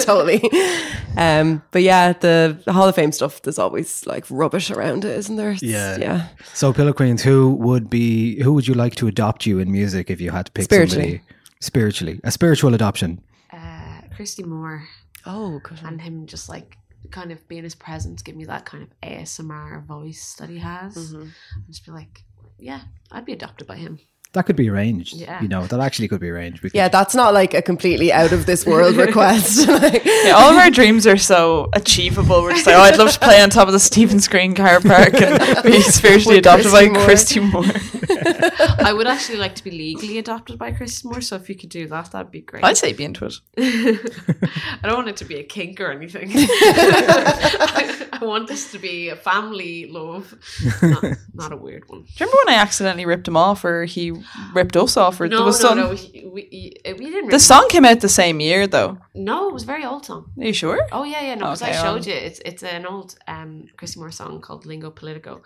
totally. 0.00 0.42
Um, 1.16 1.62
but 1.70 1.82
yeah, 1.82 2.12
the 2.12 2.58
Hall 2.68 2.88
of 2.88 2.94
Fame 2.94 3.12
stuff, 3.12 3.42
there's 3.42 3.58
always 3.58 4.06
like 4.06 4.24
rubbish 4.30 4.70
around 4.70 5.04
it, 5.04 5.16
isn't 5.18 5.36
there? 5.36 5.50
It's- 5.52 5.62
Yeah. 5.62 5.96
Yeah. 5.98 6.28
So, 6.54 6.72
Pillow 6.72 6.92
Queens, 6.92 7.22
who 7.22 7.52
would 7.54 7.88
be 7.88 8.40
who 8.42 8.52
would 8.54 8.66
you 8.66 8.74
like 8.74 8.94
to 8.96 9.06
adopt 9.06 9.46
you 9.46 9.58
in 9.58 9.70
music 9.70 10.10
if 10.10 10.20
you 10.20 10.30
had 10.30 10.46
to 10.46 10.52
pick 10.52 10.64
Spiritually. 10.64 11.04
somebody 11.20 11.22
spiritually? 11.60 12.20
A 12.24 12.30
spiritual 12.30 12.74
adoption. 12.74 13.20
Uh, 13.52 14.00
Christy 14.14 14.42
Moore 14.42 14.82
Oh, 15.26 15.58
good. 15.62 15.78
and 15.84 16.00
him 16.00 16.26
just 16.26 16.48
like 16.48 16.76
kind 17.10 17.32
of 17.32 17.46
being 17.48 17.64
his 17.64 17.74
presence, 17.74 18.22
give 18.22 18.36
me 18.36 18.44
that 18.46 18.64
kind 18.66 18.82
of 18.82 18.90
ASMR 19.08 19.84
voice 19.84 20.34
that 20.38 20.48
he 20.48 20.58
has. 20.58 20.94
Mm-hmm. 20.96 21.22
And 21.22 21.32
just 21.68 21.84
be 21.84 21.92
like, 21.92 22.24
yeah, 22.58 22.80
I'd 23.12 23.24
be 23.24 23.32
adopted 23.32 23.66
by 23.66 23.76
him. 23.76 23.98
That 24.34 24.44
could 24.44 24.56
be 24.56 24.68
arranged. 24.68 25.14
Yeah. 25.14 25.40
You 25.40 25.48
know, 25.48 25.66
that 25.66 25.80
actually 25.80 26.06
could 26.08 26.20
be 26.20 26.28
arranged. 26.28 26.60
Could- 26.60 26.74
Yeah, 26.74 26.88
that's 26.88 27.14
not 27.14 27.32
like 27.32 27.54
a 27.54 27.62
completely 27.62 28.12
out 28.12 28.30
of 28.32 28.44
this 28.44 28.66
world 28.66 28.96
request. 29.06 29.66
Like- 29.68 30.04
Yeah, 30.04 30.32
all 30.36 30.50
of 30.50 30.56
our 30.58 30.68
dreams 30.70 31.06
are 31.06 31.16
so 31.16 31.70
achievable. 31.72 32.42
We're 32.42 32.52
just 32.52 32.66
like, 32.66 32.76
oh, 32.76 32.80
I'd 32.80 32.98
love 32.98 33.10
to 33.12 33.18
play 33.20 33.40
on 33.40 33.48
top 33.48 33.68
of 33.68 33.72
the 33.72 33.80
Stephen's 33.80 34.28
Green 34.28 34.54
car 34.54 34.80
park 34.80 35.14
and 35.14 35.62
be 35.64 35.80
spiritually 35.98 36.36
With 36.36 36.46
adopted 36.46 36.72
by 36.72 36.88
Christy 37.06 37.40
Moore. 37.40 37.64
I 38.24 38.92
would 38.92 39.06
actually 39.06 39.38
like 39.38 39.54
to 39.56 39.64
be 39.64 39.70
legally 39.70 40.18
adopted 40.18 40.58
by 40.58 40.72
Chris 40.72 41.04
Moore, 41.04 41.20
so 41.20 41.36
if 41.36 41.48
you 41.48 41.54
could 41.54 41.70
do 41.70 41.86
that, 41.88 42.12
that'd 42.12 42.30
be 42.30 42.40
great. 42.40 42.64
I'd 42.64 42.76
say 42.76 42.92
be 42.92 43.04
into 43.04 43.26
it. 43.26 43.34
I 44.82 44.88
don't 44.88 44.96
want 44.96 45.08
it 45.08 45.16
to 45.18 45.24
be 45.24 45.36
a 45.36 45.44
kink 45.44 45.80
or 45.80 45.90
anything. 45.90 46.30
I, 46.34 48.06
I 48.20 48.24
want 48.24 48.48
this 48.48 48.72
to 48.72 48.78
be 48.78 49.10
a 49.10 49.16
family 49.16 49.90
love, 49.90 50.34
not, 50.82 51.04
not 51.34 51.52
a 51.52 51.56
weird 51.56 51.88
one. 51.88 52.02
Do 52.02 52.06
you 52.06 52.26
remember 52.26 52.36
when 52.46 52.54
I 52.54 52.58
accidentally 52.58 53.06
ripped 53.06 53.28
him 53.28 53.36
off, 53.36 53.64
or 53.64 53.84
he 53.84 54.12
ripped 54.54 54.76
us 54.76 54.96
off, 54.96 55.20
or 55.20 55.28
No, 55.28 55.36
there 55.36 55.46
was 55.46 55.62
no, 55.62 55.68
some? 55.68 55.78
no. 55.78 55.90
We, 55.90 56.24
we, 56.26 56.72
we 56.84 57.10
didn't. 57.10 57.30
The 57.30 57.38
song 57.38 57.68
came 57.68 57.84
out 57.84 58.00
the 58.00 58.08
same 58.08 58.40
year, 58.40 58.66
though. 58.66 58.98
No, 59.14 59.48
it 59.48 59.54
was 59.54 59.64
very 59.64 59.84
old 59.84 60.04
song. 60.04 60.32
Are 60.38 60.44
you 60.44 60.52
sure? 60.52 60.86
Oh 60.92 61.04
yeah, 61.04 61.22
yeah. 61.22 61.34
No, 61.34 61.46
because 61.46 61.62
I 61.62 61.72
showed 61.72 62.02
um, 62.02 62.08
you. 62.08 62.14
It's 62.14 62.40
it's 62.44 62.62
an 62.62 62.86
old 62.86 63.16
um 63.26 63.68
Christy 63.76 64.00
Moore 64.00 64.10
song 64.10 64.40
called 64.40 64.66
Lingo 64.66 64.90
Politico, 64.90 65.42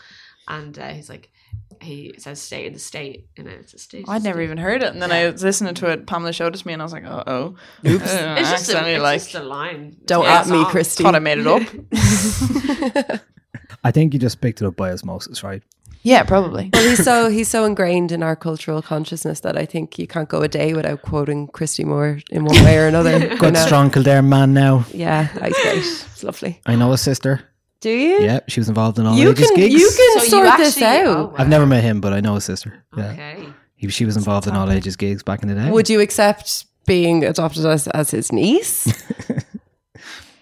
and 0.48 0.78
uh, 0.78 0.88
he's 0.88 1.08
like 1.08 1.30
he 1.80 2.14
says 2.18 2.40
"stay 2.40 2.66
in 2.66 2.72
the 2.72 2.78
state" 2.78 3.26
and 3.36 3.48
it. 3.48 3.60
It's 3.60 3.74
a 3.74 3.78
state. 3.78 4.04
I'd 4.08 4.22
never 4.22 4.40
even 4.40 4.58
heard 4.58 4.82
it, 4.82 4.92
and 4.92 5.02
then 5.02 5.10
I 5.12 5.30
was 5.30 5.42
listening 5.42 5.74
to 5.74 5.88
it. 5.90 6.06
Pamela 6.06 6.32
showed 6.32 6.54
it 6.54 6.58
to 6.58 6.66
me, 6.66 6.72
and 6.72 6.82
I 6.82 6.84
was 6.84 6.92
like, 6.92 7.04
"Oh, 7.04 7.22
oh, 7.26 7.54
Oops. 7.88 8.02
Uh, 8.14 8.36
it's 8.38 8.50
just 8.50 8.68
a, 8.68 8.76
accidentally 8.76 8.94
it's 8.94 9.02
like 9.02 9.20
just 9.22 9.34
a 9.34 9.42
line. 9.42 9.96
Don't 10.04 10.24
It's 10.24 10.30
at 10.30 10.46
me, 10.48 10.62
song. 10.62 10.70
Christy. 10.70 11.02
thought 11.04 11.14
I 11.14 11.18
made 11.18 11.38
it 11.38 11.46
up." 11.46 13.20
I 13.84 13.90
think 13.90 14.12
you 14.14 14.20
just 14.20 14.40
picked 14.40 14.62
it 14.62 14.66
up 14.66 14.76
by 14.76 14.92
osmosis, 14.92 15.42
right? 15.42 15.62
yeah, 16.04 16.22
probably. 16.24 16.70
well, 16.72 16.82
he's 16.88 17.04
so 17.04 17.28
he's 17.30 17.48
so 17.48 17.64
ingrained 17.64 18.12
in 18.12 18.22
our 18.22 18.36
cultural 18.36 18.82
consciousness 18.82 19.40
that 19.40 19.56
I 19.56 19.66
think 19.66 19.98
you 19.98 20.06
can't 20.06 20.28
go 20.28 20.42
a 20.42 20.48
day 20.48 20.74
without 20.74 21.02
quoting 21.02 21.48
Christy 21.48 21.84
Moore 21.84 22.18
in 22.30 22.44
one 22.44 22.62
way 22.64 22.78
or 22.78 22.86
another. 22.86 23.18
you 23.28 23.36
Good, 23.38 23.54
know? 23.54 23.66
strong 23.66 23.90
Kildare 23.90 24.22
man 24.22 24.52
now. 24.54 24.84
Yeah, 24.92 25.26
he's 25.26 25.58
great. 25.62 25.76
It's 25.78 26.22
lovely. 26.24 26.60
I 26.66 26.76
know 26.76 26.90
his 26.92 27.00
sister. 27.00 27.40
Do 27.82 27.90
you? 27.90 28.20
Yeah, 28.22 28.40
she 28.48 28.60
was 28.60 28.68
involved 28.68 28.98
in 28.98 29.06
all 29.06 29.16
You 29.16 29.30
ages 29.32 29.48
can 29.50 29.56
gigs. 29.56 29.74
you 29.74 29.86
can 29.90 30.18
So 30.20 30.24
you 30.24 30.30
sort 30.30 30.56
this 30.58 30.76
actually- 30.80 30.86
out. 31.10 31.16
oh, 31.16 31.24
wow. 31.26 31.34
I've 31.36 31.48
never 31.48 31.66
met 31.66 31.82
him, 31.84 32.00
but 32.00 32.12
I 32.14 32.20
know 32.20 32.34
his 32.36 32.44
sister. 32.44 32.84
Yeah, 32.96 33.10
Okay. 33.10 33.44
he, 33.76 33.88
she 33.88 34.04
was 34.06 34.16
involved 34.16 34.46
in 34.46 34.54
all 34.54 34.70
ages 34.70 34.96
gigs 34.96 35.22
back 35.22 35.42
in 35.42 35.48
the 35.48 35.54
day. 35.56 35.70
Would 35.70 35.90
you 35.90 36.00
accept 36.00 36.64
being 36.86 37.24
adopted 37.24 37.66
as, 37.66 37.88
as 37.88 38.10
his 38.10 38.32
niece? 38.32 38.86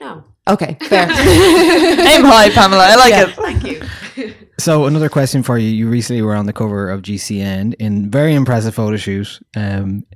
No. 0.01 0.25
Okay, 0.49 0.79
fair. 0.89 1.03
Aim 1.11 2.25
high, 2.25 2.49
Pamela. 2.51 2.83
I 2.87 2.97
like 2.97 3.13
it. 3.29 3.35
Thank 3.37 3.65
you. 3.65 4.35
So 4.59 4.87
another 4.87 5.11
question 5.11 5.43
for 5.43 5.59
you. 5.59 5.69
You 5.69 5.89
recently 5.91 6.23
were 6.23 6.35
on 6.35 6.47
the 6.47 6.55
cover 6.55 6.89
of 6.89 7.03
GCN 7.03 7.75
in 7.79 8.11
very 8.11 8.35
impressive 8.35 8.75
photo 8.75 8.97
shoot. 8.97 9.39
Um, 9.55 10.07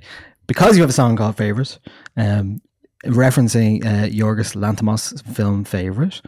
because 0.47 0.75
you 0.75 0.81
have 0.81 0.89
a 0.89 0.93
song 0.93 1.15
called 1.17 1.37
Favors, 1.37 1.79
um, 2.17 2.61
referencing 3.05 3.85
uh, 3.85 4.07
Yorgos 4.07 4.55
Lanthimos' 4.55 5.21
film 5.35 5.63
Favorite. 5.63 6.21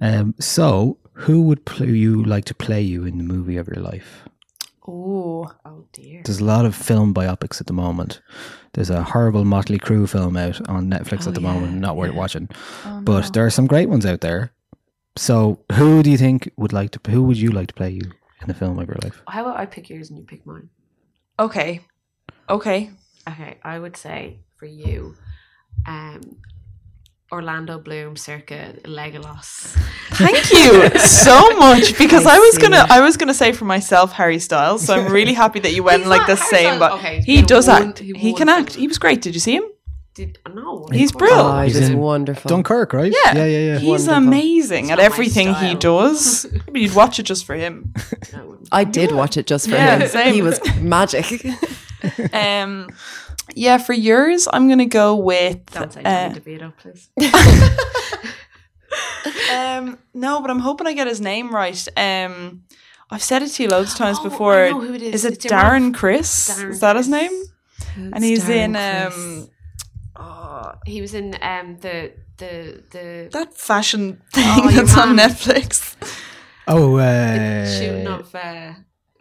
Um, 0.00 0.34
so 0.38 0.98
who 1.14 1.42
would 1.42 1.64
play 1.64 1.88
you 1.88 2.24
like 2.24 2.44
to 2.46 2.54
play 2.54 2.80
you 2.82 3.04
in 3.04 3.18
the 3.18 3.24
movie 3.24 3.56
of 3.56 3.66
your 3.68 3.82
life? 3.82 4.24
Ooh. 4.88 5.46
Oh 5.64 5.84
dear. 5.92 6.22
There's 6.24 6.40
a 6.40 6.44
lot 6.44 6.64
of 6.64 6.74
film 6.74 7.12
biopics 7.14 7.60
at 7.60 7.66
the 7.66 7.72
moment. 7.72 8.20
There's 8.72 8.90
a 8.90 9.02
horrible 9.02 9.44
Motley 9.44 9.78
Crue 9.78 10.08
film 10.08 10.36
out 10.36 10.66
on 10.68 10.88
Netflix 10.90 11.26
at 11.26 11.34
the 11.34 11.40
moment, 11.40 11.74
not 11.74 11.96
worth 11.96 12.14
watching. 12.14 12.48
but 13.02 13.32
there 13.32 13.44
are 13.44 13.50
some 13.50 13.66
great 13.66 13.88
ones 13.88 14.06
out 14.06 14.20
there. 14.20 14.52
So, 15.16 15.58
who 15.72 16.02
do 16.02 16.10
you 16.10 16.16
think 16.16 16.50
would 16.56 16.72
like 16.72 16.92
to? 16.92 17.10
Who 17.10 17.24
would 17.24 17.36
you 17.36 17.50
like 17.50 17.66
to 17.68 17.74
play 17.74 17.90
you 17.90 18.02
in 18.40 18.46
the 18.48 18.54
film 18.54 18.78
of 18.78 18.86
your 18.86 18.96
life? 19.02 19.20
How 19.28 19.42
about 19.42 19.58
I 19.58 19.66
pick 19.66 19.90
yours 19.90 20.08
and 20.08 20.18
you 20.18 20.24
pick 20.24 20.46
mine? 20.46 20.70
Okay. 21.38 21.80
Okay. 22.48 22.90
Okay, 23.28 23.58
I 23.62 23.78
would 23.78 23.96
say 23.96 24.38
for 24.56 24.66
you, 24.66 25.14
um, 25.86 26.20
Orlando 27.32 27.78
Bloom, 27.78 28.16
circa 28.16 28.74
Legolas. 28.84 29.76
Thank 30.14 30.50
you 30.50 30.98
so 30.98 31.50
much 31.58 31.96
because 31.96 32.26
I 32.26 32.36
I, 32.36 32.38
was 32.40 32.58
gonna 32.58 32.84
I 32.90 33.00
was 33.00 33.16
gonna 33.16 33.34
say 33.34 33.52
for 33.52 33.64
myself 33.64 34.12
Harry 34.12 34.38
Styles. 34.40 34.84
So 34.84 34.94
I'm 34.94 35.12
really 35.12 35.32
happy 35.34 35.60
that 35.60 35.72
you 35.72 35.82
went 35.84 36.06
like 36.06 36.26
the 36.26 36.34
Harry 36.36 36.48
same. 36.50 36.74
Styles- 36.76 36.78
But 36.80 36.92
okay, 36.94 37.20
he 37.20 37.42
does 37.42 37.68
one- 37.68 37.88
act. 37.90 37.98
he 38.00 38.12
He 38.14 38.32
can 38.34 38.48
film. 38.48 38.60
act. 38.60 38.74
He 38.74 38.88
was 38.88 38.98
great. 38.98 39.22
Did 39.22 39.34
you 39.34 39.40
see 39.40 39.54
him? 39.56 39.64
Did 40.12 40.38
no? 40.52 40.88
He's 40.92 41.12
brilliant. 41.12 41.40
oh, 41.48 41.60
He's 41.62 41.78
he's 41.78 41.88
in 41.90 41.98
wonderful. 41.98 42.48
Dunkirk, 42.48 42.92
right? 42.92 43.12
Yeah. 43.24 43.36
yeah, 43.36 43.44
yeah. 43.46 43.58
yeah. 43.74 43.78
He's 43.78 43.88
Wonderful. 44.08 44.14
amazing 44.16 44.84
It's 44.86 44.92
at 44.92 44.98
everything 44.98 45.48
he 45.54 45.70
style. 45.70 45.78
does. 45.78 46.46
But 46.66 46.76
you'd 46.82 46.96
watch 46.96 47.20
it 47.20 47.22
just 47.22 47.44
for 47.46 47.54
him. 47.54 47.94
I 48.72 48.82
did 48.82 49.12
watch 49.12 49.36
it 49.36 49.46
just 49.46 49.68
for 49.68 49.76
Yeah, 49.76 49.98
him. 50.00 50.08
same. 50.08 50.34
He 50.34 50.42
was 50.42 50.58
magic. 50.80 51.46
Um, 52.32 52.88
yeah, 53.54 53.78
for 53.78 53.92
yours, 53.92 54.48
I'm 54.52 54.68
gonna 54.68 54.86
go 54.86 55.16
with. 55.16 55.64
Don't 55.72 55.92
say 55.92 56.00
uh, 56.00 56.04
Danny 56.04 56.40
DeVito, 56.40 56.72
please. 56.76 57.08
um, 59.52 59.98
no, 60.14 60.40
but 60.40 60.50
I'm 60.50 60.58
hoping 60.60 60.86
I 60.86 60.92
get 60.92 61.06
his 61.06 61.20
name 61.20 61.54
right. 61.54 61.86
Um, 61.96 62.62
I've 63.10 63.22
said 63.22 63.42
it 63.42 63.48
to 63.48 63.62
you 63.62 63.68
loads 63.68 63.92
of 63.92 63.98
times 63.98 64.18
Oh, 64.20 64.26
I 64.26 64.28
before. 64.28 64.70
know 64.70 64.80
who 64.80 64.94
it 64.94 65.02
is. 65.02 65.14
Is 65.14 65.24
it 65.24 65.32
It's 65.34 65.46
Imran- 65.46 65.62
Darren 65.62 65.94
Criss? 65.94 66.50
Darren 66.50 66.70
is 66.70 66.80
that 66.80 66.96
his 66.96 67.08
Criss. 67.08 67.30
name? 67.30 67.44
and 68.14 68.22
he's 68.24 68.48
in 68.48 68.76
um, 68.76 69.48
Oh, 70.16 70.72
he 70.86 71.00
was 71.00 71.14
in 71.14 71.34
um 71.42 71.76
the 71.78 72.12
the 72.36 72.82
the 72.90 73.28
that 73.32 73.54
fashion 73.54 74.20
thing 74.32 74.44
Oh, 74.46 74.70
that's 74.74 74.96
on. 74.96 75.16
Netflix. 75.16 75.96
Oh, 76.68 76.96
uh, 76.96 77.66
shooting 77.66 78.06
of 78.06 78.34
uh, 78.34 78.74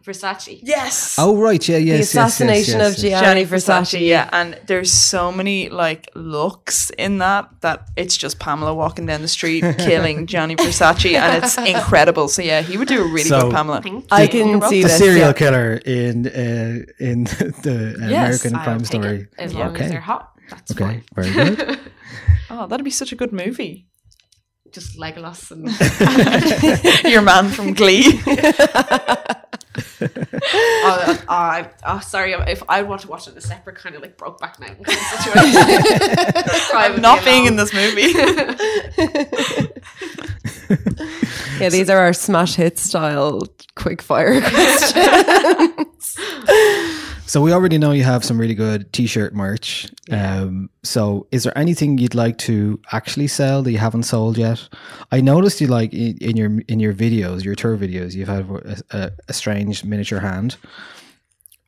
Versace. 0.09 0.59
Yes. 0.63 1.15
oh, 1.19 1.37
right. 1.37 1.67
Yeah, 1.67 1.77
yes. 1.77 1.85
the 1.85 1.87
yes, 1.87 1.97
yes, 1.99 2.09
assassination 2.09 2.79
yes, 2.79 2.97
of 2.97 3.03
yes. 3.03 3.11
Gianni 3.21 3.43
Gianni 3.43 3.45
Versace. 3.45 3.81
Versace, 3.99 4.07
yeah, 4.07 4.29
and 4.31 4.59
there's 4.67 4.91
so 4.91 5.31
many 5.31 5.69
like 5.69 6.09
looks 6.15 6.89
in 6.97 7.19
that 7.19 7.49
that 7.61 7.87
it's 7.95 8.17
just 8.17 8.39
Pamela 8.39 8.73
walking 8.73 9.05
down 9.05 9.21
the 9.21 9.27
street 9.27 9.63
killing 9.77 10.25
Gianni 10.27 10.55
Versace, 10.55 11.13
and 11.15 11.43
it's 11.43 11.57
incredible. 11.75 12.27
So 12.27 12.41
yeah, 12.41 12.61
he 12.61 12.77
would 12.77 12.87
do 12.87 13.01
a 13.01 13.07
really 13.07 13.29
So- 13.29 13.41
good 13.43 13.53
Pamela. 13.53 13.81
I 14.11 14.27
can 14.27 14.61
see 14.63 14.81
The 14.81 14.87
this. 14.87 14.97
serial 14.97 15.27
yeah. 15.27 15.33
killer 15.33 15.73
in 15.85 16.27
uh, 16.27 16.85
in 16.99 17.23
the 17.63 17.95
Yes, 17.99 18.43
American 18.45 18.55
I'll 18.55 18.63
Crime 18.63 18.85
Story. 18.85 19.17
it, 19.21 19.27
as 19.37 19.53
long 19.53 19.69
okay. 19.75 19.85
as 19.85 19.91
they're 19.91 20.01
hot. 20.01 20.31
That's 20.49 20.71
Okay, 20.71 20.83
fine. 20.83 21.03
very 21.15 21.31
good. 21.55 21.79
Oh, 22.49 22.65
that'd 22.65 22.83
be 22.83 22.89
such 22.89 23.11
a 23.11 23.15
good 23.15 23.31
movie. 23.31 23.85
Just 24.71 24.97
Legolas 24.99 25.51
and 25.51 25.65
Your 27.11 27.21
man 27.23 27.49
from 27.49 27.73
Glee. 27.73 28.19
Oh, 30.01 31.23
I, 31.29 31.69
uh, 31.83 31.99
sorry. 31.99 32.33
Um, 32.33 32.47
if 32.47 32.63
I 32.69 32.81
want 32.83 33.01
to 33.01 33.07
watch 33.07 33.27
it 33.27 33.31
in 33.31 33.37
a 33.37 33.41
separate 33.41 33.75
kind 33.75 33.95
of 33.95 34.01
like 34.01 34.17
Brokeback 34.17 34.59
Mountain 34.59 34.83
kind 34.83 34.97
of 34.97 35.03
situation, 35.03 36.69
I'm 36.73 37.01
not 37.01 37.23
being 37.23 37.45
in 37.45 37.55
this 37.55 37.73
movie. 37.73 38.13
Yeah, 41.59 41.69
these 41.69 41.89
are 41.89 41.97
our 41.97 42.13
smash 42.13 42.55
hit 42.55 42.77
style 42.79 43.41
quick 43.75 44.01
fire 44.01 44.39
questions. 44.39 46.17
So 47.29 47.43
we 47.43 47.53
already 47.53 47.77
know 47.77 47.91
you 47.91 48.05
have 48.05 48.25
some 48.25 48.39
really 48.39 48.55
good 48.55 48.91
t-shirt 48.91 49.35
merch. 49.35 49.87
Um, 50.09 50.67
so 50.81 51.27
is 51.29 51.43
there 51.43 51.55
anything 51.55 51.99
you'd 51.99 52.15
like 52.15 52.39
to 52.39 52.79
actually 52.91 53.27
sell 53.27 53.61
that 53.61 53.71
you 53.71 53.77
haven't 53.77 54.01
sold 54.01 54.35
yet? 54.35 54.67
I 55.11 55.21
noticed 55.21 55.61
you 55.61 55.67
like 55.67 55.93
in, 55.93 56.17
in 56.17 56.37
your 56.37 56.59
in 56.67 56.79
your 56.79 56.91
videos, 56.91 57.43
your 57.43 57.53
tour 57.53 57.77
videos, 57.77 58.15
you've 58.15 58.29
had 58.29 58.49
a, 58.49 58.97
a, 58.97 59.11
a 59.27 59.33
strange 59.33 59.83
miniature 59.83 60.21
hand. 60.21 60.57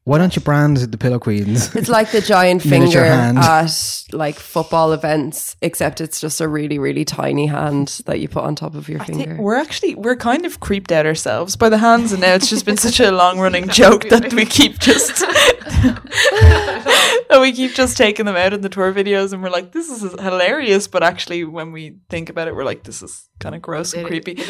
Why 0.04 0.18
don't 0.18 0.36
you 0.36 0.42
brand 0.42 0.78
the 0.78 0.98
Pillow 0.98 1.20
Queens? 1.20 1.76
It's 1.76 1.88
like 1.88 2.10
the 2.12 2.22
giant 2.22 2.62
finger 2.64 3.06
hand. 3.06 3.38
at 3.38 4.04
like 4.12 4.40
football 4.40 4.94
events, 4.94 5.56
except 5.62 6.02
it's 6.02 6.20
just 6.20 6.42
a 6.42 6.48
really, 6.48 6.80
really 6.80 7.06
tiny 7.06 7.46
hand 7.46 8.02
that 8.08 8.20
you 8.20 8.28
put 8.28 8.44
on 8.44 8.56
top 8.56 8.74
of 8.74 8.90
your 8.90 9.00
I 9.00 9.06
finger. 9.06 9.24
think 9.26 9.40
we're 9.40 9.56
actually 9.56 9.94
we're 9.94 10.16
kind 10.16 10.44
of 10.44 10.60
creeped 10.60 10.92
out 10.92 11.06
ourselves 11.06 11.56
by 11.56 11.70
the 11.70 11.78
hands, 11.78 12.12
and 12.14 12.22
now 12.22 12.34
it's 12.34 12.50
just 12.50 12.66
been 12.66 12.78
such 12.78 13.00
a 13.00 13.12
long 13.12 13.40
running 13.40 13.68
joke 13.70 14.10
that 14.10 14.34
we 14.34 14.44
keep 14.46 14.80
just 14.80 15.18
that 15.20 17.38
we 17.40 17.52
keep 17.52 17.76
just 17.76 17.96
taking 17.96 18.26
them 18.26 18.36
out 18.36 18.54
in 18.54 18.62
the 18.62 18.70
tour 18.70 18.92
videos, 18.92 19.34
and 19.34 19.44
we're 19.44 19.50
like, 19.52 19.72
this 19.72 19.88
is 19.90 20.02
hilarious, 20.20 20.88
but 20.88 21.04
actually, 21.04 21.44
when 21.44 21.72
we 21.72 21.98
think 22.10 22.30
about 22.30 22.48
it, 22.48 22.56
we're 22.56 22.66
like, 22.66 22.84
this 22.84 23.04
is 23.04 23.30
kind 23.40 23.54
of 23.54 23.62
gross 23.62 23.94
and 23.94 24.02
It- 24.04 24.08
creepy. 24.08 24.42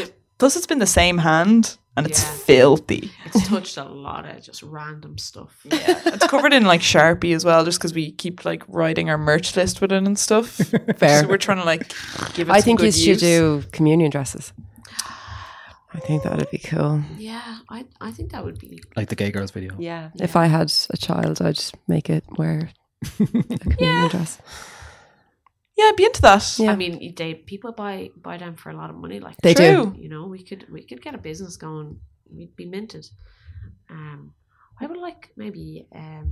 It- 0.41 0.43
Plus, 0.43 0.55
it's 0.55 0.67
been 0.67 0.79
the 0.79 0.87
same 0.87 1.19
hand, 1.19 1.77
and 1.95 2.07
it's 2.07 2.23
Yeah. 2.23 2.31
filthy. 2.31 3.11
It's 3.25 3.47
touched 3.47 3.77
a 3.77 3.83
lot 3.83 4.25
of 4.25 4.41
just 4.41 4.63
random 4.63 5.17
stuff. 5.17 5.51
Yeah, 5.65 6.01
it's 6.05 6.25
covered 6.27 6.51
in 6.53 6.65
like 6.65 6.81
Sharpie 6.81 7.35
as 7.35 7.45
well, 7.45 7.63
just 7.63 7.77
because 7.79 7.93
we 7.93 8.11
keep 8.11 8.43
like 8.43 8.63
writing 8.67 9.09
our 9.09 9.17
merch 9.17 9.55
list 9.55 9.81
with 9.81 9.91
it 9.91 9.97
and 10.03 10.17
stuff. 10.17 10.47
Fair. 10.97 11.21
So 11.21 11.27
we're 11.27 11.37
trying 11.37 11.59
to 11.59 11.63
like 11.65 11.93
give 12.33 12.49
it. 12.49 12.51
I 12.51 12.59
some 12.59 12.65
think 12.65 12.79
you 12.81 12.87
good 12.87 12.95
should 12.95 13.07
use. 13.07 13.21
do 13.21 13.63
communion 13.71 14.09
dresses. 14.09 14.51
I 15.93 15.99
think 15.99 16.23
that 16.23 16.37
would 16.37 16.49
be 16.49 16.57
cool. 16.57 17.03
Yeah, 17.17 17.57
I, 17.69 17.85
I 17.99 18.11
think 18.11 18.31
that 18.31 18.45
would 18.45 18.57
be. 18.59 18.81
like 18.95 19.09
the 19.09 19.15
gay 19.15 19.29
girls 19.29 19.51
video. 19.51 19.75
Yeah. 19.77 20.09
If 20.15 20.35
I 20.37 20.45
had 20.47 20.71
a 20.89 20.97
child, 20.97 21.41
I'd 21.41 21.59
make 21.87 22.09
it 22.09 22.23
wear 22.37 22.69
a 23.19 23.27
communion 23.27 24.09
dress. 24.09 24.39
Yeah, 25.81 25.89
I'd 25.89 25.95
be 25.95 26.05
into 26.05 26.21
that. 26.21 26.43
Yeah. 26.59 26.71
I 26.71 26.75
mean, 26.75 27.15
they 27.15 27.33
people 27.33 27.71
buy 27.71 28.11
buy 28.27 28.37
them 28.37 28.55
for 28.55 28.69
a 28.69 28.75
lot 28.81 28.89
of 28.91 28.95
money. 28.95 29.19
Like 29.19 29.37
They 29.41 29.53
do. 29.53 29.95
You 29.97 30.09
know, 30.09 30.27
we 30.27 30.43
could 30.43 30.65
we 30.71 30.81
could 30.83 31.01
get 31.01 31.15
a 31.15 31.17
business 31.29 31.57
going. 31.57 31.99
We'd 32.37 32.55
be 32.55 32.65
minted. 32.65 33.05
Um, 33.89 34.33
I 34.79 34.85
would 34.85 34.97
like 35.07 35.29
maybe. 35.35 35.87
um 35.95 36.27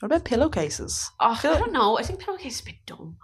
What 0.00 0.06
about 0.06 0.24
pillowcases? 0.24 1.10
Oh, 1.18 1.38
I 1.42 1.58
don't 1.58 1.72
know. 1.72 1.98
I 1.98 2.02
think 2.06 2.20
pillowcases 2.20 2.58
is 2.60 2.62
a 2.62 2.64
bit 2.70 2.80
dumb. 2.86 3.16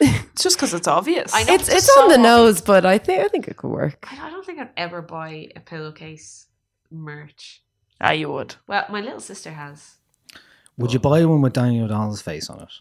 It's 0.00 0.42
just 0.46 0.56
because 0.56 0.74
it's 0.74 0.88
obvious. 0.88 1.30
I 1.34 1.44
know 1.44 1.54
It's 1.54 1.66
just 1.66 1.78
it's 1.78 1.88
on 1.90 1.94
so 1.94 2.08
the 2.08 2.14
obvious. 2.28 2.36
nose, 2.36 2.60
but 2.72 2.84
I 2.94 2.98
think 2.98 3.18
I 3.24 3.28
think 3.28 3.48
it 3.48 3.56
could 3.56 3.70
work. 3.70 3.98
I 4.10 4.26
I 4.26 4.30
don't 4.30 4.44
think 4.46 4.58
I'd 4.58 4.74
ever 4.76 5.00
buy 5.02 5.30
a 5.56 5.60
pillowcase 5.60 6.48
merch. 6.90 7.62
Ah, 8.00 8.10
you 8.20 8.28
would. 8.34 8.56
Well, 8.66 8.84
my 8.90 9.00
little 9.00 9.20
sister 9.20 9.52
has. 9.52 9.78
Would 10.78 10.92
you 10.92 10.98
buy 10.98 11.24
one 11.24 11.42
with 11.42 11.52
Daniel 11.52 11.84
O'Donnell's 11.84 12.22
face 12.30 12.50
on 12.50 12.60
it? 12.66 12.72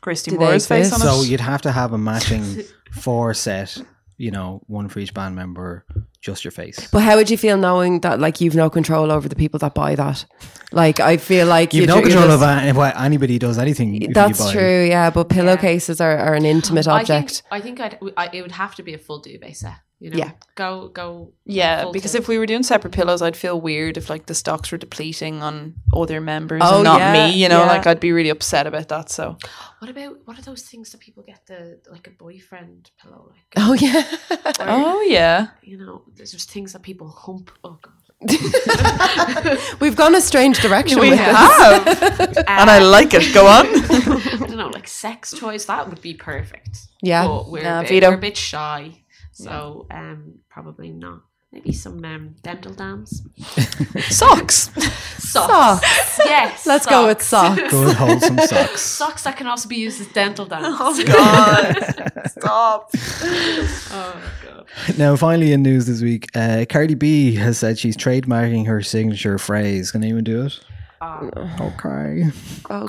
Christy 0.00 0.30
Do 0.30 0.38
they 0.38 0.44
Moore's 0.44 0.66
face 0.66 0.92
on 0.92 1.00
exist? 1.00 1.16
So 1.16 1.22
you'd 1.22 1.40
have 1.40 1.62
to 1.62 1.72
have 1.72 1.92
a 1.92 1.98
matching 1.98 2.62
four 2.92 3.34
set, 3.34 3.76
you 4.16 4.30
know, 4.30 4.62
one 4.66 4.88
for 4.88 5.00
each 5.00 5.12
band 5.14 5.34
member, 5.36 5.84
just 6.20 6.44
your 6.44 6.52
face. 6.52 6.88
But 6.90 7.00
how 7.02 7.16
would 7.16 7.30
you 7.30 7.36
feel 7.38 7.56
knowing 7.56 8.00
that 8.00 8.20
like 8.20 8.40
you've 8.40 8.54
no 8.54 8.70
control 8.70 9.10
over 9.10 9.28
the 9.28 9.36
people 9.36 9.58
that 9.60 9.74
buy 9.74 9.94
that? 9.96 10.24
Like 10.72 10.98
I 11.00 11.16
feel 11.16 11.46
like 11.46 11.72
You've 11.72 11.82
you 11.82 11.86
no 11.86 11.94
you're 11.96 12.04
control 12.04 12.24
over 12.24 12.44
of 12.44 12.58
any- 12.58 12.72
what 12.72 12.98
anybody 12.98 13.38
does 13.38 13.56
anything. 13.58 13.94
if 13.96 14.08
you 14.08 14.14
That's 14.14 14.38
buy. 14.44 14.52
true, 14.52 14.84
yeah. 14.84 15.10
But 15.10 15.28
pillowcases 15.28 16.00
are, 16.00 16.16
are 16.18 16.34
an 16.34 16.44
intimate 16.44 16.88
I 16.88 17.00
object. 17.00 17.30
think, 17.30 17.44
I 17.50 17.60
think 17.60 17.80
I'd, 17.80 17.98
I, 18.16 18.30
it 18.32 18.42
would 18.42 18.52
have 18.52 18.74
to 18.76 18.82
be 18.82 18.92
a 18.94 18.98
full 18.98 19.20
duvet 19.20 19.56
set. 19.56 19.74
You 19.98 20.10
know? 20.10 20.18
Yeah. 20.18 20.32
Go, 20.56 20.88
go. 20.88 21.32
Yeah, 21.46 21.86
because 21.90 22.12
tilt. 22.12 22.24
if 22.24 22.28
we 22.28 22.36
were 22.38 22.44
doing 22.44 22.62
separate 22.62 22.92
pillows, 22.92 23.22
I'd 23.22 23.36
feel 23.36 23.58
weird 23.58 23.96
if 23.96 24.10
like 24.10 24.26
the 24.26 24.34
stocks 24.34 24.70
were 24.70 24.76
depleting 24.76 25.42
on 25.42 25.74
other 25.94 26.20
members 26.20 26.60
Oh, 26.62 26.76
and 26.76 26.84
not 26.84 27.00
yeah, 27.00 27.12
me. 27.28 27.42
You 27.42 27.48
know, 27.48 27.60
yeah. 27.60 27.66
like 27.68 27.86
I'd 27.86 27.98
be 28.00 28.12
really 28.12 28.28
upset 28.28 28.66
about 28.66 28.88
that. 28.88 29.08
So 29.10 29.38
What 29.78 29.90
about 29.90 30.18
what 30.26 30.38
are 30.38 30.42
those 30.42 30.62
things 30.62 30.90
that 30.92 31.00
people 31.00 31.22
get 31.22 31.46
the 31.46 31.80
like 31.90 32.06
a 32.06 32.10
boyfriend 32.10 32.90
pillow 33.02 33.30
like? 33.32 33.54
Oh 33.56 33.72
yeah. 33.72 34.02
Or, 34.60 34.66
Oh 34.68 35.00
yeah. 35.02 35.48
You 35.62 35.78
know, 35.78 36.02
there's 36.14 36.32
just 36.32 36.50
things 36.50 36.72
that 36.74 36.82
people 36.82 37.08
hump. 37.08 37.50
Oh 37.64 37.78
god. 37.80 37.92
We've 39.80 39.96
gone 39.96 40.14
a 40.14 40.20
strange 40.20 40.60
direction 40.60 40.98
we 41.00 41.10
with 41.10 41.18
this. 41.18 41.36
have, 41.36 41.86
and 42.48 42.70
I 42.70 42.78
like 42.78 43.12
it. 43.12 43.32
Go 43.34 43.46
on. 43.46 43.66
I 43.66 44.36
don't 44.46 44.56
know, 44.56 44.68
like 44.68 44.88
sex 44.88 45.32
toys. 45.32 45.66
That 45.66 45.88
would 45.88 46.00
be 46.00 46.14
perfect. 46.14 46.78
Yeah. 47.02 47.26
but 47.26 47.50
we're, 47.50 47.62
Nah, 47.62 47.80
a 47.80 47.82
bit, 47.82 48.02
we're 48.02 48.14
a 48.14 48.18
bit 48.18 48.36
shy, 48.36 49.02
so 49.36 49.86
um, 49.90 50.38
probably 50.48 50.90
not. 50.90 51.20
Maybe 51.52 51.72
some 51.72 52.04
um, 52.04 52.34
dental 52.42 52.72
dams. 52.72 53.22
Socks. 54.08 54.70
Socks. 55.18 55.22
Socks. 55.22 56.18
Yes. 56.24 56.66
Let's 56.66 56.86
go 56.86 57.06
with 57.06 57.22
socks. 57.22 57.70
Good 57.70 57.96
wholesome 57.96 58.38
socks. 58.46 58.80
Socks 58.80 59.22
that 59.24 59.36
can 59.36 59.46
also 59.46 59.68
be 59.68 59.76
used 59.76 60.00
as 60.00 60.08
dental 60.08 60.44
dams. 60.44 60.66
Oh 60.68 61.04
God! 61.04 62.28
Stop. 62.30 62.90
oh 62.94 64.22
god. 64.44 64.98
Now, 64.98 65.16
finally, 65.16 65.52
in 65.52 65.62
news 65.62 65.86
this 65.86 66.02
week, 66.02 66.28
uh, 66.34 66.64
Cardi 66.68 66.94
B 66.94 67.34
has 67.36 67.58
said 67.58 67.78
she's 67.78 67.96
trademarking 67.96 68.66
her 68.66 68.82
signature 68.82 69.38
phrase. 69.38 69.92
Can 69.92 70.02
anyone 70.02 70.24
do 70.24 70.46
it? 70.46 70.60
Um, 71.00 71.30
Okay. 71.60 72.24
Oh, 72.70 72.88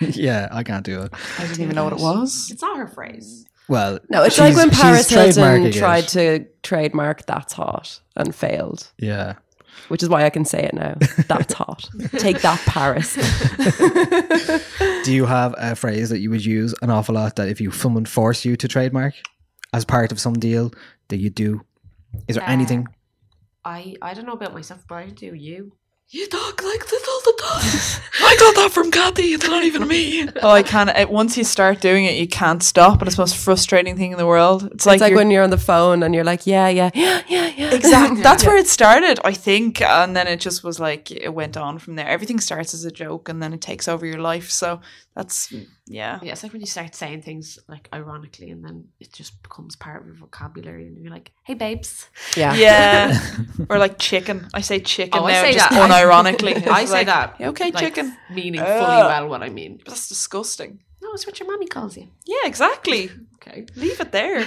yeah, 0.00 0.48
I 0.52 0.62
can't 0.62 0.84
do 0.84 1.02
it. 1.02 1.12
I 1.38 1.46
didn't 1.46 1.60
even 1.60 1.74
know 1.74 1.84
what 1.84 1.92
it 1.92 1.98
was. 1.98 2.48
It's 2.50 2.62
not 2.62 2.78
her 2.78 2.86
phrase. 2.86 3.44
Well, 3.68 3.98
no, 4.08 4.22
it's 4.22 4.38
like 4.38 4.56
when 4.56 4.70
Paris 4.70 5.08
Hilton 5.08 5.42
trademarking 5.42 5.66
it. 5.66 5.74
tried 5.78 6.08
to 6.08 6.46
trademark 6.62 7.26
"That's 7.26 7.52
hot" 7.52 8.00
and 8.16 8.34
failed, 8.34 8.90
Yeah. 8.98 9.34
which 9.88 10.02
is 10.02 10.08
why 10.08 10.24
I 10.24 10.30
can 10.30 10.44
say 10.46 10.62
it 10.64 10.74
now. 10.74 10.94
That's 11.28 11.52
hot. 11.52 11.88
Take 12.18 12.40
that, 12.42 12.60
Paris. 12.66 13.14
Do 15.04 15.12
you 15.14 15.26
have 15.26 15.54
a 15.58 15.74
phrase 15.76 16.08
that 16.10 16.18
you 16.20 16.30
would 16.30 16.44
use 16.44 16.74
an 16.82 16.90
awful 16.90 17.14
lot 17.14 17.36
that 17.36 17.48
if 17.48 17.60
you 17.60 17.70
someone 17.70 18.04
forced 18.06 18.44
you 18.44 18.56
to 18.56 18.68
trademark 18.68 19.14
as 19.72 19.84
part 19.84 20.12
of 20.12 20.18
some 20.20 20.34
deal 20.34 20.72
that 21.08 21.18
you 21.18 21.30
do? 21.30 21.62
Is 22.26 22.36
there 22.36 22.44
Uh, 22.44 22.52
anything? 22.52 22.86
I 23.64 23.94
I 24.02 24.14
don't 24.14 24.26
know 24.26 24.32
about 24.32 24.54
myself, 24.54 24.84
but 24.88 24.96
I 24.96 25.06
do 25.08 25.34
you. 25.34 25.72
You 26.10 26.26
talk 26.26 26.62
like 26.64 26.86
this 26.86 27.06
all 27.06 27.20
the 27.22 27.34
time. 27.42 28.00
I 28.24 28.34
got 28.40 28.54
that 28.54 28.70
from 28.72 28.90
Kathy. 28.90 29.34
It's 29.34 29.46
not 29.46 29.62
even 29.64 29.86
me. 29.86 30.26
Oh, 30.42 30.48
I 30.48 30.62
can't. 30.62 30.88
It, 30.88 31.10
once 31.10 31.36
you 31.36 31.44
start 31.44 31.82
doing 31.82 32.06
it, 32.06 32.16
you 32.16 32.26
can't 32.26 32.62
stop, 32.62 33.00
and 33.00 33.08
it's 33.08 33.16
the 33.16 33.20
most 33.22 33.36
frustrating 33.36 33.94
thing 33.94 34.12
in 34.12 34.16
the 34.18 34.24
world. 34.24 34.70
It's 34.72 34.86
like, 34.86 34.94
it's 34.94 35.00
like 35.02 35.10
you're- 35.10 35.20
when 35.22 35.30
you're 35.30 35.42
on 35.42 35.50
the 35.50 35.58
phone 35.58 36.02
and 36.02 36.14
you're 36.14 36.24
like, 36.24 36.46
"Yeah, 36.46 36.68
yeah, 36.68 36.90
yeah, 36.94 37.20
yeah, 37.28 37.52
yeah." 37.54 37.74
Exactly. 37.74 38.22
That's 38.28 38.42
where 38.46 38.56
it 38.56 38.68
started, 38.68 39.20
I 39.22 39.34
think. 39.34 39.82
And 39.82 40.16
then 40.16 40.26
it 40.28 40.40
just 40.40 40.64
was 40.64 40.80
like, 40.80 41.10
it 41.10 41.34
went 41.34 41.58
on 41.58 41.78
from 41.78 41.96
there. 41.96 42.08
Everything 42.08 42.40
starts 42.40 42.72
as 42.72 42.86
a 42.86 42.90
joke 42.90 43.28
and 43.28 43.42
then 43.42 43.52
it 43.52 43.60
takes 43.60 43.86
over 43.86 44.06
your 44.06 44.18
life. 44.20 44.50
So 44.50 44.80
that's, 45.18 45.48
mm, 45.50 45.66
yeah. 45.98 46.20
Yeah, 46.22 46.32
it's 46.32 46.42
like 46.44 46.52
when 46.52 46.60
you 46.66 46.66
start 46.76 46.94
saying 46.94 47.22
things 47.22 47.58
like 47.72 47.88
ironically, 47.92 48.50
and 48.54 48.60
then 48.64 48.76
it 49.00 49.10
just 49.12 49.32
becomes 49.42 49.74
part 49.74 49.98
of 50.00 50.06
your 50.06 50.14
vocabulary, 50.14 50.86
and 50.86 50.96
you're 51.02 51.10
like, 51.18 51.32
"Hey, 51.48 51.54
babes." 51.64 52.08
Yeah. 52.36 52.54
Yeah. 52.54 53.18
or 53.70 53.76
like 53.84 53.98
chicken. 53.98 54.46
I 54.54 54.62
say 54.62 54.78
chicken 54.78 55.18
Oh, 55.20 55.26
I 55.26 55.32
now, 55.32 55.42
say 55.42 55.52
just 55.54 55.70
that. 55.70 55.90
unironically. 55.90 56.54
It's 56.62 56.68
I 56.80 56.84
say 56.84 56.92
like, 56.98 57.06
that. 57.14 57.28
"Yeah, 57.40 57.48
Okay, 57.50 57.70
like, 57.72 57.82
chicken. 57.84 58.06
meaning 58.30 58.60
fully 58.60 59.00
Ugh. 59.02 59.10
well 59.12 59.26
what 59.28 59.42
I 59.42 59.50
mean. 59.60 59.72
That's 59.86 60.08
disgusting. 60.08 60.72
No, 61.02 61.08
it's 61.14 61.26
what 61.26 61.38
your 61.40 61.48
mommy 61.50 61.66
calls 61.66 61.96
you. 61.96 62.06
Yeah, 62.32 62.44
exactly. 62.52 63.10
Okay. 63.48 63.64
Leave 63.76 63.98
it 64.04 64.10
there. 64.12 64.40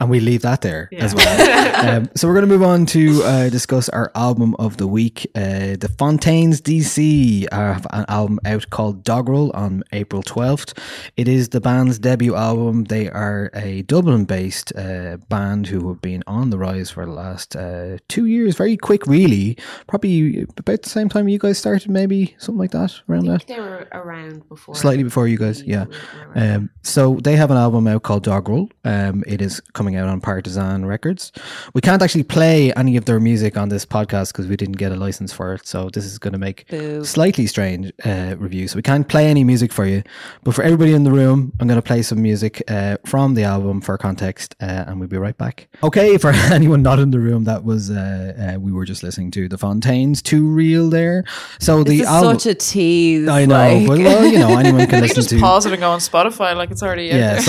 And 0.00 0.10
we 0.10 0.20
leave 0.20 0.42
that 0.42 0.60
there 0.60 0.88
Yeah. 0.90 1.04
as 1.04 1.14
well. 1.14 1.88
um, 1.98 2.10
so 2.16 2.26
we're 2.28 2.34
going 2.34 2.48
to 2.48 2.52
move 2.52 2.62
on 2.66 2.84
to 2.86 3.22
uh, 3.22 3.48
discuss 3.48 3.88
our 3.88 4.10
album 4.14 4.54
of 4.58 4.76
the 4.76 4.86
week. 4.88 5.26
Uh, 5.34 5.76
the 5.78 5.88
Fontaines 5.98 6.60
DC 6.60 7.46
have 7.52 7.86
an 7.90 8.04
album 8.08 8.40
out 8.44 8.68
called 8.70 9.04
Dogrel 9.04 9.54
on 9.54 9.84
April 9.92 10.22
12th. 10.22 10.76
It 11.16 11.28
is 11.28 11.50
the 11.50 11.60
band's 11.60 11.98
debut 12.00 12.34
album. 12.34 12.84
They 12.84 13.08
are 13.08 13.50
a 13.54 13.82
Dublin-based 13.82 14.72
uh, 14.76 15.18
band 15.28 15.68
who 15.68 15.88
have 15.88 16.02
been 16.02 16.24
on 16.26 16.50
the 16.50 16.58
rise 16.58 16.90
for 16.90 17.06
the 17.06 17.12
last 17.12 17.54
uh, 17.56 17.98
two 18.08 18.26
years. 18.26 18.56
Very 18.56 18.76
quick, 18.76 19.06
really. 19.06 19.56
Probably 19.86 20.42
about 20.58 20.82
the 20.82 20.90
same 20.90 21.08
time 21.08 21.28
you 21.28 21.38
guys 21.38 21.58
started, 21.58 21.88
maybe 21.90 22.34
something 22.38 22.58
like 22.58 22.72
that 22.72 23.00
around 23.08 23.26
that. 23.26 23.46
They 23.46 23.60
were 23.60 23.86
around 23.92 24.48
before. 24.48 24.74
Slightly 24.74 25.04
before 25.04 25.28
you 25.28 25.38
guys, 25.38 25.62
yeah. 25.62 25.84
were- 25.84 25.90
were 25.90 26.32
around. 26.34 26.56
Um, 26.56 26.70
so 26.82 27.18
they 27.22 27.36
have 27.36 27.50
an 27.50 27.56
album 27.56 27.86
out 27.86 28.02
called 28.02 28.24
Dogrel. 28.26 28.70
Um, 28.84 29.22
it 29.26 29.40
is 29.40 29.60
coming 29.84 29.96
out 29.96 30.08
on 30.08 30.18
Partisan 30.18 30.86
Records. 30.86 31.30
We 31.74 31.82
can't 31.82 32.00
actually 32.00 32.22
play 32.22 32.72
any 32.72 32.96
of 32.96 33.04
their 33.04 33.20
music 33.20 33.58
on 33.58 33.68
this 33.68 33.84
podcast 33.84 34.32
because 34.32 34.46
we 34.46 34.56
didn't 34.56 34.78
get 34.78 34.92
a 34.92 34.96
license 34.96 35.30
for 35.30 35.52
it. 35.52 35.66
So 35.66 35.90
this 35.90 36.06
is 36.06 36.18
going 36.18 36.32
to 36.32 36.38
make 36.38 36.66
Boo. 36.68 37.04
slightly 37.04 37.46
strange 37.46 37.92
uh, 38.02 38.34
review. 38.38 38.66
So 38.66 38.76
we 38.76 38.82
can't 38.82 39.06
play 39.06 39.26
any 39.28 39.44
music 39.44 39.74
for 39.74 39.84
you. 39.84 40.02
But 40.42 40.54
for 40.54 40.62
everybody 40.62 40.94
in 40.94 41.04
the 41.04 41.12
room, 41.12 41.52
I'm 41.60 41.68
going 41.68 41.76
to 41.78 41.82
play 41.86 42.00
some 42.00 42.22
music 42.22 42.62
uh, 42.66 42.96
from 43.04 43.34
the 43.34 43.42
album 43.44 43.82
for 43.82 43.98
context, 43.98 44.54
uh, 44.62 44.84
and 44.86 44.98
we'll 45.00 45.08
be 45.10 45.18
right 45.18 45.36
back. 45.36 45.68
Okay, 45.82 46.16
for 46.16 46.30
anyone 46.50 46.82
not 46.82 46.98
in 46.98 47.10
the 47.10 47.20
room, 47.20 47.44
that 47.44 47.62
was 47.62 47.90
uh, 47.90 48.54
uh, 48.56 48.58
we 48.58 48.72
were 48.72 48.86
just 48.86 49.02
listening 49.02 49.30
to 49.32 49.50
the 49.50 49.58
Fontaines, 49.58 50.22
Too 50.22 50.46
Real 50.46 50.88
there. 50.88 51.24
So 51.60 51.84
the 51.84 52.00
is 52.00 52.06
album. 52.06 52.38
such 52.38 52.46
a 52.50 52.54
tease. 52.54 53.28
I 53.28 53.44
know, 53.44 53.54
like- 53.54 53.86
but 53.86 53.98
well, 53.98 54.24
you 54.24 54.38
know, 54.38 54.56
anyone 54.56 54.86
can 54.88 55.02
listen 55.02 55.14
just 55.16 55.28
to. 55.28 55.40
pause 55.40 55.66
it 55.66 55.72
and 55.72 55.80
go 55.80 55.90
on 55.90 55.98
Spotify 55.98 56.56
like 56.56 56.70
it's 56.70 56.82
already 56.82 57.04
Yeah, 57.08 57.38
there. 57.38 57.40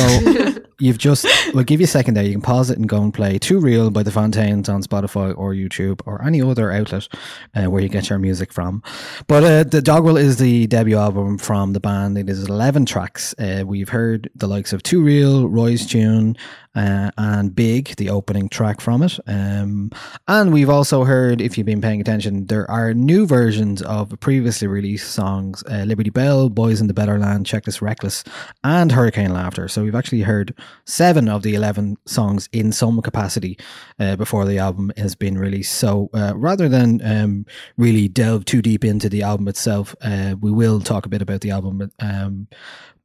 so 0.54 0.62
you've 0.80 0.98
just 0.98 1.26
we'll 1.54 1.64
give 1.64 1.80
you 1.80 1.86
a 1.86 1.88
second 1.88 2.16
there. 2.16 2.25
You 2.26 2.34
can 2.34 2.42
pause 2.42 2.70
it 2.70 2.78
and 2.78 2.88
go 2.90 3.02
and 3.02 3.14
play 3.14 3.38
"Too 3.40 3.60
Real" 3.60 3.90
by 3.90 4.04
the 4.04 4.12
Fontaines 4.12 4.70
on 4.70 4.84
Spotify 4.84 5.38
or 5.38 5.54
YouTube 5.54 6.02
or 6.06 6.24
any 6.24 6.42
other 6.42 6.72
outlet 6.72 7.08
uh, 7.56 7.66
where 7.66 7.82
you 7.82 7.90
get 7.90 8.10
your 8.10 8.20
music 8.20 8.52
from. 8.52 8.82
But 9.28 9.44
uh, 9.44 9.64
the 9.64 9.82
Dogrel 9.82 10.20
is 10.20 10.38
the 10.38 10.68
debut 10.68 10.98
album 10.98 11.38
from 11.38 11.74
the 11.74 11.80
band. 11.80 12.18
It 12.18 12.30
is 12.30 12.48
eleven 12.48 12.86
tracks. 12.86 13.34
Uh, 13.38 13.64
we've 13.66 13.90
heard 13.90 14.30
the 14.36 14.48
likes 14.48 14.74
of 14.74 14.84
"Too 14.84 15.04
Real," 15.04 15.48
Roy's 15.48 15.86
tune, 15.86 16.36
uh, 16.76 17.12
and 17.18 17.56
"Big," 17.56 17.96
the 17.96 18.10
opening 18.10 18.50
track 18.50 18.82
from 18.82 19.04
it. 19.04 19.20
Um, 19.28 19.92
and 20.28 20.54
we've 20.54 20.70
also 20.70 21.04
heard, 21.04 21.42
if 21.42 21.58
you've 21.58 21.66
been 21.66 21.82
paying 21.82 22.02
attention, 22.02 22.48
there 22.48 22.70
are 22.70 22.94
new 22.94 23.26
versions 23.26 23.82
of 23.82 24.20
previously 24.20 24.68
released 24.68 25.12
songs: 25.12 25.64
uh, 25.70 25.84
"Liberty 25.86 26.10
Bell," 26.10 26.50
"Boys 26.50 26.82
in 26.82 26.88
the 26.88 26.94
Better 26.94 27.18
Land," 27.18 27.46
"Chequeless 27.46 27.82
Reckless," 27.82 28.24
and 28.64 28.92
"Hurricane 28.92 29.34
Laughter." 29.34 29.68
So 29.68 29.84
we've 29.84 29.96
actually 29.96 30.22
heard 30.22 30.54
seven 30.86 31.30
of 31.30 31.44
the 31.44 31.56
eleven 31.56 31.98
songs 32.06 32.50
in 32.52 32.72
some 32.72 33.02
capacity 33.02 33.58
uh, 34.00 34.16
before 34.16 34.46
the 34.46 34.60
album 34.60 34.92
has 34.98 35.16
been 35.16 35.38
released. 35.38 35.76
So 35.76 36.10
uh, 36.14 36.34
rather 36.36 36.70
than 36.70 37.02
um, 37.04 37.46
really 37.78 38.08
delve 38.08 38.46
too 38.46 38.62
deep 38.62 38.84
into 38.84 39.10
the 39.10 39.24
album 39.24 39.48
itself, 39.48 39.96
uh, 40.02 40.36
we 40.40 40.52
will 40.52 40.80
talk 40.82 41.06
a 41.06 41.10
bit 41.10 41.22
about 41.22 41.42
the 41.42 41.52
album. 41.52 41.92
Um, 42.00 42.48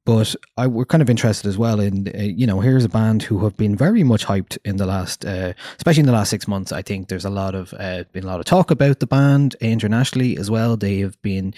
but 0.04 0.34
I, 0.56 0.66
we're 0.66 0.86
kind 0.86 1.02
of 1.02 1.10
interested 1.10 1.48
as 1.48 1.58
well 1.58 1.78
in, 1.78 2.08
uh, 2.08 2.22
you 2.22 2.46
know, 2.46 2.60
here's 2.60 2.84
a 2.84 2.88
band 2.88 3.22
who 3.22 3.44
have 3.44 3.56
been 3.56 3.76
very 3.76 4.02
much 4.02 4.24
hyped 4.26 4.58
in 4.64 4.76
the 4.76 4.86
last, 4.86 5.24
uh, 5.24 5.52
especially 5.76 6.00
in 6.00 6.06
the 6.06 6.12
last 6.12 6.30
six 6.30 6.48
months. 6.48 6.72
I 6.72 6.82
think 6.82 7.08
there's 7.08 7.24
a 7.24 7.30
lot 7.30 7.54
of, 7.54 7.74
uh, 7.78 8.04
been 8.12 8.24
a 8.24 8.26
lot 8.26 8.40
of 8.40 8.46
talk 8.46 8.70
about 8.70 9.00
the 9.00 9.06
band 9.06 9.56
internationally 9.60 10.36
as 10.36 10.50
well. 10.50 10.76
They 10.76 11.00
have 11.00 11.20
been, 11.22 11.54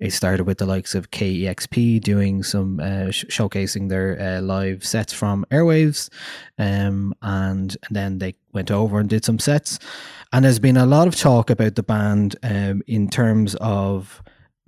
it 0.00 0.12
started 0.12 0.44
with 0.44 0.58
the 0.58 0.66
likes 0.66 0.94
of 0.94 1.10
KEXP 1.10 2.00
doing 2.02 2.42
some 2.42 2.78
uh, 2.78 3.10
sh- 3.10 3.24
showcasing 3.24 3.88
their 3.88 4.20
uh, 4.20 4.40
live 4.42 4.84
sets 4.84 5.12
from 5.12 5.44
Airwaves, 5.50 6.08
um, 6.58 7.14
and, 7.22 7.76
then 7.90 8.18
they 8.18 8.36
went 8.52 8.70
over 8.70 9.00
and 9.00 9.08
did 9.08 9.24
some 9.24 9.38
sets. 9.38 9.78
And 10.32 10.44
there's 10.44 10.58
been 10.58 10.76
a 10.76 10.86
lot 10.86 11.08
of 11.08 11.16
talk 11.16 11.50
about 11.50 11.74
the 11.74 11.82
band 11.82 12.36
um, 12.42 12.82
in 12.86 13.08
terms 13.08 13.56
of 13.56 14.22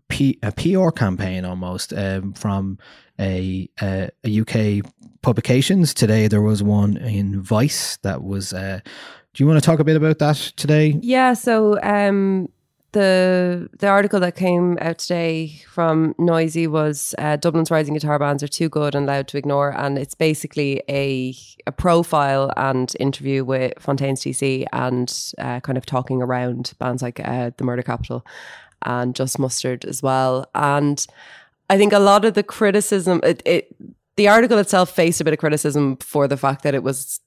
P- 0.09 0.39
a 0.43 0.51
PR 0.53 0.91
campaign 0.91 1.45
almost 1.45 1.93
um, 1.93 2.33
from 2.33 2.79
a, 3.21 3.68
a 3.81 4.41
UK 4.41 4.85
publications. 5.23 5.95
Today 5.95 6.29
there 6.29 6.43
was 6.43 6.62
one 6.62 6.97
in 6.97 7.41
Vice 7.41 7.99
that 7.99 8.23
was 8.23 8.53
uh, 8.53 8.81
Do 9.35 9.43
you 9.43 9.47
want 9.47 9.62
to 9.62 9.66
talk 9.66 9.81
a 9.81 9.85
bit 9.85 9.97
about 9.97 10.18
that 10.18 10.37
today? 10.57 10.99
Yeah, 11.01 11.35
so 11.35 11.81
um, 11.83 12.49
the 12.93 13.68
the 13.79 13.87
article 13.87 14.21
that 14.21 14.35
came 14.35 14.77
out 14.81 14.99
today 14.99 15.61
from 15.68 16.14
Noisy 16.18 16.66
was 16.66 17.14
uh, 17.18 17.37
Dublin's 17.37 17.71
rising 17.71 17.95
guitar 17.95 18.18
bands 18.18 18.43
are 18.43 18.49
too 18.49 18.68
good 18.68 18.95
and 18.95 19.07
loud 19.07 19.29
to 19.29 19.39
ignore, 19.39 19.71
and 19.71 19.99
it's 19.99 20.14
basically 20.14 20.83
a 20.89 21.35
a 21.66 21.73
profile 21.73 22.53
and 22.57 22.95
interview 22.99 23.45
with 23.45 23.75
Fontaines 23.79 24.23
DC 24.23 24.64
and 24.73 25.33
uh, 25.39 25.61
kind 25.61 25.79
of 25.79 25.87
talking 25.87 26.23
around 26.23 26.73
bands 26.79 27.03
like 27.03 27.21
uh, 27.21 27.51
the 27.57 27.64
Murder 27.64 27.83
Capital 27.83 28.27
and 28.83 29.14
Just 29.14 29.39
Mustard 29.39 29.85
as 29.85 30.03
well, 30.03 30.49
and 30.55 31.07
I 31.71 31.79
think 31.79 31.93
a 31.93 32.01
lot 32.01 32.25
of 32.25 32.35
the 32.35 32.43
criticism 32.43 33.21
it, 33.23 33.43
it 33.47 33.75
the 34.16 34.29
article 34.29 34.59
itself 34.59 34.91
faced 34.91 35.21
a 35.21 35.25
bit 35.25 35.33
of 35.33 35.39
criticism 35.39 35.97
for 35.99 36.27
the 36.29 36.37
fact 36.37 36.64
that 36.64 36.75
it 36.75 36.83
was 36.83 37.21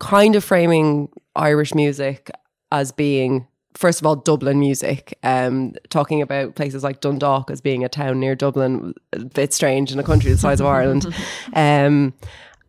kind 0.00 0.34
of 0.34 0.42
framing 0.42 1.10
Irish 1.36 1.74
music 1.74 2.30
as 2.72 2.90
being 2.90 3.46
first 3.74 4.00
of 4.00 4.06
all 4.06 4.16
Dublin 4.16 4.58
music 4.58 5.16
um 5.22 5.74
talking 5.90 6.22
about 6.22 6.56
places 6.56 6.82
like 6.82 7.02
Dundalk 7.02 7.50
as 7.50 7.60
being 7.60 7.84
a 7.84 7.88
town 7.88 8.18
near 8.18 8.34
Dublin 8.34 8.94
a 9.12 9.26
bit 9.26 9.52
strange 9.52 9.92
in 9.92 9.98
a 9.98 10.02
country 10.02 10.32
the 10.32 10.38
size 10.38 10.60
of 10.60 10.66
Ireland. 10.66 11.06
Um 11.52 12.14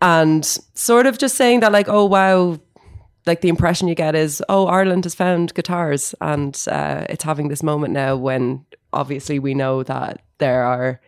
and 0.02 0.46
sort 0.74 1.06
of 1.06 1.18
just 1.18 1.38
saying 1.38 1.62
that 1.62 1.72
like 1.72 1.88
oh 1.88 2.06
wow 2.06 2.60
like 3.26 3.40
the 3.40 3.48
impression 3.48 3.88
you 3.88 3.96
get 3.96 4.14
is 4.14 4.44
oh 4.50 4.68
Ireland 4.68 5.06
has 5.06 5.16
found 5.16 5.54
guitars 5.54 6.14
and 6.20 6.62
uh, 6.70 7.06
it's 7.10 7.24
having 7.24 7.48
this 7.48 7.64
moment 7.64 7.94
now 7.94 8.18
when 8.18 8.66
obviously 8.92 9.40
we 9.40 9.54
know 9.54 9.84
that 9.84 10.22
there 10.40 10.64
are 10.64 11.00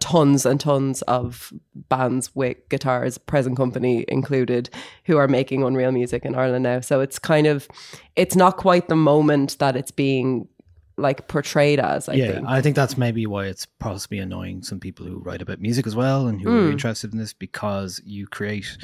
tons 0.00 0.46
and 0.46 0.60
tons 0.60 1.02
of 1.02 1.52
bands 1.88 2.34
with 2.34 2.56
guitars, 2.68 3.18
present 3.18 3.56
company 3.56 4.04
included, 4.08 4.70
who 5.04 5.16
are 5.16 5.28
making 5.28 5.62
unreal 5.62 5.92
music 5.92 6.24
in 6.24 6.34
Ireland 6.34 6.62
now. 6.62 6.80
So 6.80 7.00
it's 7.00 7.18
kind 7.18 7.46
of, 7.46 7.68
it's 8.16 8.36
not 8.36 8.56
quite 8.56 8.88
the 8.88 8.96
moment 8.96 9.58
that 9.58 9.76
it's 9.76 9.90
being 9.90 10.48
like 10.96 11.28
portrayed 11.28 11.80
as. 11.80 12.08
I 12.08 12.14
yeah, 12.14 12.32
think. 12.32 12.46
I 12.46 12.60
think 12.60 12.76
that's 12.76 12.98
maybe 12.98 13.26
why 13.26 13.46
it's 13.46 13.64
possibly 13.64 14.18
annoying 14.18 14.62
some 14.62 14.80
people 14.80 15.06
who 15.06 15.18
write 15.18 15.40
about 15.40 15.60
music 15.60 15.86
as 15.86 15.96
well 15.96 16.26
and 16.26 16.40
who 16.40 16.50
are 16.50 16.68
Mm. 16.68 16.72
interested 16.72 17.12
in 17.12 17.18
this 17.18 17.32
because 17.32 18.02
you 18.04 18.26
create 18.26 18.76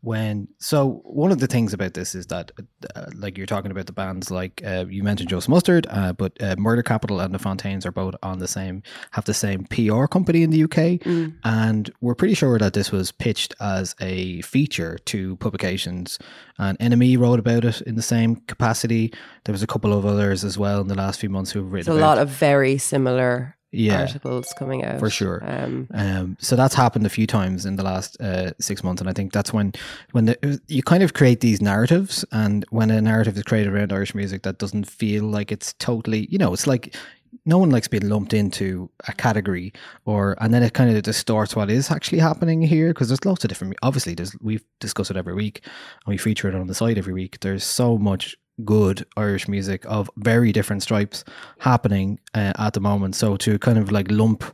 when 0.00 0.48
so 0.58 1.00
one 1.04 1.32
of 1.32 1.40
the 1.40 1.46
things 1.46 1.72
about 1.72 1.94
this 1.94 2.14
is 2.14 2.26
that 2.26 2.52
uh, 2.94 3.06
like 3.14 3.36
you're 3.36 3.46
talking 3.46 3.70
about 3.70 3.86
the 3.86 3.92
bands 3.92 4.30
like 4.30 4.62
uh, 4.64 4.84
you 4.88 5.02
mentioned 5.02 5.28
Just 5.28 5.48
Mustard 5.48 5.86
uh, 5.90 6.12
but 6.12 6.40
uh, 6.42 6.54
Murder 6.58 6.82
Capital 6.82 7.20
and 7.20 7.34
the 7.34 7.38
Fontaines 7.38 7.84
are 7.84 7.92
both 7.92 8.14
on 8.22 8.38
the 8.38 8.48
same 8.48 8.82
have 9.10 9.24
the 9.24 9.34
same 9.34 9.64
PR 9.64 10.06
company 10.06 10.42
in 10.42 10.50
the 10.50 10.62
UK 10.64 10.78
Mm. 10.78 11.34
and 11.44 11.92
we're 12.00 12.14
pretty 12.14 12.34
sure 12.34 12.58
that 12.58 12.72
this 12.72 12.90
was 12.92 13.12
pitched 13.12 13.54
as 13.60 13.94
a 14.00 14.40
feature 14.42 14.98
to 15.06 15.36
publications. 15.36 16.18
And 16.58 16.78
NME 16.78 17.18
wrote 17.18 17.38
about 17.38 17.64
it 17.64 17.80
in 17.82 17.94
the 17.96 18.02
same 18.02 18.36
capacity. 18.46 19.12
There 19.44 19.52
was 19.52 19.62
a 19.62 19.66
couple 19.66 19.92
of 19.92 20.06
others 20.06 20.44
as 20.44 20.56
well 20.58 20.80
in 20.80 20.88
the 20.88 20.94
last 20.94 21.20
few 21.20 21.28
months 21.30 21.50
who've 21.52 21.70
written 21.70 21.92
a 21.92 21.96
about 21.96 22.16
lot 22.16 22.18
of 22.18 22.28
very 22.28 22.78
similar 22.78 23.56
Yeah. 23.70 24.00
articles 24.00 24.54
coming 24.58 24.84
out 24.84 24.98
for 24.98 25.10
sure. 25.10 25.42
Um, 25.44 25.88
Um, 25.92 26.36
so 26.40 26.56
that's 26.56 26.74
happened 26.74 27.04
a 27.04 27.10
few 27.10 27.26
times 27.26 27.66
in 27.66 27.76
the 27.76 27.82
last 27.82 28.20
uh, 28.20 28.52
six 28.58 28.82
months, 28.82 29.00
and 29.00 29.10
I 29.10 29.12
think 29.12 29.32
that's 29.32 29.52
when 29.52 29.72
when 30.12 30.24
the, 30.24 30.60
you 30.68 30.82
kind 30.82 31.02
of 31.02 31.12
create 31.12 31.40
these 31.40 31.60
narratives, 31.60 32.24
and 32.32 32.64
when 32.70 32.90
a 32.90 33.00
narrative 33.00 33.36
is 33.36 33.42
created 33.42 33.72
around 33.72 33.92
Irish 33.92 34.14
music 34.14 34.42
that 34.42 34.58
doesn't 34.58 34.84
feel 34.84 35.24
like 35.24 35.52
it's 35.52 35.74
totally, 35.74 36.26
you 36.30 36.38
know, 36.38 36.52
it's 36.54 36.66
like 36.66 36.96
no 37.44 37.58
one 37.58 37.70
likes 37.70 37.88
being 37.88 38.08
lumped 38.08 38.32
into 38.32 38.90
a 39.06 39.12
category, 39.12 39.72
or 40.06 40.34
and 40.40 40.54
then 40.54 40.62
it 40.62 40.72
kind 40.72 40.94
of 40.94 41.02
distorts 41.02 41.54
what 41.54 41.70
is 41.70 41.90
actually 41.90 42.18
happening 42.20 42.62
here 42.62 42.88
because 42.88 43.08
there's 43.08 43.24
lots 43.24 43.44
of 43.44 43.48
different. 43.48 43.74
Obviously, 43.82 44.14
there's 44.14 44.34
we've 44.40 44.64
discussed 44.80 45.10
it 45.10 45.16
every 45.16 45.34
week, 45.34 45.60
and 46.06 46.12
we 46.12 46.16
feature 46.16 46.48
it 46.48 46.54
on 46.54 46.66
the 46.68 46.74
site 46.74 46.96
every 46.96 47.12
week. 47.12 47.40
There's 47.40 47.64
so 47.64 47.98
much 47.98 48.36
good 48.64 49.06
Irish 49.16 49.48
music 49.48 49.84
of 49.86 50.10
very 50.16 50.52
different 50.52 50.82
stripes 50.82 51.24
happening 51.58 52.18
uh, 52.34 52.52
at 52.58 52.74
the 52.74 52.80
moment. 52.80 53.14
So 53.14 53.36
to 53.38 53.58
kind 53.58 53.78
of 53.78 53.90
like 53.90 54.10
lump 54.10 54.44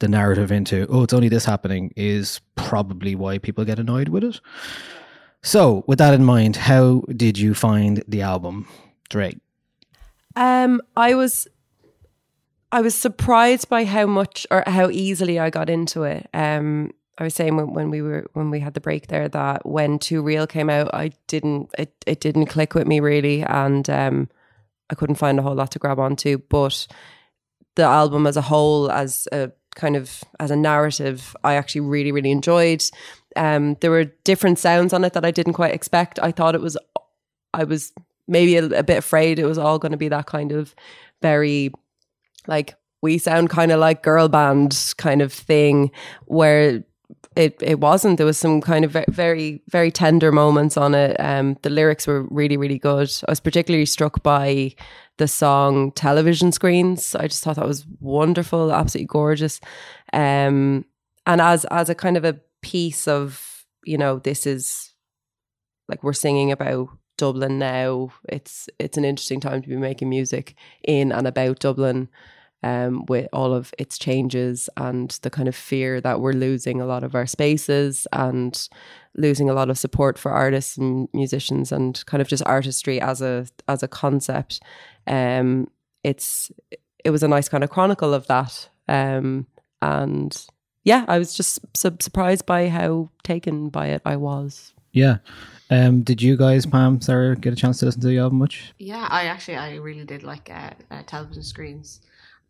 the 0.00 0.08
narrative 0.08 0.50
into, 0.50 0.86
oh, 0.88 1.02
it's 1.02 1.14
only 1.14 1.28
this 1.28 1.44
happening 1.44 1.92
is 1.96 2.40
probably 2.56 3.14
why 3.14 3.38
people 3.38 3.64
get 3.64 3.78
annoyed 3.78 4.08
with 4.08 4.24
it. 4.24 4.40
So, 5.42 5.84
with 5.86 5.98
that 5.98 6.14
in 6.14 6.24
mind, 6.24 6.56
how 6.56 7.02
did 7.14 7.36
you 7.36 7.52
find 7.52 8.02
the 8.08 8.22
album, 8.22 8.66
Drake? 9.10 9.38
Um, 10.36 10.80
I 10.96 11.14
was, 11.14 11.46
I 12.72 12.80
was 12.80 12.94
surprised 12.94 13.68
by 13.68 13.84
how 13.84 14.06
much 14.06 14.46
or 14.50 14.64
how 14.66 14.88
easily 14.88 15.38
I 15.38 15.50
got 15.50 15.68
into 15.68 16.04
it. 16.04 16.28
Um, 16.32 16.92
I 17.18 17.24
was 17.24 17.34
saying 17.34 17.56
when, 17.56 17.72
when 17.72 17.90
we 17.90 18.02
were 18.02 18.26
when 18.32 18.50
we 18.50 18.60
had 18.60 18.74
the 18.74 18.80
break 18.80 19.06
there 19.06 19.28
that 19.28 19.64
when 19.66 19.98
Too 19.98 20.22
Real 20.22 20.46
came 20.46 20.68
out, 20.68 20.92
I 20.92 21.12
didn't 21.28 21.70
it, 21.78 21.92
it 22.06 22.20
didn't 22.20 22.46
click 22.46 22.74
with 22.74 22.86
me 22.86 23.00
really, 23.00 23.42
and 23.42 23.88
um, 23.88 24.28
I 24.90 24.94
couldn't 24.94 25.16
find 25.16 25.38
a 25.38 25.42
whole 25.42 25.54
lot 25.54 25.70
to 25.72 25.78
grab 25.78 25.98
onto. 25.98 26.38
But 26.38 26.86
the 27.76 27.84
album 27.84 28.26
as 28.26 28.36
a 28.36 28.42
whole, 28.42 28.90
as 28.90 29.28
a 29.32 29.52
kind 29.76 29.96
of 29.96 30.22
as 30.40 30.50
a 30.50 30.56
narrative, 30.56 31.36
I 31.44 31.54
actually 31.54 31.82
really 31.82 32.12
really 32.12 32.32
enjoyed. 32.32 32.82
Um, 33.36 33.76
there 33.80 33.90
were 33.90 34.04
different 34.24 34.58
sounds 34.58 34.92
on 34.92 35.04
it 35.04 35.12
that 35.12 35.24
I 35.24 35.30
didn't 35.30 35.54
quite 35.54 35.74
expect. 35.74 36.18
I 36.20 36.30
thought 36.30 36.54
it 36.54 36.60
was, 36.60 36.76
I 37.52 37.64
was 37.64 37.92
maybe 38.28 38.56
a, 38.56 38.64
a 38.66 38.82
bit 38.82 38.98
afraid 38.98 39.38
it 39.38 39.44
was 39.44 39.58
all 39.58 39.78
going 39.78 39.92
to 39.92 39.98
be 39.98 40.08
that 40.08 40.26
kind 40.26 40.52
of 40.52 40.74
very 41.20 41.72
like 42.46 42.76
we 43.02 43.18
sound 43.18 43.50
kind 43.50 43.72
of 43.72 43.80
like 43.80 44.02
girl 44.02 44.28
band 44.28 44.94
kind 44.96 45.20
of 45.20 45.32
thing 45.32 45.90
where 46.26 46.84
it 47.36 47.56
it 47.62 47.80
wasn't. 47.80 48.16
There 48.16 48.26
was 48.26 48.38
some 48.38 48.60
kind 48.60 48.84
of 48.84 48.96
very 49.08 49.62
very 49.68 49.90
tender 49.90 50.32
moments 50.32 50.76
on 50.76 50.94
it. 50.94 51.16
Um 51.18 51.56
the 51.62 51.70
lyrics 51.70 52.06
were 52.06 52.22
really 52.30 52.56
really 52.56 52.78
good. 52.78 53.10
I 53.26 53.32
was 53.32 53.40
particularly 53.40 53.86
struck 53.86 54.22
by 54.22 54.74
the 55.18 55.28
song 55.28 55.92
television 55.92 56.52
screens. 56.52 57.14
I 57.14 57.26
just 57.28 57.42
thought 57.42 57.56
that 57.56 57.66
was 57.66 57.86
wonderful 58.00 58.72
absolutely 58.72 59.06
gorgeous. 59.06 59.60
Um 60.12 60.84
and 61.26 61.40
as 61.40 61.64
as 61.66 61.88
a 61.88 61.94
kind 61.94 62.16
of 62.16 62.24
a 62.24 62.40
piece 62.62 63.08
of 63.08 63.66
you 63.84 63.98
know 63.98 64.18
this 64.18 64.46
is 64.46 64.94
like 65.88 66.02
we're 66.02 66.12
singing 66.12 66.50
about 66.52 66.88
Dublin 67.16 67.58
now. 67.58 68.10
It's 68.28 68.68
it's 68.78 68.96
an 68.98 69.04
interesting 69.04 69.40
time 69.40 69.62
to 69.62 69.68
be 69.68 69.76
making 69.76 70.08
music 70.08 70.54
in 70.82 71.12
and 71.12 71.26
about 71.26 71.60
Dublin, 71.60 72.08
um, 72.64 73.04
with 73.10 73.28
all 73.30 73.52
of 73.52 73.74
its 73.78 73.98
changes 73.98 74.70
and 74.78 75.10
the 75.20 75.28
kind 75.28 75.48
of 75.48 75.54
fear 75.54 76.00
that 76.00 76.20
we're 76.20 76.32
losing 76.32 76.80
a 76.80 76.86
lot 76.86 77.04
of 77.04 77.14
our 77.14 77.26
spaces 77.26 78.06
and 78.10 78.70
losing 79.14 79.50
a 79.50 79.52
lot 79.52 79.68
of 79.68 79.76
support 79.76 80.18
for 80.18 80.32
artists 80.32 80.78
and 80.78 81.06
musicians 81.12 81.70
and 81.70 82.02
kind 82.06 82.22
of 82.22 82.26
just 82.26 82.42
artistry 82.46 82.98
as 83.02 83.20
a 83.20 83.46
as 83.68 83.82
a 83.82 83.88
concept. 83.88 84.62
Um, 85.06 85.68
it's 86.02 86.50
it 87.04 87.10
was 87.10 87.22
a 87.22 87.28
nice 87.28 87.50
kind 87.50 87.62
of 87.62 87.68
chronicle 87.68 88.14
of 88.14 88.26
that. 88.28 88.70
Um, 88.88 89.46
and 89.82 90.34
yeah, 90.84 91.04
I 91.06 91.18
was 91.18 91.36
just 91.36 91.58
su- 91.76 91.98
surprised 92.00 92.46
by 92.46 92.70
how 92.70 93.10
taken 93.22 93.68
by 93.68 93.88
it 93.88 94.00
I 94.06 94.16
was. 94.16 94.72
Yeah. 94.92 95.18
Um, 95.70 96.02
did 96.02 96.22
you 96.22 96.36
guys, 96.36 96.64
Pam, 96.64 97.00
Sarah, 97.00 97.36
get 97.36 97.52
a 97.52 97.56
chance 97.56 97.80
to 97.80 97.86
listen 97.86 98.00
to 98.02 98.06
the 98.06 98.18
album 98.18 98.38
much? 98.38 98.72
Yeah, 98.78 99.06
I 99.10 99.24
actually 99.24 99.56
I 99.56 99.74
really 99.74 100.04
did 100.04 100.22
like 100.22 100.50
uh, 100.50 100.70
uh, 100.90 101.02
television 101.06 101.42
screens, 101.42 102.00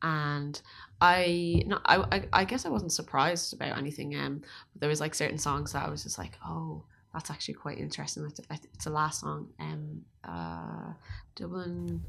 and 0.04 0.60
I 1.00 1.62
no 1.66 1.80
I, 1.86 1.96
I 2.12 2.24
I 2.32 2.44
guess 2.44 2.66
I 2.66 2.68
wasn't 2.68 2.92
surprised 2.92 3.54
about 3.54 3.78
anything. 3.78 4.14
Um, 4.14 4.42
but 4.72 4.80
there 4.80 4.88
was 4.88 5.00
like 5.00 5.14
certain 5.14 5.38
songs 5.38 5.72
that 5.72 5.84
I 5.84 5.90
was 5.90 6.02
just 6.04 6.18
like, 6.18 6.38
oh, 6.46 6.84
that's 7.12 7.30
actually 7.30 7.54
quite 7.54 7.78
interesting. 7.78 8.24
It's, 8.26 8.40
it's 8.50 8.84
the 8.84 8.90
last 8.90 9.20
song. 9.20 9.48
Um, 9.58 10.02
uh, 10.22 10.92
Dublin. 11.34 12.02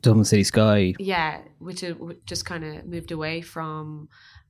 Dublin 0.00 0.24
City 0.24 0.44
Sky. 0.44 0.94
Yeah, 0.98 1.40
which 1.58 1.82
just 2.26 2.44
kind 2.44 2.64
of 2.64 2.84
moved 2.86 3.12
away 3.12 3.40
from 3.40 4.08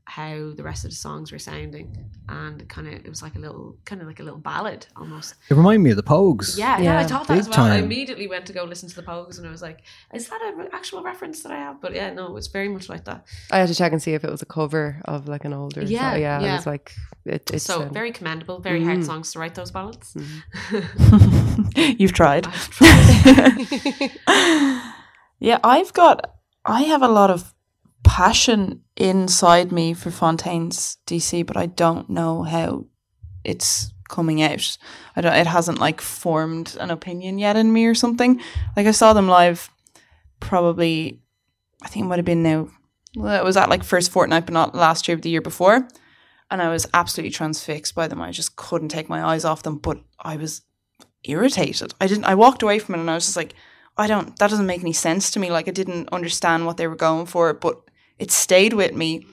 how 0.08 0.52
the 0.54 0.62
rest 0.62 0.84
of 0.84 0.90
the 0.90 0.96
songs 0.96 1.32
were 1.32 1.38
sounding, 1.38 1.96
and 2.28 2.66
kind 2.68 2.86
of 2.86 2.94
it 2.94 3.08
was 3.08 3.22
like 3.22 3.34
a 3.34 3.38
little 3.40 3.76
kind 3.84 4.00
of 4.00 4.06
like 4.06 4.20
a 4.20 4.22
little 4.22 4.38
ballad 4.38 4.86
almost. 4.96 5.34
It 5.50 5.54
reminded 5.54 5.82
me 5.82 5.90
of 5.90 5.96
the 5.96 6.02
Pogues. 6.04 6.56
Yeah, 6.56 6.78
yeah, 6.78 6.98
I 6.98 7.04
thought 7.04 7.26
that 7.26 7.34
Big 7.34 7.40
as 7.40 7.48
well. 7.48 7.66
I 7.66 7.78
immediately 7.78 8.28
went 8.28 8.46
to 8.46 8.52
go 8.52 8.64
listen 8.64 8.88
to 8.88 8.94
the 8.94 9.02
Pogues, 9.02 9.38
and 9.38 9.46
I 9.46 9.50
was 9.50 9.62
like, 9.62 9.80
"Is 10.14 10.28
that 10.28 10.40
an 10.42 10.68
actual 10.72 11.02
reference 11.02 11.42
that 11.42 11.50
I 11.52 11.56
have?" 11.56 11.80
But 11.80 11.94
yeah, 11.94 12.12
no, 12.12 12.36
it's 12.36 12.46
very 12.46 12.68
much 12.68 12.88
like 12.88 13.04
that. 13.06 13.26
I 13.50 13.58
had 13.58 13.68
to 13.68 13.74
check 13.74 13.92
and 13.92 14.00
see 14.00 14.14
if 14.14 14.22
it 14.24 14.30
was 14.30 14.42
a 14.42 14.46
cover 14.46 15.00
of 15.06 15.26
like 15.28 15.44
an 15.44 15.52
older. 15.52 15.82
Yeah, 15.82 16.12
so, 16.12 16.16
yeah. 16.18 16.40
yeah. 16.40 16.52
I 16.52 16.56
was 16.56 16.66
like, 16.66 16.92
it, 17.24 17.50
it's 17.52 17.64
so 17.64 17.82
um, 17.82 17.92
very 17.92 18.12
commendable, 18.12 18.60
very 18.60 18.84
hard 18.84 18.98
Mm. 18.98 19.06
songs 19.06 19.32
to 19.32 19.40
write 19.40 19.54
those 19.56 19.72
ballads. 19.72 20.16
You've 21.76 22.12
tried. 22.12 22.46
yeah, 25.40 25.58
I've 25.64 25.92
got. 25.92 26.32
I 26.64 26.82
have 26.82 27.02
a 27.02 27.08
lot 27.08 27.30
of 27.30 27.52
passion 28.06 28.82
inside 28.96 29.72
me 29.72 29.92
for 29.92 30.10
Fontaines 30.10 30.96
DC, 31.06 31.44
but 31.44 31.56
I 31.56 31.66
don't 31.66 32.08
know 32.08 32.44
how 32.44 32.86
it's 33.44 33.92
coming 34.08 34.40
out. 34.42 34.78
I 35.16 35.20
don't. 35.20 35.34
It 35.34 35.46
hasn't 35.46 35.80
like 35.80 36.00
formed 36.00 36.76
an 36.80 36.90
opinion 36.90 37.38
yet 37.38 37.56
in 37.56 37.72
me 37.72 37.84
or 37.86 37.94
something. 37.94 38.40
Like 38.76 38.86
I 38.86 38.92
saw 38.92 39.12
them 39.12 39.28
live, 39.28 39.70
probably. 40.40 41.20
I 41.82 41.88
think 41.88 42.04
it 42.06 42.08
might 42.08 42.18
have 42.18 42.24
been 42.24 42.42
now. 42.42 42.68
Well, 43.16 43.38
it 43.38 43.44
was 43.44 43.56
at 43.56 43.68
like 43.68 43.84
first 43.84 44.10
fortnight, 44.10 44.46
but 44.46 44.54
not 44.54 44.74
last 44.74 45.08
year, 45.08 45.16
but 45.16 45.22
the 45.22 45.30
year 45.30 45.42
before. 45.42 45.88
And 46.50 46.62
I 46.62 46.68
was 46.68 46.86
absolutely 46.94 47.32
transfixed 47.32 47.94
by 47.94 48.06
them. 48.06 48.22
I 48.22 48.30
just 48.30 48.56
couldn't 48.56 48.88
take 48.88 49.08
my 49.08 49.22
eyes 49.22 49.44
off 49.44 49.64
them. 49.64 49.78
But 49.78 49.98
I 50.18 50.36
was 50.36 50.62
irritated. 51.24 51.92
I 52.00 52.06
didn't. 52.06 52.24
I 52.24 52.36
walked 52.36 52.62
away 52.62 52.78
from 52.78 52.94
it 52.94 53.00
and 53.00 53.10
I 53.10 53.14
was 53.14 53.26
just 53.26 53.36
like, 53.36 53.54
I 53.96 54.06
don't. 54.06 54.38
That 54.38 54.50
doesn't 54.50 54.66
make 54.66 54.80
any 54.80 54.92
sense 54.92 55.30
to 55.32 55.40
me. 55.40 55.50
Like 55.50 55.66
I 55.68 55.72
didn't 55.72 56.08
understand 56.10 56.66
what 56.66 56.76
they 56.76 56.86
were 56.86 56.96
going 56.96 57.26
for, 57.26 57.52
but 57.52 57.82
it 58.18 58.30
stayed 58.30 58.72
with 58.72 58.94
me. 58.94 59.26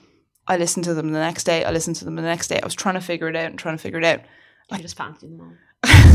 I 0.46 0.56
listened 0.56 0.84
to 0.84 0.94
them 0.94 1.12
the 1.12 1.18
next 1.18 1.44
day. 1.44 1.64
I 1.64 1.70
listened 1.70 1.96
to 1.96 2.04
them 2.04 2.16
the 2.16 2.22
next 2.22 2.48
day. 2.48 2.60
I 2.60 2.66
was 2.66 2.74
trying 2.74 2.94
to 2.94 3.00
figure 3.00 3.28
it 3.28 3.36
out 3.36 3.50
and 3.50 3.58
trying 3.58 3.76
to 3.76 3.82
figure 3.82 3.98
it 3.98 4.04
out. 4.04 4.20
I 4.70 4.78
just 4.78 4.96
fancied 4.96 5.30
them 5.30 5.40
all. 5.40 5.90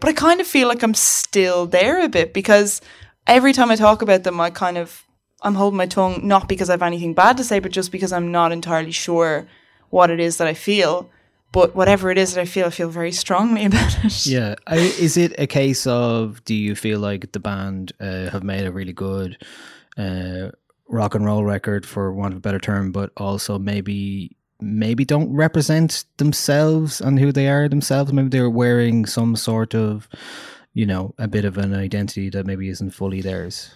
But 0.00 0.10
I 0.10 0.12
kind 0.12 0.40
of 0.40 0.46
feel 0.46 0.68
like 0.68 0.82
I'm 0.82 0.94
still 0.94 1.66
there 1.66 2.04
a 2.04 2.08
bit 2.08 2.32
because 2.32 2.80
every 3.26 3.52
time 3.52 3.70
I 3.70 3.76
talk 3.76 4.02
about 4.02 4.24
them, 4.24 4.40
I 4.40 4.50
kind 4.50 4.78
of 4.78 5.04
I'm 5.42 5.54
holding 5.54 5.76
my 5.76 5.86
tongue 5.86 6.26
not 6.26 6.48
because 6.48 6.70
I 6.70 6.74
have 6.74 6.82
anything 6.82 7.14
bad 7.14 7.36
to 7.36 7.44
say, 7.44 7.58
but 7.58 7.72
just 7.72 7.92
because 7.92 8.12
I'm 8.12 8.32
not 8.32 8.52
entirely 8.52 8.92
sure 8.92 9.46
what 9.90 10.10
it 10.10 10.20
is 10.20 10.38
that 10.38 10.46
I 10.46 10.54
feel. 10.54 11.10
But 11.52 11.74
whatever 11.74 12.10
it 12.10 12.18
is 12.18 12.34
that 12.34 12.40
I 12.40 12.44
feel, 12.44 12.66
I 12.66 12.70
feel 12.70 12.88
very 12.88 13.12
strongly 13.12 13.64
about 13.70 14.04
it. 14.04 14.26
Yeah. 14.26 14.56
I, 14.66 14.76
is 14.76 15.16
it 15.16 15.34
a 15.38 15.46
case 15.46 15.86
of 15.86 16.44
do 16.44 16.54
you 16.54 16.74
feel 16.74 17.00
like 17.00 17.32
the 17.32 17.40
band 17.40 17.92
uh, 18.00 18.30
have 18.30 18.42
made 18.42 18.66
a 18.66 18.72
really 18.72 18.92
good 18.92 19.38
uh, 19.96 20.50
rock 20.88 21.14
and 21.14 21.24
roll 21.24 21.44
record, 21.44 21.86
for 21.86 22.12
want 22.12 22.34
of 22.34 22.38
a 22.38 22.40
better 22.40 22.58
term, 22.58 22.92
but 22.92 23.10
also 23.16 23.58
maybe 23.58 24.36
maybe 24.58 25.04
don't 25.04 25.32
represent 25.34 26.04
themselves 26.16 27.00
and 27.00 27.18
who 27.18 27.32
they 27.32 27.48
are 27.48 27.68
themselves? 27.68 28.12
Maybe 28.12 28.28
they're 28.28 28.48
wearing 28.48 29.04
some 29.04 29.36
sort 29.36 29.74
of, 29.74 30.08
you 30.72 30.86
know, 30.86 31.14
a 31.18 31.28
bit 31.28 31.44
of 31.44 31.58
an 31.58 31.74
identity 31.74 32.30
that 32.30 32.46
maybe 32.46 32.68
isn't 32.68 32.92
fully 32.92 33.20
theirs. 33.20 33.74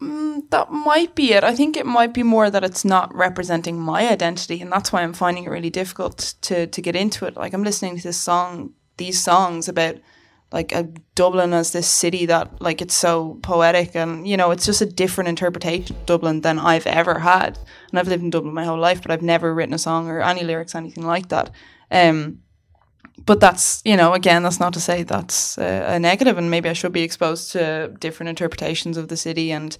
Mm, 0.00 0.48
that 0.50 0.70
might 0.70 1.14
be 1.14 1.32
it. 1.34 1.44
I 1.44 1.54
think 1.54 1.76
it 1.76 1.84
might 1.84 2.14
be 2.14 2.22
more 2.22 2.50
that 2.50 2.64
it's 2.64 2.84
not 2.84 3.14
representing 3.14 3.78
my 3.78 4.08
identity, 4.08 4.60
and 4.62 4.72
that's 4.72 4.92
why 4.92 5.02
I'm 5.02 5.12
finding 5.12 5.44
it 5.44 5.50
really 5.50 5.70
difficult 5.70 6.34
to 6.42 6.66
to 6.66 6.82
get 6.82 6.96
into 6.96 7.26
it. 7.26 7.36
Like 7.36 7.52
I'm 7.52 7.62
listening 7.62 7.98
to 7.98 8.02
this 8.02 8.16
song, 8.16 8.72
these 8.96 9.22
songs 9.22 9.68
about 9.68 9.96
like 10.52 10.72
a 10.72 10.88
Dublin 11.14 11.52
as 11.52 11.72
this 11.72 11.88
city 11.88 12.26
that 12.26 12.60
like 12.60 12.82
it's 12.82 12.94
so 12.94 13.38
poetic, 13.42 13.94
and 13.94 14.26
you 14.26 14.36
know 14.36 14.50
it's 14.50 14.66
just 14.66 14.80
a 14.80 14.86
different 14.86 15.28
interpretation 15.28 15.96
of 15.96 16.06
Dublin 16.06 16.40
than 16.40 16.58
I've 16.58 16.86
ever 16.86 17.18
had. 17.20 17.58
And 17.90 17.98
I've 17.98 18.08
lived 18.08 18.22
in 18.22 18.30
Dublin 18.30 18.54
my 18.54 18.64
whole 18.64 18.78
life, 18.78 19.02
but 19.02 19.10
I've 19.10 19.22
never 19.22 19.54
written 19.54 19.74
a 19.74 19.78
song 19.78 20.08
or 20.08 20.20
any 20.20 20.42
lyrics, 20.42 20.74
anything 20.74 21.06
like 21.06 21.28
that. 21.28 21.50
Um, 21.90 22.40
but 23.26 23.40
that's 23.40 23.82
you 23.84 23.96
know 23.96 24.14
again 24.14 24.42
that's 24.42 24.60
not 24.60 24.72
to 24.72 24.80
say 24.80 25.02
that's 25.02 25.58
a, 25.58 25.94
a 25.94 25.98
negative 25.98 26.38
and 26.38 26.50
maybe 26.50 26.70
i 26.70 26.72
should 26.72 26.92
be 26.92 27.02
exposed 27.02 27.52
to 27.52 27.94
different 28.00 28.30
interpretations 28.30 28.96
of 28.96 29.08
the 29.08 29.16
city 29.16 29.52
and 29.52 29.76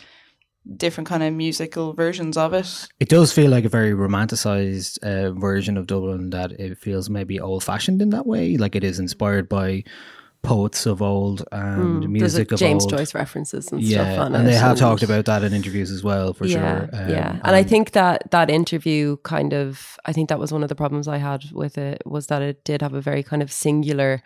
different 0.76 1.08
kind 1.08 1.22
of 1.22 1.32
musical 1.32 1.94
versions 1.94 2.36
of 2.36 2.52
it 2.52 2.86
It 3.00 3.08
does 3.08 3.32
feel 3.32 3.50
like 3.50 3.64
a 3.64 3.68
very 3.68 3.92
romanticized 3.92 4.98
uh, 5.02 5.32
version 5.32 5.76
of 5.78 5.86
Dublin 5.86 6.30
that 6.30 6.52
it 6.52 6.78
feels 6.78 7.08
maybe 7.08 7.40
old 7.40 7.64
fashioned 7.64 8.02
in 8.02 8.10
that 8.10 8.26
way. 8.26 8.58
Like 8.58 8.76
it 8.76 8.84
is 8.84 8.98
inspired 8.98 9.48
by 9.48 9.84
poets 10.42 10.86
of 10.86 11.02
old 11.02 11.44
and 11.52 12.02
Mm, 12.04 12.08
music 12.10 12.50
of 12.52 12.58
James 12.58 12.84
old. 12.84 12.90
Joyce 12.92 13.14
references 13.14 13.70
and 13.70 13.82
yeah, 13.82 14.04
stuff 14.12 14.26
on 14.26 14.34
and 14.34 14.46
it. 14.46 14.50
they 14.50 14.56
have 14.56 14.70
and- 14.70 14.78
talked 14.78 15.02
about 15.02 15.26
that 15.26 15.44
in 15.44 15.52
interviews 15.52 15.90
as 15.90 16.02
well, 16.02 16.32
for 16.32 16.46
yeah, 16.46 16.86
sure. 16.86 16.88
Um, 17.02 17.10
yeah, 17.10 17.38
and 17.44 17.54
I 17.56 17.62
think 17.62 17.92
that 17.92 18.30
that 18.30 18.48
interview 18.48 19.18
kind 19.22 19.52
of, 19.52 19.98
I 20.06 20.12
think 20.12 20.28
that 20.30 20.38
was 20.38 20.50
one 20.52 20.62
of 20.62 20.68
the 20.70 20.74
problems 20.74 21.06
I 21.08 21.18
had 21.18 21.50
with 21.52 21.76
it 21.76 22.02
was 22.06 22.28
that 22.28 22.40
it 22.42 22.64
did 22.64 22.80
have 22.82 22.94
a 22.94 23.00
very 23.02 23.22
kind 23.22 23.42
of 23.42 23.52
singular 23.52 24.22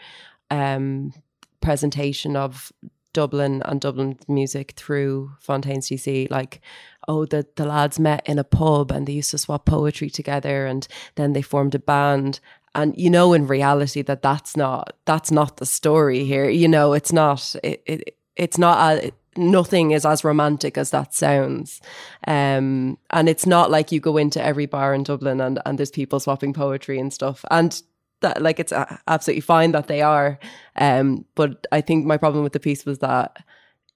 um, 0.51 1.13
presentation 1.61 2.37
of 2.37 2.71
Dublin 3.13 3.63
and 3.65 3.81
Dublin 3.81 4.19
music 4.29 4.73
through 4.77 5.33
Fontaines 5.41 5.89
DC. 5.89 6.31
Like, 6.31 6.61
oh, 7.09 7.25
the 7.27 7.47
the 7.57 7.65
lads 7.65 7.99
met 8.01 8.23
in 8.27 8.39
a 8.39 8.45
pub 8.45 8.91
and 8.91 9.07
they 9.07 9.13
used 9.13 9.31
to 9.31 9.39
swap 9.39 9.67
poetry 9.67 10.11
together, 10.11 10.67
and 10.67 10.87
then 11.15 11.33
they 11.33 11.43
formed 11.43 11.75
a 11.75 11.79
band. 11.79 12.41
And 12.75 12.95
you 12.97 13.11
know, 13.11 13.33
in 13.33 13.47
reality, 13.47 14.03
that 14.03 14.23
that's 14.23 14.57
not 14.57 14.97
that's 15.05 15.31
not 15.31 15.59
the 15.59 15.67
story 15.67 16.25
here. 16.25 16.49
You 16.49 16.69
know, 16.69 16.93
it's 16.93 17.13
not. 17.13 17.55
It, 17.63 17.83
it 17.87 18.17
it's 18.37 18.59
not. 18.59 19.05
A, 19.05 19.13
nothing 19.37 19.91
is 19.91 20.07
as 20.07 20.25
romantic 20.25 20.79
as 20.79 20.91
that 20.91 21.15
sounds. 21.15 21.81
Um, 22.27 22.99
and 23.11 23.29
it's 23.29 23.47
not 23.47 23.71
like 23.71 23.93
you 23.93 24.01
go 24.01 24.17
into 24.17 24.43
every 24.43 24.67
bar 24.67 24.95
in 24.95 25.03
Dublin 25.03 25.41
and, 25.41 25.61
and 25.67 25.79
there's 25.79 25.91
people 25.91 26.21
swapping 26.21 26.53
poetry 26.53 26.99
and 26.99 27.13
stuff. 27.13 27.45
And 27.51 27.81
that, 28.21 28.43
like, 28.43 28.61
it's 28.61 28.73
absolutely 29.09 29.41
fine 29.41 29.73
that 29.73 29.89
they 29.89 30.03
are. 30.03 30.39
Um, 30.77 31.25
but 31.35 31.67
I 31.73 31.81
think 31.81 32.07
my 32.07 32.17
problem 32.17 32.45
with 32.45 32.53
the 32.53 32.61
piece 32.61 32.87
was 32.87 32.99
that 33.01 33.45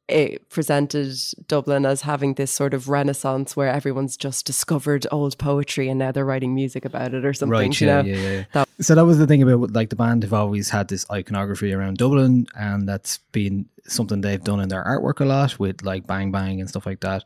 it 0.08 0.48
presented 0.48 1.14
Dublin 1.48 1.84
as 1.84 2.02
having 2.02 2.34
this 2.34 2.50
sort 2.50 2.72
of 2.74 2.88
renaissance 2.88 3.54
where 3.56 3.68
everyone's 3.68 4.16
just 4.16 4.46
discovered 4.46 5.06
old 5.10 5.36
poetry 5.38 5.88
and 5.88 5.98
now 5.98 6.12
they're 6.12 6.24
writing 6.24 6.54
music 6.54 6.84
about 6.84 7.12
it 7.14 7.24
or 7.24 7.32
something. 7.34 7.52
Right, 7.52 7.80
you 7.80 7.86
yeah, 7.86 8.02
know? 8.02 8.08
yeah, 8.08 8.16
yeah. 8.16 8.44
That- 8.52 8.68
so 8.80 8.94
that 8.94 9.04
was 9.04 9.18
the 9.18 9.26
thing 9.26 9.42
about 9.42 9.72
like 9.72 9.90
the 9.90 9.96
band 9.96 10.22
have 10.22 10.32
always 10.32 10.70
had 10.70 10.86
this 10.88 11.04
iconography 11.10 11.72
around 11.72 11.98
Dublin, 11.98 12.46
and 12.54 12.88
that's 12.88 13.18
been 13.32 13.66
something 13.88 14.20
they've 14.20 14.42
done 14.44 14.60
in 14.60 14.68
their 14.68 14.84
artwork 14.84 15.18
a 15.20 15.24
lot 15.24 15.58
with 15.58 15.82
like 15.82 16.06
Bang 16.06 16.30
Bang 16.30 16.60
and 16.60 16.68
stuff 16.68 16.86
like 16.86 17.00
that. 17.00 17.24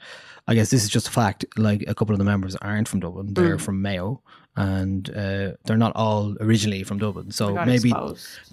I 0.48 0.54
guess 0.54 0.70
this 0.70 0.82
is 0.82 0.88
just 0.88 1.08
a 1.08 1.10
fact. 1.10 1.44
Like 1.58 1.84
a 1.86 1.94
couple 1.94 2.14
of 2.14 2.18
the 2.18 2.24
members 2.24 2.56
aren't 2.56 2.88
from 2.88 3.00
Dublin; 3.00 3.34
they're 3.34 3.56
Mm. 3.58 3.60
from 3.60 3.82
Mayo, 3.82 4.22
and 4.54 5.08
uh, 5.16 5.52
they're 5.64 5.78
not 5.78 5.92
all 5.96 6.36
originally 6.40 6.82
from 6.82 6.98
Dublin. 6.98 7.30
So 7.30 7.54
maybe 7.64 7.92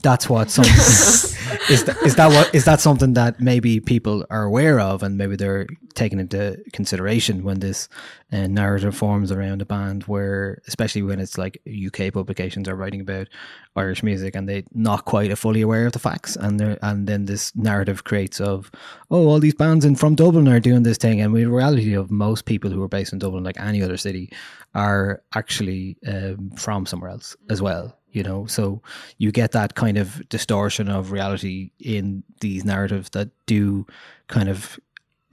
that's 0.02 0.30
what 0.30 0.50
some 0.50 0.64
is. 1.70 1.84
That, 1.84 1.98
is 2.06 2.16
that 2.16 2.28
what 2.30 2.56
is 2.56 2.64
that 2.66 2.80
something 2.80 3.14
that 3.14 3.42
maybe 3.42 3.82
people 3.82 4.26
are 4.30 4.44
aware 4.44 4.80
of, 4.80 5.04
and 5.04 5.18
maybe 5.18 5.36
they're 5.36 5.68
taking 5.96 6.20
into 6.20 6.58
consideration 6.72 7.44
when 7.44 7.60
this 7.60 7.90
uh, 8.32 8.48
narrative 8.48 8.96
forms 8.96 9.30
around 9.30 9.62
a 9.62 9.66
band, 9.66 10.04
where 10.04 10.62
especially 10.68 11.02
when 11.02 11.20
it's 11.20 11.38
like 11.38 11.62
UK 11.68 12.14
publications 12.14 12.70
are 12.70 12.76
writing 12.76 13.02
about 13.02 13.28
Irish 13.76 14.02
music, 14.02 14.36
and 14.36 14.48
they're 14.48 14.64
not 14.74 15.04
quite 15.04 15.38
fully 15.38 15.62
aware 15.62 15.86
of 15.86 15.92
the 15.92 16.00
facts, 16.00 16.38
and 16.38 16.62
they 16.62 16.78
and 16.82 17.08
then 17.08 17.26
this 17.26 17.54
narrative 17.58 18.06
creates 18.06 18.40
of 18.40 18.72
oh, 19.12 19.28
all 19.28 19.40
these 19.40 19.56
bands 19.56 19.84
in 19.84 19.96
from 19.96 20.16
Dublin 20.16 20.48
are 20.48 20.62
doing 20.62 20.84
this 20.84 20.98
thing, 20.98 21.20
and 21.20 21.36
the 21.36 21.46
reality 21.46 21.94
of 21.94 22.10
most 22.10 22.46
people 22.46 22.72
who 22.72 22.82
are 22.82 22.88
based 22.88 23.12
in 23.12 23.20
Dublin, 23.20 23.44
like 23.44 23.60
any 23.60 23.84
other 23.84 23.98
city, 23.98 24.32
are 24.76 25.22
actually 25.36 25.98
um, 26.08 26.52
from 26.52 26.86
somewhere 26.86 27.10
else 27.10 27.36
as 27.50 27.62
well 27.62 27.96
you 28.12 28.24
know 28.24 28.46
so 28.46 28.82
you 29.18 29.32
get 29.32 29.52
that 29.52 29.76
kind 29.76 29.98
of 29.98 30.28
distortion 30.30 30.90
of 30.90 31.12
reality 31.12 31.72
in 31.80 32.24
these 32.42 32.64
narratives 32.66 33.10
that 33.12 33.30
do 33.46 33.86
kind 34.28 34.50
of 34.50 34.80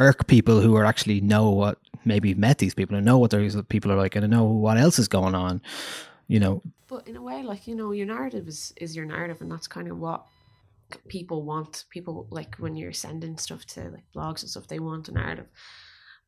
irk 0.00 0.26
people 0.26 0.60
who 0.60 0.76
are 0.76 0.84
actually 0.84 1.20
know 1.20 1.50
what 1.50 1.78
maybe 2.04 2.34
met 2.34 2.58
these 2.58 2.74
people 2.74 2.96
and 2.96 3.04
know 3.04 3.18
what 3.18 3.30
these 3.30 3.56
people 3.68 3.90
are 3.90 3.96
like 3.96 4.14
and 4.14 4.28
know 4.30 4.44
what 4.44 4.76
else 4.76 4.98
is 4.98 5.08
going 5.08 5.34
on 5.34 5.60
you 6.28 6.40
know 6.40 6.62
But 6.88 7.08
in 7.08 7.16
a 7.16 7.22
way, 7.22 7.42
like 7.42 7.66
you 7.66 7.74
know, 7.74 7.92
your 7.92 8.06
narrative 8.06 8.46
is 8.46 8.72
is 8.76 8.94
your 8.94 9.06
narrative, 9.06 9.40
and 9.40 9.50
that's 9.50 9.66
kind 9.66 9.88
of 9.88 9.98
what 9.98 10.24
people 11.08 11.42
want. 11.42 11.84
People 11.90 12.26
like 12.30 12.56
when 12.56 12.76
you're 12.76 12.92
sending 12.92 13.38
stuff 13.38 13.64
to 13.66 13.90
like 13.90 14.04
blogs 14.14 14.42
and 14.42 14.50
stuff, 14.50 14.68
they 14.68 14.78
want 14.78 15.08
a 15.08 15.12
narrative. 15.12 15.46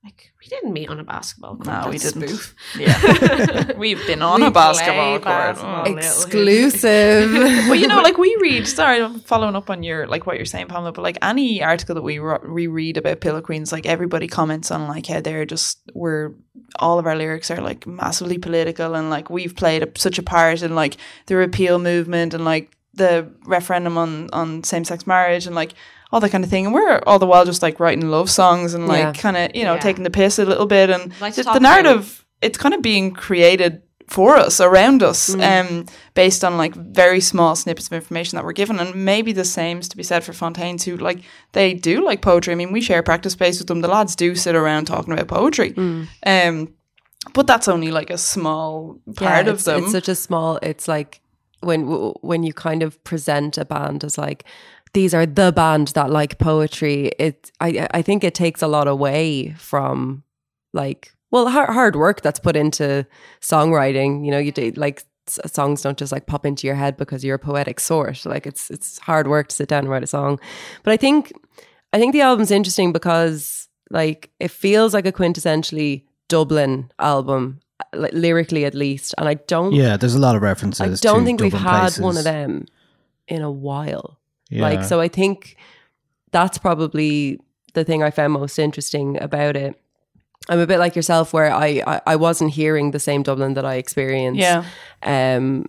Like 0.04 0.32
we 0.40 0.46
didn't 0.46 0.72
meet 0.72 0.88
on 0.88 1.00
a 1.00 1.04
basketball 1.04 1.56
court. 1.56 1.66
No, 1.66 1.88
we 1.90 1.98
didn't. 1.98 2.28
Spoof. 2.28 2.54
Yeah. 2.78 3.72
We've 3.76 4.04
been 4.06 4.22
on 4.22 4.40
We 4.40 4.46
a 4.46 4.50
basketball 4.50 5.14
court. 5.18 5.24
basketball, 5.24 5.84
Oh. 5.88 5.96
Exclusive. 5.96 7.32
well, 7.32 7.74
you 7.74 7.88
know, 7.88 8.00
like 8.02 8.16
we 8.16 8.36
read. 8.40 8.66
Sorry, 8.68 9.02
I'm 9.02 9.18
following 9.20 9.56
up 9.56 9.68
on 9.70 9.82
your 9.82 10.06
like 10.06 10.24
what 10.24 10.36
you're 10.36 10.46
saying, 10.46 10.68
Pamela. 10.68 10.92
But 10.92 11.02
like 11.02 11.18
any 11.20 11.62
article 11.62 11.96
that 11.96 12.02
we 12.02 12.20
ro- 12.20 12.38
reread 12.42 12.96
about 12.96 13.20
Pillow 13.20 13.40
Queens, 13.40 13.72
like 13.72 13.86
everybody 13.86 14.28
comments 14.28 14.70
on 14.70 14.86
like 14.86 15.06
how 15.06 15.20
they're 15.20 15.44
just 15.44 15.80
we're 15.94 16.32
all 16.78 16.98
of 17.00 17.06
our 17.06 17.16
lyrics 17.16 17.50
are 17.50 17.60
like 17.60 17.86
massively 17.86 18.38
political, 18.38 18.94
and 18.94 19.10
like 19.10 19.30
we've 19.30 19.56
played 19.56 19.82
a, 19.82 19.88
such 19.98 20.18
a 20.18 20.22
part 20.22 20.62
in 20.62 20.74
like 20.76 20.96
the 21.26 21.34
repeal 21.36 21.78
movement 21.80 22.34
and 22.34 22.44
like 22.44 22.70
the 22.94 23.28
referendum 23.46 23.98
on 23.98 24.28
on 24.32 24.62
same 24.64 24.84
sex 24.84 25.06
marriage 25.06 25.46
and 25.46 25.54
like 25.56 25.74
all 26.12 26.20
that 26.20 26.30
kind 26.30 26.44
of 26.44 26.50
thing. 26.50 26.64
And 26.66 26.74
we're 26.74 27.00
all 27.06 27.18
the 27.18 27.26
while 27.26 27.44
just 27.44 27.62
like 27.62 27.78
writing 27.80 28.08
love 28.10 28.30
songs 28.30 28.74
and 28.74 28.86
like 28.88 28.98
Yeah. 29.00 29.12
kind 29.12 29.36
of 29.36 29.50
you 29.54 29.64
know 29.64 29.74
Yeah. 29.74 29.80
taking 29.80 30.04
the 30.04 30.10
piss 30.10 30.38
a 30.38 30.44
little 30.44 30.66
bit 30.66 30.90
and 30.90 31.12
Like 31.20 31.34
the, 31.34 31.42
the 31.44 31.60
narrative 31.60 32.24
it's 32.40 32.56
kind 32.58 32.74
of 32.74 32.82
being 32.82 33.12
created 33.12 33.82
for 34.06 34.36
us 34.38 34.58
around 34.58 35.02
us 35.02 35.34
um 35.34 35.84
based 36.14 36.42
on 36.42 36.56
like 36.56 36.74
very 36.74 37.20
small 37.20 37.54
snippets 37.54 37.88
of 37.88 37.92
information 37.92 38.36
that 38.36 38.44
we're 38.44 38.54
given 38.54 38.78
and 38.80 38.94
maybe 39.04 39.32
the 39.32 39.44
same 39.44 39.80
is 39.80 39.88
to 39.88 39.98
be 39.98 40.02
said 40.02 40.24
for 40.24 40.32
Fontaines 40.32 40.82
who 40.84 40.96
like 40.96 41.18
they 41.52 41.74
do 41.74 42.02
like 42.02 42.22
poetry 42.22 42.52
I 42.52 42.56
mean 42.56 42.72
we 42.72 42.80
share 42.80 43.02
practice 43.02 43.34
space 43.34 43.58
with 43.58 43.68
them 43.68 43.82
the 43.82 43.88
lads 43.88 44.16
do 44.16 44.34
sit 44.34 44.54
around 44.54 44.86
talking 44.86 45.12
about 45.12 45.28
poetry 45.28 45.74
um 46.24 46.72
but 47.34 47.46
that's 47.46 47.68
only 47.68 47.90
like 47.90 48.08
a 48.08 48.16
small 48.16 48.98
part 49.16 49.44
Yeah, 49.46 49.52
of 49.52 49.64
them 49.64 49.82
It's 49.82 49.92
such 49.92 50.08
a 50.08 50.14
small. 50.14 50.58
It's 50.62 50.88
like 50.88 51.20
when 51.60 51.82
when 52.22 52.44
you 52.44 52.54
kind 52.54 52.82
of 52.82 53.02
present 53.04 53.58
a 53.58 53.64
band 53.64 54.04
as 54.04 54.16
like 54.16 54.44
these 54.92 55.14
are 55.14 55.26
the 55.26 55.52
band 55.52 55.88
that 55.88 56.10
like 56.10 56.38
poetry. 56.38 57.12
It 57.18 57.50
I 57.60 57.88
I 57.92 58.02
think 58.02 58.24
it 58.24 58.34
takes 58.34 58.62
a 58.62 58.68
lot 58.68 58.88
away 58.88 59.54
from 59.58 60.22
like 60.72 61.12
well 61.30 61.48
hard, 61.48 61.70
hard 61.70 61.96
work 61.96 62.22
that's 62.22 62.40
put 62.40 62.56
into 62.56 63.06
songwriting. 63.40 64.24
You 64.24 64.30
know, 64.30 64.38
you 64.38 64.52
do 64.52 64.72
like 64.76 65.04
songs 65.28 65.82
don't 65.82 65.98
just 65.98 66.12
like 66.12 66.26
pop 66.26 66.46
into 66.46 66.66
your 66.66 66.76
head 66.76 66.96
because 66.96 67.24
you're 67.24 67.36
a 67.36 67.38
poetic 67.38 67.80
sort. 67.80 68.24
Like 68.24 68.46
it's 68.46 68.70
it's 68.70 68.98
hard 68.98 69.28
work 69.28 69.48
to 69.48 69.54
sit 69.54 69.68
down 69.68 69.80
and 69.80 69.90
write 69.90 70.02
a 70.02 70.06
song. 70.06 70.40
But 70.82 70.92
I 70.92 70.96
think 70.96 71.32
I 71.92 71.98
think 71.98 72.12
the 72.12 72.22
album's 72.22 72.50
interesting 72.50 72.92
because 72.92 73.68
like 73.90 74.30
it 74.40 74.50
feels 74.50 74.94
like 74.94 75.06
a 75.06 75.12
quintessentially 75.12 76.04
Dublin 76.28 76.90
album, 76.98 77.60
uh, 77.80 77.98
like, 77.98 78.12
lyrically 78.12 78.64
at 78.64 78.74
least. 78.74 79.14
And 79.18 79.28
I 79.28 79.34
don't 79.34 79.72
yeah 79.72 79.96
there's 79.96 80.14
a 80.14 80.20
lot 80.20 80.36
of 80.36 80.42
references 80.42 80.80
I 80.80 81.08
don't 81.08 81.24
think 81.24 81.40
we've 81.40 81.52
had 81.52 81.80
places. 81.80 82.00
one 82.00 82.16
of 82.16 82.24
them 82.24 82.66
in 83.26 83.42
a 83.42 83.50
while. 83.50 84.17
Like 84.50 84.84
so 84.84 85.00
I 85.00 85.08
think 85.08 85.56
that's 86.30 86.58
probably 86.58 87.38
the 87.74 87.84
thing 87.84 88.02
I 88.02 88.10
found 88.10 88.32
most 88.32 88.58
interesting 88.58 89.20
about 89.20 89.56
it. 89.56 89.80
I'm 90.48 90.60
a 90.60 90.66
bit 90.66 90.78
like 90.78 90.96
yourself 90.96 91.32
where 91.32 91.52
I, 91.52 91.82
I, 91.86 92.00
I 92.06 92.16
wasn't 92.16 92.52
hearing 92.52 92.92
the 92.92 93.00
same 93.00 93.22
Dublin 93.22 93.54
that 93.54 93.64
I 93.64 93.74
experienced. 93.74 94.40
Yeah. 94.40 94.64
Um 95.02 95.66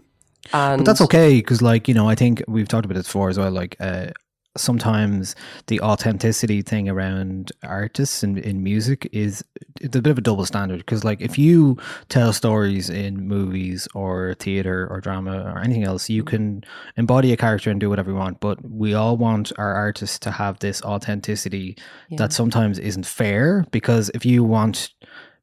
and 0.54 0.80
But 0.80 0.86
that's 0.86 1.02
okay 1.02 1.36
because, 1.36 1.62
like 1.62 1.88
you 1.88 1.94
know, 1.94 2.10
I 2.10 2.16
think 2.16 2.44
we've 2.48 2.68
talked 2.68 2.86
about 2.86 2.96
this 2.96 3.06
before 3.06 3.30
as 3.30 3.38
well. 3.38 3.52
Like 3.52 3.76
uh, 3.80 4.08
sometimes 4.58 5.36
the 5.68 5.80
authenticity 5.82 6.62
thing 6.62 6.90
around 6.90 7.52
artists 7.64 8.24
and 8.24 8.38
in 8.38 8.64
music 8.64 9.08
is 9.12 9.44
it's 9.80 9.96
a 9.96 10.02
bit 10.02 10.12
of 10.12 10.18
a 10.18 10.22
double 10.22 10.46
standard 10.46 10.80
because, 10.80 11.04
like, 11.04 11.22
if 11.22 11.38
you 11.38 11.78
tell 12.10 12.34
stories 12.34 12.90
in 12.90 13.28
movies 13.28 13.88
or 13.94 14.36
theater 14.40 14.88
or 14.90 15.00
drama 15.00 15.42
or 15.44 15.60
anything 15.60 15.84
else, 15.84 16.10
you 16.10 16.24
can 16.24 16.64
embody 16.98 17.32
a 17.32 17.38
character 17.38 17.70
and 17.70 17.80
do 17.80 17.90
whatever 17.90 18.12
you 18.12 18.18
want. 18.18 18.40
But 18.40 18.58
we 18.70 18.94
all 18.94 19.16
want 19.18 19.52
our 19.58 19.74
artists 19.74 20.20
to 20.20 20.32
have 20.32 20.60
this 20.60 20.82
authenticity 20.84 21.78
Yeah. 22.10 22.18
that 22.18 22.34
sometimes 22.34 22.80
isn't 22.80 23.06
fair 23.06 23.66
because 23.72 24.10
if 24.14 24.26
you 24.26 24.44
want, 24.44 24.90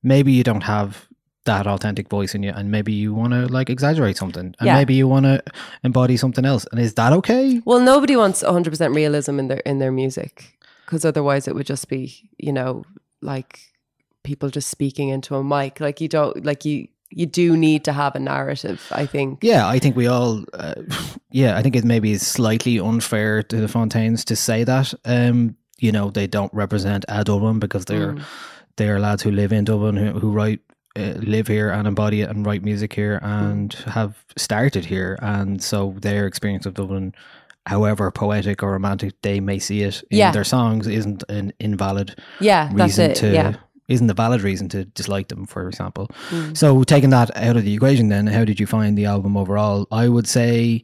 maybe 0.02 0.32
you 0.32 0.42
don't 0.42 0.62
have 0.64 1.06
that 1.46 1.66
authentic 1.66 2.08
voice 2.08 2.34
in 2.34 2.42
you 2.42 2.52
and 2.54 2.70
maybe 2.70 2.92
you 2.92 3.14
want 3.14 3.32
to 3.32 3.46
like 3.58 3.70
exaggerate 3.70 4.16
something 4.16 4.54
and 4.58 4.66
Yeah. 4.66 4.74
maybe 4.74 4.94
you 4.94 5.08
want 5.08 5.24
to 5.24 5.42
embody 5.82 6.16
something 6.16 6.44
else 6.44 6.66
and 6.70 6.78
is 6.80 6.94
that 6.94 7.12
okay 7.14 7.60
Well, 7.64 7.80
nobody 7.80 8.14
wants 8.16 8.42
100% 8.42 8.94
realism 8.94 9.38
in 9.40 9.48
their 9.48 9.62
in 9.70 9.78
their 9.78 9.92
music 9.92 10.58
because 10.84 11.04
otherwise 11.04 11.48
it 11.48 11.54
would 11.54 11.66
just 11.66 11.88
be, 11.88 12.30
you 12.38 12.52
know, 12.52 12.84
like 13.22 13.58
people 14.22 14.50
just 14.50 14.68
speaking 14.68 15.08
into 15.08 15.34
a 15.36 15.42
mic. 15.42 15.80
Like 15.80 16.00
you 16.00 16.08
don't 16.08 16.44
like 16.44 16.64
you 16.64 16.88
you 17.10 17.26
do 17.26 17.56
need 17.56 17.84
to 17.84 17.92
have 17.92 18.16
a 18.16 18.18
narrative, 18.20 18.80
I 19.02 19.06
think. 19.06 19.38
yeah 19.42 19.68
i 19.74 19.78
think 19.78 19.94
we 19.96 20.08
all 20.08 20.42
uh, 20.54 20.74
yeah 21.30 21.56
i 21.58 21.62
think 21.62 21.76
it 21.76 21.84
maybe 21.84 22.10
is 22.10 22.26
slightly 22.26 22.80
unfair 22.80 23.42
to 23.44 23.56
the 23.60 23.68
fontaines 23.68 24.24
to 24.24 24.34
say 24.34 24.64
that 24.64 24.92
um 25.04 25.54
you 25.78 25.92
know 25.92 26.10
they 26.10 26.26
don't 26.26 26.52
represent 26.54 27.04
a 27.08 27.22
dublin 27.22 27.58
because 27.60 27.84
they're 27.84 28.12
Mm. 28.14 28.22
they're 28.76 28.98
lads 29.00 29.22
who 29.22 29.30
live 29.30 29.52
in 29.56 29.64
dublin 29.64 29.96
who, 29.96 30.18
who 30.18 30.30
write 30.32 30.60
uh, 30.96 31.14
live 31.20 31.46
here 31.46 31.70
and 31.70 31.86
embody 31.86 32.20
it 32.22 32.30
and 32.30 32.46
write 32.46 32.62
music 32.64 32.92
here 32.94 33.18
and 33.22 33.72
have 33.86 34.24
started 34.36 34.84
here 34.84 35.18
and 35.22 35.62
so 35.62 35.94
their 36.00 36.26
experience 36.26 36.66
of 36.66 36.74
dublin 36.74 37.14
however 37.66 38.10
poetic 38.10 38.62
or 38.62 38.72
romantic 38.72 39.12
they 39.22 39.40
may 39.40 39.58
see 39.58 39.82
it 39.82 40.02
in 40.10 40.18
Yeah. 40.18 40.30
their 40.32 40.44
songs 40.44 40.86
isn't 40.86 41.22
an 41.28 41.52
invalid 41.58 42.14
Yeah, 42.40 42.64
that's 42.72 42.74
reason 42.98 43.10
it, 43.10 43.14
to 43.16 43.32
yeah. 43.32 43.54
isn't 43.88 44.10
a 44.10 44.14
valid 44.14 44.42
reason 44.42 44.68
to 44.70 44.84
dislike 44.84 45.28
them 45.28 45.46
for 45.46 45.68
example 45.68 46.08
Mm. 46.30 46.56
so 46.56 46.82
taking 46.84 47.10
that 47.10 47.30
out 47.36 47.56
of 47.56 47.64
the 47.64 47.74
equation 47.74 48.08
then 48.08 48.26
how 48.26 48.44
did 48.44 48.58
you 48.60 48.66
find 48.66 48.96
the 48.96 49.04
album 49.06 49.36
overall 49.36 49.86
i 49.90 50.08
would 50.08 50.26
say 50.28 50.82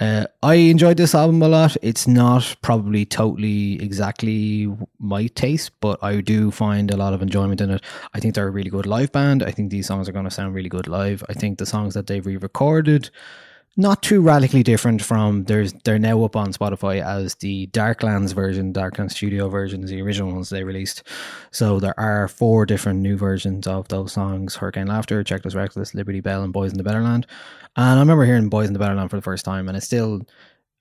uh, 0.00 0.26
I 0.42 0.54
enjoyed 0.54 0.96
this 0.96 1.14
album 1.14 1.40
a 1.42 1.48
lot. 1.48 1.76
It's 1.80 2.08
not 2.08 2.56
probably 2.62 3.04
totally 3.04 3.80
exactly 3.80 4.74
my 4.98 5.28
taste, 5.28 5.70
but 5.80 6.02
I 6.02 6.20
do 6.20 6.50
find 6.50 6.90
a 6.90 6.96
lot 6.96 7.14
of 7.14 7.22
enjoyment 7.22 7.60
in 7.60 7.70
it. 7.70 7.84
I 8.12 8.20
think 8.20 8.34
they're 8.34 8.48
a 8.48 8.50
really 8.50 8.70
good 8.70 8.86
live 8.86 9.12
band. 9.12 9.42
I 9.42 9.52
think 9.52 9.70
these 9.70 9.86
songs 9.86 10.08
are 10.08 10.12
going 10.12 10.24
to 10.24 10.30
sound 10.30 10.54
really 10.54 10.68
good 10.68 10.88
live. 10.88 11.22
I 11.28 11.32
think 11.32 11.58
the 11.58 11.66
songs 11.66 11.94
that 11.94 12.08
they've 12.08 12.26
re-recorded, 12.26 13.10
not 13.76 14.02
too 14.02 14.20
radically 14.20 14.62
different 14.62 15.02
from 15.02 15.44
there's 15.44 15.72
they're 15.84 15.98
now 15.98 16.22
up 16.24 16.36
on 16.36 16.52
Spotify 16.52 17.04
as 17.04 17.34
the 17.36 17.66
Darklands 17.68 18.32
version, 18.32 18.72
Darklands 18.72 19.12
Studio 19.12 19.48
versions, 19.48 19.90
the 19.90 20.00
original 20.00 20.32
ones 20.32 20.50
they 20.50 20.62
released. 20.62 21.02
So 21.50 21.80
there 21.80 21.98
are 21.98 22.28
four 22.28 22.66
different 22.66 23.00
new 23.00 23.16
versions 23.16 23.66
of 23.66 23.88
those 23.88 24.12
songs: 24.12 24.56
Hurricane 24.56 24.86
Laughter, 24.86 25.24
Chequeless 25.24 25.56
Reckless, 25.56 25.94
Liberty 25.94 26.20
Bell, 26.20 26.44
and 26.44 26.52
Boys 26.52 26.70
in 26.72 26.78
the 26.78 26.84
Betterland. 26.84 27.24
And 27.76 27.98
I 27.98 27.98
remember 27.98 28.24
hearing 28.24 28.48
Boys 28.48 28.68
in 28.68 28.74
the 28.74 28.78
Betterland 28.78 29.10
for 29.10 29.16
the 29.16 29.22
first 29.22 29.44
time, 29.44 29.68
and 29.68 29.76
it 29.76 29.82
still 29.82 30.22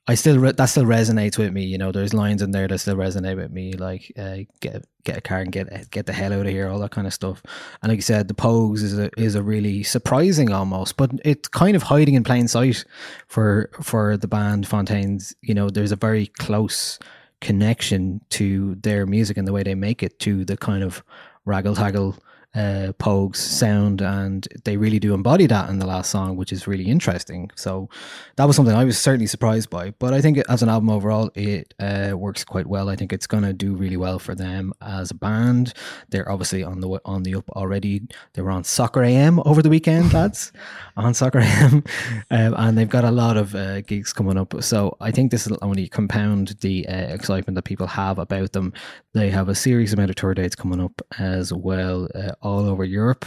I 0.05 0.15
still 0.15 0.37
re- 0.37 0.51
that 0.51 0.65
still 0.65 0.83
resonates 0.83 1.37
with 1.37 1.53
me. 1.53 1.63
You 1.63 1.77
know, 1.77 1.93
there's 1.93 2.13
lines 2.13 2.41
in 2.41 2.51
there 2.51 2.67
that 2.67 2.79
still 2.79 2.97
resonate 2.97 3.37
with 3.37 3.51
me, 3.51 3.73
like 3.73 4.11
uh, 4.17 4.39
get 4.59 4.85
get 5.05 5.17
a 5.17 5.21
car 5.21 5.39
and 5.39 5.51
get 5.51 5.89
get 5.91 6.05
the 6.07 6.13
hell 6.13 6.33
out 6.33 6.45
of 6.45 6.51
here, 6.51 6.67
all 6.67 6.79
that 6.79 6.91
kind 6.91 7.07
of 7.07 7.13
stuff. 7.13 7.41
And 7.81 7.89
like 7.89 7.97
you 7.97 8.01
said, 8.01 8.27
the 8.27 8.33
Pogues 8.33 8.83
is 8.83 8.99
a 8.99 9.09
is 9.17 9.35
a 9.35 9.43
really 9.43 9.81
surprising 9.81 10.51
almost, 10.51 10.97
but 10.97 11.11
it's 11.23 11.47
kind 11.47 11.77
of 11.77 11.83
hiding 11.83 12.15
in 12.15 12.23
plain 12.23 12.49
sight 12.49 12.83
for 13.27 13.69
for 13.81 14.17
the 14.17 14.27
band 14.27 14.67
Fontaines. 14.67 15.33
You 15.41 15.53
know, 15.53 15.69
there's 15.69 15.93
a 15.93 15.97
very 15.97 16.27
close 16.27 16.99
connection 17.39 18.19
to 18.29 18.75
their 18.75 19.05
music 19.05 19.37
and 19.37 19.47
the 19.47 19.53
way 19.53 19.63
they 19.63 19.75
make 19.75 20.03
it 20.03 20.19
to 20.19 20.43
the 20.43 20.57
kind 20.57 20.83
of 20.83 21.01
raggle 21.47 21.75
taggle 21.75 22.17
uh, 22.55 22.93
Pogues 22.99 23.37
sound, 23.37 24.01
and 24.01 24.47
they 24.63 24.77
really 24.77 24.99
do 24.99 25.13
embody 25.13 25.47
that 25.47 25.69
in 25.69 25.79
the 25.79 25.87
last 25.87 26.11
song, 26.11 26.35
which 26.35 26.51
is 26.51 26.67
really 26.67 26.85
interesting. 26.85 27.49
So 27.55 27.89
that 28.35 28.45
was 28.45 28.55
something 28.55 28.75
I 28.75 28.83
was 28.83 28.97
certainly 28.97 29.27
surprised 29.27 29.69
by. 29.69 29.91
But 29.99 30.13
I 30.13 30.21
think 30.21 30.37
as 30.49 30.61
an 30.61 30.69
album 30.69 30.89
overall, 30.89 31.31
it 31.35 31.73
uh, 31.79 32.13
works 32.15 32.43
quite 32.43 32.67
well. 32.67 32.89
I 32.89 32.95
think 32.95 33.11
it's 33.11 33.27
going 33.27 33.43
to 33.43 33.53
do 33.53 33.75
really 33.75 33.97
well 33.97 34.19
for 34.19 34.35
them 34.35 34.73
as 34.81 35.11
a 35.11 35.15
band. 35.15 35.73
They're 36.09 36.29
obviously 36.29 36.63
on 36.63 36.79
the 36.79 36.99
on 37.05 37.23
the 37.23 37.35
up 37.35 37.49
already. 37.51 38.01
They 38.33 38.41
were 38.41 38.51
on 38.51 38.63
Soccer 38.63 39.03
AM 39.03 39.39
over 39.45 39.61
the 39.61 39.69
weekend, 39.69 40.13
lads, 40.13 40.51
on 40.97 41.13
Soccer 41.13 41.39
AM, 41.39 41.83
um, 42.31 42.55
and 42.57 42.77
they've 42.77 42.89
got 42.89 43.03
a 43.03 43.11
lot 43.11 43.37
of 43.37 43.55
uh, 43.55 43.81
gigs 43.81 44.13
coming 44.13 44.37
up. 44.37 44.63
So 44.63 44.95
I 44.99 45.11
think 45.11 45.31
this 45.31 45.47
will 45.47 45.57
only 45.61 45.87
compound 45.87 46.55
the 46.61 46.87
uh, 46.87 47.13
excitement 47.13 47.55
that 47.55 47.63
people 47.63 47.87
have 47.87 48.19
about 48.19 48.51
them. 48.53 48.73
They 49.13 49.29
have 49.29 49.49
a 49.49 49.55
serious 49.55 49.93
amount 49.93 50.09
of 50.09 50.15
tour 50.15 50.33
dates 50.33 50.55
coming 50.55 50.81
up 50.81 51.01
as 51.19 51.53
well, 51.53 52.07
uh, 52.15 52.33
all 52.43 52.67
over 52.67 52.83
Europe. 52.83 53.25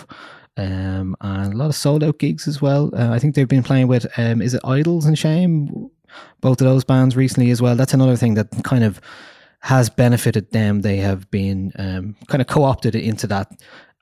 Um, 0.56 1.16
and 1.20 1.52
a 1.52 1.56
lot 1.56 1.68
of 1.68 1.74
sold 1.74 2.02
out 2.02 2.18
gigs 2.18 2.48
as 2.48 2.62
well. 2.62 2.90
Uh, 2.94 3.10
I 3.10 3.18
think 3.18 3.34
they've 3.34 3.46
been 3.46 3.62
playing 3.62 3.88
with, 3.88 4.06
um, 4.18 4.40
is 4.40 4.54
it 4.54 4.62
IDLES 4.62 5.06
and 5.06 5.18
Shame? 5.18 5.90
Both 6.40 6.60
of 6.60 6.66
those 6.66 6.84
bands 6.84 7.16
recently 7.16 7.50
as 7.50 7.60
well. 7.60 7.76
That's 7.76 7.92
another 7.92 8.16
thing 8.16 8.34
that 8.34 8.48
kind 8.64 8.84
of 8.84 9.00
has 9.60 9.90
benefited 9.90 10.52
them. 10.52 10.80
They 10.80 10.98
have 10.98 11.30
been 11.30 11.72
um, 11.78 12.16
kind 12.28 12.40
of 12.40 12.46
co 12.46 12.62
opted 12.62 12.94
into 12.94 13.26
that 13.26 13.50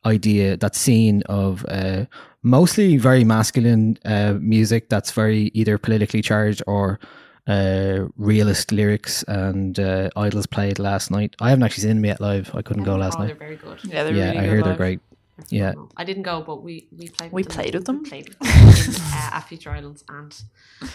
idea, 0.05 0.57
that 0.59 0.77
scene 0.77 1.23
of 1.27 1.65
uh, 1.69 2.05
mostly 2.43 2.99
very 2.99 3.25
masculine 3.25 3.99
uh, 4.05 4.35
music 4.41 4.91
that's 4.91 5.11
very 5.11 5.51
either 5.55 5.79
politically 5.79 6.23
charged 6.23 6.63
or 6.67 7.01
uh, 7.47 8.07
realist 8.17 8.73
lyrics. 8.73 9.23
And 9.29 9.79
uh, 9.79 10.11
IDLES 10.17 10.51
played 10.51 10.79
last 10.79 11.11
night. 11.11 11.35
I 11.41 11.51
haven't 11.51 11.63
actually 11.65 11.83
seen 11.83 11.97
them 11.97 12.05
yet 12.05 12.21
live. 12.21 12.55
I 12.55 12.63
couldn't 12.63 12.85
go 12.85 12.97
last 12.97 13.19
Oh, 13.19 13.27
they're 13.27 13.35
very 13.35 13.57
good. 13.57 13.79
Yeah, 13.85 14.05
they're 14.05 14.15
yeah, 14.15 14.27
really 14.27 14.39
I 14.39 14.41
good 14.41 14.49
hear 14.51 14.57
they're 14.63 14.65
live. 14.71 14.77
great. 14.77 15.01
Yeah. 15.49 15.73
I 15.97 16.05
didn't 16.05 16.23
go, 16.23 16.43
but 16.43 16.63
we 16.63 16.89
we 16.97 17.09
played. 17.09 17.33
We 17.33 17.43
with 17.43 17.49
them. 17.49 17.55
played 17.57 17.75
with 17.75 17.85
them? 17.87 18.03
We 18.03 18.09
played 18.09 18.29
with 18.29 18.39
them 18.39 18.95
in, 18.95 19.01
uh, 19.13 19.31
at 19.33 19.41
Future 19.49 19.71
Islands, 19.71 20.05
and 20.09 20.35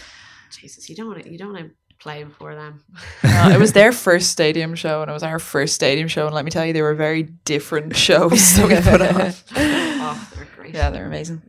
Jesus, 0.50 0.88
you 0.88 0.96
don't 0.96 1.08
want 1.08 1.22
to 1.24 1.30
you 1.30 1.36
don't 1.38 1.52
want 1.52 1.66
to 1.66 1.70
play 1.98 2.24
before 2.24 2.54
them. 2.54 2.82
No, 3.24 3.50
it 3.50 3.58
was 3.58 3.72
their 3.74 3.92
first 4.06 4.30
stadium 4.30 4.74
show, 4.74 5.02
and 5.02 5.10
it 5.10 5.14
was 5.14 5.22
our 5.22 5.38
first 5.38 5.74
stadium 5.74 6.08
show. 6.08 6.24
And 6.26 6.34
let 6.34 6.44
me 6.46 6.50
tell 6.50 6.64
you, 6.64 6.72
they 6.72 6.82
were 6.82 6.94
very 6.94 7.24
different 7.44 7.94
shows 7.96 8.56
that 8.56 8.66
we 8.68 8.76
put 8.80 9.02
on. 9.02 9.32
oh, 9.56 10.28
they're 10.34 10.48
great. 10.56 10.74
Yeah, 10.74 10.90
they're 10.90 11.06
amazing. 11.06 11.42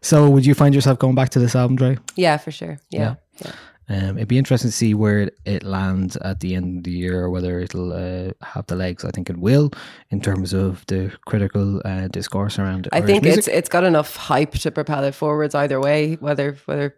So, 0.00 0.30
would 0.30 0.46
you 0.46 0.54
find 0.54 0.74
yourself 0.74 0.98
going 0.98 1.14
back 1.14 1.30
to 1.30 1.38
this 1.38 1.54
album, 1.54 1.76
Dre? 1.76 1.98
Yeah, 2.16 2.36
for 2.38 2.50
sure. 2.50 2.78
Yeah. 2.90 3.16
yeah. 3.44 3.52
Um, 3.88 4.16
it'd 4.16 4.28
be 4.28 4.38
interesting 4.38 4.70
to 4.70 4.76
see 4.76 4.94
where 4.94 5.30
it, 5.44 5.62
lands 5.62 6.16
at 6.16 6.40
the 6.40 6.54
end 6.54 6.78
of 6.78 6.84
the 6.84 6.90
year, 6.90 7.20
or 7.20 7.30
whether 7.30 7.60
it'll 7.60 7.92
uh, 7.92 8.32
have 8.42 8.66
the 8.66 8.76
legs. 8.76 9.04
I 9.04 9.10
think 9.10 9.30
it 9.30 9.36
will, 9.36 9.70
in 10.10 10.20
terms 10.20 10.52
of 10.52 10.84
the 10.86 11.12
critical 11.26 11.80
uh, 11.84 12.08
discourse 12.08 12.58
around 12.58 12.86
it. 12.86 12.94
I 12.94 13.00
think 13.00 13.24
it's 13.24 13.48
it's 13.48 13.68
got 13.68 13.84
enough 13.84 14.16
hype 14.16 14.52
to 14.52 14.70
propel 14.70 15.04
it 15.04 15.14
forwards 15.14 15.54
either 15.54 15.80
way, 15.80 16.14
whether 16.14 16.56
whether 16.66 16.96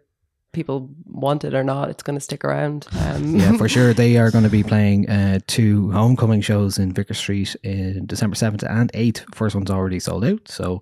people 0.51 0.89
want 1.05 1.43
it 1.43 1.53
or 1.53 1.63
not, 1.63 1.89
it's 1.89 2.03
going 2.03 2.17
to 2.17 2.21
stick 2.21 2.43
around. 2.43 2.87
Um, 3.01 3.35
yeah, 3.35 3.55
for 3.57 3.69
sure. 3.75 3.93
They 3.93 4.17
are 4.17 4.31
going 4.31 4.43
to 4.43 4.49
be 4.49 4.63
playing 4.63 5.09
uh, 5.09 5.39
two 5.47 5.91
homecoming 5.91 6.41
shows 6.41 6.79
in 6.79 6.91
Vicar 6.91 7.13
Street 7.13 7.55
in 7.63 8.05
December 8.05 8.35
7th 8.35 8.63
and 8.63 8.91
8th. 8.93 9.33
First 9.35 9.55
one's 9.55 9.69
already 9.69 9.99
sold 9.99 10.25
out. 10.25 10.47
So 10.47 10.81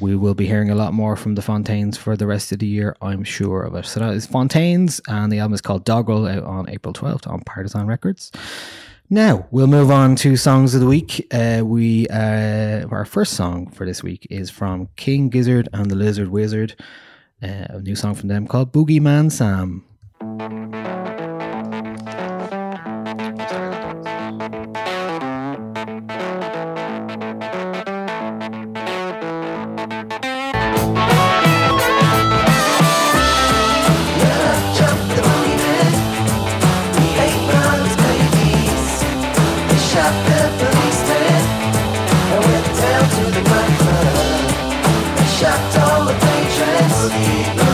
we 0.00 0.14
will 0.14 0.34
be 0.34 0.46
hearing 0.46 0.70
a 0.70 0.74
lot 0.74 0.92
more 0.92 1.16
from 1.16 1.34
the 1.34 1.42
Fontaines 1.42 1.96
for 1.96 2.16
the 2.16 2.26
rest 2.26 2.52
of 2.52 2.58
the 2.58 2.66
year, 2.66 2.96
I'm 3.00 3.24
sure 3.24 3.62
of 3.62 3.74
it. 3.74 3.86
So 3.86 4.00
that 4.00 4.12
is 4.14 4.26
Fontaines, 4.26 5.00
and 5.08 5.32
the 5.32 5.38
album 5.38 5.54
is 5.54 5.60
called 5.60 5.86
Dogrel 5.86 6.30
out 6.30 6.44
on 6.44 6.68
April 6.68 6.92
12th 6.92 7.26
on 7.26 7.40
Partisan 7.40 7.86
Records. 7.86 8.30
Now 9.08 9.46
we'll 9.52 9.68
move 9.68 9.90
on 9.90 10.16
to 10.16 10.36
songs 10.36 10.74
of 10.74 10.80
the 10.80 10.86
week. 10.86 11.26
Uh, 11.32 11.62
we 11.64 12.08
uh, 12.08 12.86
our 12.90 13.04
first 13.04 13.34
song 13.34 13.70
for 13.70 13.86
this 13.86 14.02
week 14.02 14.26
is 14.30 14.50
from 14.50 14.88
King 14.96 15.28
Gizzard 15.28 15.68
and 15.72 15.90
the 15.90 15.94
Lizard 15.94 16.28
Wizard. 16.28 16.74
Uh, 17.40 17.66
a 17.68 17.80
new 17.80 17.94
song 17.94 18.16
from 18.16 18.28
them 18.28 18.48
called 18.48 18.72
Boogieman 18.72 19.30
Sam. 19.30 19.84
Shocked 45.38 45.78
all 45.80 46.06
the 46.06 46.14
patrons. 46.14 47.65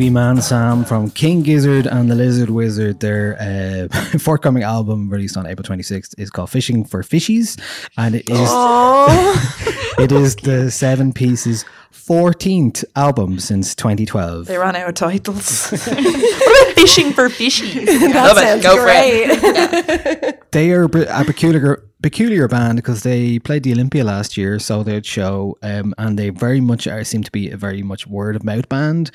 That's 0.00 0.12
Boogieman 0.12 0.42
Sam 0.42 0.84
from 0.86 1.10
King 1.10 1.42
Gizzard 1.42 1.86
and 1.86 2.10
the 2.10 2.14
Lizard 2.14 2.48
Wizard. 2.48 3.00
Their 3.00 3.36
uh, 3.38 4.18
forthcoming 4.18 4.62
album, 4.62 5.10
released 5.10 5.36
on 5.36 5.46
April 5.46 5.62
26th, 5.62 6.14
is 6.18 6.30
called 6.30 6.48
Fishing 6.48 6.86
for 6.86 7.02
Fishies, 7.02 7.60
and 7.98 8.14
it 8.14 8.30
is 8.30 8.48
it 9.98 10.10
is 10.10 10.36
the 10.36 10.70
seven 10.70 11.12
pieces 11.12 11.66
14th 11.92 12.84
album 12.96 13.38
since 13.38 13.74
2012. 13.74 14.46
They 14.46 14.58
ran 14.58 14.76
out 14.76 14.88
of 14.88 14.94
titles. 14.94 15.70
what 15.70 16.62
about 16.62 16.74
fishing 16.74 17.12
for 17.12 17.28
fishies? 17.28 17.86
That 18.12 18.62
sounds 18.62 20.14
great. 20.16 20.36
They 20.52 20.72
are 20.72 20.84
a 20.84 21.24
peculiar 21.24 21.84
peculiar 22.02 22.48
band 22.48 22.76
because 22.76 23.04
they 23.04 23.38
played 23.38 23.62
the 23.62 23.72
Olympia 23.72 24.02
last 24.02 24.36
year, 24.36 24.58
so 24.58 24.82
they'd 24.82 25.06
show, 25.06 25.56
um, 25.62 25.94
and 25.98 26.18
they 26.18 26.30
very 26.30 26.60
much 26.60 26.88
are, 26.88 27.04
seem 27.04 27.22
to 27.22 27.30
be 27.30 27.50
a 27.50 27.56
very 27.56 27.82
much 27.84 28.06
word 28.08 28.34
of 28.34 28.42
mouth 28.42 28.68
band. 28.68 29.12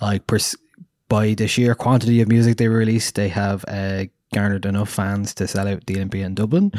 Like 0.00 0.26
pers- 0.26 0.56
by 1.08 1.34
the 1.34 1.46
sheer 1.46 1.74
quantity 1.74 2.22
of 2.22 2.28
music 2.28 2.56
they 2.56 2.68
released, 2.68 3.16
they 3.16 3.28
have 3.28 3.64
uh, 3.68 4.04
garnered 4.32 4.64
enough 4.64 4.88
fans 4.88 5.34
to 5.34 5.46
sell 5.46 5.68
out 5.68 5.84
the 5.86 5.96
Olympia 5.96 6.24
in 6.24 6.34
Dublin, 6.34 6.72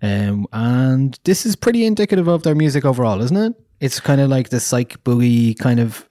um, 0.00 0.46
and 0.52 1.18
this 1.24 1.44
is 1.44 1.56
pretty 1.56 1.84
indicative 1.84 2.28
of 2.28 2.44
their 2.44 2.54
music 2.54 2.84
overall, 2.84 3.20
isn't 3.20 3.36
it? 3.36 3.54
It's 3.80 4.00
kind 4.00 4.20
of 4.20 4.28
like 4.30 4.48
the 4.50 4.60
psych 4.60 5.02
boogie 5.04 5.58
kind 5.58 5.80
of 5.80 6.08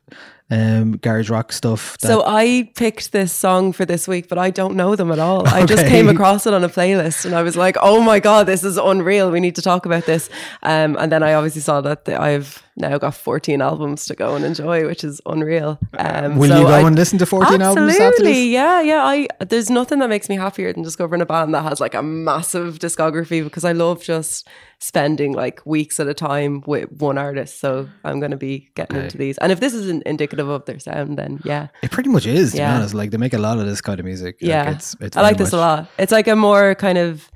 um, 0.51 0.97
garage 0.97 1.29
rock 1.29 1.51
stuff. 1.51 1.97
that- 1.99 2.07
So 2.07 2.23
I 2.25 2.69
picked 2.75 3.11
this 3.11 3.31
song 3.31 3.71
for 3.73 3.85
this 3.85 4.07
week, 4.07 4.29
but 4.29 4.37
I 4.37 4.51
don't 4.51 4.75
know 4.75 4.95
them 4.95 5.11
at 5.11 5.17
all. 5.19 5.47
I 5.47 5.65
just 5.65 5.87
came 5.87 6.07
across 6.15 6.45
it 6.45 6.53
on 6.53 6.63
a 6.63 6.69
playlist, 6.69 7.25
and 7.25 7.33
I 7.33 7.41
was 7.41 7.55
like, 7.55 7.77
"Oh 7.81 8.01
my 8.01 8.19
god, 8.19 8.45
this 8.45 8.63
is 8.63 8.77
unreal! 8.77 9.31
We 9.31 9.39
need 9.39 9.55
to 9.55 9.61
talk 9.63 9.85
about 9.87 10.05
this." 10.05 10.29
Um, 10.61 10.95
and 10.99 11.11
then 11.11 11.23
I 11.23 11.33
obviously 11.33 11.61
saw 11.61 11.81
that 11.81 12.05
the, 12.05 12.21
I've 12.21 12.61
now 12.77 12.97
got 12.97 13.15
14 13.15 13.61
albums 13.61 14.05
to 14.07 14.15
go 14.15 14.35
and 14.35 14.43
enjoy, 14.43 14.85
which 14.85 15.03
is 15.03 15.21
unreal. 15.25 15.79
Um, 15.97 16.37
Will 16.37 16.49
so 16.49 16.59
you 16.59 16.65
go 16.67 16.73
I- 16.73 16.85
and 16.87 16.95
listen 16.95 17.17
to 17.19 17.25
14 17.25 17.61
albums 17.61 17.93
Absolutely, 17.97 18.33
this? 18.33 18.45
yeah, 18.47 18.81
yeah. 18.81 19.03
I 19.03 19.27
there's 19.47 19.69
nothing 19.69 19.99
that 19.99 20.09
makes 20.09 20.27
me 20.27 20.35
happier 20.35 20.73
than 20.73 20.83
discovering 20.83 21.21
a 21.21 21.25
band 21.25 21.53
that 21.53 21.61
has 21.63 21.79
like 21.79 21.93
a 21.93 22.03
massive 22.03 22.79
discography 22.79 23.43
because 23.43 23.63
I 23.63 23.71
love 23.71 24.03
just 24.03 24.47
spending 24.79 25.31
like 25.31 25.65
weeks 25.65 25.99
at 26.01 26.07
a 26.07 26.13
time 26.13 26.61
with 26.67 26.91
one 26.91 27.17
artist. 27.17 27.59
So 27.61 27.87
I'm 28.03 28.19
going 28.19 28.31
to 28.31 28.37
be 28.37 28.69
getting 28.75 28.97
Okay. 28.97 29.05
into 29.05 29.17
these, 29.17 29.37
and 29.37 29.51
if 29.53 29.59
this 29.61 29.73
isn't 29.73 30.03
indicative 30.03 30.49
of 30.49 30.65
their 30.65 30.79
sound, 30.79 31.17
then 31.17 31.39
yeah. 31.45 31.67
It 31.81 31.91
pretty 31.91 32.09
much 32.09 32.25
is, 32.25 32.51
to 32.51 32.57
Yeah. 32.57 32.71
be 32.73 32.77
honest. 32.79 32.93
Like 32.93 33.11
they 33.11 33.17
make 33.17 33.33
a 33.33 33.37
lot 33.37 33.57
of 33.57 33.65
this 33.65 33.79
kind 33.79 33.99
of 34.01 34.05
music. 34.05 34.35
Like, 34.41 34.49
Yeah, 34.49 34.71
it's, 34.71 34.95
it's 34.99 35.15
I 35.15 35.21
like 35.21 35.37
this 35.37 35.53
a 35.53 35.57
lot. 35.57 35.87
It's 35.97 36.11
like 36.11 36.27
a 36.27 36.35
more 36.35 36.75
kind 36.75 36.97
of, 36.97 37.31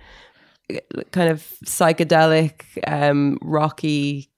kind 1.12 1.30
of 1.30 1.42
psychedelic, 1.66 2.62
um, 2.86 3.38
rocky, 3.42 4.30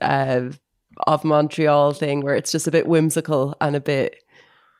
uh, 0.00 0.50
of 1.06 1.24
Montreal 1.24 1.92
thing 1.92 2.20
where 2.22 2.34
it's 2.34 2.52
just 2.52 2.66
a 2.66 2.70
bit 2.70 2.86
whimsical 2.86 3.54
and 3.60 3.76
a 3.76 3.80
bit, 3.80 4.16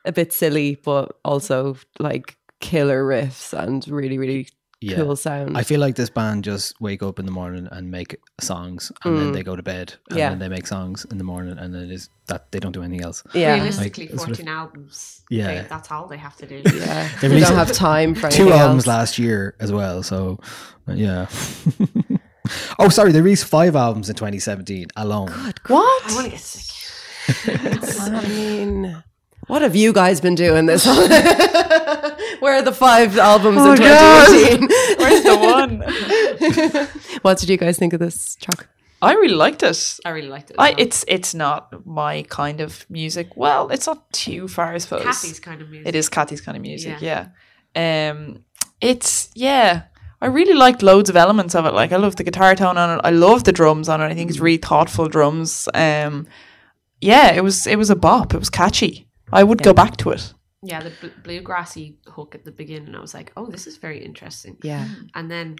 a 0.05 0.11
bit 0.11 0.33
silly, 0.33 0.75
but 0.83 1.17
also 1.23 1.77
like 1.99 2.37
killer 2.59 3.03
riffs 3.05 3.53
and 3.53 3.87
really, 3.87 4.17
really 4.17 4.47
cool 4.95 5.15
sound. 5.15 5.57
I 5.57 5.63
feel 5.63 5.79
like 5.81 5.95
this 5.97 6.09
band 6.09 6.45
just 6.45 6.79
wake 6.79 7.03
up 7.03 7.19
in 7.19 7.25
the 7.25 7.31
morning 7.33 7.67
and 7.71 7.91
make 7.91 8.17
songs, 8.39 8.91
and 9.03 9.17
then 9.17 9.27
Mm. 9.31 9.33
they 9.33 9.43
go 9.43 9.55
to 9.57 9.63
bed, 9.63 9.93
and 10.09 10.17
Yeah. 10.19 10.29
then 10.29 10.39
they 10.39 10.47
make 10.47 10.67
songs 10.67 11.05
in 11.11 11.17
the 11.17 11.23
morning, 11.25 11.57
and 11.57 11.73
then 11.75 11.83
it 11.83 11.91
is 11.91 12.09
that 12.27 12.49
they 12.51 12.59
don't 12.59 12.71
do 12.71 12.81
anything 12.81 13.03
else. 13.05 13.21
Yeah. 13.33 13.55
Realistically, 13.55 14.05
Like, 14.05 14.13
it's 14.13 14.21
sort 14.23 14.31
of- 14.31 14.37
14 14.37 14.47
albums. 14.55 15.21
Yeah. 15.29 15.47
they- 15.63 15.67
that's 15.67 15.91
all 15.91 16.07
they 16.07 16.17
have 16.17 16.37
to 16.37 16.45
do. 16.47 16.61
Yeah. 16.65 17.09
They 17.21 17.27
We 17.27 17.33
released 17.35 17.49
don't 17.49 17.57
have 17.57 17.73
time 17.73 18.15
for 18.15 18.29
two 18.31 18.51
albums 18.53 18.83
else. 18.83 18.87
last 18.87 19.19
year 19.19 19.55
as 19.59 19.71
well. 19.71 20.01
So 20.03 20.39
yeah. 20.87 21.27
oh, 22.79 22.89
sorry, 22.89 23.11
they 23.11 23.21
released 23.21 23.45
five 23.45 23.75
albums 23.75 24.09
in 24.09 24.15
2017 24.15 24.87
alone. 24.95 25.29
What? 25.67 26.11
I 26.11 26.13
want 26.15 26.25
to 26.25 26.31
get 26.31 26.39
sick. 26.39 26.65
I 27.99 28.27
mean, 28.27 29.03
what 29.47 29.61
have 29.61 29.75
you 29.75 29.93
guys 29.93 30.21
been 30.21 30.35
doing 30.35 30.65
this? 30.65 30.85
Where 32.39 32.55
are 32.55 32.61
the 32.61 32.73
five 32.73 33.17
albums 33.17 33.57
Oh, 33.61 33.71
in 33.73 33.77
God. 33.79 34.27
2018? 34.27 34.69
Where's 34.99 35.23
the 35.23 35.37
one? 35.37 37.17
what 37.21 37.37
did 37.37 37.49
you 37.49 37.57
guys 37.57 37.77
think 37.77 37.93
of 37.93 37.99
this 37.99 38.35
track? 38.35 38.67
I 39.01 39.13
really 39.13 39.35
liked 39.35 39.63
it. 39.63 39.99
I 40.05 40.09
really 40.09 40.27
liked 40.27 40.51
it. 40.51 40.57
I, 40.59 40.75
it's 40.77 41.05
it's 41.07 41.33
not 41.33 41.85
my 41.85 42.23
kind 42.23 42.59
of 42.59 42.85
music. 42.89 43.29
Well, 43.35 43.69
it's 43.69 43.87
not 43.87 44.11
too 44.11 44.47
far, 44.47 44.73
I 44.73 44.77
suppose. 44.77 45.03
Kathy's 45.03 45.39
kind 45.39 45.61
of 45.61 45.69
music. 45.69 45.87
It 45.87 45.95
is 45.95 46.09
Kathy's 46.09 46.41
kind 46.41 46.57
of 46.57 46.61
music. 46.61 46.97
Yeah. 46.99 47.27
Um, 47.75 48.43
it's 48.81 49.29
yeah. 49.35 49.83
I 50.21 50.27
really 50.27 50.53
liked 50.53 50.81
loads 50.83 51.09
of 51.09 51.15
elements 51.15 51.55
of 51.55 51.65
it. 51.65 51.73
Like 51.73 51.91
I 51.91 51.97
love 51.97 52.15
the 52.17 52.23
guitar 52.23 52.55
tone 52.55 52.77
on 52.77 52.97
it. 52.97 53.01
I 53.03 53.11
love 53.11 53.43
the 53.45 53.51
drums 53.53 53.87
on 53.89 54.01
it. 54.01 54.05
I 54.07 54.13
think 54.15 54.29
it's 54.29 54.39
really 54.39 54.57
thoughtful 54.57 55.07
drums. 55.07 55.67
Um, 55.73 56.27
yeah, 57.01 57.31
it 57.33 57.43
was 57.43 57.65
it 57.67 57.77
was 57.77 57.89
a 57.89 57.95
bop. 57.95 58.33
It 58.33 58.39
was 58.39 58.49
catchy. 58.49 59.07
I 59.31 59.43
would 59.43 59.61
go 59.63 59.73
back 59.73 59.95
to 59.97 60.09
it. 60.11 60.33
Yeah, 60.61 60.81
the 60.81 60.91
bl- 61.01 61.21
bluegrassy 61.29 61.95
hook 62.07 62.35
at 62.35 62.43
the 62.43 62.51
beginning, 62.51 62.93
I 62.95 62.99
was 62.99 63.13
like, 63.13 63.31
oh, 63.37 63.45
this 63.45 63.65
is 63.67 63.77
very 63.77 64.03
interesting. 64.03 64.57
Yeah. 64.61 64.89
And 65.15 65.31
then 65.31 65.55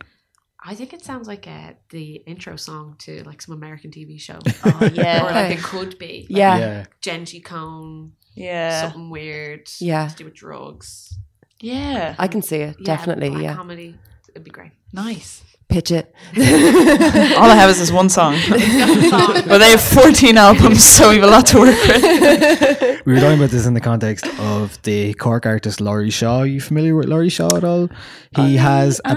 I 0.62 0.76
think 0.76 0.92
it 0.92 1.06
sounds 1.06 1.26
like 1.26 1.48
uh, 1.48 1.72
the 1.90 2.16
intro 2.28 2.58
song 2.58 2.96
to 3.06 3.24
like 3.24 3.42
some 3.42 3.56
American 3.56 3.92
TV 3.92 4.20
show. 4.20 4.40
Oh, 4.66 4.90
yeah. 4.94 5.22
or 5.26 5.32
like 5.32 5.58
it 5.58 5.64
could 5.64 5.98
be. 5.98 6.28
Like 6.30 6.38
Yeah. 6.38 6.58
Yeah. 6.58 6.86
Jenji 7.02 7.42
Kohan, 7.42 8.12
Yeah. 8.36 8.82
something 8.82 9.10
weird. 9.10 9.70
Yeah. 9.80 10.10
To 10.10 10.16
do 10.18 10.26
with 10.26 10.34
drugs. 10.34 11.18
Yeah. 11.62 12.16
I 12.20 12.28
can 12.28 12.42
see 12.42 12.58
it, 12.58 12.76
definitely. 12.84 13.30
black 13.30 13.44
Yeah. 13.44 13.56
Comedy. 13.56 13.96
It'd 14.32 14.44
be 14.44 14.52
great. 14.52 14.72
Nice. 14.94 15.44
Pitch 15.68 15.92
it. 15.92 16.16
All 16.36 17.46
I 17.46 17.54
have 17.56 17.70
is 17.70 17.78
this 17.78 17.92
one 17.92 18.10
song. 18.10 18.34
but 18.50 19.60
they 19.60 19.70
have 19.70 19.82
14 19.82 20.36
albums, 20.36 20.84
so 20.84 21.10
we 21.10 21.16
have 21.16 21.26
a 21.26 21.28
lot 21.28 21.46
to 21.48 21.60
work 21.60 21.76
with. 21.88 23.02
We 23.06 23.14
were 23.14 23.20
talking 23.22 23.38
about 23.38 23.50
this 23.50 23.66
in 23.66 23.74
the 23.74 23.82
context 23.82 24.28
of 24.40 24.80
the 24.84 25.14
Cork 25.16 25.46
artist 25.46 25.80
Laurie 25.80 26.10
Shaw. 26.10 26.40
Are 26.40 26.46
you 26.46 26.60
familiar 26.60 26.96
with 26.96 27.08
Laurie 27.08 27.30
Shaw 27.30 27.56
at 27.56 27.64
all? 27.64 27.90
He 28.36 28.58
has 28.58 29.00
a, 29.06 29.16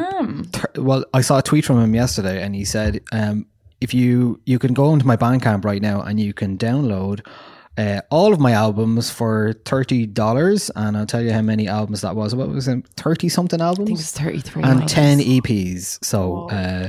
well, 0.76 1.04
I 1.12 1.20
saw 1.20 1.38
a 1.38 1.42
tweet 1.42 1.64
from 1.64 1.78
him 1.82 1.94
yesterday, 1.94 2.42
and 2.42 2.54
he 2.54 2.64
said, 2.64 3.02
um, 3.12 3.46
"If 3.80 3.92
you 3.92 4.40
you 4.46 4.58
can 4.58 4.72
go 4.72 4.92
into 4.92 5.06
my 5.06 5.16
Bandcamp 5.16 5.64
right 5.64 5.82
now, 5.82 6.00
and 6.00 6.18
you 6.20 6.32
can 6.32 6.56
download 6.56 7.26
uh, 7.78 8.00
all 8.10 8.32
of 8.32 8.40
my 8.40 8.52
albums 8.52 9.10
for 9.10 9.54
thirty 9.64 10.06
dollars, 10.06 10.70
and 10.76 10.96
I'll 10.96 11.06
tell 11.06 11.22
you 11.22 11.32
how 11.32 11.42
many 11.42 11.68
albums 11.68 12.00
that 12.02 12.14
was. 12.16 12.34
What 12.34 12.48
was 12.48 12.68
it? 12.68 12.86
Thirty 12.96 13.28
something 13.28 13.60
albums? 13.60 13.86
I 13.88 13.88
think 13.88 14.00
it's 14.00 14.12
33. 14.12 14.62
and 14.62 14.72
albums. 14.72 14.92
ten 14.92 15.18
EPs. 15.20 16.04
So, 16.04 16.48
uh, 16.50 16.88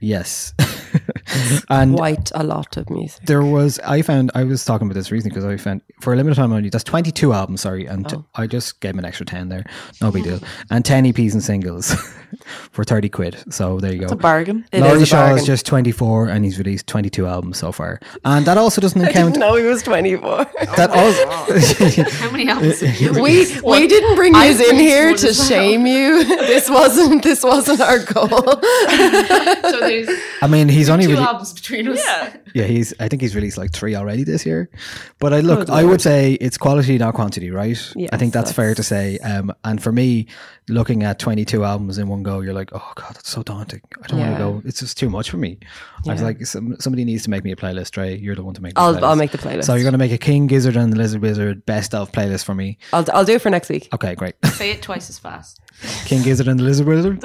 yes, 0.00 0.54
and 1.68 1.96
Quite 1.96 2.30
a 2.34 2.42
lot 2.42 2.76
of 2.76 2.88
music. 2.90 3.24
there 3.26 3.42
was 3.42 3.78
I 3.80 4.02
found 4.02 4.30
I 4.34 4.44
was 4.44 4.64
talking 4.64 4.86
about 4.86 4.94
this 4.94 5.10
recently 5.10 5.30
because 5.34 5.44
I 5.44 5.56
found 5.56 5.82
for 6.00 6.12
a 6.12 6.16
limited 6.16 6.36
time 6.36 6.52
only 6.52 6.70
that's 6.70 6.84
twenty 6.84 7.10
two 7.12 7.32
albums 7.32 7.60
sorry 7.60 7.86
and 7.86 8.06
Oh. 8.12 8.24
I 8.34 8.46
just 8.46 8.80
gave 8.80 8.92
him 8.94 9.00
an 9.00 9.04
extra 9.04 9.26
ten 9.26 9.48
there 9.48 9.64
no 10.00 10.10
big 10.10 10.24
deal 10.24 10.40
and 10.70 10.84
ten 10.84 11.04
EPs 11.04 11.32
and 11.34 11.42
singles 11.42 11.94
for 12.70 12.84
thirty 12.84 13.08
quid 13.08 13.36
so 13.52 13.78
there 13.80 13.92
you 13.92 13.98
go 14.00 14.04
It's 14.04 14.12
a 14.12 14.16
bargain. 14.16 14.64
It 14.72 14.80
Laurie 14.80 15.02
is 15.02 15.08
Shaw 15.08 15.16
bargain. 15.26 15.38
is 15.38 15.46
just 15.46 15.66
twenty 15.66 15.92
four 15.92 16.28
and 16.28 16.44
he's 16.44 16.58
released 16.58 16.86
twenty 16.86 17.10
two 17.10 17.26
albums 17.26 17.58
so 17.58 17.72
far 17.72 18.00
and 18.24 18.44
that 18.46 18.58
also 18.58 18.80
doesn't 18.80 19.00
I 19.04 19.12
count 19.12 19.34
didn't 19.34 19.56
he 19.58 19.64
was 19.66 19.82
24. 19.82 20.44
that 20.76 20.90
also 20.90 22.10
How 22.24 22.30
many 22.30 22.48
albums 22.48 22.80
have 22.80 23.00
you 23.00 23.12
we 23.12 23.18
released? 23.20 23.62
we 23.62 23.86
didn't 23.86 24.16
bring 24.16 24.34
I 24.34 24.46
you 24.46 24.70
in 24.70 24.76
here 24.76 25.14
to 25.16 25.28
as 25.28 25.38
well. 25.38 25.48
shame 25.48 25.86
you. 25.86 26.24
This 26.24 26.68
wasn't 26.70 27.22
this 27.22 27.42
wasn't 27.42 27.80
our 27.80 27.98
goal. 27.98 28.28
so 28.28 29.80
There's 29.80 30.08
I 30.42 30.46
mean, 30.46 30.68
he's 30.68 30.88
only 30.88 31.04
two 31.06 31.12
really 31.12 31.22
albums 31.22 31.52
between 31.52 31.88
us. 31.88 31.98
Yeah. 32.04 32.36
yeah. 32.54 32.64
He's 32.64 32.94
I 33.00 33.08
think 33.08 33.22
he's 33.22 33.34
released 33.34 33.58
like 33.58 33.72
three 33.72 33.94
already 33.94 34.24
this 34.24 34.44
year. 34.46 34.70
But 35.18 35.32
I 35.32 35.40
look, 35.40 35.60
Good 35.60 35.70
I 35.70 35.84
would 35.84 36.00
say 36.00 36.34
it's 36.34 36.56
quality, 36.58 36.98
not 36.98 37.14
quantity, 37.14 37.50
right? 37.50 37.78
I 38.12 38.16
think 38.16 38.32
that's, 38.32 38.50
fair 38.52 38.74
to 38.74 38.82
say. 38.82 39.18
Um, 39.18 39.52
and 39.64 39.80
for 39.82 39.92
me, 39.92 40.26
looking 40.70 41.02
at 41.02 41.18
twenty 41.18 41.44
two 41.44 41.64
albums 41.64 41.98
in 41.98 42.08
one 42.08 42.22
go, 42.22 42.40
you're 42.40 42.54
like, 42.54 42.70
oh 42.72 42.92
god, 42.94 43.14
that's 43.14 43.28
so 43.28 43.42
daunting. 43.42 43.80
I 44.02 44.06
don't 44.06 44.20
want 44.20 44.32
to 44.32 44.38
go. 44.38 44.62
It's 44.64 44.80
just 44.80 44.96
too 44.96 45.10
much 45.10 45.30
for 45.30 45.36
me. 45.36 45.58
I 46.06 46.12
was 46.12 46.22
like, 46.22 46.44
some, 46.46 46.76
somebody 46.80 47.04
needs 47.04 47.24
to 47.24 47.30
make 47.30 47.44
me 47.44 47.52
a 47.52 47.56
playlist, 47.56 47.90
Trey. 47.90 48.16
You're 48.16 48.34
the 48.34 48.42
one 48.44 48.54
to 48.54 48.62
make. 48.62 48.74
The 48.74 48.80
I'll- 48.80 48.94
playlist. 48.94 49.02
I'll 49.02 49.16
make 49.16 49.30
the 49.32 49.38
playlist. 49.38 49.64
So 49.64 49.74
you're 49.74 49.82
going 49.82 49.92
to 49.92 49.98
make 49.98 50.12
a 50.12 50.18
King 50.18 50.46
Gizzard 50.46 50.76
and 50.76 50.92
the 50.92 50.96
Lizard 50.96 51.20
Wizard 51.22 51.66
best 51.66 51.94
of 51.94 52.10
playlist 52.12 52.44
for 52.44 52.54
me. 52.54 52.78
I'll 52.92 53.04
I'll 53.12 53.24
do 53.24 53.34
it 53.34 53.42
for 53.42 53.50
next 53.50 53.68
week. 53.68 53.88
Okay, 53.92 54.14
great. 54.14 54.34
Say 54.54 54.70
it 54.70 54.80
twice 54.82 55.10
as 55.10 55.18
fast. 55.18 55.60
King 56.06 56.22
Gizzard 56.22 56.48
and 56.48 56.58
the 56.58 56.64
Lizard 56.64 56.86
Wizard. 56.86 57.18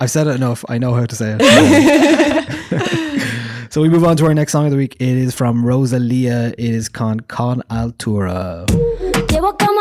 I've 0.00 0.10
said 0.10 0.26
it 0.26 0.34
enough. 0.36 0.64
I 0.68 0.78
know 0.78 0.94
how 0.94 1.06
to 1.06 1.14
say 1.14 1.36
it. 1.38 1.42
so 3.72 3.80
we 3.82 3.88
move 3.88 4.04
on 4.04 4.16
to 4.16 4.24
our 4.26 4.34
next 4.34 4.52
song 4.52 4.64
of 4.64 4.70
the 4.70 4.76
week. 4.76 4.96
It 4.98 5.08
is 5.08 5.34
from 5.34 5.64
Rosalia. 5.64 6.48
It 6.58 6.74
is 6.74 6.88
con 6.88 7.20
Con 7.20 7.62
Altura. 7.70 8.66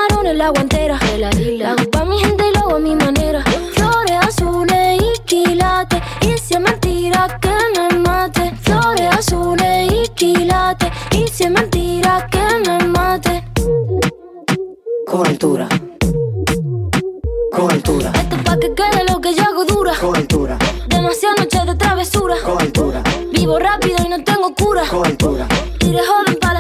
Camarones 0.08 0.36
la 0.38 0.50
guantera. 0.50 1.00
La 1.18 1.76
pa' 1.92 2.06
mi 2.06 2.20
gente 2.20 2.44
y 2.48 2.54
lo 2.54 2.60
hago 2.62 2.76
a 2.76 2.80
mi 2.80 2.96
manera. 2.96 3.44
Flores 3.74 4.18
azules 4.22 5.02
y 5.02 5.20
quilates. 5.26 6.02
Y 6.22 6.38
si 6.38 6.54
es 6.54 6.60
mentira 6.60 7.40
que 7.42 7.56
me 7.76 8.00
mate. 8.00 8.54
Flores 8.62 9.10
azules 9.18 9.92
y 9.92 10.08
quilates. 10.10 10.90
Y 11.12 11.28
si 11.28 11.44
es 11.44 11.52
mentira 11.52 12.28
que 12.32 12.70
me 12.70 12.86
mate. 12.86 13.44
Con 15.06 15.28
altura. 15.28 15.68
Con 17.52 17.72
altura. 17.72 18.12
Esto 18.16 18.36
es 18.36 18.44
pa' 18.44 18.58
que 18.58 18.74
quede 18.74 19.04
lo 19.10 19.20
que 19.20 19.34
yo 19.34 19.44
hago 19.44 19.66
dura. 19.66 19.94
Con 20.00 20.16
altura. 20.16 20.58
Demasiadas 20.88 21.40
noches 21.40 21.66
de 21.66 21.76
travesura. 21.76 22.36
Con 22.46 22.62
altura. 22.62 23.04
Vivo 23.34 23.60
rápido 23.60 23.98
y 24.06 24.10
no 24.10 24.24
tengo 24.24 24.54
cura. 24.56 24.84
Con 24.90 25.06
altura. 25.06 25.48
Iré 25.82 26.00
joven 26.00 26.38
para 26.40 26.59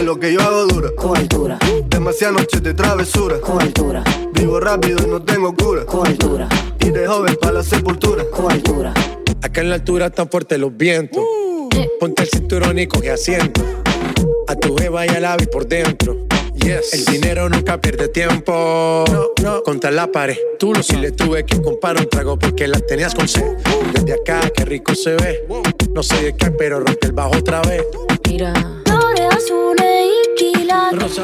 que 0.00 0.06
lo 0.06 0.18
que 0.18 0.32
yo 0.32 0.40
hago 0.40 0.66
dura. 0.66 0.90
Con 0.96 1.16
altura. 1.16 1.58
Demasiadas 1.88 2.40
noches 2.40 2.62
de 2.62 2.72
travesura. 2.72 3.38
Con 3.40 3.60
altura. 3.60 4.02
Vivo 4.32 4.58
rápido 4.58 4.98
y 5.04 5.10
no 5.10 5.22
tengo 5.22 5.54
cura. 5.54 5.84
Con 5.84 6.06
altura. 6.06 6.48
Y 6.80 6.90
de 6.90 7.06
joven 7.06 7.36
para 7.40 7.54
la 7.54 7.62
sepultura. 7.62 8.24
Con 8.30 8.50
altura. 8.50 8.94
Acá 9.42 9.60
en 9.60 9.68
la 9.68 9.74
altura 9.76 10.06
están 10.06 10.30
fuertes 10.30 10.58
los 10.58 10.74
vientos. 10.74 11.22
Ponte 11.98 12.22
el 12.22 12.28
cinturón 12.28 12.78
y 12.78 12.86
coge 12.86 13.10
asiento. 13.10 13.62
A 14.48 14.54
tu 14.56 14.74
beba 14.74 15.06
y 15.06 15.10
al 15.10 15.24
ave 15.26 15.46
por 15.46 15.66
dentro. 15.66 16.16
Yes. 16.54 16.94
El 16.94 17.04
dinero 17.04 17.48
nunca 17.50 17.78
pierde 17.78 18.08
tiempo. 18.08 19.04
Contra 19.64 19.90
la 19.90 20.10
pared. 20.10 20.38
Tú 20.58 20.72
lo 20.72 20.82
si 20.82 20.96
le 20.96 21.10
tuve 21.10 21.44
que 21.44 21.60
comprar 21.60 21.98
un 21.98 22.08
trago 22.08 22.38
porque 22.38 22.66
la 22.68 22.80
tenías 22.80 23.14
con 23.14 23.28
sed. 23.28 23.56
Desde 23.92 24.14
acá, 24.14 24.40
qué 24.56 24.64
rico 24.64 24.94
se 24.94 25.14
ve. 25.14 25.46
No 25.92 26.02
sé 26.02 26.22
de 26.22 26.36
qué, 26.36 26.50
pero 26.52 26.80
rompe 26.80 27.06
el 27.06 27.12
bajo 27.12 27.36
otra 27.36 27.60
vez. 27.62 27.84
Mira. 28.26 28.80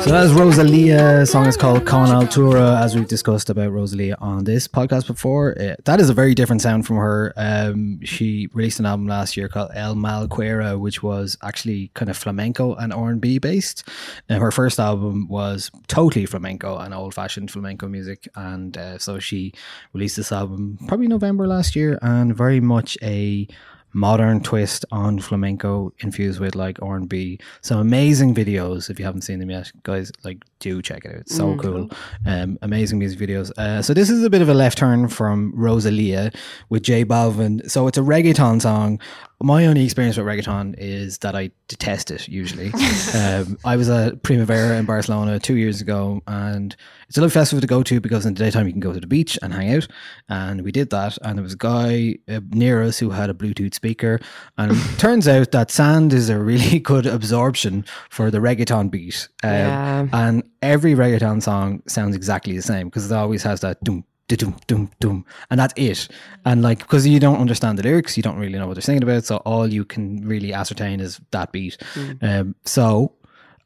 So 0.06 0.12
that 0.12 0.24
is 0.26 0.32
Rosalia. 0.32 1.20
The 1.20 1.26
song 1.26 1.46
is 1.46 1.56
called 1.56 1.84
Con 1.84 2.08
Altura, 2.08 2.80
as 2.80 2.94
we've 2.94 3.08
discussed 3.08 3.50
about 3.50 3.72
Rosalia 3.72 4.16
on 4.20 4.44
this 4.44 4.68
podcast 4.68 5.06
before. 5.06 5.60
Uh, 5.60 5.74
that 5.84 6.00
is 6.00 6.08
a 6.08 6.14
very 6.14 6.34
different 6.34 6.62
sound 6.62 6.86
from 6.86 6.96
her. 6.96 7.32
Um, 7.36 8.00
she 8.04 8.48
released 8.52 8.78
an 8.78 8.86
album 8.86 9.08
last 9.08 9.36
year 9.36 9.48
called 9.48 9.70
El 9.74 9.94
Mal 9.94 10.28
Querer, 10.28 10.78
which 10.78 11.02
was 11.02 11.36
actually 11.42 11.90
kind 11.94 12.08
of 12.08 12.16
flamenco 12.16 12.74
and 12.74 12.92
R&B 12.92 13.38
based. 13.38 13.88
And 14.28 14.40
her 14.40 14.52
first 14.52 14.78
album 14.78 15.28
was 15.28 15.70
totally 15.88 16.26
flamenco 16.26 16.78
and 16.78 16.94
old-fashioned 16.94 17.50
flamenco 17.50 17.88
music. 17.88 18.28
And 18.36 18.76
uh, 18.76 18.98
so 18.98 19.18
she 19.18 19.52
released 19.92 20.16
this 20.16 20.30
album 20.30 20.78
probably 20.86 21.08
November 21.08 21.46
last 21.46 21.74
year 21.74 21.98
and 22.00 22.36
very 22.36 22.60
much 22.60 22.96
a 23.02 23.48
modern 23.96 24.42
twist 24.42 24.84
on 24.92 25.18
flamenco 25.18 25.90
infused 26.00 26.38
with 26.38 26.54
like 26.54 26.80
R&B. 26.82 27.40
Some 27.62 27.78
amazing 27.80 28.34
videos 28.34 28.90
if 28.90 28.98
you 28.98 29.06
haven't 29.06 29.22
seen 29.22 29.38
them 29.38 29.50
yet, 29.50 29.72
guys. 29.84 30.12
Like 30.22 30.44
do 30.58 30.80
check 30.82 31.04
it 31.04 31.10
out. 31.10 31.20
It's 31.20 31.34
so 31.36 31.54
Mm. 31.54 31.58
cool. 31.60 31.90
Um, 32.26 32.58
amazing 32.62 32.98
music 32.98 33.18
videos. 33.18 33.50
Uh, 33.58 33.82
so 33.82 33.92
this 33.94 34.08
is 34.10 34.24
a 34.24 34.30
bit 34.30 34.42
of 34.42 34.48
a 34.48 34.54
left 34.54 34.78
turn 34.78 35.08
from 35.08 35.52
Rosalia 35.54 36.32
with 36.70 36.82
J 36.82 37.04
Balvin. 37.04 37.68
So 37.70 37.86
it's 37.88 37.98
a 37.98 38.02
reggaeton 38.02 38.60
song. 38.62 38.98
My 39.42 39.66
only 39.66 39.84
experience 39.84 40.16
with 40.16 40.24
reggaeton 40.26 40.74
is 40.78 41.18
that 41.18 41.36
I 41.36 41.50
detest 41.68 42.10
it 42.10 42.26
usually. 42.26 42.72
um, 43.14 43.58
I 43.66 43.76
was 43.76 43.90
at 43.90 44.22
Primavera 44.22 44.78
in 44.78 44.86
Barcelona 44.86 45.38
two 45.38 45.56
years 45.56 45.82
ago, 45.82 46.22
and 46.26 46.74
it's 47.06 47.18
a 47.18 47.20
lovely 47.20 47.34
festival 47.34 47.60
to 47.60 47.66
go 47.66 47.82
to 47.82 48.00
because 48.00 48.24
in 48.24 48.32
the 48.32 48.42
daytime 48.42 48.66
you 48.66 48.72
can 48.72 48.80
go 48.80 48.94
to 48.94 49.00
the 49.00 49.06
beach 49.06 49.38
and 49.42 49.52
hang 49.52 49.74
out. 49.74 49.86
And 50.30 50.62
we 50.62 50.72
did 50.72 50.88
that, 50.88 51.18
and 51.20 51.36
there 51.36 51.42
was 51.42 51.52
a 51.52 51.56
guy 51.58 52.16
uh, 52.28 52.40
near 52.50 52.82
us 52.82 52.98
who 52.98 53.10
had 53.10 53.28
a 53.28 53.34
Bluetooth 53.34 53.74
speaker, 53.74 54.20
and 54.56 54.72
it 54.72 54.78
turns 54.98 55.28
out 55.28 55.52
that 55.52 55.70
sand 55.70 56.14
is 56.14 56.30
a 56.30 56.38
really 56.38 56.78
good 56.92 57.04
absorption 57.04 57.84
for 58.08 58.30
the 58.30 58.38
reggaeton 58.38 58.90
beat. 58.90 59.28
Um, 59.44 59.50
Yeah. 59.50 60.06
And 60.14 60.44
every 60.66 60.94
reggaeton 60.94 61.42
song 61.42 61.82
sounds 61.86 62.14
exactly 62.16 62.54
the 62.54 62.62
same 62.62 62.88
because 62.88 63.10
it 63.10 63.14
always 63.14 63.42
has 63.42 63.60
that 63.60 63.82
doom. 63.82 64.04
Doom, 64.28 64.56
doom, 64.66 64.90
doom, 64.98 65.24
and 65.50 65.60
that's 65.60 65.72
it. 65.76 66.08
And 66.44 66.60
like, 66.60 66.78
because 66.78 67.06
you 67.06 67.20
don't 67.20 67.38
understand 67.38 67.78
the 67.78 67.84
lyrics, 67.84 68.16
you 68.16 68.24
don't 68.24 68.36
really 68.40 68.58
know 68.58 68.66
what 68.66 68.74
they're 68.74 68.82
singing 68.82 69.04
about. 69.04 69.22
So 69.24 69.36
all 69.36 69.68
you 69.68 69.84
can 69.84 70.26
really 70.26 70.52
ascertain 70.52 70.98
is 70.98 71.20
that 71.30 71.52
beat. 71.52 71.76
Um, 72.22 72.56
so 72.64 73.12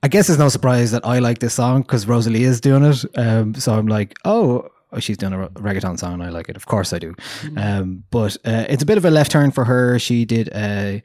I 0.02 0.08
guess 0.08 0.28
it's 0.28 0.38
no 0.38 0.50
surprise 0.50 0.90
that 0.90 1.06
I 1.06 1.18
like 1.18 1.38
this 1.38 1.54
song 1.54 1.80
because 1.80 2.06
Rosalie 2.06 2.44
is 2.44 2.60
doing 2.60 2.84
it. 2.84 3.04
Um, 3.16 3.54
so 3.54 3.72
I'm 3.72 3.86
like, 3.86 4.18
oh, 4.26 4.68
oh, 4.92 4.98
she's 5.00 5.16
doing 5.16 5.32
a 5.32 5.48
reggaeton 5.48 5.98
song. 5.98 6.12
and 6.14 6.22
I 6.22 6.28
like 6.28 6.50
it. 6.50 6.56
Of 6.56 6.66
course 6.66 6.92
I 6.92 6.98
do. 6.98 7.14
Um, 7.56 8.04
but 8.10 8.36
uh, 8.44 8.66
it's 8.68 8.82
a 8.82 8.86
bit 8.86 8.98
of 8.98 9.06
a 9.06 9.10
left 9.10 9.30
turn 9.30 9.52
for 9.52 9.64
her. 9.64 9.98
She 9.98 10.26
did 10.26 10.50
a. 10.54 11.02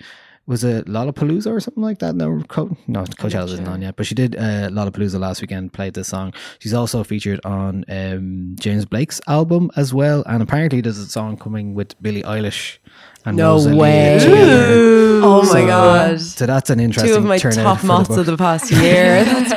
Was 0.48 0.64
it 0.64 0.86
Lollapalooza 0.86 1.48
or 1.52 1.60
something 1.60 1.82
like 1.82 1.98
that? 2.00 2.16
No, 2.16 2.39
Co- 2.48 2.78
no, 2.86 3.02
Coachella 3.04 3.46
isn't 3.46 3.68
on 3.68 3.82
yet, 3.82 3.96
but 3.96 4.06
she 4.06 4.14
did 4.14 4.36
uh, 4.36 4.70
Lollapalooza 4.70 5.20
last 5.20 5.41
weekend. 5.41 5.74
Played 5.74 5.96
this 5.96 6.08
song. 6.10 6.34
She's 6.60 6.74
also 6.74 7.04
featured 7.04 7.39
on 7.43 7.84
um, 7.89 8.56
James 8.60 8.86
Blake's 8.86 9.20
album 9.28 9.72
as 9.76 9.91
well, 9.91 10.24
and 10.28 10.43
apparently 10.43 10.82
there's 10.82 11.00
a 11.00 11.08
song 11.08 11.36
coming 11.38 11.74
with 11.74 12.00
Billie 12.00 12.22
Eilish 12.22 12.78
and 13.26 13.38
No 13.38 13.54
Rosalia 13.54 13.80
way. 13.80 14.20
together. 14.20 15.22
Oh 15.24 15.52
my 15.52 15.66
God. 15.66 16.22
So 16.22 16.46
that's 16.46 16.70
an 16.70 16.80
interesting. 16.80 17.12
Two 17.14 17.18
of 17.18 17.26
my 17.26 17.39
turnout 17.39 17.64
top 17.64 17.78
for 17.80 17.88
the 17.88 17.88
moths 17.88 18.18
of 18.18 18.26
the 18.28 18.38
past 18.38 18.70
year. 18.84 19.24
That's 19.26 19.54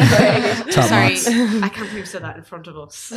great. 0.64 0.72
Top 0.74 0.84
Sorry, 0.88 1.10
moths. 1.10 1.26
I 1.62 1.68
can't 1.68 1.74
believe 1.90 1.92
you 1.98 2.04
said 2.06 2.22
that 2.22 2.38
in 2.38 2.44
front 2.44 2.66
of 2.66 2.78
us. 2.78 3.12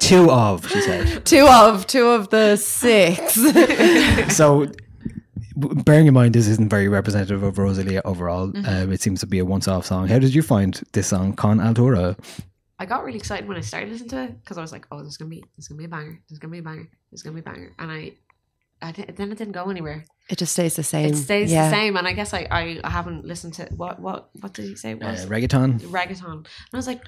Two 0.00 0.30
of, 0.30 0.68
she 0.70 0.80
said. 0.82 1.24
two 1.24 1.46
of 1.48 1.86
two 1.88 2.06
of 2.06 2.28
the 2.30 2.54
six. 2.56 3.34
so 4.36 4.60
w- 4.66 4.72
bearing 5.56 6.06
in 6.06 6.14
mind 6.14 6.34
this 6.34 6.48
isn't 6.48 6.68
very 6.70 6.88
representative 6.88 7.42
of 7.42 7.58
Rosalia 7.58 8.02
overall, 8.04 8.48
Mhm. 8.50 8.66
um, 8.68 8.92
it 8.92 9.00
seems 9.00 9.20
to 9.20 9.26
be 9.26 9.38
a 9.38 9.44
once-off 9.44 9.86
song. 9.86 10.08
How 10.08 10.18
did 10.18 10.34
you 10.34 10.42
find 10.42 10.80
this 10.92 11.06
song, 11.08 11.34
Con 11.34 11.58
Altura? 11.58 12.16
I 12.78 12.86
got 12.86 13.04
really 13.04 13.18
excited 13.18 13.46
when 13.46 13.56
I 13.56 13.60
started 13.60 13.90
listening 13.90 14.10
to 14.10 14.22
it 14.24 14.40
because 14.42 14.58
I 14.58 14.60
was 14.60 14.72
like, 14.72 14.86
"Oh, 14.90 15.00
there's 15.00 15.16
gonna 15.16 15.30
be, 15.30 15.44
there's 15.56 15.68
gonna 15.68 15.78
be 15.78 15.84
a 15.84 15.88
banger, 15.88 16.20
there's 16.28 16.38
gonna 16.40 16.50
be 16.52 16.58
a 16.58 16.62
banger, 16.62 16.88
there's 17.10 17.22
gonna 17.22 17.34
be 17.34 17.40
a 17.40 17.44
banger," 17.44 17.72
and 17.78 17.90
I, 17.90 18.12
I 18.82 18.90
di- 18.92 19.04
then 19.16 19.30
it 19.30 19.38
didn't 19.38 19.52
go 19.52 19.70
anywhere. 19.70 20.04
It 20.28 20.38
just 20.38 20.52
stays 20.52 20.74
the 20.74 20.82
same. 20.82 21.06
It 21.12 21.16
stays 21.16 21.52
Yeah. 21.52 21.68
the 21.70 21.76
same, 21.76 21.96
and 21.96 22.06
I 22.08 22.12
guess 22.12 22.34
I, 22.34 22.46
I, 22.50 22.80
I 22.82 22.90
haven't 22.90 23.24
listened 23.24 23.54
to 23.54 23.66
what, 23.76 24.00
what, 24.00 24.30
what 24.40 24.52
did 24.54 24.64
he 24.64 24.74
say? 24.74 24.90
It 24.92 25.00
was 25.02 25.24
Uh, 25.24 25.28
reggaeton. 25.28 25.78
reggaeton, 25.82 26.32
and 26.32 26.46
I 26.72 26.76
was 26.76 26.88
like, 26.88 27.02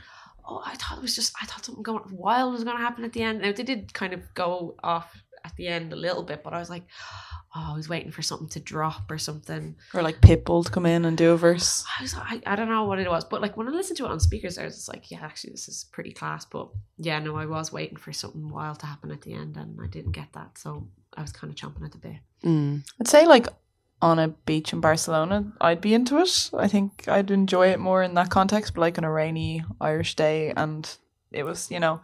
"Oh, 0.48 0.62
I 0.64 0.76
thought 0.76 0.98
it 0.98 1.02
was 1.02 1.16
just, 1.16 1.32
I 1.42 1.46
thought 1.46 1.64
something 1.64 1.82
going 1.82 2.02
wild 2.12 2.52
was 2.52 2.62
gonna 2.62 2.78
happen 2.78 3.04
at 3.04 3.12
the 3.12 3.22
end." 3.22 3.42
Now 3.42 3.50
they 3.52 3.64
did 3.64 3.92
kind 3.92 4.12
of 4.12 4.20
go 4.34 4.76
off 4.84 5.24
at 5.46 5.56
the 5.56 5.68
end 5.68 5.92
a 5.92 5.96
little 5.96 6.22
bit, 6.22 6.42
but 6.42 6.52
I 6.52 6.58
was 6.58 6.68
like, 6.68 6.84
"Oh, 7.54 7.70
I 7.72 7.76
was 7.76 7.88
waiting 7.88 8.10
for 8.10 8.22
something 8.22 8.48
to 8.48 8.60
drop 8.60 9.10
or 9.10 9.18
something." 9.18 9.76
Or 9.94 10.02
like 10.02 10.20
Pitbull 10.20 10.64
to 10.64 10.70
come 10.70 10.86
in 10.86 11.04
and 11.04 11.16
do 11.16 11.32
a 11.32 11.36
verse. 11.36 11.84
I 11.98 12.02
was 12.02 12.14
I, 12.14 12.42
I 12.46 12.56
don't 12.56 12.68
know 12.68 12.84
what 12.84 12.98
it 12.98 13.08
was, 13.08 13.24
but 13.24 13.40
like 13.40 13.56
when 13.56 13.68
I 13.68 13.70
listened 13.70 13.96
to 13.98 14.04
it 14.04 14.10
on 14.10 14.20
speakers, 14.20 14.58
I 14.58 14.64
was 14.64 14.74
just 14.74 14.88
like, 14.88 15.10
yeah, 15.10 15.20
actually 15.22 15.52
this 15.52 15.68
is 15.68 15.86
pretty 15.92 16.12
class. 16.12 16.44
But 16.44 16.68
yeah, 16.98 17.18
no, 17.18 17.36
I 17.36 17.46
was 17.46 17.72
waiting 17.72 17.96
for 17.96 18.12
something 18.12 18.48
wild 18.48 18.80
to 18.80 18.86
happen 18.86 19.10
at 19.10 19.22
the 19.22 19.32
end, 19.32 19.56
and 19.56 19.78
I 19.82 19.86
didn't 19.86 20.12
get 20.12 20.32
that, 20.34 20.58
so 20.58 20.88
I 21.16 21.22
was 21.22 21.32
kind 21.32 21.50
of 21.50 21.56
chomping 21.56 21.84
at 21.84 21.92
the 21.92 21.98
bit. 21.98 22.18
Mm. 22.44 22.84
I'd 23.00 23.08
say 23.08 23.26
like 23.26 23.48
on 24.02 24.18
a 24.18 24.28
beach 24.28 24.72
in 24.72 24.80
Barcelona, 24.80 25.52
I'd 25.60 25.80
be 25.80 25.94
into 25.94 26.18
it. 26.18 26.50
I 26.56 26.68
think 26.68 27.08
I'd 27.08 27.30
enjoy 27.30 27.68
it 27.68 27.80
more 27.80 28.02
in 28.02 28.14
that 28.14 28.30
context, 28.30 28.74
but 28.74 28.82
like 28.82 28.98
on 28.98 29.04
a 29.04 29.10
rainy 29.10 29.64
Irish 29.80 30.14
day 30.16 30.52
and 30.56 30.88
it 31.32 31.44
was, 31.44 31.70
you 31.70 31.80
know, 31.80 32.00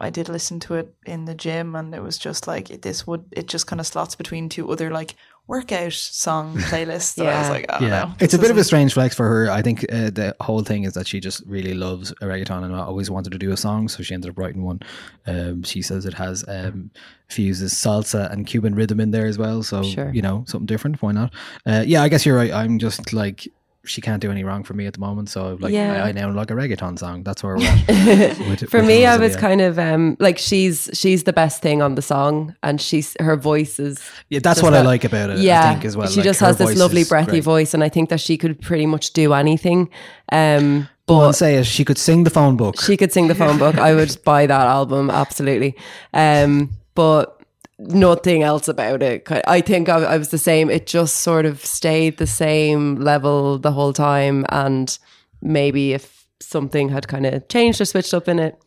I 0.00 0.10
did 0.10 0.28
listen 0.28 0.60
to 0.60 0.74
it 0.74 0.94
in 1.06 1.24
the 1.24 1.34
gym 1.34 1.74
and 1.74 1.94
it 1.94 2.02
was 2.02 2.18
just 2.18 2.46
like 2.46 2.70
it, 2.70 2.82
this 2.82 3.06
would 3.06 3.24
it 3.32 3.46
just 3.48 3.66
kind 3.66 3.80
of 3.80 3.86
slots 3.86 4.14
between 4.14 4.48
two 4.48 4.70
other 4.70 4.90
like 4.90 5.16
workout 5.48 5.94
song 5.94 6.56
playlists 6.68 7.14
that 7.14 7.26
I 7.26 7.38
was 7.40 7.48
like, 7.48 7.66
I 7.70 7.78
don't 7.80 7.88
know. 7.90 8.12
It's 8.20 8.34
a 8.34 8.38
bit 8.38 8.50
of 8.50 8.58
a 8.58 8.64
strange 8.64 8.92
flex 8.92 9.14
for 9.14 9.26
her. 9.26 9.50
I 9.50 9.62
think 9.62 9.84
uh, 9.90 10.10
the 10.10 10.36
whole 10.40 10.62
thing 10.62 10.84
is 10.84 10.92
that 10.92 11.06
she 11.06 11.20
just 11.20 11.42
really 11.46 11.72
loves 11.72 12.10
a 12.12 12.26
reggaeton 12.26 12.64
and 12.64 12.74
always 12.74 13.10
wanted 13.10 13.30
to 13.32 13.38
do 13.38 13.50
a 13.50 13.56
song, 13.56 13.88
so 13.88 14.02
she 14.02 14.12
ended 14.12 14.30
up 14.30 14.38
writing 14.38 14.62
one. 14.62 14.80
Um, 15.26 15.62
she 15.62 15.80
says 15.80 16.04
it 16.04 16.12
has 16.14 16.44
um, 16.48 16.90
fuses 17.28 17.72
salsa 17.72 18.30
and 18.30 18.46
Cuban 18.46 18.74
rhythm 18.74 19.00
in 19.00 19.10
there 19.10 19.24
as 19.26 19.38
well, 19.38 19.62
so 19.62 19.82
Sure. 19.82 20.12
you 20.12 20.20
know 20.20 20.44
something 20.46 20.66
different. 20.66 21.00
Why 21.00 21.12
not? 21.12 21.32
Uh, 21.64 21.82
yeah, 21.86 22.02
I 22.02 22.10
guess 22.10 22.26
you're 22.26 22.36
right. 22.36 22.52
I'm 22.52 22.78
just 22.78 23.14
like 23.14 23.48
she 23.88 24.00
can't 24.00 24.20
do 24.20 24.30
any 24.30 24.44
wrong 24.44 24.64
for 24.64 24.74
me 24.74 24.86
at 24.86 24.92
the 24.94 25.00
moment. 25.00 25.28
So 25.30 25.56
like 25.60 25.72
Yeah. 25.72 26.04
I, 26.04 26.08
I 26.08 26.12
now 26.12 26.30
like 26.30 26.50
a 26.50 26.54
reggaeton 26.54 26.98
song. 26.98 27.22
That's 27.22 27.42
where 27.42 27.56
we're 27.56 27.64
at. 27.66 27.88
with- 28.48 28.70
For 28.70 28.78
with 28.78 28.86
me, 28.88 29.06
I 29.06 29.16
was 29.16 29.34
kind 29.36 29.60
of 29.60 29.78
um 29.78 30.16
like 30.20 30.38
she's 30.38 30.88
she's 30.92 31.24
the 31.24 31.32
best 31.32 31.62
thing 31.62 31.82
on 31.82 31.94
the 31.94 32.02
song, 32.02 32.54
and 32.62 32.80
she's 32.80 33.16
her 33.20 33.36
voice 33.36 33.78
is. 33.78 33.98
Yeah, 34.28 34.40
that's 34.42 34.62
what 34.62 34.74
I 34.74 34.82
like 34.82 35.04
about 35.04 35.30
it, 35.30 35.38
I 35.38 35.40
Yeah, 35.40 35.72
think, 35.72 35.84
as 35.84 35.96
well. 35.96 36.08
She 36.08 36.16
Like, 36.16 36.24
just 36.24 36.40
has 36.40 36.56
this 36.58 36.76
lovely 36.78 37.04
breathy 37.04 37.30
great. 37.30 37.44
voice, 37.44 37.74
and 37.74 37.82
I 37.82 37.88
think 37.88 38.08
that 38.10 38.20
she 38.20 38.36
could 38.36 38.60
pretty 38.60 38.86
much 38.86 39.12
do 39.12 39.32
anything. 39.32 39.88
Um, 40.30 40.88
Go 41.06 41.20
on, 41.20 41.32
say 41.32 41.54
it. 41.56 41.64
She 41.64 41.84
could 41.86 41.96
sing 41.96 42.24
the 42.24 42.30
phone 42.30 42.56
book. 42.58 42.80
she 42.82 42.96
could 42.98 43.12
sing 43.12 43.28
the 43.28 43.34
phone 43.34 43.56
book. 43.58 43.76
I 43.78 43.94
would 43.94 44.16
buy 44.24 44.46
that 44.46 44.66
album 44.66 45.08
absolutely. 45.10 45.74
Um, 46.12 46.70
but 46.94 47.37
nothing 47.78 48.42
else 48.42 48.68
about 48.68 49.02
it. 49.02 49.28
I 49.46 49.60
think 49.60 49.88
I, 49.88 49.98
I 49.98 50.18
was 50.18 50.30
the 50.30 50.38
same. 50.38 50.70
It 50.70 50.86
just 50.86 51.18
sort 51.18 51.46
of 51.46 51.64
stayed 51.64 52.18
the 52.18 52.26
same 52.26 52.96
level 52.96 53.58
the 53.58 53.72
whole 53.72 53.92
time, 53.92 54.44
and 54.48 54.98
maybe 55.40 55.92
if 55.92 56.26
something 56.40 56.88
had 56.88 57.08
kind 57.08 57.26
of 57.26 57.48
changed 57.48 57.80
or 57.80 57.84
switched 57.84 58.14
up 58.14 58.28
in 58.28 58.38
it, 58.38 58.60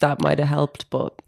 that 0.00 0.20
might 0.20 0.38
have 0.38 0.48
helped. 0.48 0.88
But 0.90 1.20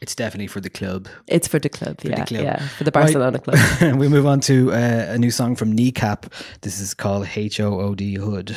It's 0.00 0.14
definitely 0.14 0.46
for 0.46 0.60
the 0.60 0.70
club. 0.70 1.08
it's 1.26 1.48
for 1.48 1.58
the 1.58 1.68
club. 1.68 2.00
For 2.00 2.08
yeah, 2.08 2.20
the 2.20 2.26
club. 2.26 2.42
yeah, 2.42 2.68
for 2.68 2.84
the 2.84 2.92
Barcelona 2.92 3.38
club. 3.38 3.56
club. 3.56 3.96
we 4.02 4.08
move 4.08 4.26
on 4.26 4.40
to 4.42 4.72
uh, 4.72 5.06
a 5.08 5.18
new 5.18 5.30
song 5.30 5.56
from 5.56 5.72
Kneecap. 5.72 6.26
This 6.60 6.80
is 6.80 6.92
called 6.92 7.28
H 7.34 7.60
O 7.60 7.80
O 7.80 7.94
D 7.94 8.14
Hood. 8.16 8.56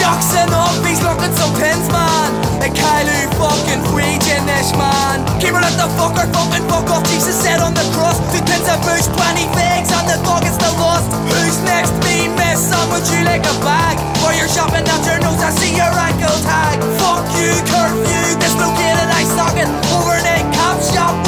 Jackson 0.00 0.48
opp, 0.54 0.72
vi 0.84 0.96
slokket 0.96 1.36
som 1.36 1.52
pensmann 1.54 2.32
En 2.64 2.72
Kylo 2.72 3.18
fucking 3.36 3.82
freegenish 3.92 4.72
man 4.76 5.20
Keep 5.40 5.52
it 5.52 5.64
at 5.64 5.76
the 5.76 5.88
fucker, 5.98 6.24
fucking 6.32 6.64
fuck 6.68 6.88
off 6.90 7.04
Jesus 7.04 7.36
said 7.36 7.60
on 7.60 7.74
the 7.74 7.84
cross 7.92 8.16
Two 8.32 8.40
pins 8.48 8.68
of 8.68 8.80
booze, 8.80 9.08
20 9.12 9.44
figs 9.52 9.92
And 9.92 10.08
the 10.08 10.16
dog 10.24 10.42
is 10.44 10.54
still 10.56 10.72
lost 10.80 11.12
Who's 11.28 11.60
next? 11.68 11.92
Me, 12.04 12.32
miss 12.32 12.64
Some 12.64 12.88
would 12.92 13.04
you 13.12 13.20
like 13.24 13.44
a 13.44 13.56
bag 13.60 14.00
While 14.24 14.36
you're 14.36 14.48
shopping 14.48 14.88
at 14.88 15.02
your 15.04 15.20
nose 15.20 15.42
I 15.44 15.50
see 15.52 15.76
your 15.76 15.92
ankle 15.92 16.38
tag 16.40 16.80
Fuck 16.96 17.28
you, 17.36 17.52
curfew 17.68 18.24
Dislocated 18.40 19.08
eye 19.12 19.28
socket 19.36 19.68
Overnight 19.68 19.70
cop 19.70 19.80
shop 19.80 19.89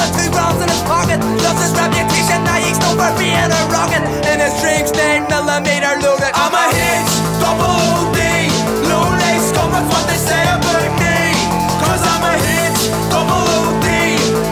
With 0.02 0.18
two 0.18 0.30
grams 0.34 0.58
in 0.58 0.68
his 0.68 0.82
pocket. 0.82 1.22
Loves 1.46 1.62
his 1.62 1.70
reputation 1.78 2.42
Now 2.42 2.58
he's 2.58 2.74
known 2.82 2.98
for 2.98 3.14
being 3.22 3.38
a 3.38 3.62
rocket. 3.70 4.02
His 4.26 4.50
dreams 4.60 4.90
9 4.90 5.30
millimeter 5.30 5.94
I'm 6.34 6.50
a 6.50 6.64
hitch 6.74 7.12
Double 7.38 8.10
Low 8.90 9.06
lace 9.22 9.52
Come 9.54 9.70
with 9.70 9.86
what 9.86 10.02
they 10.10 10.18
say 10.18 10.42
about 10.42 10.90
me. 10.98 11.14
Cause 11.78 12.02
I'm 12.02 12.24
a 12.26 12.34
hitch 12.34 12.90
Double 13.14 13.78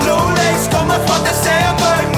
Low 0.07 0.31
lace 0.39 0.69
Come 0.71 0.87
with 0.87 1.03
what 1.11 1.27
they 1.27 1.35
say 1.35 1.59
about 1.67 2.05
me 2.07 2.10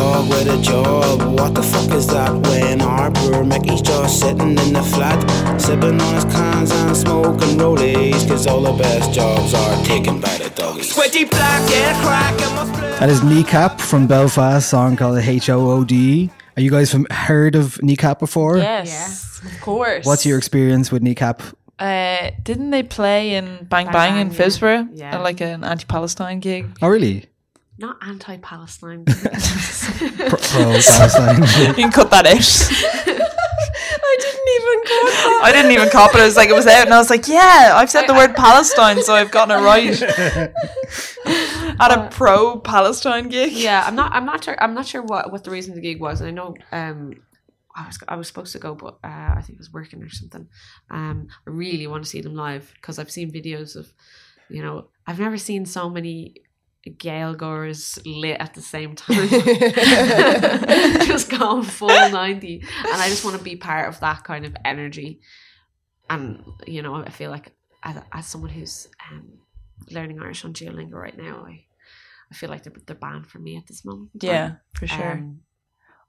dog 0.00 0.28
with 0.30 0.48
a 0.48 0.60
job, 0.62 1.20
what 1.38 1.54
the 1.54 1.62
fuck 1.62 1.90
is 1.92 2.06
that? 2.06 2.32
When 2.46 2.80
our 2.80 3.10
poor 3.10 3.44
Mickey's 3.44 3.82
just 3.82 4.20
sitting 4.20 4.56
in 4.64 4.72
the 4.72 4.82
flat, 4.82 5.20
sipping 5.60 6.00
on 6.00 6.14
his 6.14 6.24
cans 6.24 6.70
and 6.70 6.96
smoking 6.96 7.58
rollies, 7.58 8.26
cause 8.26 8.46
all 8.46 8.62
the 8.62 8.82
best 8.82 9.12
jobs 9.12 9.52
are 9.52 9.84
taken 9.84 10.18
by 10.18 10.34
the 10.38 10.48
doggies. 10.50 10.94
Sweaty 10.94 11.24
black 11.24 11.60
Yeah, 11.70 11.92
crack 12.02 12.40
in 12.40 12.50
my 12.56 12.64
That 12.98 13.10
is 13.10 13.22
Kneecap 13.22 13.78
from 13.78 14.06
Belfast, 14.06 14.66
song 14.68 14.96
called 14.96 15.18
H 15.18 15.50
O 15.50 15.70
O 15.70 15.84
D. 15.84 16.30
Are 16.56 16.62
you 16.62 16.70
guys 16.70 16.90
from, 16.90 17.06
heard 17.10 17.54
of 17.54 17.82
Kneecap 17.82 18.18
before? 18.18 18.56
Yes, 18.56 19.40
of 19.44 19.60
course. 19.60 20.06
What's 20.06 20.24
your 20.24 20.38
experience 20.38 20.90
with 20.90 21.02
Kneecap? 21.02 21.42
Uh, 21.78 22.30
didn't 22.42 22.70
they 22.70 22.82
play 22.82 23.34
in 23.34 23.44
Bang 23.64 23.86
Bang, 23.86 23.92
Bang, 23.92 24.16
in 24.20 24.32
yeah. 24.32 24.38
Phibsborough? 24.38 24.88
Yeah. 24.94 25.18
Like 25.18 25.40
an 25.42 25.64
anti-Palestine 25.64 26.40
gig. 26.40 26.68
Oh, 26.82 26.88
really? 26.88 27.26
Not 27.80 27.96
anti-Palestine. 28.02 29.04
Pro 29.06 30.36
Palestine. 30.36 31.40
you 31.68 31.74
can 31.74 31.90
cut 31.90 32.10
that 32.10 32.26
out. 32.26 32.36
I 34.02 34.16
didn't 34.20 34.48
even 34.58 34.80
call 34.84 35.04
that. 35.06 35.40
I 35.44 35.52
didn't 35.52 35.72
even 35.72 35.88
cop 35.88 36.14
it. 36.14 36.20
I 36.20 36.26
was 36.26 36.36
like, 36.36 36.50
it 36.50 36.54
was 36.54 36.66
out, 36.66 36.84
and 36.84 36.92
I 36.92 36.98
was 36.98 37.08
like, 37.08 37.26
yeah, 37.26 37.72
I've 37.74 37.88
said 37.88 38.06
the 38.06 38.12
word 38.12 38.36
Palestine, 38.36 39.02
so 39.02 39.14
I've 39.14 39.30
gotten 39.30 39.56
it 39.56 39.64
right. 39.64 40.02
At 41.80 41.90
a 41.90 42.10
pro-Palestine 42.10 43.30
gig. 43.30 43.54
yeah, 43.54 43.82
I'm 43.86 43.94
not. 43.94 44.12
I'm 44.12 44.26
not 44.26 44.44
sure. 44.44 44.62
I'm 44.62 44.74
not 44.74 44.86
sure 44.86 45.00
what 45.00 45.32
what 45.32 45.44
the 45.44 45.50
reason 45.50 45.74
the 45.74 45.80
gig 45.80 46.00
was. 46.00 46.20
And 46.20 46.28
I 46.28 46.32
know. 46.32 46.54
Um, 46.72 47.14
I 47.74 47.86
was 47.86 47.98
I 48.08 48.16
was 48.16 48.28
supposed 48.28 48.52
to 48.52 48.58
go, 48.58 48.74
but 48.74 48.98
uh, 49.02 49.36
I 49.36 49.42
think 49.42 49.58
I 49.58 49.60
was 49.60 49.72
working 49.72 50.02
or 50.02 50.10
something. 50.10 50.48
Um, 50.90 51.28
I 51.46 51.50
really 51.50 51.86
want 51.86 52.04
to 52.04 52.10
see 52.10 52.20
them 52.20 52.34
live 52.34 52.74
because 52.74 52.98
I've 52.98 53.10
seen 53.10 53.32
videos 53.32 53.74
of, 53.74 53.90
you 54.50 54.60
know, 54.60 54.88
I've 55.06 55.20
never 55.20 55.38
seen 55.38 55.64
so 55.64 55.88
many 55.88 56.34
Gale 56.98 57.34
goers 57.34 57.98
lit 58.06 58.38
at 58.40 58.54
the 58.54 58.62
same 58.62 58.94
time, 58.96 59.28
just 61.06 61.30
going 61.30 61.62
full 61.62 61.88
ninety, 61.88 62.60
and 62.60 62.94
I 63.02 63.08
just 63.08 63.24
want 63.24 63.36
to 63.36 63.44
be 63.44 63.56
part 63.56 63.88
of 63.88 64.00
that 64.00 64.24
kind 64.24 64.46
of 64.46 64.56
energy. 64.64 65.20
And 66.08 66.42
you 66.66 66.82
know, 66.82 66.96
I 66.96 67.10
feel 67.10 67.30
like 67.30 67.52
as, 67.82 67.96
as 68.12 68.26
someone 68.26 68.50
who's 68.50 68.88
um, 69.10 69.40
learning 69.90 70.20
Irish 70.20 70.44
on 70.44 70.52
Duolingo 70.52 70.94
right 70.94 71.16
now, 71.16 71.44
I 71.46 71.66
I 72.30 72.34
feel 72.34 72.48
like 72.48 72.62
they're 72.62 72.72
they're 72.86 72.96
banned 72.96 73.26
for 73.26 73.38
me 73.38 73.56
at 73.56 73.66
this 73.66 73.84
moment. 73.84 74.18
time. 74.20 74.30
Yeah, 74.30 74.52
for 74.74 74.86
sure. 74.86 75.12
Um, 75.12 75.40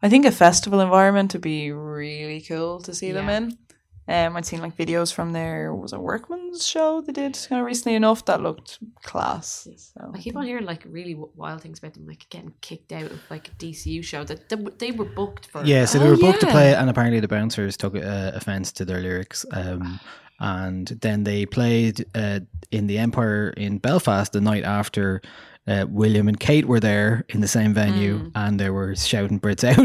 I 0.02 0.10
think 0.10 0.26
a 0.26 0.32
festival 0.32 0.80
environment 0.80 1.34
would 1.34 1.42
be 1.42 1.72
really 1.72 2.42
cool 2.42 2.82
to 2.82 2.94
see 2.94 3.12
them 3.12 3.30
in. 3.30 3.58
Um, 4.08 4.36
I'd 4.36 4.46
seen 4.46 4.62
like 4.62 4.76
videos 4.76 5.14
from 5.14 5.32
their 5.32 5.74
was 5.74 5.94
a 5.94 6.00
Workman's 6.00 6.66
show 6.66 7.02
they 7.02 7.14
did 7.14 7.38
kind 7.48 7.62
of 7.62 7.66
recently 7.66 7.96
enough 7.96 8.26
that 8.26 8.42
looked 8.42 8.80
class. 9.04 9.68
So 9.78 10.12
I 10.14 10.18
keep 10.20 10.36
on 10.36 10.44
hearing 10.46 10.66
like 10.66 10.84
really 10.86 11.16
wild 11.16 11.62
things 11.62 11.80
about 11.80 11.94
them, 11.94 12.08
like 12.08 12.28
getting 12.30 12.54
kicked 12.62 12.92
out 12.92 13.04
of 13.12 13.20
like 13.30 13.48
a 13.50 13.52
DCU 13.52 14.04
show 14.04 14.24
that 14.24 14.50
they, 14.50 14.56
they 14.80 14.92
were 14.92 15.06
booked 15.06 15.46
for. 15.48 15.64
Yeah, 15.64 15.86
so 15.86 16.00
they 16.00 16.08
Oh, 16.08 16.12
were 16.12 16.18
booked 16.18 16.42
to 16.42 16.48
yeah. 16.48 16.52
play, 16.52 16.76
and 16.76 16.90
apparently 16.90 17.20
the 17.20 17.28
bouncers 17.28 17.78
took 17.78 17.96
uh, 17.96 18.32
offense 18.34 18.72
to 18.74 18.86
their 18.86 19.00
lyrics. 19.00 19.46
Um, 19.54 20.00
and 20.40 20.88
then 20.88 21.24
they 21.24 21.46
played 21.46 22.04
uh, 22.16 22.40
in 22.72 22.88
the 22.88 22.98
Empire 22.98 23.52
in 23.56 23.78
Belfast 23.78 24.32
the 24.34 24.42
night 24.42 24.64
after. 24.64 25.22
Uh, 25.68 25.86
William 25.88 26.28
and 26.28 26.40
Kate 26.40 26.66
were 26.66 26.80
there 26.80 27.24
in 27.30 27.40
the 27.42 27.48
same 27.48 27.72
venue, 27.72 28.32
and 28.34 28.60
they 28.60 28.72
were 28.72 28.96
shouting 28.96 29.40
Brits 29.40 29.64
out 29.70 29.78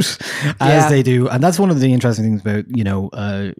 as 0.58 0.84
Yeah. 0.84 0.88
they 0.88 1.02
do. 1.02 1.28
And 1.28 1.44
that's 1.44 1.58
one 1.58 1.68
of 1.70 1.80
the 1.80 1.92
interesting 1.92 2.24
things 2.24 2.40
about 2.40 2.64
you 2.74 2.82
know 2.82 3.10
uh, 3.12 3.50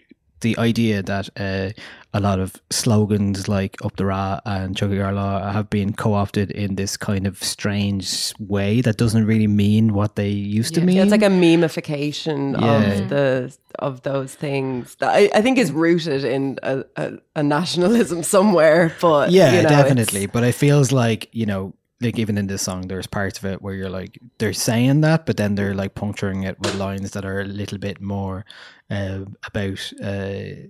the 0.41 0.57
idea 0.59 1.03
that 1.03 1.29
uh, 1.37 1.71
a 2.13 2.21
lot 2.21 2.39
of 2.41 2.55
slogans 2.71 3.49
like 3.49 3.77
"Up 3.85 3.97
the 3.97 4.05
Ra" 4.07 4.41
and 4.45 4.77
"Tiocfaidh 4.77 5.01
ár 5.05 5.15
lá" 5.15 5.53
have 5.53 5.69
been 5.71 5.93
co-opted 5.93 6.51
in 6.51 6.77
this 6.77 6.97
kind 6.97 7.27
of 7.27 7.43
strange 7.43 8.33
way 8.39 8.81
that 8.83 8.97
doesn't 8.97 9.27
really 9.27 9.47
mean 9.47 9.93
what 9.93 10.17
they 10.17 10.29
used 10.31 10.75
to 10.75 10.81
mean. 10.81 10.97
Yeah, 10.97 11.03
it's 11.05 11.13
like 11.13 11.23
a 11.23 11.29
memification 11.29 12.61
Yeah. 12.61 12.77
of 13.03 13.09
the 13.09 13.57
of 13.79 14.03
those 14.03 14.35
things 14.35 14.95
that 14.97 15.11
I, 15.15 15.29
I 15.35 15.43
think 15.43 15.59
is 15.59 15.71
rooted 15.71 16.25
in 16.25 16.59
a, 16.63 16.85
a, 16.97 17.13
a 17.37 17.43
nationalism 17.43 18.23
somewhere. 18.23 18.93
But 19.01 19.31
yeah, 19.31 19.53
you 19.57 19.63
know, 19.63 19.69
definitely. 19.69 20.27
But 20.27 20.45
it 20.45 20.55
feels 20.55 20.93
like 20.93 21.29
you 21.33 21.45
know, 21.47 21.75
like 22.01 22.19
even 22.19 22.37
in 22.37 22.47
this 22.47 22.63
song, 22.63 22.89
there's 22.89 23.07
parts 23.07 23.39
of 23.39 23.45
it 23.47 23.63
where 23.63 23.75
you're 23.75 23.91
like 23.91 24.19
they're 24.39 24.53
saying 24.53 25.01
that, 25.03 25.27
but 25.27 25.37
then 25.37 25.55
they're 25.55 25.75
like 25.75 25.95
puncturing 25.95 26.43
it 26.43 26.59
with 26.61 26.75
lines 26.75 27.13
that 27.13 27.25
are 27.25 27.41
a 27.41 27.45
little 27.45 27.79
bit 27.79 28.01
more 28.01 28.45
uh, 28.91 29.21
about. 29.47 29.93
Uh, 30.03 30.69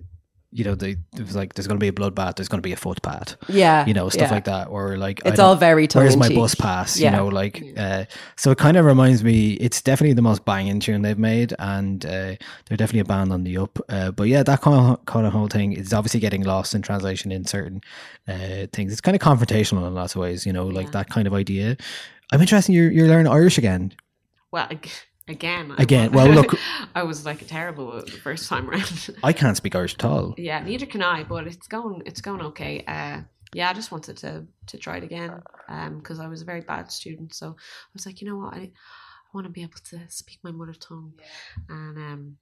you 0.57 0.63
know, 0.63 0.73
they, 0.73 0.97
it 1.13 1.19
was 1.19 1.35
like 1.35 1.53
there's 1.53 1.67
going 1.67 1.79
to 1.79 1.83
be 1.83 1.87
a 1.87 1.91
bloodbath, 1.91 2.35
there's 2.35 2.47
going 2.47 2.57
to 2.57 2.67
be 2.67 2.73
a 2.73 2.77
footpath. 2.77 3.37
Yeah, 3.47 3.85
you 3.85 3.93
know, 3.93 4.09
stuff 4.09 4.29
yeah. 4.29 4.33
like 4.33 4.45
that, 4.45 4.69
or 4.69 4.97
like 4.97 5.21
It's 5.23 5.39
all 5.39 5.55
very 5.55 5.87
tough. 5.87 6.01
Where's 6.01 6.17
my 6.17 6.29
bus 6.29 6.55
pass? 6.55 6.99
Yeah. 6.99 7.11
You 7.11 7.17
know, 7.17 7.27
like 7.27 7.63
uh, 7.77 8.05
so 8.35 8.51
it 8.51 8.57
kind 8.57 8.75
of 8.75 8.85
reminds 8.85 9.23
me. 9.23 9.53
It's 9.53 9.81
definitely 9.81 10.13
the 10.13 10.23
most 10.23 10.45
banging 10.45 10.79
tune 10.79 11.03
they've 11.03 11.17
made, 11.17 11.53
and 11.59 12.03
uh, 12.05 12.35
they're 12.65 12.77
definitely 12.77 13.01
a 13.01 13.05
band 13.05 13.31
on 13.31 13.43
the 13.43 13.57
up. 13.57 13.79
Uh, 13.87 14.11
but 14.11 14.27
yeah, 14.27 14.41
that 14.41 14.61
kind 14.61 14.91
of 14.91 15.05
kind 15.05 15.27
of 15.27 15.33
whole 15.33 15.47
thing 15.47 15.73
is 15.73 15.93
obviously 15.93 16.19
getting 16.19 16.43
lost 16.43 16.73
in 16.73 16.81
translation 16.81 17.31
in 17.31 17.45
certain 17.45 17.81
uh, 18.27 18.65
things. 18.73 18.91
It's 18.91 19.01
kind 19.01 19.15
of 19.15 19.21
confrontational 19.21 19.85
in 19.87 19.93
lots 19.93 20.15
of 20.15 20.21
ways. 20.21 20.45
You 20.45 20.53
know, 20.53 20.65
like 20.65 20.91
that 20.91 21.09
kind 21.09 21.27
of 21.27 21.33
idea. 21.33 21.77
I'm 22.31 22.41
interested. 22.41 22.73
You're 22.73 22.91
you're 22.91 23.07
learning 23.07 23.31
Irish 23.31 23.57
again. 23.57 23.93
Well, 24.51 24.69
ag- 25.27 25.35
again, 25.35 25.71
I 25.77 25.83
Again, 25.83 26.11
well, 26.11 26.27
look- 26.29 26.55
I 26.95 27.03
was 27.03 27.25
like 27.25 27.45
terrible 27.47 27.91
the 28.01 28.11
first 28.11 28.47
time 28.49 28.69
around. 28.69 29.09
I 29.23 29.33
can't 29.33 29.57
speak 29.57 29.75
Irish 29.75 29.95
at 29.95 30.05
all. 30.05 30.33
yeah, 30.37 30.59
neither 30.63 30.85
can 30.85 31.01
I, 31.01 31.23
but 31.23 31.47
it's 31.47 31.67
going 31.67 32.01
it's 32.05 32.21
going 32.21 32.41
okay. 32.41 32.83
Uh, 32.87 33.21
yeah, 33.53 33.69
I 33.69 33.73
just 33.73 33.91
wanted 33.91 34.17
to 34.17 34.45
to 34.67 34.77
try 34.77 34.97
it 34.97 35.03
again 35.03 35.41
because 35.97 36.19
I 36.19 36.27
was 36.27 36.41
a 36.41 36.45
very 36.45 36.61
bad 36.61 36.91
student. 36.91 37.33
So 37.33 37.47
I 37.49 37.89
was 37.93 38.05
like, 38.05 38.21
you 38.21 38.27
know 38.27 38.37
what, 38.37 38.53
I 38.53 38.59
I 38.59 39.29
want 39.33 39.45
to 39.45 39.51
be 39.51 39.61
able 39.63 39.79
to 39.91 39.99
speak 40.09 40.39
my 40.43 40.51
mother 40.51 40.73
tongue, 40.73 41.13
and 41.69 41.97
um, 41.97 42.37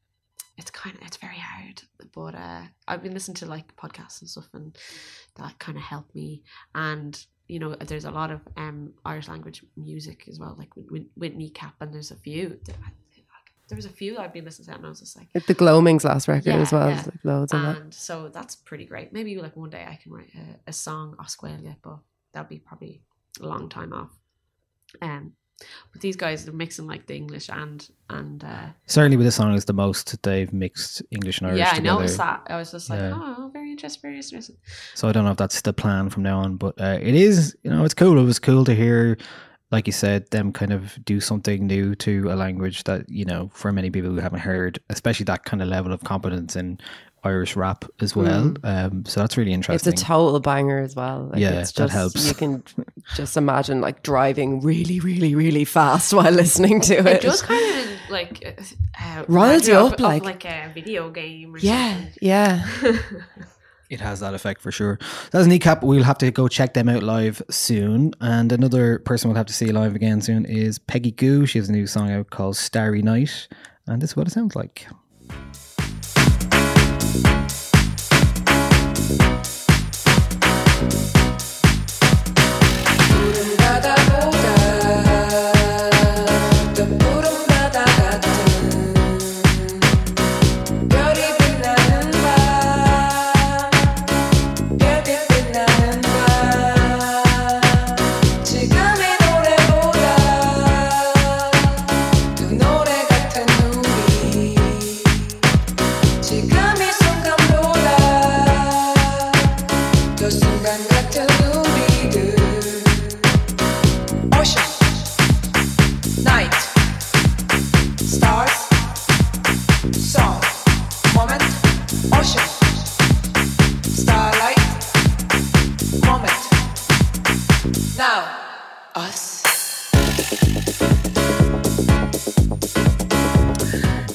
it's 0.58 0.72
kind 0.72 0.96
of 0.96 1.02
it's 1.06 1.18
very 1.18 1.38
hard. 1.38 1.82
But 2.14 2.36
uh, 2.36 2.62
I've 2.88 3.04
been 3.04 3.14
listening 3.14 3.36
to 3.36 3.46
like 3.48 3.76
podcasts 3.76 4.22
and 4.22 4.30
stuff, 4.30 4.50
and 4.54 4.76
that 5.36 5.58
kind 5.60 5.78
of 5.78 5.84
helped 5.84 6.14
me. 6.16 6.44
And 6.74 7.14
you 7.48 7.60
know, 7.60 7.76
there's 7.76 8.06
a 8.06 8.12
lot 8.12 8.32
of 8.32 8.42
um 8.58 8.94
Irish 9.06 9.28
language 9.28 9.64
music 9.78 10.26
as 10.28 10.40
well, 10.40 10.56
like 10.58 10.70
Whitney 10.76 11.10
with, 11.16 11.34
with 11.56 11.72
and 11.80 11.94
there's 11.94 12.12
a 12.12 12.16
few. 12.16 12.60
There 13.68 13.76
was 13.76 13.86
a 13.86 13.90
few 13.90 14.20
I've 14.20 14.32
been 14.32 14.46
listening 14.46 14.68
to, 14.68 14.76
and 14.76 14.86
I 14.86 14.90
was 14.90 15.00
just 15.00 15.18
like, 15.18 15.32
the 15.48 15.56
Gloaming's 15.56 16.04
last 16.04 16.28
record 16.28 16.54
as 16.54 16.72
well. 16.72 16.88
yeah. 16.88 17.02
Like 17.04 17.24
loads 17.24 17.52
on 17.52 17.64
that. 17.64 17.78
and 17.82 17.94
so 17.94 18.30
that's 18.30 18.56
pretty 18.56 18.86
great. 18.86 19.12
Maybe 19.12 19.36
like 19.38 19.56
one 19.58 19.72
day 19.72 19.84
I 19.90 19.96
can 19.96 20.12
write 20.12 20.30
a, 20.36 20.70
a 20.70 20.74
song 20.74 21.16
Australia, 21.20 21.76
but 21.82 21.98
that'll 22.32 22.48
be 22.48 22.60
probably 22.60 23.02
a 23.42 23.48
long 23.48 23.68
time 23.68 23.92
off. 23.92 24.12
Um, 25.02 25.34
But 25.92 26.02
these 26.02 26.16
guys 26.16 26.48
are 26.48 26.52
mixing 26.52 26.86
like 26.86 27.08
the 27.08 27.16
English 27.16 27.50
and 27.50 27.90
and 28.08 28.44
uh, 28.44 28.68
Certainly, 28.86 29.18
with 29.18 29.26
this 29.26 29.36
song, 29.36 29.56
is 29.56 29.66
the 29.66 29.74
most 29.74 30.22
they've 30.22 30.54
mixed 30.54 31.02
English 31.10 31.40
and 31.40 31.48
Irish 31.48 31.60
yeah, 31.60 31.72
I 31.72 31.76
together. 31.78 31.96
noticed 31.96 32.18
that. 32.18 32.42
I 32.48 32.58
was 32.58 32.70
just 32.72 32.88
like, 32.92 33.00
Yeah. 33.00 33.14
oh, 33.16 33.50
very 33.52 33.65
interesting, 33.76 34.02
very 34.02 34.16
interesting. 34.18 34.56
So 34.94 35.08
I 35.08 35.12
don't 35.12 35.26
know 35.26 35.32
if 35.32 35.38
that's 35.38 35.62
the 35.62 35.74
plan 35.74 36.10
from 36.10 36.24
now 36.24 36.40
on, 36.40 36.58
but 36.58 36.80
uh, 36.80 36.98
it 37.02 37.16
is. 37.16 37.56
You 37.64 37.72
know, 37.72 37.84
it's 37.86 37.94
cool. 37.94 38.18
It 38.18 38.24
was 38.24 38.40
cool 38.40 38.64
to 38.66 38.74
hear, 38.74 39.18
like 39.72 39.88
you 39.88 39.94
said, 39.94 40.30
them 40.32 40.52
kind 40.52 40.72
of 40.74 40.98
do 41.06 41.20
something 41.20 41.68
new 41.68 41.96
to 41.96 42.32
a 42.32 42.36
language 42.36 42.84
that 42.86 43.10
you 43.10 43.26
know, 43.26 43.50
for 43.54 43.72
many 43.72 43.90
people 43.90 44.12
who 44.12 44.18
haven't 44.20 44.40
heard, 44.40 44.80
especially 44.90 45.26
that 45.26 45.44
kind 45.46 45.62
of 45.62 45.68
level 45.68 45.92
of 45.92 46.04
competence 46.04 46.56
in 46.56 46.80
Irish 47.24 47.56
rap 47.56 47.86
as 48.02 48.16
well. 48.16 48.50
Mm. 48.52 48.58
Um, 48.64 49.06
so 49.06 49.20
that's 49.20 49.36
really 49.36 49.52
interesting. 49.52 49.92
It's 49.94 50.02
a 50.02 50.06
total 50.06 50.40
banger 50.40 50.80
as 50.84 50.96
well. 50.96 51.30
Like, 51.32 51.42
Yeah, 51.42 51.60
it's 51.62 51.72
that 51.74 51.90
helps. 51.90 52.28
You 52.28 52.36
can 52.36 52.64
just 53.16 53.36
imagine 53.36 53.82
like 53.82 54.04
driving 54.04 54.62
really, 54.62 55.00
really, 55.00 55.34
really 55.34 55.66
fast 55.66 56.14
while 56.14 56.32
listening 56.32 56.82
to 56.82 56.94
it. 57.00 57.06
It 57.08 57.22
does 57.24 57.42
kind 57.42 57.80
of 57.80 57.88
like 58.12 58.60
uh, 59.02 59.24
Riles 59.28 59.68
you 59.68 59.74
of- 59.76 59.94
up, 59.94 60.00
of, 60.00 60.00
like- 60.02 60.24
like 60.24 60.46
a 60.46 60.70
video 60.76 61.10
game. 61.10 61.56
Or 61.56 61.58
yeah, 61.58 61.94
something. 61.96 62.18
yeah. 62.22 62.68
It 63.96 64.02
has 64.02 64.20
that 64.20 64.34
effect 64.34 64.60
for 64.60 64.74
sure. 64.74 65.00
That's 65.32 65.48
Kneecap. 65.48 65.82
We'll 65.82 66.04
have 66.04 66.18
to 66.18 66.30
go 66.30 66.50
check 66.50 66.74
them 66.74 66.90
out 66.90 67.02
live 67.02 67.42
soon. 67.50 68.14
And 68.20 68.52
another 68.52 69.00
person 69.00 69.30
we'll 69.30 69.38
have 69.38 69.46
to 69.46 69.54
see 69.54 69.68
live 69.68 69.96
again 69.96 70.20
soon 70.20 70.44
is 70.44 70.80
Peggy 70.80 71.12
Gou. 71.12 71.46
She 71.46 71.60
has 71.60 71.70
a 71.70 71.72
new 71.72 71.88
song 71.88 72.12
out 72.12 72.30
called 72.30 72.58
Starry 72.58 73.02
Night. 73.02 73.48
And 73.88 74.02
this 74.02 74.10
is 74.10 74.18
what 74.18 74.28
it 74.28 74.32
sounds 74.32 74.54
like. 74.54 74.86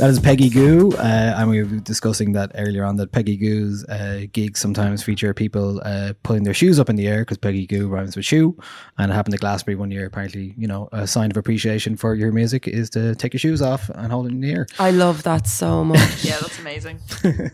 That 0.01 0.09
is 0.09 0.19
Peggy 0.19 0.49
Gou, 0.49 0.93
uh, 0.97 1.35
and 1.37 1.51
we 1.51 1.63
were 1.63 1.77
discussing 1.81 2.33
that 2.33 2.53
earlier 2.55 2.85
on. 2.85 2.97
That 2.97 3.13
Peggy 3.13 3.37
Gou's 3.37 3.85
uh, 3.85 4.23
gigs 4.33 4.59
sometimes 4.59 5.03
feature 5.03 5.35
people 5.35 5.79
uh, 5.85 6.15
putting 6.23 6.43
their 6.45 6.55
shoes 6.55 6.79
up 6.81 6.89
in 6.89 6.97
the 6.97 7.07
air 7.07 7.21
because 7.21 7.37
Peggy 7.37 7.67
Gou 7.67 7.87
rhymes 7.87 8.17
with 8.17 8.25
shoe, 8.25 8.57
and 8.97 9.13
it 9.13 9.15
happened 9.15 9.35
to 9.35 9.39
Glastonbury 9.39 9.77
one 9.77 9.91
year. 9.91 10.07
Apparently, 10.07 10.55
you 10.57 10.67
know, 10.67 10.89
a 10.93 11.07
sign 11.07 11.31
of 11.31 11.37
appreciation 11.37 11.99
for 11.99 12.15
your 12.15 12.33
music 12.33 12.67
is 12.67 12.89
to 12.91 13.15
take 13.17 13.35
your 13.35 13.41
shoes 13.41 13.61
off 13.61 13.91
and 13.91 14.11
hold 14.11 14.25
it 14.27 14.31
in 14.33 14.41
the 14.41 14.51
air. 14.51 14.67
I 14.79 14.91
love 14.91 15.23
that 15.25 15.47
so 15.47 15.85
much. 15.93 16.25
Yeah, 16.25 16.39
that's 16.41 16.59
amazing. 16.59 16.99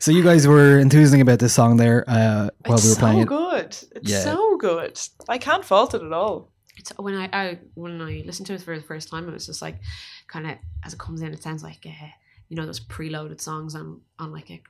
So 0.00 0.10
you 0.10 0.22
guys 0.22 0.46
were 0.46 0.78
enthusing 0.78 1.20
about 1.20 1.38
this 1.38 1.52
song 1.54 1.76
there 1.76 2.04
uh, 2.08 2.48
while 2.66 2.74
it's 2.78 2.84
we 2.84 2.90
were 2.90 2.96
playing 2.96 3.16
so 3.18 3.22
it. 3.22 3.28
good. 3.28 3.66
It's 3.96 4.10
Yeah. 4.10 4.20
so 4.20 4.56
good. 4.58 4.98
I 5.28 5.38
can't 5.38 5.64
fault 5.64 5.94
it 5.94 6.02
at 6.02 6.12
all. 6.12 6.50
It's 6.90 6.98
when 6.98 7.14
I, 7.14 7.28
I 7.32 7.58
when 7.74 8.00
I 8.02 8.22
listened 8.26 8.46
to 8.48 8.54
it 8.54 8.60
for 8.62 8.76
the 8.76 8.84
first 8.84 9.08
time, 9.08 9.26
it 9.28 9.32
was 9.32 9.46
just 9.46 9.62
like 9.62 9.76
kind 10.28 10.46
of 10.46 10.56
as 10.84 10.92
it 10.92 10.98
comes 10.98 11.22
in, 11.22 11.32
it 11.32 11.42
sounds 11.42 11.62
like 11.62 11.86
uh, 11.86 12.06
you 12.48 12.56
know 12.56 12.66
those 12.66 12.80
preloaded 12.80 13.40
songs 13.40 13.74
on 13.74 14.00
on 14.18 14.32
like 14.32 14.50
a 14.50 14.62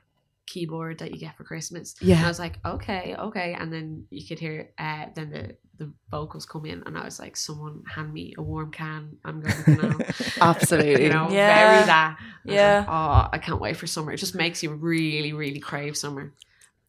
keyboard 0.47 0.99
that 0.99 1.11
you 1.11 1.19
get 1.19 1.35
for 1.35 1.43
Christmas. 1.43 1.95
Yeah. 2.01 2.17
and 2.17 2.25
I 2.25 2.29
was 2.29 2.39
like, 2.39 2.59
okay, 2.65 3.15
okay, 3.17 3.55
and 3.59 3.73
then 3.73 4.05
you 4.11 4.25
could 4.27 4.39
hear 4.39 4.69
uh, 4.77 5.07
then 5.13 5.29
the 5.31 5.55
the 5.77 5.91
vocals 6.09 6.45
come 6.45 6.65
in, 6.65 6.83
and 6.85 6.97
I 6.97 7.03
was 7.03 7.19
like, 7.19 7.35
someone 7.35 7.83
hand 7.93 8.13
me 8.13 8.33
a 8.37 8.41
warm 8.41 8.71
can. 8.71 9.17
I'm 9.25 9.41
going 9.41 9.63
to 9.65 9.71
now. 9.75 9.97
Absolutely. 10.41 11.03
you 11.03 11.09
know, 11.09 11.29
Yeah. 11.29 11.53
very 11.73 11.85
that. 11.85 12.17
I 12.19 12.23
was 12.45 12.55
Yeah. 12.55 12.77
like, 12.79 12.87
oh, 12.87 13.29
I 13.33 13.37
can't 13.39 13.59
wait 13.59 13.75
for 13.75 13.85
summer. 13.85 14.13
It 14.13 14.17
just 14.17 14.35
makes 14.35 14.63
you 14.63 14.73
really, 14.73 15.33
really 15.33 15.59
crave 15.59 15.97
summer. 15.97 16.31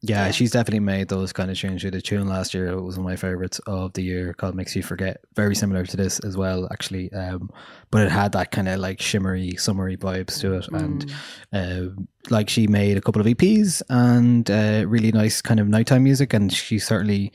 Yeah, 0.09 0.31
she's 0.31 0.51
definitely 0.51 0.81
made 0.81 1.09
those 1.09 1.33
kind 1.33 1.51
of 1.51 1.59
tunes. 1.59 1.83
She 1.83 1.91
did 1.91 1.99
a 1.99 2.03
tune 2.03 2.29
last 2.29 2.55
year. 2.55 2.69
It 2.69 2.81
was 2.81 2.97
one 2.97 3.07
of 3.07 3.11
my 3.11 3.17
favorites 3.17 3.59
of 3.67 3.93
the 3.95 4.03
year 4.03 4.33
called 4.35 4.55
"Makes 4.55 4.77
You 4.77 4.83
Forget." 4.83 5.21
Very 5.35 5.55
similar 5.55 5.85
to 5.85 5.97
this 5.97 6.21
as 6.21 6.37
well, 6.37 6.69
actually. 6.73 7.13
Um, 7.13 7.51
but 7.91 8.03
it 8.03 8.11
had 8.11 8.33
that 8.33 8.51
kind 8.51 8.69
of 8.69 8.79
like 8.79 9.01
shimmery, 9.01 9.57
summery 9.57 9.97
vibes 9.97 10.41
to 10.41 10.55
it, 10.55 10.69
and 10.69 11.13
uh, 11.53 12.03
like 12.31 12.49
she 12.49 12.67
made 12.67 12.97
a 12.97 13.01
couple 13.01 13.21
of 13.21 13.27
EPs 13.27 13.83
and 13.89 14.51
uh, 14.51 14.85
really 14.87 15.13
nice 15.13 15.41
kind 15.43 15.61
of 15.61 15.69
nighttime 15.69 16.05
music. 16.05 16.33
And 16.33 16.53
she 16.53 16.79
certainly 16.79 17.33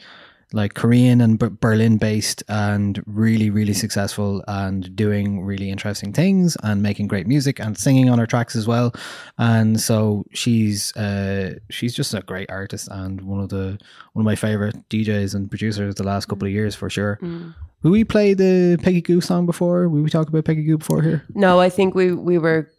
like 0.53 0.73
Korean 0.73 1.21
and 1.21 1.39
B- 1.39 1.47
Berlin 1.59 1.97
based, 1.97 2.43
and 2.49 3.01
really, 3.05 3.49
really 3.49 3.73
successful, 3.73 4.43
and 4.47 4.95
doing 4.95 5.43
really 5.45 5.69
interesting 5.69 6.11
things, 6.13 6.57
and 6.63 6.81
making 6.83 7.07
great 7.07 7.25
music, 7.27 7.59
and 7.59 7.77
singing 7.77 8.09
on 8.09 8.19
her 8.19 8.27
tracks 8.27 8.55
as 8.55 8.67
well. 8.67 8.93
And 9.37 9.79
so 9.79 10.25
she's 10.33 10.95
uh, 10.97 11.55
she's 11.69 11.95
just 11.95 12.13
a 12.13 12.21
great 12.21 12.49
artist, 12.51 12.87
and 12.91 13.21
one 13.21 13.39
of 13.39 13.49
the 13.49 13.77
one 14.13 14.23
of 14.23 14.25
my 14.25 14.35
favorite 14.35 14.75
DJs 14.89 15.35
and 15.35 15.49
producers 15.49 15.95
the 15.95 16.03
last 16.03 16.25
couple 16.27 16.47
of 16.47 16.53
years 16.53 16.75
for 16.75 16.89
sure. 16.89 17.17
Mm. 17.21 17.55
Will 17.83 17.91
we 17.91 18.03
play 18.03 18.33
the 18.35 18.77
Peggy 18.83 19.01
Gou 19.01 19.21
song 19.21 19.45
before? 19.47 19.89
Will 19.89 20.01
we 20.03 20.09
talk 20.09 20.27
about 20.27 20.45
Peggy 20.45 20.63
Gou 20.63 20.77
before 20.77 21.01
here? 21.01 21.25
No, 21.33 21.59
I 21.59 21.69
think 21.69 21.95
we 21.95 22.11
we 22.13 22.37
were 22.37 22.69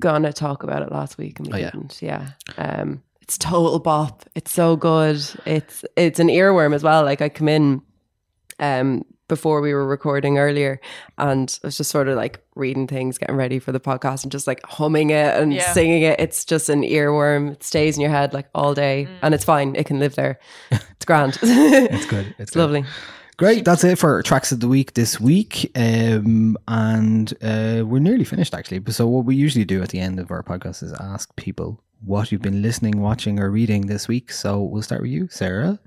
gonna 0.00 0.32
talk 0.32 0.62
about 0.62 0.82
it 0.82 0.92
last 0.92 1.16
week 1.18 1.38
and 1.38 1.48
we 1.48 1.54
Oh, 1.54 1.64
didn't. 1.70 2.02
Yeah. 2.02 2.30
Um 2.58 3.02
it's 3.26 3.36
total 3.38 3.80
bop. 3.80 4.24
It's 4.36 4.52
so 4.52 4.76
good. 4.76 5.16
It's 5.44 5.84
it's 5.96 6.20
an 6.20 6.28
earworm 6.28 6.74
as 6.74 6.82
well. 6.84 7.02
Like 7.04 7.20
I 7.20 7.28
come 7.28 7.48
in 7.48 7.82
um 8.60 9.04
before 9.28 9.60
we 9.60 9.74
were 9.74 9.84
recording 9.84 10.38
earlier 10.38 10.80
and 11.18 11.58
I 11.64 11.66
was 11.66 11.76
just 11.76 11.90
sort 11.90 12.06
of 12.06 12.14
like 12.16 12.40
reading 12.54 12.86
things, 12.86 13.18
getting 13.18 13.34
ready 13.34 13.58
for 13.58 13.72
the 13.72 13.80
podcast 13.80 14.22
and 14.22 14.30
just 14.30 14.46
like 14.46 14.64
humming 14.64 15.10
it 15.10 15.34
and 15.34 15.52
Yeah. 15.52 15.72
singing 15.72 16.02
it. 16.02 16.20
It's 16.20 16.44
just 16.44 16.68
an 16.68 16.82
earworm. 16.82 17.50
It 17.54 17.64
stays 17.64 17.96
in 17.96 18.02
your 18.02 18.10
head 18.12 18.32
like 18.32 18.46
all 18.54 18.72
day 18.72 19.08
and 19.22 19.34
it's 19.34 19.42
fine. 19.44 19.74
It 19.74 19.86
can 19.86 19.98
live 19.98 20.14
there. 20.14 20.38
It's 20.70 21.04
grand. 21.04 21.36
It's 21.42 22.06
good. 22.06 22.34
It's, 22.38 22.52
good. 22.52 22.60
lovely. 22.60 22.84
Great. 23.36 23.64
That's 23.64 23.82
it 23.84 23.98
for 23.98 24.22
tracks 24.22 24.52
of 24.52 24.60
the 24.60 24.68
week 24.68 24.94
this 24.94 25.20
week. 25.20 25.70
Um, 25.76 26.56
and 26.68 27.32
uh, 27.42 27.82
we're 27.84 27.98
nearly 27.98 28.24
finished 28.24 28.54
actually. 28.54 28.80
So 28.92 29.08
what 29.08 29.24
we 29.24 29.34
usually 29.34 29.64
do 29.64 29.82
at 29.82 29.88
the 29.90 29.98
end 29.98 30.20
of 30.20 30.30
our 30.30 30.42
podcast 30.44 30.82
is 30.84 30.92
ask 30.92 31.34
people 31.36 31.82
what 32.06 32.30
you've 32.30 32.42
been 32.42 32.62
listening, 32.62 33.00
watching, 33.00 33.40
or 33.40 33.50
reading 33.50 33.86
this 33.86 34.08
week. 34.08 34.30
So 34.30 34.62
we'll 34.62 34.82
start 34.82 35.02
with 35.02 35.10
you, 35.10 35.28
Sarah. 35.30 35.78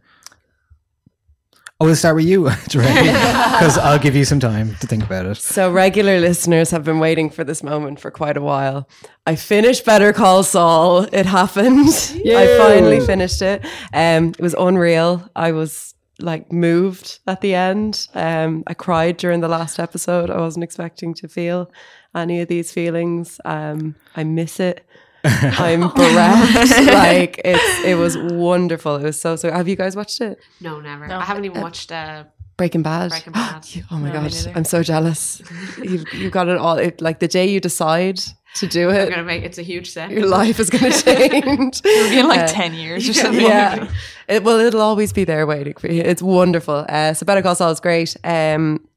Oh, 1.82 1.86
we'll 1.86 1.96
start 1.96 2.18
with 2.18 2.26
you, 2.26 2.44
because 2.66 3.78
I'll 3.78 4.00
give 4.00 4.14
you 4.14 4.26
some 4.26 4.41
time 4.41 4.76
to 4.82 4.88
think 4.88 5.02
about 5.02 5.26
it. 5.26 5.38
So, 5.38 5.72
regular 5.72 6.20
listeners 6.20 6.72
have 6.72 6.84
been 6.84 7.00
waiting 7.00 7.30
for 7.30 7.46
this 7.46 7.64
moment 7.64 8.02
for 8.02 8.12
quite 8.12 8.36
a 8.36 8.41
while. 8.41 8.90
I 9.26 9.38
finished 9.38 9.86
Better 9.86 10.12
Call 10.12 10.44
Saul. 10.44 11.04
It 11.14 11.26
happened. 11.26 11.88
I 12.28 12.58
finally 12.58 13.00
finished 13.00 13.41
it. 13.41 13.66
Um, 13.94 14.30
it 14.32 14.41
was 14.41 14.56
unreal. 14.60 15.30
I 15.38 15.54
was 15.54 15.96
like 16.20 16.52
moved 16.52 17.20
at 17.28 17.40
the 17.40 17.56
end. 17.56 18.08
Um, 18.14 18.66
I 18.68 18.74
cried 18.74 19.16
during 19.16 19.40
the 19.40 19.48
last 19.48 19.80
episode. 19.80 20.30
I 20.30 20.41
wasn't 20.41 20.66
expecting 20.66 21.14
to 21.14 21.30
feel 21.30 21.72
any 22.14 22.41
of 22.41 22.50
these 22.50 22.74
feelings. 22.74 23.40
Um, 23.46 23.96
I 24.18 24.26
miss 24.26 24.60
it. 24.60 24.86
I'm 25.26 25.82
bereft. 25.90 26.70
like 26.88 27.41
it's 27.44 27.84
it 27.86 27.96
was 27.96 28.18
wonderful. 28.18 28.96
It 28.98 29.04
was 29.04 29.20
so 29.20 29.36
so. 29.36 29.52
Have 29.52 29.68
you 29.68 29.76
guys 29.76 29.96
watched 29.96 30.22
it? 30.22 30.40
No, 30.62 30.80
never. 30.80 31.08
No. 31.08 31.18
I 31.20 31.24
haven't 31.24 31.46
even 31.46 31.62
watched 31.62 31.91
uh, 31.91 32.24
Breaking 32.58 32.84
Bad. 32.84 33.10
Breaking 33.10 33.34
Bad. 33.34 33.66
Oh 33.91 33.98
my 33.98 34.08
No, 34.12 34.22
god. 34.22 34.34
I'm 34.56 34.66
so 34.66 34.82
jealous. 34.84 35.41
You've 35.82 36.06
you 36.14 36.30
got 36.30 36.48
it 36.48 36.58
all. 36.58 36.78
It, 36.78 37.02
like 37.02 37.20
the 37.20 37.28
day 37.28 37.48
you 37.50 37.60
decide 37.60 38.20
to 38.56 38.66
do 38.68 38.90
I'm 38.90 38.96
it, 38.96 39.10
gonna 39.10 39.24
make 39.24 39.44
it's 39.44 39.58
a 39.58 39.62
huge 39.62 39.91
set. 39.91 40.10
your 40.10 40.26
life 40.26 40.60
is 40.60 40.70
going 40.70 40.91
to 40.91 41.02
change. 41.04 41.82
It'll 41.86 42.10
be 42.10 42.20
in 42.20 42.28
like 42.28 42.41
Uh, 42.41 42.48
10 42.48 42.74
years 42.74 43.08
or 43.10 43.14
something. 43.14 43.41
Yeah. 43.46 43.91
It, 44.28 44.44
well, 44.44 44.60
it'll 44.60 44.82
always 44.82 45.12
be 45.14 45.24
there 45.24 45.46
waiting 45.46 45.74
for 45.76 45.88
you. 45.91 46.02
It's 46.02 46.22
wonderful. 46.22 46.86
Uh, 46.90 47.14
so 47.14 47.26
Better 47.26 47.41
Call 47.41 47.56
Saul 47.56 47.72
is 47.72 47.80
great. 47.80 48.16
Um, 48.24 48.88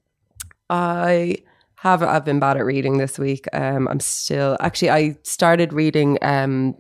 I 0.71 1.37
have 1.83 2.01
I've 2.01 2.25
been 2.25 2.39
bad 2.39 2.57
at 2.57 2.65
reading 2.65 2.99
this 2.99 3.19
week. 3.19 3.49
Um, 3.53 3.89
I'm 3.89 3.99
still 3.99 4.57
actually 4.61 4.91
I 4.91 5.19
started 5.25 5.73
reading 5.73 6.17
um, 6.23 6.77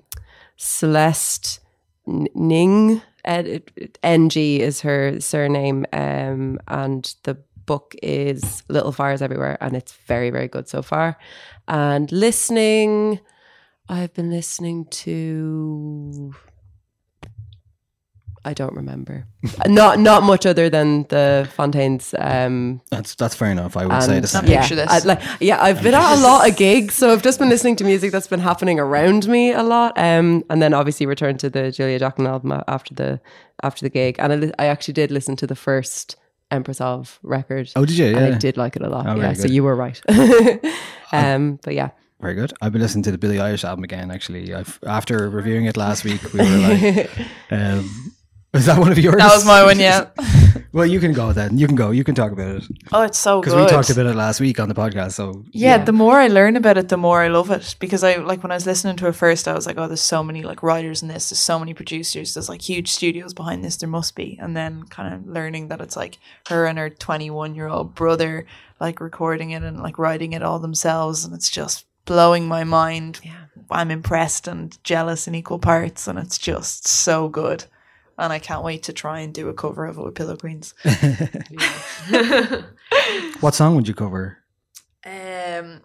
Celeste 0.56 1.58
Ning. 2.06 3.02
NG 3.24 4.36
is 4.36 4.80
her 4.82 5.20
surname, 5.20 5.86
um, 5.92 6.60
and 6.68 7.14
the 7.24 7.36
book 7.66 7.96
is 8.00 8.62
Little 8.68 8.92
Fires 8.92 9.22
Everywhere, 9.22 9.58
and 9.60 9.74
it's 9.74 9.92
very, 10.06 10.30
very 10.30 10.46
good 10.46 10.68
so 10.68 10.82
far. 10.82 11.18
And 11.66 12.10
listening, 12.12 13.18
I've 13.88 14.14
been 14.14 14.30
listening 14.30 14.84
to. 14.84 16.32
I 18.44 18.55
don't 18.55 18.74
remember. 18.74 19.27
not 19.66 19.98
not 19.98 20.24
much 20.24 20.47
other 20.47 20.69
than 20.69 21.05
the 21.05 21.48
Fontaines. 21.55 22.14
Um, 22.19 22.81
That's 22.90 23.14
that's 23.14 23.35
fair 23.35 23.51
enough. 23.51 23.77
I 23.77 23.86
would 23.86 24.02
say 24.02 24.19
the 24.19 24.27
same. 24.27 24.47
yeah, 24.47 24.86
I, 24.89 24.98
like 25.01 25.23
yeah, 25.40 25.62
I've 25.62 25.82
been 25.82 25.94
at 25.94 26.19
a 26.19 26.20
lot 26.20 26.48
of 26.48 26.56
gigs, 26.56 26.94
so 26.94 27.12
I've 27.12 27.23
just 27.23 27.39
been 27.39 27.48
listening 27.48 27.77
to 27.77 27.85
music 27.85 28.10
that's 28.10 28.27
been 28.27 28.40
happening 28.40 28.81
around 28.81 29.28
me 29.28 29.52
a 29.52 29.62
lot. 29.62 29.97
Um, 29.97 30.44
and 30.51 30.60
then 30.60 30.74
obviously 30.74 31.06
returned 31.06 31.40
to 31.40 31.51
the 31.51 31.70
Julia 31.70 31.98
Jacklin 31.98 32.27
album 32.27 32.52
after 32.66 32.94
the 32.94 33.20
after 33.62 33.85
the 33.85 33.90
gig, 33.90 34.16
and 34.19 34.32
I, 34.32 34.36
li- 34.36 34.52
I 34.59 34.66
actually 34.66 34.94
did 34.94 35.10
listen 35.12 35.36
to 35.36 35.47
the 35.47 35.56
first 35.56 36.16
Empress 36.51 36.81
of 36.82 37.19
record. 37.23 37.70
Oh, 37.77 37.86
did 37.86 37.97
you? 37.97 38.14
And 38.14 38.35
I 38.35 38.39
did 38.39 38.56
like 38.59 38.77
it 38.77 38.82
a 38.82 38.89
lot. 38.89 39.06
Oh, 39.06 39.14
yeah, 39.14 39.23
very 39.23 39.35
so 39.36 39.47
you 39.47 39.64
were 39.64 39.74
right. 39.74 40.01
um, 41.12 41.59
but 41.64 41.74
yeah. 41.74 41.90
Very 42.20 42.35
good. 42.35 42.52
I've 42.60 42.73
been 42.73 42.82
listening 42.82 43.02
to 43.05 43.10
the 43.10 43.19
Billie 43.19 43.39
Eilish 43.39 43.64
album 43.64 43.85
again. 43.85 44.10
Actually, 44.10 44.55
I've 44.55 44.78
after 44.86 45.31
reviewing 45.31 45.64
it 45.64 45.77
last 45.77 46.05
week, 46.05 46.20
we 46.32 46.40
were 46.40 46.59
like, 46.59 47.10
um, 47.51 48.14
"Is 48.52 48.66
that 48.66 48.78
one 48.78 48.92
of 48.92 48.98
yours?" 48.98 49.16
That 49.16 49.34
was 49.34 49.44
my 49.44 49.62
one, 49.64 49.78
yeah. 49.80 50.08
well, 50.72 50.86
you 50.86 51.00
can 51.00 51.12
go 51.12 51.32
then. 51.32 51.58
You 51.58 51.66
can 51.66 51.76
go. 51.76 51.90
You 51.90 52.04
can 52.04 52.14
talk 52.14 52.32
about 52.32 52.56
it 52.56 52.64
Oh, 52.92 53.02
it's 53.02 53.18
so 53.18 53.40
good. 53.40 53.50
because 53.50 53.64
we 53.64 53.68
talked 53.70 53.90
about 53.90 54.06
it 54.06 54.14
last 54.14 54.40
week 54.40 54.60
on 54.60 54.68
the 54.68 54.74
podcast. 54.74 55.12
So 55.12 55.44
Yeah, 55.52 55.82
the 55.84 55.92
more 55.92 56.18
I 56.20 56.28
learn 56.28 56.56
about 56.56 56.76
it, 56.78 56.88
the 56.88 56.96
more 56.96 57.20
I 57.22 57.28
love 57.28 57.50
it. 57.50 57.76
Because 57.78 58.04
I 58.04 58.16
like 58.16 58.42
when 58.42 58.52
I 58.52 58.54
was 58.56 58.66
listening 58.66 58.96
to 58.96 59.08
it 59.08 59.12
first, 59.14 59.48
I 59.48 59.52
was 59.54 59.66
like, 59.66 59.78
"Oh, 59.78 59.86
there's 59.88 60.00
so 60.00 60.22
many 60.22 60.42
like 60.42 60.62
writers 60.62 61.02
in 61.02 61.08
this. 61.08 61.30
There's 61.30 61.38
so 61.40 61.58
many 61.58 61.74
producers. 61.74 62.34
There's 62.34 62.48
like 62.48 62.62
huge 62.62 62.90
studios 62.90 63.34
behind 63.34 63.64
this. 63.64 63.76
There 63.76 63.88
must 63.88 64.14
be." 64.14 64.38
And 64.40 64.56
then 64.56 64.84
kind 64.84 65.14
of 65.14 65.26
learning 65.26 65.68
that 65.68 65.80
it's 65.80 65.96
like 65.96 66.18
her 66.48 66.66
and 66.66 66.78
her 66.78 66.90
21 66.90 67.54
year 67.54 67.68
old 67.68 67.94
brother 67.94 68.46
like 68.80 69.00
recording 69.00 69.50
it 69.52 69.62
and 69.62 69.80
like 69.80 69.98
writing 69.98 70.32
it 70.32 70.42
all 70.42 70.58
themselves, 70.58 71.24
and 71.24 71.34
it's 71.34 71.48
just 71.50 71.86
blowing 72.04 72.48
my 72.48 72.64
mind. 72.64 73.20
Yeah, 73.24 73.44
I'm 73.70 73.90
impressed 73.90 74.48
and 74.48 74.76
jealous 74.84 75.26
in 75.28 75.34
equal 75.34 75.58
parts, 75.58 76.08
and 76.08 76.18
it's 76.18 76.36
just 76.38 76.86
so 76.88 77.28
good. 77.28 77.64
And 78.18 78.32
I 78.32 78.39
can't 78.39 78.62
wait 78.62 78.82
to 78.84 78.93
try 78.93 79.20
and 79.20 79.32
do 79.32 79.48
a 79.48 79.55
cover 79.55 79.86
of 79.86 79.98
it 79.98 80.02
with 80.05 80.14
Pillow 80.14 80.36
Queens. 80.36 80.74
what 83.40 83.55
song 83.55 83.74
would 83.76 83.89
you 83.89 83.94
cover? 83.94 84.39
Um, 85.05 85.80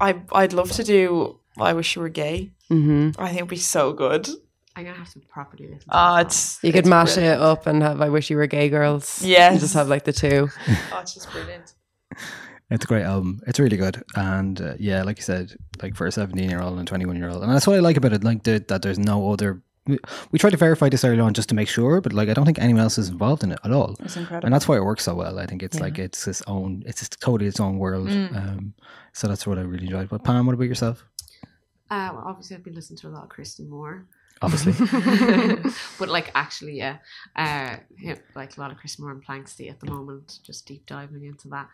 I 0.00 0.20
I'd 0.32 0.52
love 0.52 0.70
to 0.72 0.84
do. 0.84 1.40
I 1.58 1.72
wish 1.72 1.96
you 1.96 2.02
were 2.02 2.08
gay. 2.08 2.52
Mm-hmm. 2.70 3.20
I 3.20 3.26
think 3.28 3.38
it'd 3.38 3.48
be 3.48 3.56
so 3.56 3.92
good. 3.92 4.28
I'm 4.76 4.84
gonna 4.84 4.96
have 4.96 5.12
to 5.14 5.20
properly 5.20 5.66
listen. 5.66 5.88
Ah, 5.90 6.20
it's 6.20 6.58
You 6.62 6.70
could 6.72 6.80
it's 6.80 6.88
mash 6.88 7.14
brilliant. 7.14 7.40
it 7.40 7.42
up 7.44 7.66
and 7.66 7.82
have 7.82 8.00
"I 8.00 8.08
Wish 8.10 8.30
You 8.30 8.36
Were 8.36 8.46
Gay 8.46 8.68
Girls." 8.68 9.22
Yes. 9.22 9.50
and 9.52 9.60
just 9.60 9.74
have 9.74 9.88
like 9.88 10.04
the 10.04 10.12
two. 10.12 10.48
Oh, 10.92 10.98
it's 11.00 11.14
just 11.14 11.30
brilliant. 11.32 11.74
It's 12.70 12.84
a 12.84 12.88
great 12.88 13.02
album. 13.02 13.40
It's 13.46 13.58
really 13.58 13.76
good, 13.78 14.02
and 14.14 14.60
uh, 14.60 14.74
yeah, 14.78 15.02
like 15.02 15.16
you 15.16 15.22
said, 15.24 15.56
like 15.82 15.96
for 15.96 16.06
a 16.06 16.12
seventeen-year-old 16.12 16.78
and 16.78 16.86
twenty-one-year-old, 16.86 17.42
and 17.42 17.50
that's 17.50 17.66
what 17.66 17.76
I 17.76 17.80
like 17.80 17.96
about 17.96 18.12
it. 18.12 18.22
Like 18.22 18.42
the, 18.44 18.62
that, 18.68 18.82
there's 18.82 18.98
no 18.98 19.32
other. 19.32 19.62
We, 19.88 19.98
we 20.32 20.38
tried 20.38 20.50
to 20.50 20.56
verify 20.56 20.88
this 20.88 21.02
early 21.04 21.18
on 21.20 21.34
just 21.34 21.48
to 21.48 21.54
make 21.54 21.68
sure, 21.68 22.00
but 22.00 22.12
like 22.12 22.28
I 22.28 22.34
don't 22.34 22.44
think 22.44 22.58
anyone 22.60 22.82
else 22.82 22.98
is 22.98 23.08
involved 23.08 23.42
in 23.42 23.50
it 23.52 23.58
at 23.64 23.72
all. 23.72 23.96
It's 24.00 24.16
incredible. 24.16 24.46
and 24.46 24.54
that's 24.54 24.68
why 24.68 24.76
it 24.76 24.84
works 24.84 25.04
so 25.04 25.14
well. 25.14 25.38
I 25.38 25.46
think 25.46 25.62
it's 25.62 25.76
Yeah. 25.78 25.84
like 25.84 25.98
it's 25.98 26.28
its 26.28 26.42
own. 26.46 26.82
It's 26.86 27.00
just 27.00 27.20
totally 27.20 27.48
its 27.48 27.58
own 27.58 27.78
world. 27.78 28.08
Mm. 28.08 28.36
Um, 28.36 28.74
so 29.12 29.26
that's 29.28 29.46
what 29.46 29.58
I 29.58 29.62
really 29.62 29.86
enjoyed. 29.86 30.08
But 30.08 30.22
Pam, 30.24 30.46
what 30.46 30.54
about 30.54 30.64
yourself? 30.68 31.04
Uh, 31.90 32.10
well, 32.12 32.24
obviously, 32.26 32.54
I've 32.56 32.64
been 32.64 32.74
listening 32.74 32.98
to 32.98 33.08
a 33.08 33.14
lot 33.16 33.22
of 33.24 33.30
Christy 33.30 33.64
Moore. 33.64 34.06
Obviously. 34.42 34.72
but 35.98 36.08
like, 36.08 36.30
actually, 36.34 36.76
yeah, 36.76 36.98
uh, 37.34 37.76
yeah, 37.98 38.16
like 38.36 38.56
a 38.56 38.60
lot 38.60 38.70
of 38.70 38.76
Christy 38.76 39.02
Moore 39.02 39.12
and 39.12 39.24
Planxty 39.24 39.70
at 39.70 39.80
the 39.80 39.90
moment. 39.90 40.38
Just 40.44 40.66
deep 40.66 40.84
diving 40.86 41.24
into 41.24 41.48
that. 41.48 41.68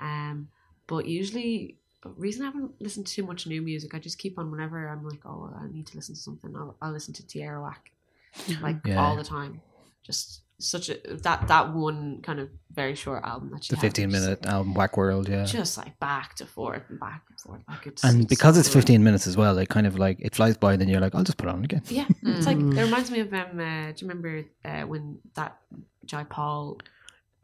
Um, 0.00 0.48
but 0.86 1.06
usually, 1.06 1.52
the 1.52 1.74
reason 2.16 2.42
I 2.42 2.46
haven't 2.46 2.80
listened 2.80 3.06
to 3.06 3.12
too 3.14 3.22
much 3.26 3.46
new 3.46 3.62
music, 3.62 3.94
I 3.94 3.98
just 3.98 4.18
keep 4.18 4.38
on 4.38 4.50
whenever 4.50 4.88
I'm 4.88 5.04
like, 5.06 5.24
oh, 5.26 5.50
I 5.60 5.66
need 5.70 5.86
to 5.88 5.96
listen 5.96 6.14
to 6.14 6.20
something. 6.20 6.54
I'll, 6.56 6.76
I'll 6.82 6.92
listen 6.92 7.14
to 7.14 7.26
Tierra 7.26 7.60
Whack, 7.62 7.90
like 8.62 8.76
Yeah. 8.84 9.00
all 9.02 9.16
the 9.16 9.24
time. 9.24 9.60
Just 10.02 10.42
such 10.60 10.88
a 10.88 10.96
that 11.22 11.46
that 11.46 11.72
one 11.72 12.20
kind 12.22 12.40
of 12.40 12.48
very 12.72 12.94
short 12.96 13.22
album 13.22 13.50
that 13.52 13.62
she 13.62 13.70
The 13.70 13.76
had, 13.76 13.82
just- 13.82 13.96
fifteen-minute 13.96 14.44
album, 14.46 14.74
Whack 14.74 14.96
World, 14.96 15.28
yeah. 15.28 15.44
just 15.44 15.78
like 15.78 15.98
back 16.00 16.34
to 16.36 16.46
forth 16.46 16.82
and 16.88 16.98
back 16.98 17.22
and 17.28 17.38
forth. 17.40 17.60
Like 17.68 17.86
it's 17.86 18.02
and 18.02 18.22
it's 18.22 18.28
because 18.28 18.54
so 18.56 18.60
it's 18.60 18.68
good. 18.68 18.74
15 18.74 19.04
minutes 19.04 19.26
as 19.26 19.36
well, 19.36 19.56
it 19.58 19.68
kind 19.68 19.86
of 19.86 19.98
like 19.98 20.16
it 20.20 20.34
flies 20.34 20.56
by, 20.56 20.72
and 20.72 20.80
then 20.80 20.88
you're 20.88 21.00
like, 21.00 21.14
I'll 21.14 21.22
just 21.24 21.36
put 21.38 21.48
it 21.48 21.52
on 21.52 21.62
again. 21.64 21.82
Yeah, 21.88 22.06
it's 22.22 22.46
like 22.46 22.56
Mm. 22.56 22.76
it 22.76 22.82
reminds 22.82 23.10
me 23.10 23.20
of 23.20 23.32
um. 23.32 23.60
Uh, 23.60 23.92
do 23.92 24.04
you 24.04 24.08
remember 24.08 24.44
uh, 24.64 24.82
when 24.82 25.18
that 25.34 25.58
Jai 26.06 26.24
Paul 26.24 26.78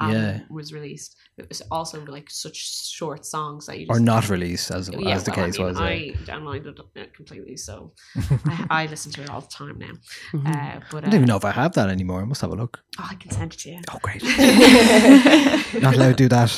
album 0.04 0.22
Yeah. 0.22 0.40
was 0.50 0.72
released? 0.72 1.16
It 1.36 1.48
was 1.48 1.60
also 1.70 2.04
like 2.16 2.28
such 2.30 2.56
short 2.98 3.26
songs 3.26 3.66
that 3.66 3.78
you 3.78 3.86
just, 3.86 3.98
Or 3.98 4.00
not 4.00 4.28
released, 4.28 4.70
as, 4.70 4.88
Yeah, 4.88 5.16
as 5.16 5.24
the 5.24 5.32
well, 5.36 5.46
case 5.46 5.58
I 5.58 5.62
mean, 5.62 5.66
was. 5.66 5.78
yeah. 5.80 5.86
I 5.86 5.98
downloaded 6.30 6.78
it 6.94 7.14
completely, 7.14 7.56
so 7.56 7.92
I, 8.46 8.66
I 8.70 8.86
listen 8.86 9.10
to 9.12 9.22
it 9.22 9.30
all 9.30 9.40
the 9.40 9.48
time 9.48 9.78
now. 9.78 9.94
Mm-hmm. 10.32 10.46
Uh, 10.46 10.80
but 10.90 10.98
I 11.04 11.06
don't 11.10 11.14
even 11.14 11.24
uh, 11.30 11.32
know 11.32 11.36
if 11.36 11.44
I 11.44 11.50
have 11.50 11.72
that 11.74 11.88
anymore. 11.88 12.20
I 12.22 12.24
must 12.24 12.40
have 12.42 12.50
a 12.52 12.56
look. 12.56 12.80
Oh, 13.00 13.08
I 13.10 13.14
can 13.16 13.30
send 13.30 13.52
it 13.54 13.58
to 13.60 13.70
you. 13.70 13.80
Oh, 13.92 13.98
great. 14.02 14.22
Not 15.82 15.94
allowed 15.94 16.16
to 16.18 16.22
do 16.24 16.28
that. 16.28 16.50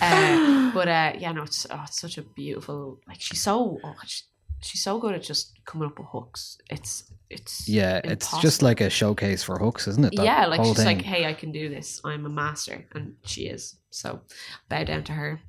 uh, 0.00 0.72
but 0.74 0.88
uh, 0.88 1.12
yeah, 1.18 1.32
no, 1.32 1.42
it's, 1.44 1.66
oh, 1.70 1.82
it's 1.84 2.00
such 2.00 2.18
a 2.18 2.22
beautiful. 2.22 3.00
Like 3.08 3.20
she's 3.20 3.42
so 3.42 3.78
oh, 3.82 3.94
she, 4.06 4.22
she's 4.62 4.82
so 4.82 4.98
good 4.98 5.14
at 5.14 5.22
just 5.22 5.52
coming 5.64 5.88
up 5.88 5.98
with 5.98 6.08
hooks. 6.08 6.58
It's 6.70 7.04
it's 7.30 7.68
Yeah, 7.68 8.00
it's 8.04 8.38
just 8.40 8.62
like 8.62 8.80
a 8.80 8.90
showcase 8.90 9.42
for 9.42 9.58
hooks, 9.58 9.88
isn't 9.88 10.04
it? 10.04 10.16
That 10.16 10.24
yeah, 10.24 10.46
like 10.46 10.64
she's 10.64 10.84
like, 10.84 11.02
hey, 11.02 11.26
I 11.26 11.34
can 11.34 11.52
do 11.52 11.68
this. 11.68 12.00
I'm 12.04 12.26
a 12.26 12.28
master, 12.28 12.84
and 12.94 13.16
she 13.24 13.46
is. 13.46 13.76
So 13.90 14.20
bow 14.68 14.84
down 14.84 15.04
to 15.04 15.12
her. 15.12 15.40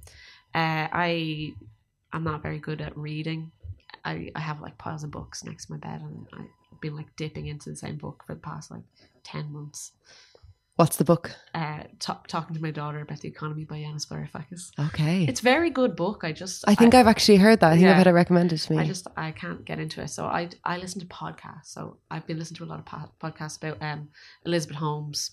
Uh, 0.55 0.87
I 0.91 1.53
I'm 2.11 2.23
not 2.23 2.41
very 2.41 2.59
good 2.59 2.81
at 2.81 2.97
reading. 2.97 3.51
I 4.05 4.31
I 4.35 4.39
have 4.39 4.61
like 4.61 4.77
piles 4.77 5.03
of 5.03 5.11
books 5.11 5.43
next 5.43 5.67
to 5.67 5.73
my 5.73 5.77
bed, 5.77 6.01
and 6.01 6.27
I've 6.33 6.81
been 6.81 6.95
like 6.95 7.15
dipping 7.15 7.47
into 7.47 7.69
the 7.69 7.75
same 7.75 7.97
book 7.97 8.23
for 8.25 8.33
the 8.33 8.41
past 8.41 8.71
like 8.71 8.83
ten 9.23 9.51
months. 9.51 9.91
What's 10.75 10.97
the 10.97 11.03
book? 11.03 11.31
Uh, 11.53 11.83
ta- 11.99 12.23
talking 12.27 12.55
to 12.55 12.61
my 12.61 12.71
daughter 12.71 12.99
about 13.01 13.19
the 13.19 13.27
economy 13.27 13.63
by 13.63 13.75
Yanis 13.77 14.07
Varoufakis. 14.07 14.71
Okay. 14.87 15.25
It's 15.25 15.39
a 15.39 15.43
very 15.43 15.69
good 15.69 15.95
book. 15.95 16.21
I 16.23 16.31
just 16.31 16.65
I 16.67 16.73
think 16.73 16.95
I, 16.95 16.97
have 16.97 17.07
actually 17.07 17.37
heard 17.37 17.59
that. 17.59 17.73
I 17.73 17.75
think 17.75 17.87
I've 17.87 17.97
had 17.97 18.07
it 18.07 18.11
recommended 18.11 18.57
to 18.57 18.73
me. 18.73 18.79
I 18.79 18.87
just 18.87 19.05
I 19.15 19.31
can't 19.31 19.63
get 19.65 19.77
into 19.77 20.01
it. 20.01 20.09
So 20.09 20.25
I 20.25 20.49
I 20.65 20.77
listen 20.77 20.99
to 21.01 21.05
podcasts. 21.07 21.67
So 21.67 21.99
I've 22.09 22.25
been 22.25 22.39
listening 22.39 22.57
to 22.57 22.63
a 22.63 22.71
lot 22.71 22.79
of 22.79 22.85
po- 22.85 23.11
podcasts 23.21 23.57
about 23.57 23.83
um 23.83 24.09
Elizabeth 24.45 24.77
Holmes. 24.77 25.31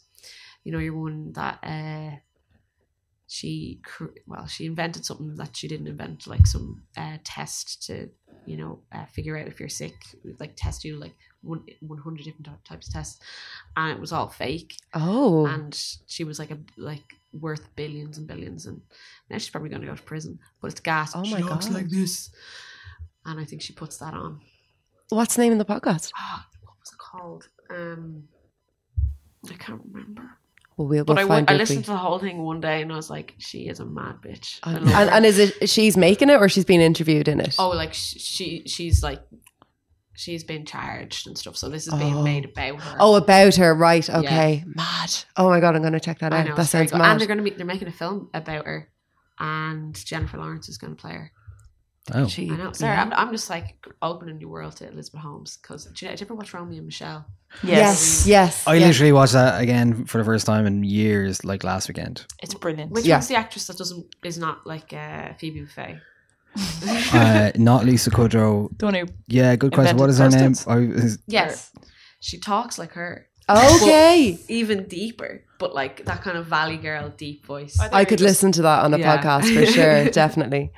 You 0.64 0.72
know, 0.72 0.78
your 0.78 0.98
one 0.98 1.32
that 1.32 1.58
uh 1.62 2.16
she 3.26 3.80
well 4.26 4.46
she 4.46 4.66
invented 4.66 5.06
something 5.06 5.36
that 5.36 5.56
she 5.56 5.68
didn't 5.68 5.86
invent, 5.86 6.26
like 6.26 6.46
some 6.46 6.82
uh, 6.98 7.16
test 7.24 7.86
to 7.86 8.10
you 8.44 8.58
know 8.58 8.80
uh, 8.92 9.06
figure 9.06 9.38
out 9.38 9.46
if 9.46 9.58
you're 9.58 9.70
sick, 9.70 9.94
like 10.38 10.52
test 10.54 10.84
you 10.84 10.98
like 10.98 11.14
one 11.42 11.64
one 11.80 11.98
hundred 11.98 12.24
different 12.24 12.48
types 12.64 12.88
of 12.88 12.92
tests, 12.94 13.20
and 13.76 13.92
it 13.92 14.00
was 14.00 14.12
all 14.12 14.28
fake. 14.28 14.76
Oh. 14.94 15.46
and 15.46 15.74
she 16.06 16.24
was 16.24 16.38
like 16.38 16.50
a 16.50 16.58
like 16.76 17.04
worth 17.32 17.74
billions 17.76 18.18
and 18.18 18.26
billions, 18.26 18.66
and 18.66 18.80
now 19.30 19.38
she's 19.38 19.48
probably 19.50 19.70
going 19.70 19.82
to 19.82 19.88
go 19.88 19.94
to 19.94 20.02
prison. 20.02 20.38
But 20.60 20.72
it's 20.72 20.80
gas. 20.80 21.12
Oh 21.14 21.24
she 21.24 21.34
my 21.34 21.40
God. 21.40 21.70
like 21.70 21.88
this, 21.88 22.30
and 23.24 23.40
I 23.40 23.44
think 23.44 23.62
she 23.62 23.72
puts 23.72 23.96
that 23.98 24.14
on. 24.14 24.40
What's 25.08 25.36
the 25.36 25.42
name 25.42 25.52
of 25.52 25.58
the 25.58 25.64
podcast? 25.64 26.12
Ah, 26.16 26.46
what 26.62 26.74
was 26.80 26.92
it 26.92 26.98
called? 26.98 27.48
Um, 27.70 28.24
I 29.50 29.54
can't 29.54 29.80
remember. 29.92 30.22
Well, 30.76 30.88
we'll, 30.88 31.04
But 31.04 31.18
I, 31.18 31.26
find 31.26 31.50
I 31.50 31.54
it 31.54 31.60
if 31.60 31.68
we- 31.68 31.76
listened 31.76 31.84
to 31.86 31.90
the 31.90 31.96
whole 31.98 32.18
thing 32.18 32.38
one 32.42 32.60
day, 32.60 32.80
and 32.82 32.92
I 32.92 32.96
was 32.96 33.10
like, 33.10 33.34
"She 33.38 33.68
is 33.68 33.80
a 33.80 33.84
mad 33.84 34.16
bitch." 34.22 34.60
And, 34.62 34.88
and, 34.88 35.26
is 35.26 35.38
it 35.38 35.68
she's 35.68 35.96
making 35.96 36.30
it 36.30 36.34
or 36.40 36.48
she's 36.48 36.64
being 36.64 36.80
interviewed 36.80 37.28
in 37.28 37.40
it? 37.40 37.56
oh, 37.58 37.70
like 37.70 37.92
sh- 37.92 38.14
she 38.18 38.62
she's 38.66 39.02
like 39.02 39.20
she's 40.20 40.44
been 40.44 40.64
charged 40.64 41.26
and 41.26 41.36
stuff. 41.36 41.56
So 41.56 41.68
this 41.68 41.86
is 41.86 41.94
being 41.94 42.16
Oh. 42.16 42.22
made 42.22 42.44
about 42.44 42.80
her. 42.80 42.96
Oh, 43.00 43.14
about 43.16 43.56
her, 43.56 43.74
right? 43.74 44.06
Yeah. 44.08 44.18
Okay, 44.18 44.64
mad. 44.66 45.10
Oh 45.36 45.48
my 45.48 45.60
god, 45.60 45.74
I'm 45.76 45.82
going 45.82 45.94
to 45.94 46.00
check 46.00 46.18
that 46.20 46.32
I 46.32 46.40
out. 46.40 46.46
know, 46.48 46.54
that 46.56 46.66
sounds 46.66 46.92
mad. 46.92 47.12
And 47.12 47.20
they're 47.20 47.26
going 47.26 47.38
to 47.38 47.44
be 47.44 47.50
they're 47.50 47.66
making 47.66 47.88
a 47.88 47.92
film 47.92 48.28
about 48.34 48.66
her, 48.66 48.88
and 49.38 49.94
Jennifer 50.04 50.38
Lawrence 50.38 50.68
is 50.68 50.78
going 50.78 50.94
to 50.94 51.00
play 51.00 51.12
her. 51.12 51.32
Oh. 52.14 52.26
She- 52.26 52.50
I 52.50 52.56
know. 52.56 52.72
Sorry, 52.72 52.94
yeah. 52.94 53.02
I'm, 53.02 53.12
I'm 53.12 53.30
just 53.32 53.50
like 53.50 53.76
opening 54.02 54.34
a 54.36 54.38
new 54.38 54.48
world 54.48 54.74
to 54.76 54.88
Elizabeth 54.88 55.20
Holmes 55.20 55.58
because 55.60 55.84
do, 55.84 56.06
you, 56.06 56.16
do 56.16 56.20
you 56.20 56.26
ever 56.26 56.34
watch 56.34 56.52
Romy 56.54 56.76
and 56.78 56.86
Michele? 56.86 57.24
Yes, 57.62 58.26
yes. 58.26 58.66
I 58.66 58.74
yes. 58.76 58.86
literally 58.88 59.12
watched 59.12 59.34
that 59.34 59.60
again 59.60 60.06
for 60.06 60.18
the 60.18 60.24
first 60.24 60.46
time 60.46 60.66
in 60.66 60.82
years, 60.82 61.44
like 61.44 61.62
last 61.62 61.88
weekend. 61.88 62.24
It's 62.42 62.54
brilliant. 62.54 62.92
Which 62.92 63.04
Yeah. 63.04 63.16
one's 63.16 63.28
the 63.28 63.36
actress 63.36 63.66
that 63.66 63.76
doesn't 63.76 64.06
is 64.24 64.38
not 64.38 64.66
like 64.66 64.92
uh, 64.92 65.34
Phoebe 65.38 65.60
Buffay? 65.62 66.00
uh, 67.12 67.50
not 67.56 67.84
Lisa 67.84 68.10
Kudrow. 68.10 68.68
The 68.78 68.84
one 68.86 68.94
who 68.94 69.06
Yeah, 69.26 69.56
good 69.56 69.72
question. 69.72 69.96
What 69.96 70.10
is 70.10 70.18
her 70.18 70.28
name? 70.30 70.54
I, 70.66 70.78
is, 70.78 71.18
Yes, 71.26 71.72
she 72.20 72.38
talks 72.38 72.78
like 72.78 72.92
her. 72.92 73.26
Okay. 73.48 74.38
Even 74.48 74.84
deeper, 74.86 75.42
but 75.58 75.74
like 75.74 76.04
that 76.04 76.22
kind 76.22 76.38
of 76.38 76.46
Valley 76.46 76.76
Girl 76.76 77.08
deep 77.10 77.44
voice. 77.44 77.78
I 77.80 78.04
could 78.04 78.20
listen 78.20 78.52
to 78.52 78.62
that 78.62 78.84
on 78.84 78.94
a 78.94 78.98
Yeah. 78.98 79.16
podcast 79.18 79.52
for 79.52 79.66
sure, 79.72 80.04
definitely. 80.10 80.70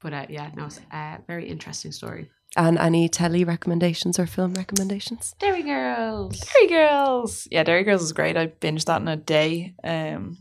But 0.00 0.12
uh, 0.12 0.26
yeah, 0.28 0.50
no, 0.56 0.66
it's 0.66 0.80
a 0.92 1.18
very 1.26 1.48
interesting 1.48 1.92
story. 1.92 2.30
And 2.56 2.78
any 2.78 3.08
telly 3.08 3.44
recommendations 3.44 4.18
or 4.18 4.26
film 4.26 4.54
recommendations? 4.54 5.34
Derry 5.38 5.62
Girls. 5.62 6.40
Derry 6.40 6.66
Girls. 6.68 7.46
Yeah, 7.50 7.62
Derry 7.62 7.84
Girls 7.84 8.02
is 8.02 8.12
great. 8.12 8.36
I 8.36 8.46
binged 8.48 8.86
that 8.86 9.00
in 9.02 9.06
a 9.08 9.16
day. 9.16 9.74
Um, 9.84 10.38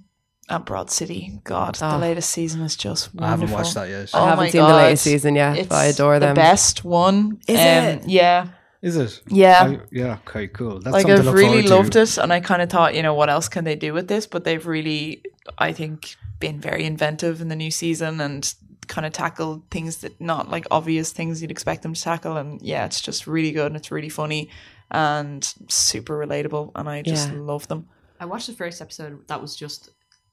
at 0.50 0.66
Broad 0.66 0.90
City. 0.90 1.40
God, 1.44 1.76
the 1.76 1.98
latest 1.98 2.30
season 2.30 2.62
is 2.62 2.76
just 2.76 3.14
wonderful. 3.14 3.26
I 3.26 3.30
haven't 3.30 3.52
watched 3.52 3.74
that 3.76 3.90
yet. 3.90 4.10
Oh 4.14 4.24
I 4.24 4.30
haven't 4.30 4.46
my 4.46 4.50
seen 4.50 4.62
the 4.62 4.68
latest 4.68 5.04
season 5.04 5.36
yet, 5.36 5.68
but 5.70 5.76
I 5.76 5.86
adore 5.86 6.20
them. 6.20 6.36
The 6.36 6.40
best 6.42 6.84
one. 6.86 7.40
Is 7.48 7.60
Um, 7.60 7.64
it? 7.66 8.08
Yeah. 8.08 8.48
Is 8.82 8.96
it? 8.96 9.22
Yeah. 9.28 9.64
I- 9.64 9.80
yeah. 9.92 10.18
Okay. 10.28 10.48
Cool. 10.48 10.80
That's 10.80 10.94
like 10.94 11.06
I've 11.08 11.32
really 11.34 11.64
loved 11.64 11.94
to. 11.94 12.02
it, 12.02 12.18
and 12.18 12.32
I 12.32 12.40
kind 12.40 12.62
of 12.62 12.70
thought, 12.70 12.96
you 12.96 13.02
know, 13.04 13.14
what 13.14 13.30
else 13.30 13.50
can 13.50 13.64
they 13.66 13.76
do 13.76 13.94
with 13.94 14.08
this? 14.08 14.28
But 14.28 14.44
they've 14.44 14.66
really, 14.66 15.24
I 15.58 15.72
think, 15.74 16.16
been 16.40 16.62
very 16.62 16.86
inventive 16.86 17.42
in 17.42 17.48
the 17.50 17.56
new 17.56 17.72
season 17.72 18.22
and 18.22 18.54
kind 18.88 19.06
of 19.06 19.12
tackled 19.12 19.70
things 19.70 19.98
that 19.98 20.22
not 20.22 20.50
like 20.50 20.66
obvious 20.72 21.12
things 21.12 21.42
you'd 21.42 21.52
expect 21.52 21.82
them 21.82 21.94
to 21.94 22.02
tackle. 22.02 22.38
And 22.38 22.62
yeah, 22.62 22.86
it's 22.86 23.02
just 23.02 23.28
really 23.28 23.52
good 23.52 23.66
and 23.66 23.76
it's 23.76 23.92
really 23.92 24.10
funny 24.10 24.50
and 24.92 25.44
super 25.68 26.18
relatable, 26.18 26.72
and 26.76 26.88
I 26.88 27.02
just 27.02 27.30
Yeah. 27.30 27.40
love 27.40 27.68
them. 27.68 27.88
I 28.20 28.26
watched 28.26 28.48
the 28.48 28.54
first 28.54 28.82
episode. 28.82 29.28
That 29.28 29.42
was 29.42 29.56
just 29.56 29.90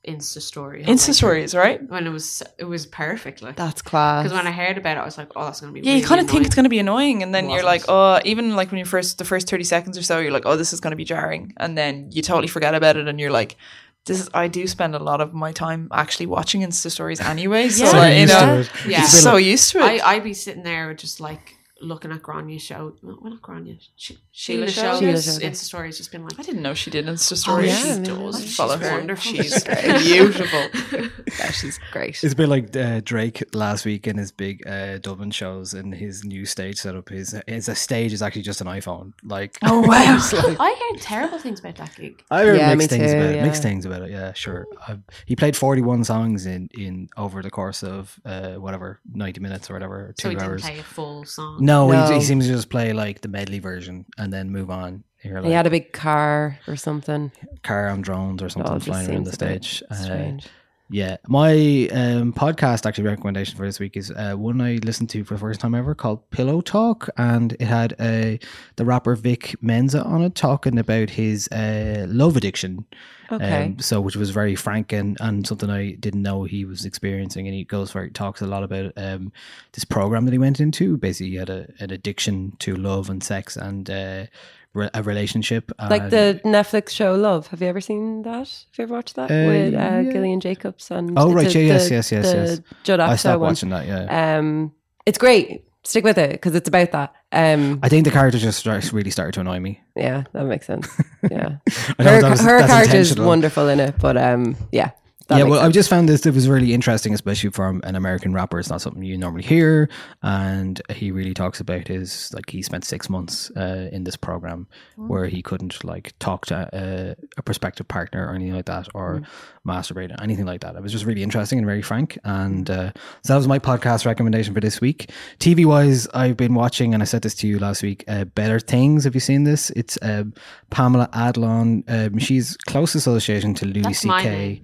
Insta 0.06 0.42
story. 0.42 0.84
Insta 0.84 1.14
stories, 1.14 1.54
right? 1.54 1.82
When 1.88 2.06
it 2.06 2.10
was 2.10 2.42
it 2.58 2.64
was 2.64 2.84
perfect. 2.86 3.40
Like 3.42 3.56
That's 3.56 3.80
class. 3.82 4.22
Because 4.24 4.36
when 4.36 4.46
I 4.46 4.50
heard 4.52 4.76
about 4.76 4.96
it, 4.98 5.00
I 5.00 5.04
was 5.04 5.16
like, 5.16 5.30
oh, 5.34 5.44
that's 5.46 5.60
gonna 5.60 5.72
be. 5.72 5.80
Yeah, 5.80 5.92
really 5.92 6.00
you 6.02 6.06
kind 6.06 6.20
of 6.20 6.28
think 6.28 6.44
it's 6.44 6.54
going 6.54 6.64
to 6.64 6.70
be 6.70 6.78
annoying, 6.78 7.22
and 7.22 7.34
then 7.34 7.48
you're 7.50 7.62
like, 7.64 7.84
oh, 7.88 8.20
even 8.24 8.54
like 8.56 8.70
when 8.70 8.78
you 8.78 8.84
first 8.84 9.18
the 9.18 9.24
first 9.24 9.48
thirty 9.48 9.64
seconds 9.64 9.96
or 9.96 10.02
so, 10.02 10.18
you're 10.20 10.30
like, 10.32 10.44
oh, 10.46 10.56
this 10.56 10.72
is 10.72 10.80
going 10.80 10.90
to 10.92 10.96
be 10.96 11.04
jarring, 11.04 11.52
and 11.56 11.76
then 11.78 12.10
you 12.12 12.20
totally 12.22 12.48
forget 12.48 12.74
about 12.74 12.96
it, 12.96 13.08
and 13.08 13.18
you're 13.18 13.30
like, 13.30 13.56
this 14.04 14.20
is. 14.20 14.28
I 14.34 14.48
do 14.48 14.66
spend 14.66 14.94
a 14.94 14.98
lot 14.98 15.20
of 15.22 15.32
my 15.32 15.52
time 15.52 15.88
actually 15.92 16.26
watching 16.26 16.60
Insta 16.60 16.90
stories 16.90 17.20
anyway, 17.20 17.68
so 17.70 17.84
Yeah. 17.84 17.90
like, 17.92 18.14
you 18.14 18.20
Used 18.20 18.32
to 18.34 18.46
know, 18.46 18.58
it. 18.60 18.70
Yeah. 18.86 19.02
so 19.04 19.36
used 19.36 19.70
to 19.72 19.78
it. 19.78 20.02
I 20.02 20.14
I'd 20.16 20.24
be 20.24 20.34
sitting 20.34 20.62
there 20.64 20.92
just 20.92 21.18
like 21.20 21.56
looking 21.84 22.10
at 22.12 22.22
Granya's 22.22 22.62
show. 22.62 22.94
Well, 23.02 23.18
not 23.22 23.42
Grania. 23.42 23.76
She, 23.96 24.18
Sheila, 24.32 24.68
Show? 24.68 24.82
show. 24.82 25.00
Sheila 25.00 25.20
Sheila 25.22 25.40
Show. 25.40 25.46
Insta 25.46 25.56
stories 25.56 25.96
just 25.98 26.10
been 26.12 26.24
like. 26.24 26.38
I 26.38 26.42
didn't 26.42 26.62
know 26.62 26.74
she 26.74 26.90
did 26.90 27.06
Insta 27.06 27.32
Oh, 27.32 27.36
stories. 27.36 27.68
yeah, 27.86 27.96
she 27.96 28.02
does. 28.02 28.40
She's 28.42 28.56
Follow 28.56 28.76
her. 28.78 28.90
wonderful. 28.90 29.32
She's 29.32 29.64
beautiful. 29.64 30.68
yeah, 31.38 31.50
she's 31.50 31.78
great. 31.92 32.22
It's 32.22 32.32
a 32.32 32.36
bit 32.36 32.48
like 32.48 32.74
uh, 32.76 33.00
Drake 33.04 33.42
last 33.54 33.84
week 33.84 34.06
in 34.06 34.16
his 34.18 34.32
big 34.32 34.66
uh, 34.66 34.98
Dublin 34.98 35.30
shows 35.30 35.74
and 35.74 35.94
his 35.94 36.24
new 36.24 36.44
stage 36.44 36.78
setup. 36.78 37.08
His 37.08 37.40
his 37.46 37.68
a 37.68 37.74
stage 37.74 38.12
is 38.12 38.22
actually 38.22 38.42
just 38.42 38.60
an 38.60 38.66
iPhone. 38.66 39.12
Like 39.22 39.56
Oh, 39.62 39.80
wow. 39.86 40.20
like- 40.32 40.56
I 40.60 40.90
heard 40.92 41.00
terrible 41.00 41.38
things 41.38 41.60
about 41.60 41.76
that 41.76 41.94
gig. 41.96 42.22
I 42.30 42.44
heard 42.44 42.56
Yeah, 42.58 42.74
mixed 42.74 42.92
me 42.92 42.98
things 42.98 43.12
too, 43.12 43.18
about 43.18 43.30
it. 43.30 43.36
yeah. 43.36 43.44
Mixed 43.44 43.62
things 43.62 43.84
about 43.86 44.02
it. 44.02 44.10
Yeah, 44.10 44.32
sure. 44.32 44.66
I, 44.88 44.98
he 45.26 45.36
played 45.36 45.56
forty 45.56 45.82
one 45.82 46.04
songs 46.04 46.46
in 46.46 46.68
in 46.78 47.08
over 47.16 47.42
the 47.42 47.50
course 47.50 47.82
of 47.82 48.18
uh, 48.24 48.52
whatever 48.54 49.00
ninety 49.12 49.40
minutes 49.40 49.70
or 49.70 49.74
whatever, 49.74 49.94
or 49.96 50.14
So 50.18 50.22
two 50.24 50.28
he 50.30 50.34
didn't 50.36 50.50
hours. 50.50 50.62
play 50.62 50.78
a 50.78 50.82
full 50.82 51.24
song. 51.24 51.58
No, 51.60 51.73
No. 51.82 52.08
He, 52.08 52.14
he 52.14 52.20
seems 52.24 52.46
to 52.46 52.52
just 52.52 52.68
play 52.68 52.92
like 52.92 53.20
the 53.20 53.28
medley 53.28 53.58
version 53.58 54.06
and 54.18 54.32
then 54.32 54.50
move 54.50 54.70
on. 54.70 55.04
You're 55.22 55.42
he 55.42 55.52
had 55.52 55.66
a 55.66 55.70
big 55.70 55.92
car 55.92 56.58
or 56.68 56.76
something. 56.76 57.32
car 57.62 57.88
on 57.88 58.02
drones 58.02 58.42
or 58.42 58.50
something 58.50 58.78
flying 58.80 59.10
around 59.10 59.24
the 59.24 59.32
stage. 59.32 59.82
Uh, 59.90 59.94
strange. 59.94 60.46
Yeah, 60.90 61.16
my 61.26 61.52
um, 61.92 62.34
podcast 62.34 62.84
actually 62.84 63.04
recommendation 63.04 63.56
for 63.56 63.64
this 63.64 63.80
week 63.80 63.96
is 63.96 64.10
uh, 64.10 64.34
one 64.34 64.60
I 64.60 64.74
listened 64.84 65.08
to 65.10 65.24
for 65.24 65.34
the 65.34 65.40
first 65.40 65.60
time 65.60 65.74
ever 65.74 65.94
called 65.94 66.28
Pillow 66.30 66.60
Talk, 66.60 67.08
and 67.16 67.52
it 67.54 67.62
had 67.62 67.94
uh, 67.98 68.36
the 68.76 68.84
rapper 68.84 69.16
Vic 69.16 69.56
Mensa 69.62 70.04
on 70.04 70.20
it 70.20 70.34
talking 70.34 70.78
about 70.78 71.08
his 71.08 71.48
uh, 71.48 72.04
love 72.08 72.36
addiction. 72.36 72.84
Okay. 73.32 73.64
Um, 73.64 73.78
so 73.78 74.02
which 74.02 74.16
was 74.16 74.28
very 74.28 74.54
frank 74.54 74.92
and, 74.92 75.16
and 75.20 75.46
something 75.46 75.70
I 75.70 75.92
didn't 75.92 76.22
know 76.22 76.44
he 76.44 76.66
was 76.66 76.84
experiencing, 76.84 77.46
and 77.46 77.54
he 77.54 77.64
goes 77.64 77.90
for 77.90 78.06
talks 78.10 78.42
a 78.42 78.46
lot 78.46 78.62
about 78.62 78.92
um, 78.98 79.32
this 79.72 79.84
program 79.84 80.26
that 80.26 80.32
he 80.32 80.38
went 80.38 80.60
into. 80.60 80.98
Basically, 80.98 81.30
he 81.30 81.36
had 81.36 81.48
a, 81.48 81.66
an 81.80 81.92
addiction 81.92 82.56
to 82.58 82.76
love 82.76 83.08
and 83.08 83.22
sex 83.24 83.56
and 83.56 83.88
uh, 83.88 84.26
re- 84.74 84.90
a 84.92 85.02
relationship. 85.02 85.72
Like 85.78 86.02
and- 86.02 86.10
the 86.10 86.40
Netflix 86.44 86.90
show 86.90 87.14
Love. 87.14 87.46
Have 87.48 87.62
you 87.62 87.68
ever 87.68 87.80
seen 87.80 88.22
that? 88.22 88.46
Have 88.48 88.78
you 88.78 88.84
ever 88.84 88.94
watched 88.94 89.16
that 89.16 89.30
Uh, 89.30 89.48
with 89.48 89.74
uh, 89.74 89.78
yeah. 89.78 90.12
Gillian 90.12 90.40
Jacobs 90.40 90.90
and 90.90 91.16
Oh, 91.18 91.32
right, 91.32 91.52
yeah, 91.54 91.60
yes, 91.62 91.88
the- 91.88 91.94
yes, 91.94 92.12
yes, 92.12 92.30
the 92.32 92.36
yes. 92.36 92.60
Judd 92.82 93.00
I 93.00 93.16
stopped 93.16 93.40
one. 93.40 93.50
watching 93.50 93.70
that, 93.70 93.86
yeah. 93.86 94.36
Um, 94.38 94.72
it's 95.06 95.18
great. 95.18 95.64
Stick 95.86 96.02
with 96.04 96.16
it 96.16 96.32
because 96.32 96.54
it's 96.54 96.68
about 96.68 96.92
that. 96.92 97.12
Um, 97.30 97.78
I 97.82 97.88
think 97.90 98.04
the 98.06 98.10
character 98.10 98.38
just 98.38 98.58
starts, 98.58 98.92
really 98.92 99.10
started 99.10 99.32
to 99.34 99.40
annoy 99.40 99.60
me. 99.60 99.80
yeah, 99.94 100.24
that 100.32 100.44
makes 100.44 100.66
sense. 100.66 100.88
Yeah, 101.30 101.56
her, 101.98 102.28
was- 102.30 102.40
her 102.40 102.66
character 102.66 102.96
is 102.98 103.18
wonderful 103.18 103.68
in 103.68 103.80
it, 103.80 103.94
but 103.98 104.16
um, 104.16 104.56
yeah, 104.72 104.90
that 105.26 105.38
yeah, 105.38 105.44
well, 105.44 105.60
I 105.60 105.68
just 105.70 105.88
found 105.88 106.08
this 106.08 106.26
it 106.26 106.34
was 106.34 106.48
really 106.48 106.74
interesting, 106.74 107.14
especially 107.14 107.50
from 107.50 107.80
an 107.84 107.94
American 107.96 108.32
rapper. 108.34 108.58
It's 108.58 108.68
not 108.70 108.80
something 108.80 109.02
you 109.02 109.16
normally 109.16 109.42
hear, 109.44 109.88
and 110.22 110.80
he 110.90 111.10
really 111.10 111.34
talks 111.34 111.60
about 111.60 111.88
his 111.88 112.32
like 112.34 112.50
he 112.50 112.62
spent 112.62 112.84
six 112.84 113.08
months 113.08 113.50
uh, 113.56 113.88
in 113.92 114.04
this 114.04 114.16
program 114.16 114.66
Mm. 114.98 115.08
where 115.08 115.26
he 115.26 115.42
couldn't 115.42 115.82
like 115.84 116.12
talk 116.20 116.46
to 116.46 116.68
a, 116.72 117.16
a 117.36 117.42
prospective 117.42 117.88
partner 117.88 118.26
or 118.28 118.34
anything 118.34 118.54
like 118.54 118.66
that, 118.66 118.88
or 118.94 119.20
Mm. 119.20 119.26
masturbate 119.66 120.10
or 120.16 120.22
anything 120.22 120.46
like 120.46 120.60
that. 120.60 120.76
It 120.76 120.82
was 120.82 120.92
just 120.92 121.04
really 121.04 121.22
interesting 121.22 121.58
and 121.58 121.66
very 121.66 121.82
frank, 121.82 122.18
and 122.24 122.68
uh, 122.70 122.92
so 123.22 123.32
that 123.32 123.36
was 123.36 123.48
my 123.48 123.58
podcast 123.58 124.06
recommendation 124.06 124.54
for 124.54 124.60
this 124.60 124.80
week. 124.80 125.10
TV 125.40 125.64
wise, 125.64 126.06
I've 126.14 126.36
been 126.36 126.54
watching, 126.54 126.94
and 126.94 127.02
I 127.02 127.06
said 127.06 127.22
this 127.22 127.34
to 127.36 127.48
you 127.48 127.58
last 127.58 127.82
week. 127.82 128.04
Uh, 128.08 128.24
Better 128.24 128.60
Things. 128.60 129.04
Have 129.04 129.14
you 129.14 129.20
seen 129.20 129.44
this? 129.44 129.70
It's 129.70 129.96
uh, 130.02 130.24
Pamela 130.70 131.08
Adlon. 131.12 131.82
Um, 131.88 132.18
she's 132.18 132.56
close 132.66 132.94
association 132.94 133.54
to 133.54 133.66
Louis 133.66 133.94
C.K. 133.94 134.24
name. 134.30 134.62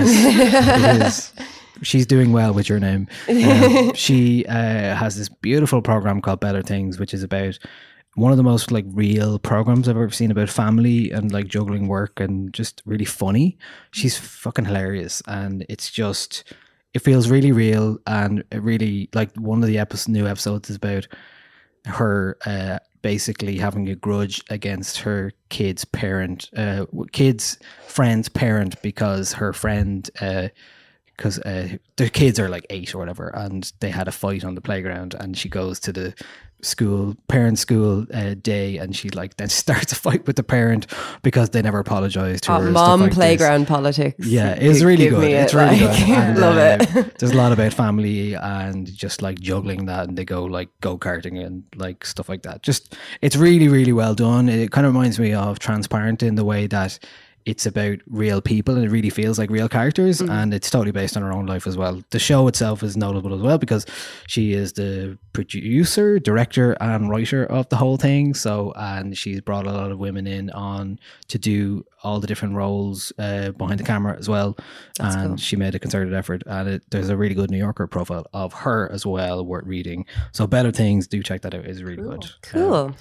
Yes. 0.00 1.32
She's 1.82 2.06
doing 2.06 2.32
well 2.32 2.52
with 2.54 2.68
your 2.68 2.78
name. 2.78 3.08
Um, 3.28 3.92
she 3.94 4.46
uh, 4.46 4.94
has 4.94 5.16
this 5.16 5.28
beautiful 5.28 5.82
program 5.82 6.20
called 6.20 6.40
Better 6.40 6.62
Things, 6.62 6.98
which 6.98 7.12
is 7.12 7.22
about 7.24 7.58
one 8.14 8.30
of 8.30 8.36
the 8.36 8.44
most 8.44 8.70
like 8.70 8.84
real 8.88 9.38
programs 9.38 9.88
I've 9.88 9.96
ever 9.96 10.10
seen 10.10 10.30
about 10.30 10.50
family 10.50 11.10
and 11.10 11.32
like 11.32 11.48
juggling 11.48 11.88
work 11.88 12.20
and 12.20 12.52
just 12.52 12.82
really 12.84 13.04
funny. 13.06 13.58
She's 13.90 14.16
fucking 14.16 14.66
hilarious, 14.66 15.22
and 15.26 15.64
it's 15.68 15.90
just 15.90 16.44
it 16.94 17.00
feels 17.00 17.30
really 17.30 17.52
real 17.52 17.98
and 18.06 18.44
it 18.50 18.62
really 18.62 19.08
like 19.14 19.34
one 19.36 19.62
of 19.62 19.66
the 19.68 19.78
episode, 19.78 20.12
new 20.12 20.26
episodes 20.26 20.68
is 20.70 20.76
about 20.76 21.08
her 21.86 22.36
uh, 22.44 22.78
basically 23.02 23.58
having 23.58 23.88
a 23.88 23.94
grudge 23.94 24.42
against 24.48 24.98
her 25.00 25.32
kid's 25.48 25.84
parent, 25.84 26.48
uh, 26.56 26.86
kid's 27.12 27.58
friend's 27.86 28.28
parent, 28.28 28.80
because 28.82 29.34
her 29.34 29.52
friend, 29.52 30.08
because 31.16 31.38
uh, 31.40 31.76
their 31.96 32.08
kids 32.08 32.38
are 32.40 32.48
like 32.48 32.66
eight 32.70 32.94
or 32.94 32.98
whatever, 32.98 33.28
and 33.28 33.72
they 33.80 33.90
had 33.90 34.08
a 34.08 34.12
fight 34.12 34.44
on 34.44 34.54
the 34.54 34.60
playground, 34.60 35.14
and 35.18 35.36
she 35.36 35.48
goes 35.48 35.78
to 35.80 35.92
the 35.92 36.14
school 36.64 37.16
parent 37.26 37.58
school 37.58 38.06
uh, 38.14 38.34
day, 38.34 38.76
and 38.78 38.94
she 38.94 39.10
like 39.10 39.36
then 39.36 39.48
starts 39.62 39.92
a 39.92 39.96
fight 39.96 40.26
with 40.26 40.36
the 40.36 40.42
parent 40.42 40.86
because 41.22 41.50
they 41.50 41.60
never 41.60 41.80
apologized 41.80 42.44
to 42.44 42.52
Oh, 42.52 42.60
her. 42.60 42.70
mom 42.70 43.00
like 43.00 43.10
this. 43.10 43.16
playground 43.16 43.66
politics. 43.66 44.24
Yeah, 44.26 44.52
it's 44.52 44.82
really 44.82 45.08
good. 45.08 45.24
It's 45.24 45.52
it, 45.52 45.56
really 45.56 45.80
like, 45.80 45.98
good. 45.98 46.08
And, 46.22 46.38
love 46.38 46.56
uh, 46.56 46.84
it. 47.00 47.14
There's 47.18 47.32
a 47.32 47.36
lot 47.36 47.52
about 47.52 47.72
family 47.72 48.34
and 48.34 48.86
just 48.92 49.22
like 49.22 49.40
juggling 49.40 49.86
that, 49.86 50.08
and 50.08 50.16
they 50.16 50.24
go 50.24 50.44
like 50.44 50.68
go 50.80 50.96
karting 50.98 51.44
and 51.44 51.64
like 51.76 52.04
stuff 52.06 52.28
like 52.28 52.42
that. 52.42 52.62
Just 52.62 52.96
it's 53.20 53.36
really 53.36 53.68
really 53.68 53.92
well 53.92 54.14
done. 54.14 54.48
It 54.48 54.70
kind 54.70 54.86
of 54.86 54.94
reminds 54.94 55.18
me 55.18 55.34
of 55.34 55.58
Transparent 55.58 56.22
in 56.22 56.36
the 56.36 56.44
way 56.44 56.66
that 56.68 56.98
it's 57.44 57.66
about 57.66 57.98
real 58.08 58.40
people 58.40 58.76
and 58.76 58.84
it 58.84 58.90
really 58.90 59.10
feels 59.10 59.38
like 59.38 59.50
real 59.50 59.68
characters 59.68 60.20
Mm. 60.20 60.30
and 60.30 60.54
it's 60.54 60.70
totally 60.70 60.92
based 60.92 61.16
on 61.16 61.22
her 61.22 61.32
own 61.32 61.46
life 61.46 61.66
as 61.66 61.76
well. 61.76 62.02
The 62.10 62.18
show 62.18 62.46
itself 62.48 62.82
is 62.82 62.96
notable 62.96 63.34
as 63.34 63.40
well 63.40 63.58
because 63.58 63.84
she 64.26 64.52
is 64.52 64.74
the 64.74 65.18
producer, 65.32 66.18
director 66.18 66.76
and 66.80 67.10
writer 67.10 67.44
of 67.44 67.68
the 67.68 67.76
whole 67.76 67.96
thing. 67.96 68.34
So 68.34 68.72
and 68.76 69.16
she's 69.16 69.40
brought 69.40 69.66
a 69.66 69.72
lot 69.72 69.90
of 69.90 69.98
women 69.98 70.26
in 70.26 70.50
on 70.50 70.98
to 71.28 71.38
do 71.38 71.84
all 72.04 72.20
the 72.20 72.26
different 72.26 72.54
roles 72.54 73.12
uh, 73.18 73.50
behind 73.52 73.78
the 73.80 73.84
camera 73.84 74.16
as 74.18 74.28
well. 74.28 74.56
That's 74.98 75.14
and 75.14 75.28
cool. 75.30 75.36
she 75.36 75.56
made 75.56 75.74
a 75.74 75.78
concerted 75.78 76.14
effort 76.14 76.42
and 76.46 76.68
it, 76.68 76.82
there's 76.90 77.08
a 77.08 77.16
really 77.16 77.34
good 77.34 77.50
New 77.50 77.58
Yorker 77.58 77.86
profile 77.86 78.26
of 78.32 78.52
her 78.52 78.90
as 78.92 79.04
well 79.06 79.44
worth 79.44 79.66
reading. 79.66 80.06
So 80.32 80.46
Better 80.46 80.70
Things, 80.70 81.06
do 81.06 81.22
check 81.22 81.42
that 81.42 81.54
out. 81.54 81.64
It's 81.64 81.80
really 81.82 82.02
good. 82.02 82.30
Cool. 82.42 82.94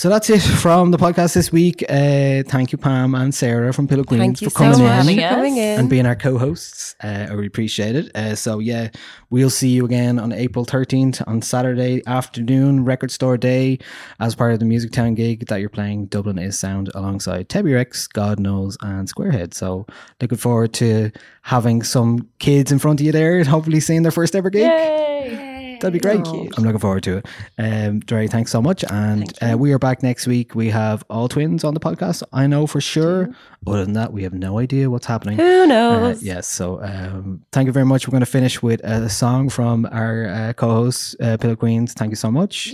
So 0.00 0.08
that's 0.08 0.30
it 0.30 0.40
from 0.40 0.92
the 0.92 0.96
podcast 0.96 1.34
this 1.34 1.52
week. 1.52 1.82
Uh, 1.82 2.42
thank 2.46 2.72
you, 2.72 2.78
Pam 2.78 3.14
and 3.14 3.34
Sarah 3.34 3.70
from 3.74 3.86
Pillow 3.86 4.02
Queens 4.02 4.22
Thank 4.22 4.38
for 4.38 4.48
so 4.48 4.56
coming 4.56 4.82
much 4.82 5.06
in, 5.06 5.16
for 5.16 5.28
coming 5.28 5.56
in. 5.58 5.78
and 5.78 5.90
being 5.90 6.06
our 6.06 6.16
co-hosts. 6.16 6.96
Uh, 7.04 7.26
I 7.28 7.32
really 7.34 7.48
appreciate 7.48 7.94
it. 7.94 8.16
Uh, 8.16 8.34
so 8.34 8.60
yeah, 8.60 8.88
we'll 9.28 9.50
see 9.50 9.68
you 9.68 9.84
again 9.84 10.18
on 10.18 10.32
April 10.32 10.64
thirteenth 10.64 11.20
on 11.26 11.42
Saturday 11.42 12.00
afternoon, 12.06 12.86
Record 12.86 13.10
Store 13.10 13.36
Day, 13.36 13.78
as 14.20 14.34
part 14.34 14.54
of 14.54 14.58
the 14.58 14.64
Music 14.64 14.90
Town 14.90 15.14
gig 15.14 15.48
that 15.48 15.60
you're 15.60 15.68
playing. 15.68 16.06
Dublin 16.06 16.38
is 16.38 16.58
Sound 16.58 16.90
alongside 16.94 17.50
Tebi 17.50 17.74
Rex, 17.74 18.06
God 18.06 18.40
Knows, 18.40 18.78
and 18.80 19.06
Squarehead. 19.06 19.52
So 19.52 19.84
looking 20.18 20.38
forward 20.38 20.72
to 20.74 21.10
having 21.42 21.82
some 21.82 22.26
kids 22.38 22.72
in 22.72 22.78
front 22.78 23.00
of 23.00 23.04
you 23.04 23.12
there, 23.12 23.36
and 23.36 23.46
hopefully 23.46 23.80
seeing 23.80 24.02
their 24.02 24.12
first 24.12 24.34
ever 24.34 24.48
gig. 24.48 25.49
That'd 25.80 25.92
be 25.94 25.98
great. 25.98 26.26
I'm 26.26 26.64
looking 26.64 26.78
forward 26.78 27.02
to 27.04 27.18
it. 27.18 27.26
Um, 27.58 28.00
Dre, 28.00 28.26
thanks 28.26 28.50
so 28.50 28.60
much. 28.60 28.84
And 28.90 29.32
uh, 29.42 29.56
we 29.58 29.72
are 29.72 29.78
back 29.78 30.02
next 30.02 30.26
week. 30.26 30.54
We 30.54 30.68
have 30.70 31.04
All 31.10 31.28
Tvvins 31.28 31.64
on 31.64 31.74
the 31.74 31.80
podcast. 31.80 32.22
I 32.32 32.46
know 32.46 32.66
for 32.66 32.80
sure. 32.80 33.30
Other 33.66 33.84
than 33.84 33.94
that, 33.94 34.12
we 34.12 34.22
have 34.22 34.32
no 34.34 34.58
idea 34.58 34.90
what's 34.90 35.06
happening. 35.06 35.36
Who 35.36 35.66
knows? 35.66 36.18
Uh, 36.18 36.20
yes. 36.22 36.46
So 36.48 36.82
um, 36.82 37.44
thank 37.52 37.66
you 37.66 37.72
very 37.72 37.86
much. 37.86 38.06
We're 38.06 38.12
going 38.12 38.20
to 38.20 38.26
finish 38.26 38.62
with 38.62 38.80
a 38.84 39.08
song 39.08 39.48
from 39.48 39.86
our 39.90 40.28
uh, 40.28 40.52
co 40.54 40.68
host, 40.70 41.16
uh, 41.20 41.36
Pillow 41.36 41.56
Queens. 41.56 41.92
Thank 41.94 42.10
you 42.10 42.16
so 42.16 42.30
much. 42.30 42.72